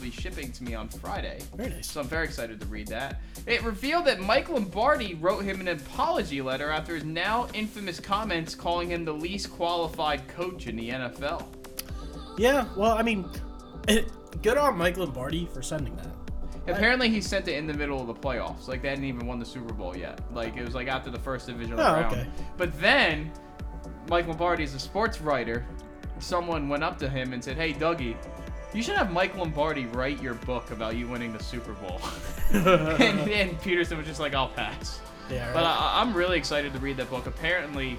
be 0.00 0.10
shipping 0.10 0.52
to 0.52 0.64
me 0.64 0.74
on 0.74 0.88
Friday. 0.88 1.38
Very 1.56 1.70
nice. 1.70 1.90
So 1.90 2.00
I'm 2.00 2.08
very 2.08 2.24
excited 2.24 2.60
to 2.60 2.66
read 2.66 2.88
that. 2.88 3.20
It 3.46 3.62
revealed 3.62 4.04
that 4.06 4.20
Mike 4.20 4.48
Lombardi 4.48 5.14
wrote 5.14 5.44
him 5.44 5.60
an 5.60 5.68
apology 5.68 6.42
letter 6.42 6.70
after 6.70 6.94
his 6.94 7.04
now 7.04 7.48
infamous 7.54 8.00
comments 8.00 8.54
calling 8.54 8.90
him 8.90 9.04
the 9.04 9.12
least 9.12 9.50
qualified 9.52 10.26
coach 10.28 10.66
in 10.66 10.76
the 10.76 10.90
NFL. 10.90 11.46
Yeah, 12.38 12.66
well, 12.76 12.92
I 12.92 13.02
mean, 13.02 13.28
eh, 13.88 14.02
good 14.42 14.58
on 14.58 14.76
Mike 14.76 14.96
Lombardi 14.96 15.48
for 15.52 15.62
sending 15.62 15.96
that. 15.96 16.06
Apparently, 16.68 17.08
he 17.08 17.20
sent 17.20 17.46
it 17.46 17.54
in 17.56 17.66
the 17.68 17.74
middle 17.74 18.00
of 18.00 18.08
the 18.08 18.14
playoffs. 18.14 18.66
Like 18.66 18.82
they 18.82 18.88
hadn't 18.88 19.04
even 19.04 19.26
won 19.26 19.38
the 19.38 19.44
Super 19.46 19.72
Bowl 19.72 19.96
yet. 19.96 20.20
Like 20.34 20.56
it 20.56 20.64
was 20.64 20.74
like 20.74 20.88
after 20.88 21.10
the 21.10 21.18
first 21.18 21.46
divisional 21.46 21.80
Oh, 21.80 21.92
round. 21.92 22.12
okay. 22.12 22.26
But 22.56 22.78
then, 22.80 23.30
Mike 24.10 24.26
Lombardi 24.26 24.64
is 24.64 24.74
a 24.74 24.80
sports 24.80 25.20
writer. 25.20 25.64
Someone 26.18 26.68
went 26.68 26.82
up 26.82 26.98
to 26.98 27.08
him 27.08 27.32
and 27.32 27.44
said, 27.44 27.56
"Hey, 27.56 27.72
Dougie, 27.72 28.16
you 28.76 28.82
should 28.82 28.96
have 28.96 29.10
Mike 29.10 29.36
Lombardi 29.36 29.86
write 29.86 30.22
your 30.22 30.34
book 30.34 30.70
about 30.70 30.96
you 30.96 31.08
winning 31.08 31.32
the 31.32 31.42
Super 31.42 31.72
Bowl." 31.72 32.00
and 32.52 33.20
then 33.20 33.56
Pederson 33.56 33.96
was 33.96 34.06
just 34.06 34.20
like, 34.20 34.34
"I'll 34.34 34.48
pass." 34.48 35.00
Yeah, 35.30 35.52
But 35.52 35.64
right. 35.64 35.76
I, 35.78 36.00
I'm 36.00 36.14
really 36.14 36.38
excited 36.38 36.72
to 36.72 36.78
read 36.78 36.98
that 36.98 37.10
book. 37.10 37.26
Apparently, 37.26 37.96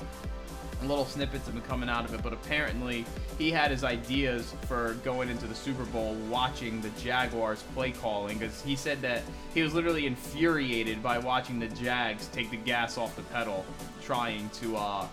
little 0.83 1.05
snippets 1.05 1.45
have 1.45 1.55
been 1.55 1.63
coming 1.63 1.89
out 1.89 2.05
of 2.05 2.13
it, 2.13 2.21
but 2.23 2.33
apparently 2.33 3.05
he 3.37 3.51
had 3.51 3.71
his 3.71 3.83
ideas 3.83 4.53
for 4.67 4.93
going 5.03 5.29
into 5.29 5.47
the 5.47 5.55
Super 5.55 5.83
Bowl 5.85 6.15
watching 6.29 6.81
the 6.81 6.89
Jaguars 7.01 7.63
play 7.73 7.91
calling 7.91 8.37
because 8.37 8.61
he 8.61 8.75
said 8.75 9.01
that 9.01 9.23
he 9.53 9.61
was 9.61 9.73
literally 9.73 10.05
infuriated 10.05 11.01
by 11.03 11.17
watching 11.17 11.59
the 11.59 11.67
Jags 11.67 12.27
take 12.27 12.49
the 12.51 12.57
gas 12.57 12.97
off 12.97 13.15
the 13.15 13.23
pedal 13.23 13.65
trying 14.03 14.49
to 14.51 14.77
uh, 14.77 15.07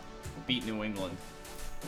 beat 0.47 0.65
New 0.67 0.85
England. 0.85 1.17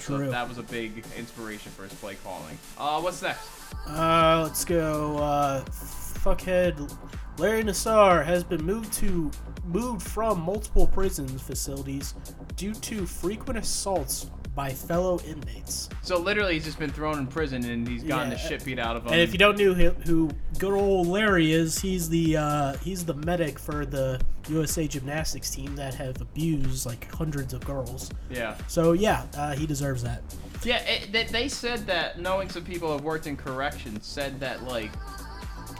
So 0.01 0.30
that 0.30 0.49
was 0.49 0.59
a 0.59 0.62
big 0.62 1.05
inspiration 1.16 1.72
for 1.72 1.84
his 1.84 1.94
play 1.94 2.16
calling. 2.22 2.59
Uh, 2.78 3.01
what's 3.01 3.22
next? 3.22 3.49
Uh, 3.86 4.42
let's 4.44 4.64
go. 4.64 5.16
Uh, 5.18 5.64
fuckhead 5.64 6.92
Larry 7.38 7.62
Nassar 7.62 8.24
has 8.24 8.42
been 8.42 8.64
moved 8.64 8.92
to 8.94 9.30
moved 9.66 10.03
from 10.03 10.40
multiple 10.40 10.86
prison 10.86 11.26
facilities 11.26 12.14
due 12.57 12.72
to 12.72 13.05
frequent 13.05 13.59
assaults 13.59 14.30
by 14.57 14.70
fellow 14.70 15.20
inmates. 15.20 15.90
So 16.00 16.18
literally, 16.18 16.54
he's 16.54 16.64
just 16.64 16.78
been 16.78 16.90
thrown 16.90 17.18
in 17.18 17.26
prison 17.26 17.62
and 17.64 17.86
he's 17.86 18.02
gotten 18.02 18.30
the 18.30 18.38
shit 18.38 18.64
beat 18.64 18.78
out 18.78 18.96
of 18.96 19.04
him. 19.04 19.12
And 19.12 19.20
if 19.20 19.32
you 19.32 19.38
don't 19.38 19.59
know 19.59 19.74
who, 19.74 19.90
who 19.90 20.30
good 20.59 20.72
old 20.72 21.07
Larry 21.07 21.52
is, 21.52 21.78
he's 21.78 22.09
the 22.09 22.38
uh, 22.38 22.76
he's 22.78 23.04
the 23.04 23.14
medic 23.14 23.59
for 23.59 23.84
the 23.84 24.18
USA 24.48 24.88
gymnastics 24.88 25.50
team 25.50 25.76
that 25.76 25.94
have 25.94 26.20
abused 26.22 26.86
like 26.86 27.12
hundreds 27.12 27.52
of 27.52 27.64
girls. 27.64 28.11
yeah. 28.30 28.57
So 28.66 28.92
yeah, 28.92 29.26
uh, 29.36 29.54
he 29.54 29.66
deserves 29.66 30.02
that. 30.02 30.22
Yeah, 30.64 30.78
it, 30.78 31.12
they, 31.12 31.24
they 31.24 31.48
said 31.48 31.86
that 31.86 32.18
knowing 32.18 32.48
some 32.48 32.64
people 32.64 32.90
have 32.90 33.04
worked 33.04 33.26
in 33.26 33.36
corrections 33.36 34.07
said 34.07 34.40
that 34.40 34.64
like 34.64 34.90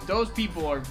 those 0.07 0.31
people 0.31 0.67
are 0.67 0.83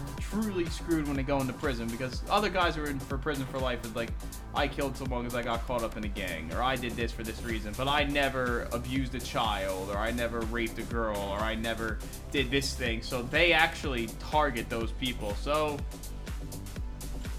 truly 0.41 0.65
screwed 0.65 1.07
when 1.07 1.15
they 1.15 1.23
go 1.23 1.39
into 1.39 1.53
prison 1.53 1.87
because 1.87 2.21
other 2.29 2.49
guys 2.49 2.75
who 2.75 2.83
are 2.83 2.87
in 2.87 2.99
for 2.99 3.17
prison 3.17 3.45
for 3.45 3.59
life 3.59 3.83
is 3.85 3.95
like 3.95 4.09
I 4.53 4.67
killed 4.67 4.97
someone 4.97 5.23
because 5.23 5.35
I 5.35 5.43
got 5.43 5.65
caught 5.65 5.83
up 5.83 5.95
in 5.97 6.03
a 6.03 6.09
gang 6.09 6.51
or 6.53 6.61
I 6.61 6.75
did 6.75 6.93
this 6.93 7.11
for 7.11 7.23
this 7.23 7.41
reason, 7.43 7.73
but 7.77 7.87
I 7.87 8.03
never 8.03 8.67
abused 8.71 9.15
a 9.15 9.19
child 9.19 9.89
or 9.89 9.97
I 9.97 10.11
never 10.11 10.41
raped 10.41 10.77
a 10.79 10.83
girl 10.83 11.17
or 11.17 11.39
I 11.39 11.55
never 11.55 11.99
did 12.31 12.51
this 12.51 12.73
thing. 12.73 13.01
So 13.01 13.21
they 13.23 13.53
actually 13.53 14.07
target 14.19 14.69
those 14.69 14.91
people. 14.91 15.35
So 15.35 15.77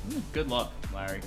mm, 0.09 0.20
good 0.32 0.48
luck, 0.48 0.73
Larry. 0.94 1.20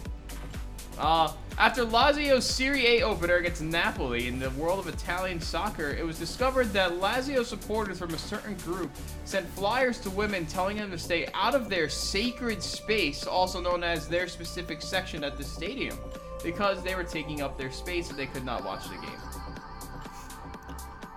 Uh, 1.00 1.32
after 1.58 1.86
Lazio's 1.86 2.46
Serie 2.46 2.86
A 3.00 3.04
opener 3.04 3.36
against 3.36 3.62
Napoli 3.62 4.28
in 4.28 4.38
the 4.38 4.50
world 4.52 4.80
of 4.80 4.88
Italian 4.88 5.40
soccer, 5.40 5.92
it 5.92 6.06
was 6.06 6.20
discovered 6.20 6.74
that 6.74 6.92
Lazio 6.92 7.46
supporters 7.46 8.00
from 8.00 8.14
a 8.14 8.18
certain 8.18 8.56
group 8.58 8.92
sent 9.24 9.48
flyers 9.50 9.98
to 10.02 10.10
women 10.10 10.46
telling 10.46 10.76
them 10.76 10.92
to 10.92 10.98
stay 10.98 11.30
out 11.34 11.56
of 11.56 11.70
their 11.70 11.88
sacred 11.88 12.62
space, 12.62 13.26
also 13.26 13.62
known 13.62 13.82
as 13.82 14.10
their 14.10 14.28
specific 14.28 14.82
section 14.82 15.24
at 15.24 15.38
the 15.38 15.44
stadium, 15.44 15.98
because 16.44 16.84
they 16.84 16.96
were 16.96 17.04
taking 17.04 17.42
up 17.42 17.58
their 17.58 17.72
space 17.72 18.10
and 18.10 18.20
they 18.20 18.28
could 18.28 18.44
not 18.44 18.66
watch 18.66 18.84
the 18.84 18.96
game. 18.96 19.20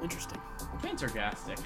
Interesting. 0.01 0.41
Being 0.81 0.97
sarcastic. 0.99 1.59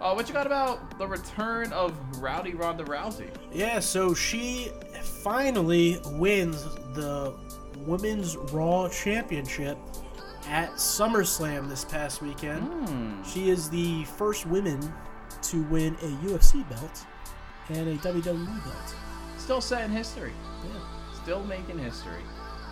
Uh, 0.00 0.12
what 0.12 0.28
you 0.28 0.34
got 0.34 0.46
about 0.46 0.98
the 0.98 1.06
return 1.06 1.72
of 1.72 1.94
Rowdy 2.20 2.54
Ronda 2.54 2.84
Rousey? 2.84 3.30
Yeah, 3.52 3.80
so 3.80 4.14
she 4.14 4.70
finally 5.06 6.00
wins 6.12 6.64
the 6.94 7.34
Women's 7.78 8.36
Raw 8.36 8.88
Championship 8.88 9.78
at 10.48 10.72
SummerSlam 10.74 11.68
this 11.68 11.84
past 11.84 12.22
weekend. 12.22 12.62
Hmm. 12.62 13.22
She 13.22 13.50
is 13.50 13.68
the 13.68 14.04
first 14.04 14.46
woman 14.46 14.92
to 15.42 15.62
win 15.64 15.94
a 15.96 16.26
UFC 16.26 16.68
belt 16.68 17.06
and 17.68 17.88
a 17.88 17.96
WWE 17.96 18.64
belt. 18.64 18.94
Still 19.38 19.60
setting 19.60 19.94
history. 19.94 20.32
Yeah. 20.64 20.80
Still 21.22 21.44
making 21.44 21.78
history. 21.78 22.22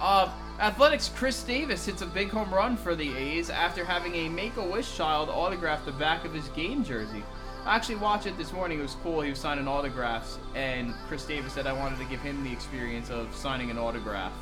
Uh, 0.01 0.33
Athletics 0.61 1.11
Khris 1.15 1.43
Davis 1.43 1.87
hits 1.87 2.03
a 2.03 2.07
big 2.07 2.31
home 2.31 2.53
run 2.53 2.77
for 2.77 2.95
the 2.95 3.15
A's 3.17 3.51
after 3.51 3.85
having 3.85 4.15
a 4.15 4.29
Make-A-Wish 4.29 4.97
child 4.97 5.29
autograph 5.29 5.85
the 5.85 5.93
back 5.93 6.25
of 6.25 6.33
his 6.33 6.49
game 6.49 6.85
jersey. 6.85 7.25
I 7.65 7.77
actually 7.77 7.97
watched 7.97 8.27
it 8.27 8.37
this 8.37 8.53
morning. 8.53 8.79
It 8.79 8.83
was 8.83 8.97
cool. 9.03 9.23
He 9.23 9.31
was 9.31 9.39
signing 9.39 9.67
autographs, 9.67 10.39
and 10.55 10.93
Khris 11.09 11.25
Davis 11.25 11.55
said 11.55 11.67
I 11.67 11.73
wanted 11.73 11.99
to 11.99 12.05
give 12.05 12.21
him 12.21 12.45
the 12.45 12.53
experience 12.53 13.11
of 13.11 13.35
signing 13.35 13.71
an 13.71 13.79
autograph, 13.79 14.33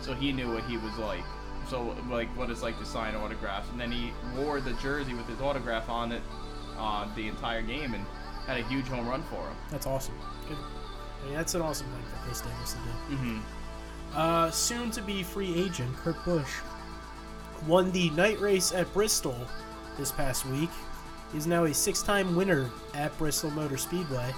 so 0.00 0.14
he 0.14 0.32
knew 0.32 0.52
what 0.52 0.64
he 0.64 0.76
was 0.76 0.96
like. 0.98 1.24
So 1.68 1.94
like 2.10 2.28
what 2.36 2.50
it's 2.50 2.62
like 2.62 2.78
to 2.80 2.84
sign 2.84 3.14
autographs, 3.14 3.68
and 3.70 3.80
then 3.80 3.92
he 3.92 4.12
wore 4.36 4.60
the 4.60 4.72
jersey 4.74 5.14
with 5.14 5.28
his 5.28 5.40
autograph 5.40 5.88
on 5.88 6.10
it, 6.10 6.22
uh, 6.76 7.06
the 7.14 7.28
entire 7.28 7.62
game, 7.62 7.94
and 7.94 8.04
had 8.46 8.58
a 8.58 8.64
huge 8.64 8.86
home 8.86 9.06
run 9.06 9.22
for 9.22 9.36
him. 9.36 9.56
That's 9.70 9.86
awesome. 9.86 10.18
Good. 10.48 10.58
I 10.58 11.26
mean, 11.26 11.34
that's 11.34 11.54
an 11.54 11.62
awesome 11.62 11.86
thing 11.86 12.02
for 12.10 12.26
Khris 12.26 12.40
Davis 12.40 12.72
to 12.72 12.78
do. 12.78 13.16
Mm-hmm. 13.16 13.38
Uh, 14.14 14.50
soon 14.50 14.90
to 14.90 15.00
be 15.00 15.22
free 15.22 15.54
agent 15.54 15.96
Kurt 15.96 16.22
Busch 16.24 16.60
won 17.66 17.92
the 17.92 18.10
night 18.10 18.40
race 18.40 18.72
at 18.72 18.92
Bristol 18.92 19.36
this 19.96 20.10
past 20.10 20.44
week. 20.46 20.70
He's 21.32 21.46
now 21.46 21.64
a 21.64 21.74
six 21.74 22.02
time 22.02 22.36
winner 22.36 22.70
at 22.94 23.16
Bristol 23.18 23.50
Motor 23.50 23.78
Speedway. 23.78 24.32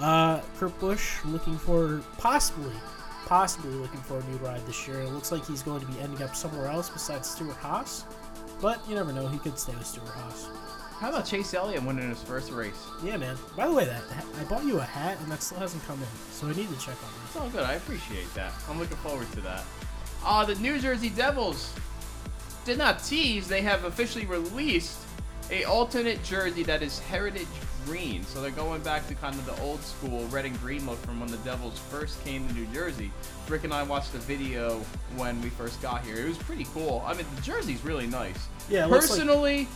Uh, 0.00 0.40
Kurt 0.56 0.78
Busch 0.78 1.22
looking 1.24 1.58
for 1.58 2.02
possibly, 2.16 2.72
possibly 3.26 3.72
looking 3.72 4.00
for 4.00 4.18
a 4.18 4.24
new 4.24 4.36
ride 4.38 4.64
this 4.66 4.86
year. 4.88 5.00
It 5.00 5.10
looks 5.10 5.32
like 5.32 5.44
he's 5.44 5.62
going 5.62 5.80
to 5.80 5.86
be 5.86 6.00
ending 6.00 6.22
up 6.22 6.34
somewhere 6.34 6.68
else 6.68 6.88
besides 6.88 7.28
Stewart 7.28 7.56
Haas, 7.56 8.04
but 8.62 8.80
you 8.88 8.94
never 8.94 9.12
know. 9.12 9.26
He 9.26 9.38
could 9.38 9.58
stay 9.58 9.74
with 9.74 9.86
Stewart 9.86 10.08
Haas. 10.08 10.48
How 11.00 11.08
about 11.08 11.26
Chase 11.26 11.54
Elliott 11.54 11.82
winning 11.82 12.08
his 12.10 12.22
first 12.22 12.52
race? 12.52 12.86
Yeah, 13.02 13.16
man. 13.16 13.36
By 13.56 13.66
the 13.66 13.72
way, 13.74 13.86
that 13.86 14.02
I 14.38 14.44
bought 14.44 14.64
you 14.64 14.78
a 14.78 14.82
hat 14.82 15.18
and 15.20 15.32
that 15.32 15.42
still 15.42 15.58
hasn't 15.58 15.82
come 15.86 15.98
in, 15.98 16.08
so 16.30 16.46
I 16.46 16.52
need 16.52 16.68
to 16.68 16.78
check 16.78 16.96
on 17.02 17.10
that. 17.10 17.26
It's 17.26 17.36
all 17.36 17.48
good. 17.48 17.62
I 17.64 17.74
appreciate 17.74 18.32
that. 18.34 18.52
I'm 18.68 18.78
looking 18.78 18.98
forward 18.98 19.30
to 19.32 19.40
that. 19.40 19.64
Uh, 20.24 20.44
the 20.44 20.54
New 20.56 20.78
Jersey 20.78 21.08
Devils 21.08 21.74
did 22.66 22.76
not 22.76 23.02
tease. 23.02 23.48
They 23.48 23.62
have 23.62 23.84
officially 23.84 24.26
released 24.26 24.98
a 25.50 25.64
alternate 25.64 26.22
jersey 26.22 26.62
that 26.64 26.82
is 26.82 26.98
heritage 26.98 27.46
green. 27.86 28.24
So 28.24 28.40
they're 28.40 28.50
going 28.50 28.82
back 28.82 29.06
to 29.08 29.14
kind 29.14 29.34
of 29.34 29.46
the 29.46 29.60
old 29.62 29.80
school 29.82 30.26
red 30.28 30.44
and 30.44 30.58
green 30.60 30.86
look 30.86 30.98
from 31.04 31.18
when 31.20 31.30
the 31.30 31.38
Devils 31.38 31.78
first 31.90 32.22
came 32.24 32.46
to 32.48 32.54
New 32.54 32.66
Jersey. 32.66 33.10
Rick 33.48 33.64
and 33.64 33.72
I 33.72 33.82
watched 33.82 34.12
the 34.12 34.18
video 34.18 34.78
when 35.16 35.40
we 35.42 35.48
first 35.50 35.80
got 35.82 36.04
here. 36.04 36.16
It 36.16 36.28
was 36.28 36.38
pretty 36.38 36.66
cool. 36.74 37.02
I 37.06 37.14
mean, 37.14 37.26
the 37.36 37.42
jersey's 37.42 37.82
really 37.84 38.06
nice. 38.06 38.46
Yeah, 38.68 38.86
looks 38.86 39.10
like- 39.10 39.18
Personally, 39.20 39.68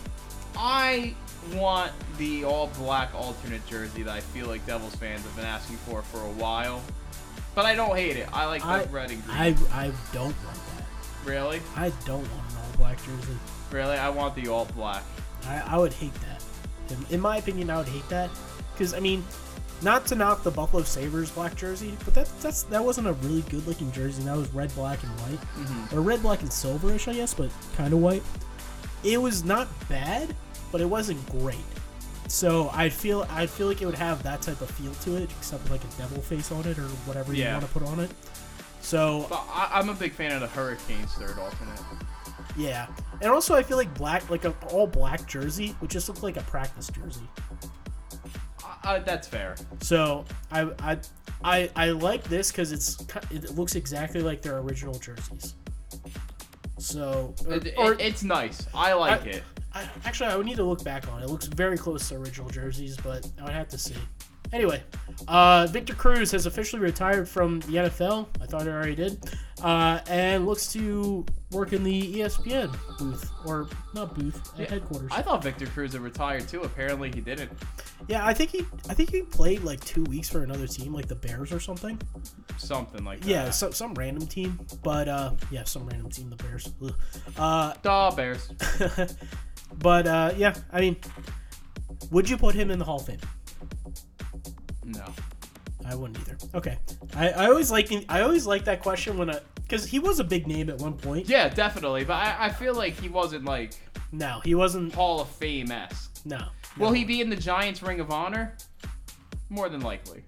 I 0.57 1.15
want 1.55 1.93
the 2.19 2.45
all 2.45 2.69
black 2.79 3.15
alternate 3.15 3.67
jersey 3.67 4.03
that 4.05 4.15
I 4.15 4.21
feel 4.21 4.47
like 4.47 4.65
Devils 4.67 4.95
fans 4.97 5.23
have 5.23 5.35
been 5.37 5.45
asking 5.45 5.77
for 5.79 6.03
for 6.03 6.19
a 6.21 6.31
while. 6.33 6.81
But 7.55 7.67
I 7.67 7.75
don't 7.75 7.97
hate 7.97 8.17
it. 8.17 8.29
I 8.33 8.47
like 8.47 8.63
the 8.63 8.69
I, 8.69 8.85
red 8.85 9.11
and 9.11 9.25
green. 9.25 9.37
I, 9.37 9.47
I 9.73 9.93
don't 10.13 10.25
want 10.45 10.59
that. 10.77 10.87
really? 11.25 11.61
I 11.77 11.91
don't 12.05 12.19
want 12.21 12.51
an 12.51 12.57
all 12.59 12.77
black 12.77 12.99
jersey. 12.99 13.37
Really? 13.71 13.97
I 13.97 14.09
want 14.11 14.35
the 14.35 14.49
all 14.49 14.65
black. 14.77 15.03
I, 15.47 15.62
I 15.66 15.79
would 15.79 15.93
hate 15.93 16.15
that. 16.15 16.43
In, 16.91 17.15
in 17.15 17.21
my 17.21 17.39
opinion, 17.39 17.71
I 17.71 17.79
would 17.79 17.89
hate 17.89 18.09
that 18.09 18.31
because 18.73 18.95
I 18.95 19.01
mean, 19.01 19.25
not 19.83 20.07
to 20.07 20.15
knock 20.15 20.43
the 20.43 20.51
Buffalo 20.51 20.83
Sabres 20.83 21.31
black 21.31 21.55
jersey, 21.57 21.97
but 22.05 22.15
that 22.15 22.29
that's 22.41 22.65
that 22.65 22.85
wasn't 22.85 23.07
a 23.07 23.12
really 23.15 23.43
good 23.43 23.66
looking 23.66 23.91
jersey. 23.93 24.23
That 24.25 24.37
was 24.37 24.53
red, 24.55 24.75
black, 24.75 25.03
and 25.03 25.12
white, 25.21 25.41
mm-hmm. 25.41 25.97
or 25.97 26.01
red, 26.03 26.23
black, 26.23 26.41
and 26.43 26.51
silverish, 26.51 27.09
I 27.09 27.15
guess, 27.15 27.35
but 27.35 27.51
kind 27.77 27.93
of 27.93 28.01
white. 28.01 28.23
It 29.03 29.21
was 29.21 29.45
not 29.45 29.69
bad, 29.89 30.35
but 30.73 30.81
it 30.81 30.87
wasn't 30.87 31.25
great. 31.31 31.57
So 32.29 32.71
I 32.73 32.89
feel 32.89 33.27
I 33.31 33.47
feel 33.47 33.69
like 33.69 33.83
it 33.83 33.87
would 33.87 33.95
have 33.95 34.23
that 34.23 34.43
type 34.43 34.61
of 34.61 34.71
feel 34.71 34.93
to 34.93 35.23
it, 35.23 35.31
except 35.39 35.62
with 35.65 35.73
like 35.73 35.85
a 35.85 35.99
devil 35.99 36.23
face 36.23 36.51
on 36.51 36.66
it 36.66 36.79
or 36.79 36.89
whatever 37.07 37.35
you 37.35 37.45
want 37.47 37.62
to 37.62 37.69
put 37.69 37.83
on 37.83 38.01
it. 38.01 38.11
So 38.81 39.27
But 39.29 39.45
I, 39.51 39.71
I'm 39.73 39.89
a 39.89 39.95
big 39.95 40.12
fan 40.12 40.33
of 40.33 40.41
the 40.41 40.47
Hurricanes 40.47 41.12
third 41.15 41.39
alternate. 41.39 41.81
yeah, 42.57 42.87
and 43.20 43.31
also 43.31 43.55
I 43.55 43.62
feel 43.62 43.77
like 43.77 43.93
black, 43.95 44.28
like 44.31 44.45
an 44.45 44.55
all 44.70 44.86
black 44.86 45.27
jersey, 45.27 45.74
would 45.81 45.91
just 45.91 46.09
look 46.09 46.23
like 46.23 46.36
a 46.36 46.43
practice 46.43 46.89
jersey. 46.89 47.28
Uh, 48.85 48.99
that's 49.01 49.27
fair. 49.27 49.57
So 49.81 50.24
I 50.53 50.70
I 50.81 50.99
I, 51.43 51.70
I 51.77 51.91
like 51.91 52.23
this 52.24 52.51
because 52.51 52.73
it's 52.73 53.01
it 53.31 53.55
looks 53.55 53.74
exactly 53.77 54.20
like 54.20 54.43
their 54.43 54.59
original 54.59 54.95
jerseys. 54.99 55.55
So 56.78 57.35
or, 57.47 57.55
It, 57.55 57.66
it- 57.69 57.74
or- 57.78 57.95
it's 57.99 58.23
nice. 58.23 58.66
I 58.74 58.93
like 58.95 59.23
I- 59.23 59.31
it. 59.31 59.43
I, 59.77 59.89
actually 60.05 60.31
I 60.31 60.36
would 60.36 60.47
need 60.47 60.57
to 60.57 60.65
look 60.65 60.85
back 60.85 61.09
on 61.11 61.20
it. 61.20 61.24
It 61.24 61.31
looks 61.31 61.47
very 61.47 61.77
close 61.77 62.09
to 62.11 62.15
original 62.16 62.49
jerseys, 62.49 62.97
but 62.97 63.27
I 63.41 63.45
would 63.45 63.53
have 63.53 63.69
to 63.69 63.78
see. 63.78 63.97
Anyway, 64.55 64.81
uh, 65.26 65.66
Victor 65.68 65.94
Cruz 65.94 66.31
has 66.31 66.47
officially 66.47 66.81
retired 66.81 67.28
from 67.28 67.59
the 67.60 67.72
NFL. 67.74 68.28
I 68.40 68.47
thought 68.47 68.62
he 68.62 68.68
already 68.68 68.94
did, 68.94 69.18
uh, 69.64 69.98
and 70.06 70.47
looks 70.47 70.72
to 70.74 71.26
work 71.51 71.72
in 71.72 71.82
the 71.82 72.20
ESPN 72.20 72.72
booth 72.97 73.28
or 73.44 73.68
not 73.94 74.14
booth 74.14 74.56
at 74.60 74.70
headquarters. 74.70 75.10
I 75.12 75.22
thought 75.22 75.43
Victor 75.43 75.66
Cruz 75.66 75.93
had 75.93 76.02
retired 76.02 76.47
too. 76.47 76.62
Apparently 76.62 77.10
he 77.12 77.20
didn't. 77.20 77.51
yeah, 78.06 78.24
I 78.24 78.32
think 78.32 78.51
he 78.51 78.64
I 78.89 78.94
think 78.94 79.10
he 79.10 79.22
played 79.22 79.64
like 79.64 79.85
two 79.85 80.05
weeks 80.05 80.28
for 80.28 80.44
another 80.44 80.68
team, 80.68 80.94
like 80.94 81.09
the 81.09 81.16
Bears 81.16 81.52
or 81.52 81.59
something. 81.59 82.01
Something 82.56 83.05
like 83.05 83.22
that. 83.22 83.28
Yeah, 83.28 83.51
so, 83.51 83.72
some 83.72 83.93
random 83.94 84.28
team, 84.28 84.64
but 84.85 85.09
uh, 85.09 85.32
yeah, 85.51 85.64
some 85.64 85.85
random 85.85 86.10
team, 86.10 86.31
the 86.31 86.36
Bears. 86.36 86.72
Ugh. 86.81 86.94
Uh, 87.36 87.74
Duh, 87.82 88.12
Bears. 88.12 88.52
but 89.78 90.06
uh, 90.06 90.32
yeah, 90.36 90.55
I 90.72 90.81
mean, 90.81 90.97
would 92.12 92.31
you 92.31 92.36
put 92.36 92.55
him 92.55 92.70
in 92.70 92.78
the 92.78 92.85
Hall 92.85 93.01
of 93.01 93.06
Fame? 93.06 93.18
No. 94.85 95.05
I 95.86 95.94
wouldn't 95.94 96.19
either. 96.20 96.39
Okay, 96.55 96.78
I, 97.15 97.31
I 97.31 97.47
always 97.48 97.70
like 97.70 97.90
I 98.09 98.23
always 98.23 98.47
like 98.47 98.65
that 98.65 98.81
question 98.82 99.19
when 99.19 99.31
I 99.31 99.40
because 99.62 99.85
he 99.86 99.98
was 99.98 100.19
a 100.19 100.24
big 100.24 100.47
name 100.47 100.70
at 100.70 100.78
one 100.78 100.94
point. 100.94 101.28
Yeah, 101.28 101.48
definitely. 101.48 102.05
But 102.05 102.15
I, 102.15 102.47
I 102.47 102.48
feel 102.51 102.74
like 102.74 102.98
he 102.98 103.09
wasn't 103.09 103.44
like 103.44 103.73
No, 104.12 104.40
he 104.44 104.55
wasn't. 104.55 104.94
Hall 104.94 105.20
of 105.20 105.28
Fame 105.28 105.70
esque. 105.70 106.20
No. 106.24 106.40
Will 106.78 106.93
he 106.93 107.05
be 107.05 107.20
in 107.20 107.28
the 107.28 107.36
Giants 107.36 107.82
Ring 107.82 108.01
of 108.01 108.11
Honor? 108.11 108.56
More 109.51 109.69
than 109.69 109.81
likely. 109.81 110.24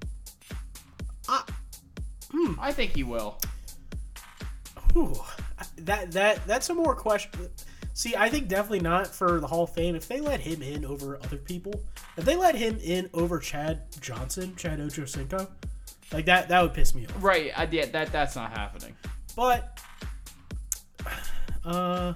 Uh, 1.29 1.43
hmm. 2.31 2.55
I 2.61 2.71
think 2.73 2.95
he 2.95 3.03
will. 3.03 3.39
Whew. 4.93 5.15
That 5.79 6.13
that 6.13 6.47
that's 6.47 6.69
a 6.69 6.75
more 6.75 6.95
question. 6.95 7.31
See, 7.97 8.15
I 8.15 8.29
think 8.29 8.49
definitely 8.49 8.81
not 8.81 9.07
for 9.07 9.41
the 9.41 9.47
Hall 9.47 9.65
of 9.65 9.71
Fame. 9.71 9.95
If 9.97 10.07
they 10.07 10.21
let 10.21 10.39
him 10.39 10.61
in 10.61 10.85
over 10.85 11.17
other 11.17 11.39
people, 11.39 11.81
if 12.19 12.27
they 12.27 12.37
let 12.37 12.55
him 12.55 12.79
in 12.83 13.09
over 13.15 13.39
Chad 13.39 13.85
Johnson, 14.03 14.55
Chad 14.55 14.81
Ochocinco, 14.81 15.49
like 16.13 16.27
that, 16.27 16.51
that 16.51 16.61
would 16.63 16.75
piss 16.75 16.95
me 16.95 17.07
off. 17.07 17.15
Right. 17.23 17.53
I, 17.57 17.67
yeah, 17.73 17.87
that 17.87 18.13
that's 18.13 18.37
not 18.37 18.51
happening. 18.51 18.95
But 19.35 19.81
uh 21.65 22.13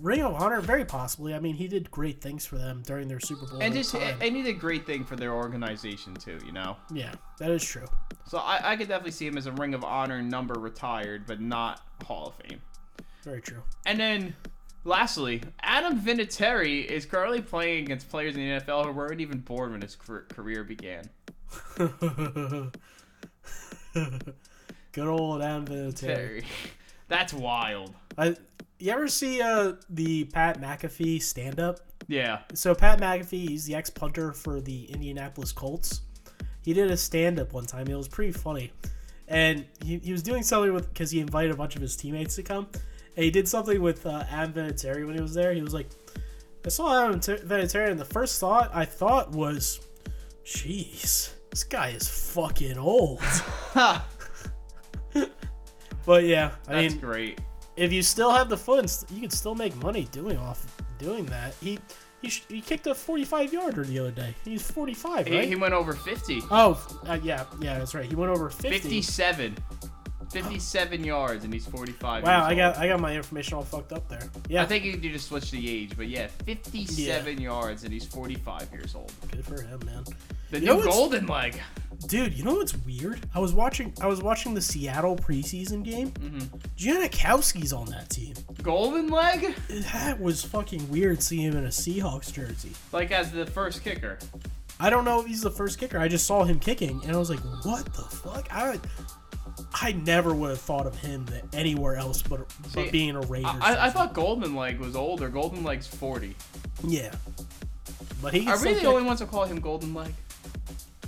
Ring 0.00 0.20
of 0.20 0.34
Honor, 0.34 0.60
very 0.60 0.84
possibly. 0.84 1.34
I 1.34 1.40
mean, 1.40 1.54
he 1.54 1.66
did 1.66 1.90
great 1.90 2.20
things 2.20 2.44
for 2.44 2.58
them 2.58 2.82
during 2.84 3.08
their 3.08 3.20
Super 3.20 3.46
Bowl. 3.46 3.62
And 3.62 3.72
just 3.72 3.92
time. 3.92 4.18
and 4.20 4.36
he 4.36 4.42
did 4.42 4.60
great 4.60 4.84
thing 4.84 5.02
for 5.02 5.16
their 5.16 5.32
organization 5.32 6.12
too. 6.12 6.38
You 6.44 6.52
know. 6.52 6.76
yeah, 6.92 7.14
that 7.38 7.50
is 7.50 7.64
true. 7.64 7.86
So 8.26 8.36
I, 8.36 8.72
I 8.72 8.76
could 8.76 8.88
definitely 8.88 9.12
see 9.12 9.26
him 9.26 9.38
as 9.38 9.46
a 9.46 9.52
Ring 9.52 9.72
of 9.72 9.82
Honor 9.82 10.20
number 10.20 10.60
retired, 10.60 11.24
but 11.26 11.40
not 11.40 11.80
Hall 12.04 12.26
of 12.26 12.34
Fame. 12.46 12.60
Very 13.24 13.40
true. 13.40 13.62
And 13.86 13.98
then, 13.98 14.36
lastly, 14.88 15.42
Adam 15.60 16.00
Vinatieri 16.00 16.84
is 16.84 17.06
currently 17.06 17.40
playing 17.40 17.84
against 17.84 18.08
players 18.08 18.34
in 18.34 18.40
the 18.40 18.60
NFL 18.60 18.86
who 18.86 18.92
weren't 18.92 19.20
even 19.20 19.38
born 19.38 19.72
when 19.72 19.82
his 19.82 19.94
career 19.96 20.64
began. 20.64 21.08
Good 24.92 25.06
old 25.06 25.42
Adam 25.42 25.66
Vinatieri. 25.66 26.44
That's 27.08 27.32
wild. 27.32 27.94
I, 28.16 28.36
you 28.78 28.92
ever 28.92 29.08
see 29.08 29.40
uh 29.40 29.74
the 29.88 30.24
Pat 30.24 30.60
McAfee 30.60 31.22
stand 31.22 31.60
up? 31.60 31.80
Yeah. 32.08 32.40
So 32.54 32.74
Pat 32.74 33.00
McAfee, 33.00 33.48
he's 33.48 33.64
the 33.66 33.74
ex 33.74 33.90
punter 33.90 34.32
for 34.32 34.60
the 34.60 34.84
Indianapolis 34.86 35.52
Colts. 35.52 36.00
He 36.64 36.72
did 36.74 36.90
a 36.90 36.96
stand 36.96 37.38
up 37.38 37.52
one 37.52 37.66
time. 37.66 37.86
It 37.88 37.96
was 37.96 38.08
pretty 38.08 38.32
funny, 38.32 38.72
and 39.26 39.64
he, 39.84 39.98
he 39.98 40.12
was 40.12 40.22
doing 40.22 40.42
something 40.42 40.72
with 40.72 40.92
because 40.92 41.10
he 41.10 41.20
invited 41.20 41.52
a 41.52 41.56
bunch 41.56 41.76
of 41.76 41.82
his 41.82 41.96
teammates 41.96 42.36
to 42.36 42.42
come, 42.42 42.68
he 43.24 43.30
did 43.30 43.48
something 43.48 43.80
with 43.82 44.06
uh, 44.06 44.24
Adam 44.30 44.52
Vinatieri 44.52 45.04
when 45.06 45.14
he 45.14 45.20
was 45.20 45.34
there. 45.34 45.52
He 45.52 45.62
was 45.62 45.74
like, 45.74 45.88
"I 46.64 46.68
saw 46.68 47.04
Adam 47.06 47.20
T- 47.20 47.34
Vinatieri, 47.34 47.90
and 47.90 47.98
the 48.00 48.04
first 48.04 48.40
thought 48.40 48.70
I 48.74 48.84
thought 48.84 49.30
was, 49.32 49.80
jeez, 50.44 51.30
this 51.50 51.64
guy 51.64 51.90
is 51.90 52.08
fucking 52.08 52.78
old." 52.78 53.20
but 53.74 54.02
yeah, 56.24 56.52
I 56.66 56.82
That's 56.82 56.94
mean, 56.94 57.00
great. 57.00 57.40
if 57.76 57.92
you 57.92 58.02
still 58.02 58.30
have 58.30 58.48
the 58.48 58.56
funds, 58.56 59.04
you 59.10 59.20
can 59.20 59.30
still 59.30 59.54
make 59.54 59.76
money 59.82 60.08
doing 60.12 60.38
off 60.38 60.64
doing 60.98 61.26
that. 61.26 61.54
He 61.60 61.78
he, 62.20 62.30
sh- 62.30 62.42
he 62.48 62.60
kicked 62.60 62.88
a 62.88 62.96
45 62.96 63.52
yarder 63.52 63.84
the 63.84 63.96
other 64.00 64.10
day. 64.10 64.34
He's 64.44 64.68
45, 64.68 65.28
He, 65.28 65.36
right? 65.38 65.46
he 65.48 65.54
went 65.54 65.72
over 65.72 65.92
50. 65.92 66.40
oh, 66.50 66.84
uh, 67.06 67.16
yeah, 67.22 67.44
yeah, 67.60 67.78
that's 67.78 67.94
right. 67.94 68.06
He 68.06 68.16
went 68.16 68.32
over 68.32 68.50
50. 68.50 68.70
57. 68.70 69.56
57 70.30 71.04
yards, 71.04 71.44
and 71.44 71.52
he's 71.52 71.66
45. 71.66 72.22
Wow, 72.24 72.38
years 72.40 72.48
I 72.48 72.54
got. 72.54 72.78
I 72.78 72.88
got 72.88 73.00
my 73.00 73.14
information 73.14 73.54
all 73.54 73.62
fucked 73.62 73.92
up 73.92 74.08
there. 74.08 74.28
Yeah, 74.48 74.62
I 74.62 74.66
think 74.66 74.84
you 74.84 74.96
to 74.98 75.18
switch 75.18 75.50
the 75.50 75.68
age, 75.70 75.92
but 75.96 76.08
yeah, 76.08 76.26
57 76.44 77.40
yards, 77.40 77.84
and 77.84 77.92
he's 77.92 78.04
45 78.06 78.68
years 78.72 78.94
old. 78.94 79.12
good 79.30 79.44
for 79.44 79.60
him, 79.62 79.80
man. 79.84 80.04
The 80.50 80.60
You 80.60 80.76
new 80.76 80.84
golden 80.84 81.26
leg. 81.26 81.60
Dude, 82.06 82.32
you 82.32 82.44
know 82.44 82.54
what's 82.54 82.76
weird? 82.86 83.20
I 83.34 83.40
was 83.40 83.52
watching 83.52 83.92
I 84.00 84.06
was 84.06 84.22
watching 84.22 84.54
the 84.54 84.60
Seattle 84.60 85.16
preseason 85.16 85.82
game. 85.82 86.12
Mm-hmm. 86.12 86.56
Janikowski's 86.76 87.72
on 87.72 87.86
that 87.86 88.08
team. 88.08 88.34
Golden 88.62 89.08
leg? 89.08 89.54
That 89.92 90.20
was 90.20 90.44
fucking 90.44 90.88
weird 90.90 91.22
seeing 91.22 91.42
him 91.52 91.56
in 91.56 91.64
a 91.64 91.68
Seahawks 91.68 92.32
jersey. 92.32 92.70
Like 92.92 93.10
as 93.10 93.32
the 93.32 93.46
first 93.46 93.82
kicker. 93.82 94.18
I 94.80 94.90
don't 94.90 95.04
know 95.04 95.20
if 95.20 95.26
he's 95.26 95.40
the 95.42 95.50
first 95.50 95.80
kicker. 95.80 95.98
I 95.98 96.06
just 96.06 96.24
saw 96.24 96.44
him 96.44 96.60
kicking, 96.60 97.00
and 97.04 97.14
I 97.16 97.18
was 97.18 97.30
like, 97.30 97.40
"What 97.64 97.84
the 97.86 98.02
fuck?" 98.02 98.46
I 98.52 98.78
I 99.74 99.92
never 99.92 100.34
would 100.34 100.50
have 100.50 100.60
thought 100.60 100.86
of 100.86 100.96
him 100.98 101.26
anywhere 101.52 101.96
else 101.96 102.22
but 102.22 102.40
but 102.74 102.90
being 102.92 103.16
a 103.16 103.20
Raider. 103.20 103.48
I, 103.48 103.86
I 103.86 103.90
thought 103.90 104.14
Golden 104.14 104.54
Leg 104.54 104.78
was 104.78 104.96
older. 104.96 105.28
Golden 105.28 105.64
Leg's 105.64 105.86
40. 105.86 106.34
yeah, 106.84 107.14
but 108.22 108.34
he. 108.34 108.48
Are 108.48 108.60
we 108.62 108.74
the 108.74 108.86
only 108.86 109.02
ones 109.02 109.20
who 109.20 109.26
call 109.26 109.44
him 109.44 109.60
Golden 109.60 109.94
Leg? 109.94 110.12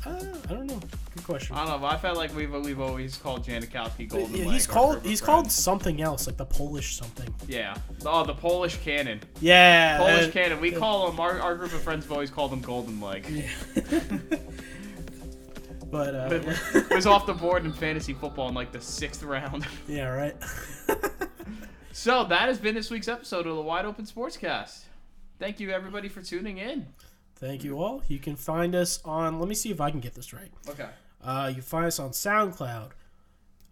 Uh, 0.06 0.18
I 0.48 0.52
don't 0.54 0.66
know. 0.66 0.80
Good 1.14 1.24
question. 1.24 1.56
I 1.56 1.66
don't 1.66 1.80
know, 1.80 1.86
I 1.86 1.98
felt 1.98 2.16
like 2.16 2.34
we've 2.34 2.50
we've 2.52 2.80
always 2.80 3.16
called 3.16 3.44
Janikowski 3.44 4.08
Golden 4.08 4.34
Yeah, 4.34 4.44
Leg. 4.44 4.54
he's 4.54 4.66
called 4.66 5.04
he's 5.04 5.20
called 5.20 5.50
something 5.50 6.00
else, 6.00 6.26
like 6.26 6.36
the 6.36 6.46
Polish 6.46 6.96
something. 6.96 7.32
Yeah. 7.48 7.76
Oh, 8.06 8.24
the 8.24 8.34
Polish 8.34 8.78
Cannon. 8.78 9.20
Yeah, 9.40 9.98
Polish 9.98 10.28
uh, 10.28 10.30
Cannon. 10.30 10.60
We 10.60 10.72
call 10.72 11.10
him. 11.10 11.20
Our, 11.20 11.40
our 11.40 11.56
group 11.56 11.72
of 11.72 11.82
friends 11.82 12.04
have 12.04 12.12
always 12.12 12.30
called 12.30 12.52
him 12.52 12.60
Golden 12.60 13.00
Leg. 13.00 13.26
But 15.90 16.14
uh, 16.14 16.28
It 16.74 16.90
was 16.90 17.06
off 17.06 17.26
the 17.26 17.34
board 17.34 17.64
in 17.64 17.72
fantasy 17.72 18.14
football 18.14 18.48
in 18.48 18.54
like 18.54 18.72
the 18.72 18.80
sixth 18.80 19.22
round. 19.22 19.66
yeah, 19.88 20.08
right. 20.08 20.36
So 21.92 22.24
that 22.24 22.48
has 22.48 22.58
been 22.58 22.74
this 22.74 22.88
week's 22.88 23.08
episode 23.08 23.46
of 23.46 23.56
the 23.56 23.62
Wide 23.62 23.84
Open 23.84 24.06
Sportscast. 24.06 24.84
Thank 25.38 25.58
you 25.58 25.70
everybody 25.70 26.08
for 26.08 26.22
tuning 26.22 26.56
in. 26.56 26.86
Thank 27.34 27.64
you 27.64 27.78
all. 27.82 28.02
You 28.06 28.18
can 28.18 28.36
find 28.36 28.74
us 28.74 29.00
on. 29.04 29.38
Let 29.38 29.48
me 29.48 29.54
see 29.54 29.70
if 29.70 29.80
I 29.80 29.90
can 29.90 30.00
get 30.00 30.14
this 30.14 30.32
right. 30.32 30.50
Okay. 30.68 30.88
Uh, 31.22 31.46
you 31.48 31.54
can 31.56 31.62
find 31.62 31.86
us 31.86 31.98
on 31.98 32.10
SoundCloud, 32.10 32.92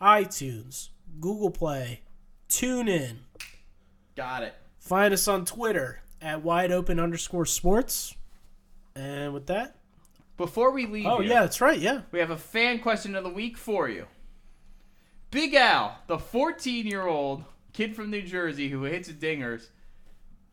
iTunes, 0.03 0.89
Google 1.21 1.51
Play, 1.51 2.03
TuneIn. 2.51 3.19
Got 4.17 4.43
it. 4.43 4.55
Find 4.81 5.15
us 5.15 5.29
on 5.29 5.45
Twitter 5.45 6.03
at 6.21 6.43
wide 6.43 6.73
open 6.73 6.99
underscore 6.99 7.47
sports. 7.47 8.15
And 8.95 9.33
with 9.33 9.47
that, 9.47 9.77
Before 10.39 10.71
we 10.71 10.87
leave, 10.87 11.05
oh 11.07 11.21
yeah, 11.21 11.41
that's 11.41 11.61
right. 11.61 11.79
Yeah, 11.79 12.03
we 12.13 12.21
have 12.21 12.31
a 12.31 12.37
fan 12.37 12.79
question 12.79 13.15
of 13.17 13.25
the 13.25 13.31
week 13.31 13.59
for 13.59 13.89
you. 13.89 14.07
Big 15.31 15.53
Al, 15.55 15.99
the 16.07 16.17
14-year-old 16.17 17.45
kid 17.73 17.95
from 17.95 18.11
New 18.11 18.23
Jersey 18.23 18.69
who 18.69 18.85
hits 18.85 19.11
dingers, 19.11 19.67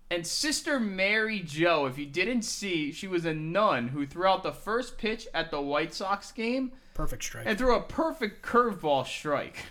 and 0.09 0.25
Sister 0.25 0.79
Mary 0.79 1.39
Jo. 1.39 1.85
If 1.85 1.99
you 1.99 2.07
didn't 2.07 2.41
see, 2.41 2.91
she 2.91 3.07
was 3.07 3.25
a 3.25 3.33
nun 3.33 3.87
who 3.89 4.07
threw 4.07 4.27
out 4.27 4.41
the 4.43 4.51
first 4.51 4.97
pitch 4.97 5.27
at 5.33 5.51
the 5.51 5.61
White 5.61 5.93
Sox 5.93 6.31
game 6.31 6.71
perfect 6.95 7.23
strike. 7.23 7.45
and 7.45 7.57
threw 7.57 7.75
a 7.75 7.81
perfect 7.81 8.43
curveball 8.43 9.05
strike. 9.05 9.67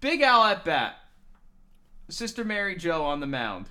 Big 0.00 0.22
Al 0.22 0.44
at 0.44 0.64
bat. 0.64 0.94
Sister 2.08 2.44
Mary 2.44 2.76
Jo 2.76 3.04
on 3.04 3.18
the 3.18 3.26
mound. 3.26 3.66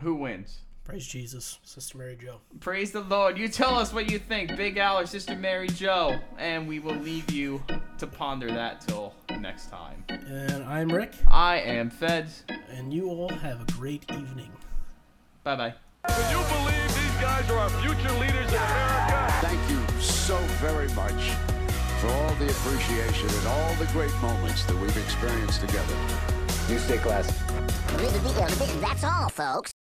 Who 0.00 0.14
wins? 0.14 0.60
Praise 0.88 1.06
Jesus, 1.06 1.58
Sister 1.64 1.98
Mary 1.98 2.16
Jo. 2.16 2.40
Praise 2.60 2.92
the 2.92 3.02
Lord. 3.02 3.36
You 3.36 3.48
tell 3.48 3.76
us 3.76 3.92
what 3.92 4.10
you 4.10 4.18
think, 4.18 4.56
Big 4.56 4.78
Al 4.78 4.98
or 4.98 5.04
Sister 5.04 5.36
Mary 5.36 5.68
Jo, 5.68 6.18
and 6.38 6.66
we 6.66 6.78
will 6.78 6.94
leave 6.94 7.30
you 7.30 7.62
to 7.98 8.06
ponder 8.06 8.46
that 8.46 8.80
till 8.80 9.12
next 9.38 9.68
time. 9.68 10.02
And 10.08 10.64
I'm 10.64 10.88
Rick, 10.88 11.12
I 11.30 11.58
am 11.58 11.90
Feds. 11.90 12.42
and 12.70 12.90
you 12.90 13.10
all 13.10 13.28
have 13.28 13.60
a 13.60 13.72
great 13.72 14.10
evening. 14.12 14.50
Bye 15.44 15.56
bye. 15.56 15.74
Can 16.08 16.30
you 16.30 16.42
believe 16.56 16.94
these 16.94 17.20
guys 17.20 17.50
are 17.50 17.58
our 17.58 17.68
future 17.68 18.12
leaders 18.14 18.48
in 18.50 18.56
America? 18.56 19.28
Thank 19.42 19.70
you 19.70 20.00
so 20.00 20.38
very 20.56 20.88
much 20.94 21.34
for 22.00 22.08
all 22.08 22.34
the 22.36 22.48
appreciation 22.48 23.28
and 23.28 23.46
all 23.46 23.74
the 23.74 23.86
great 23.92 24.14
moments 24.22 24.64
that 24.64 24.76
we've 24.80 24.96
experienced 24.96 25.60
together. 25.60 25.94
You 26.70 26.78
stay 26.78 26.96
classy. 26.96 27.34
That's 28.80 29.04
all, 29.04 29.28
folks. 29.28 29.74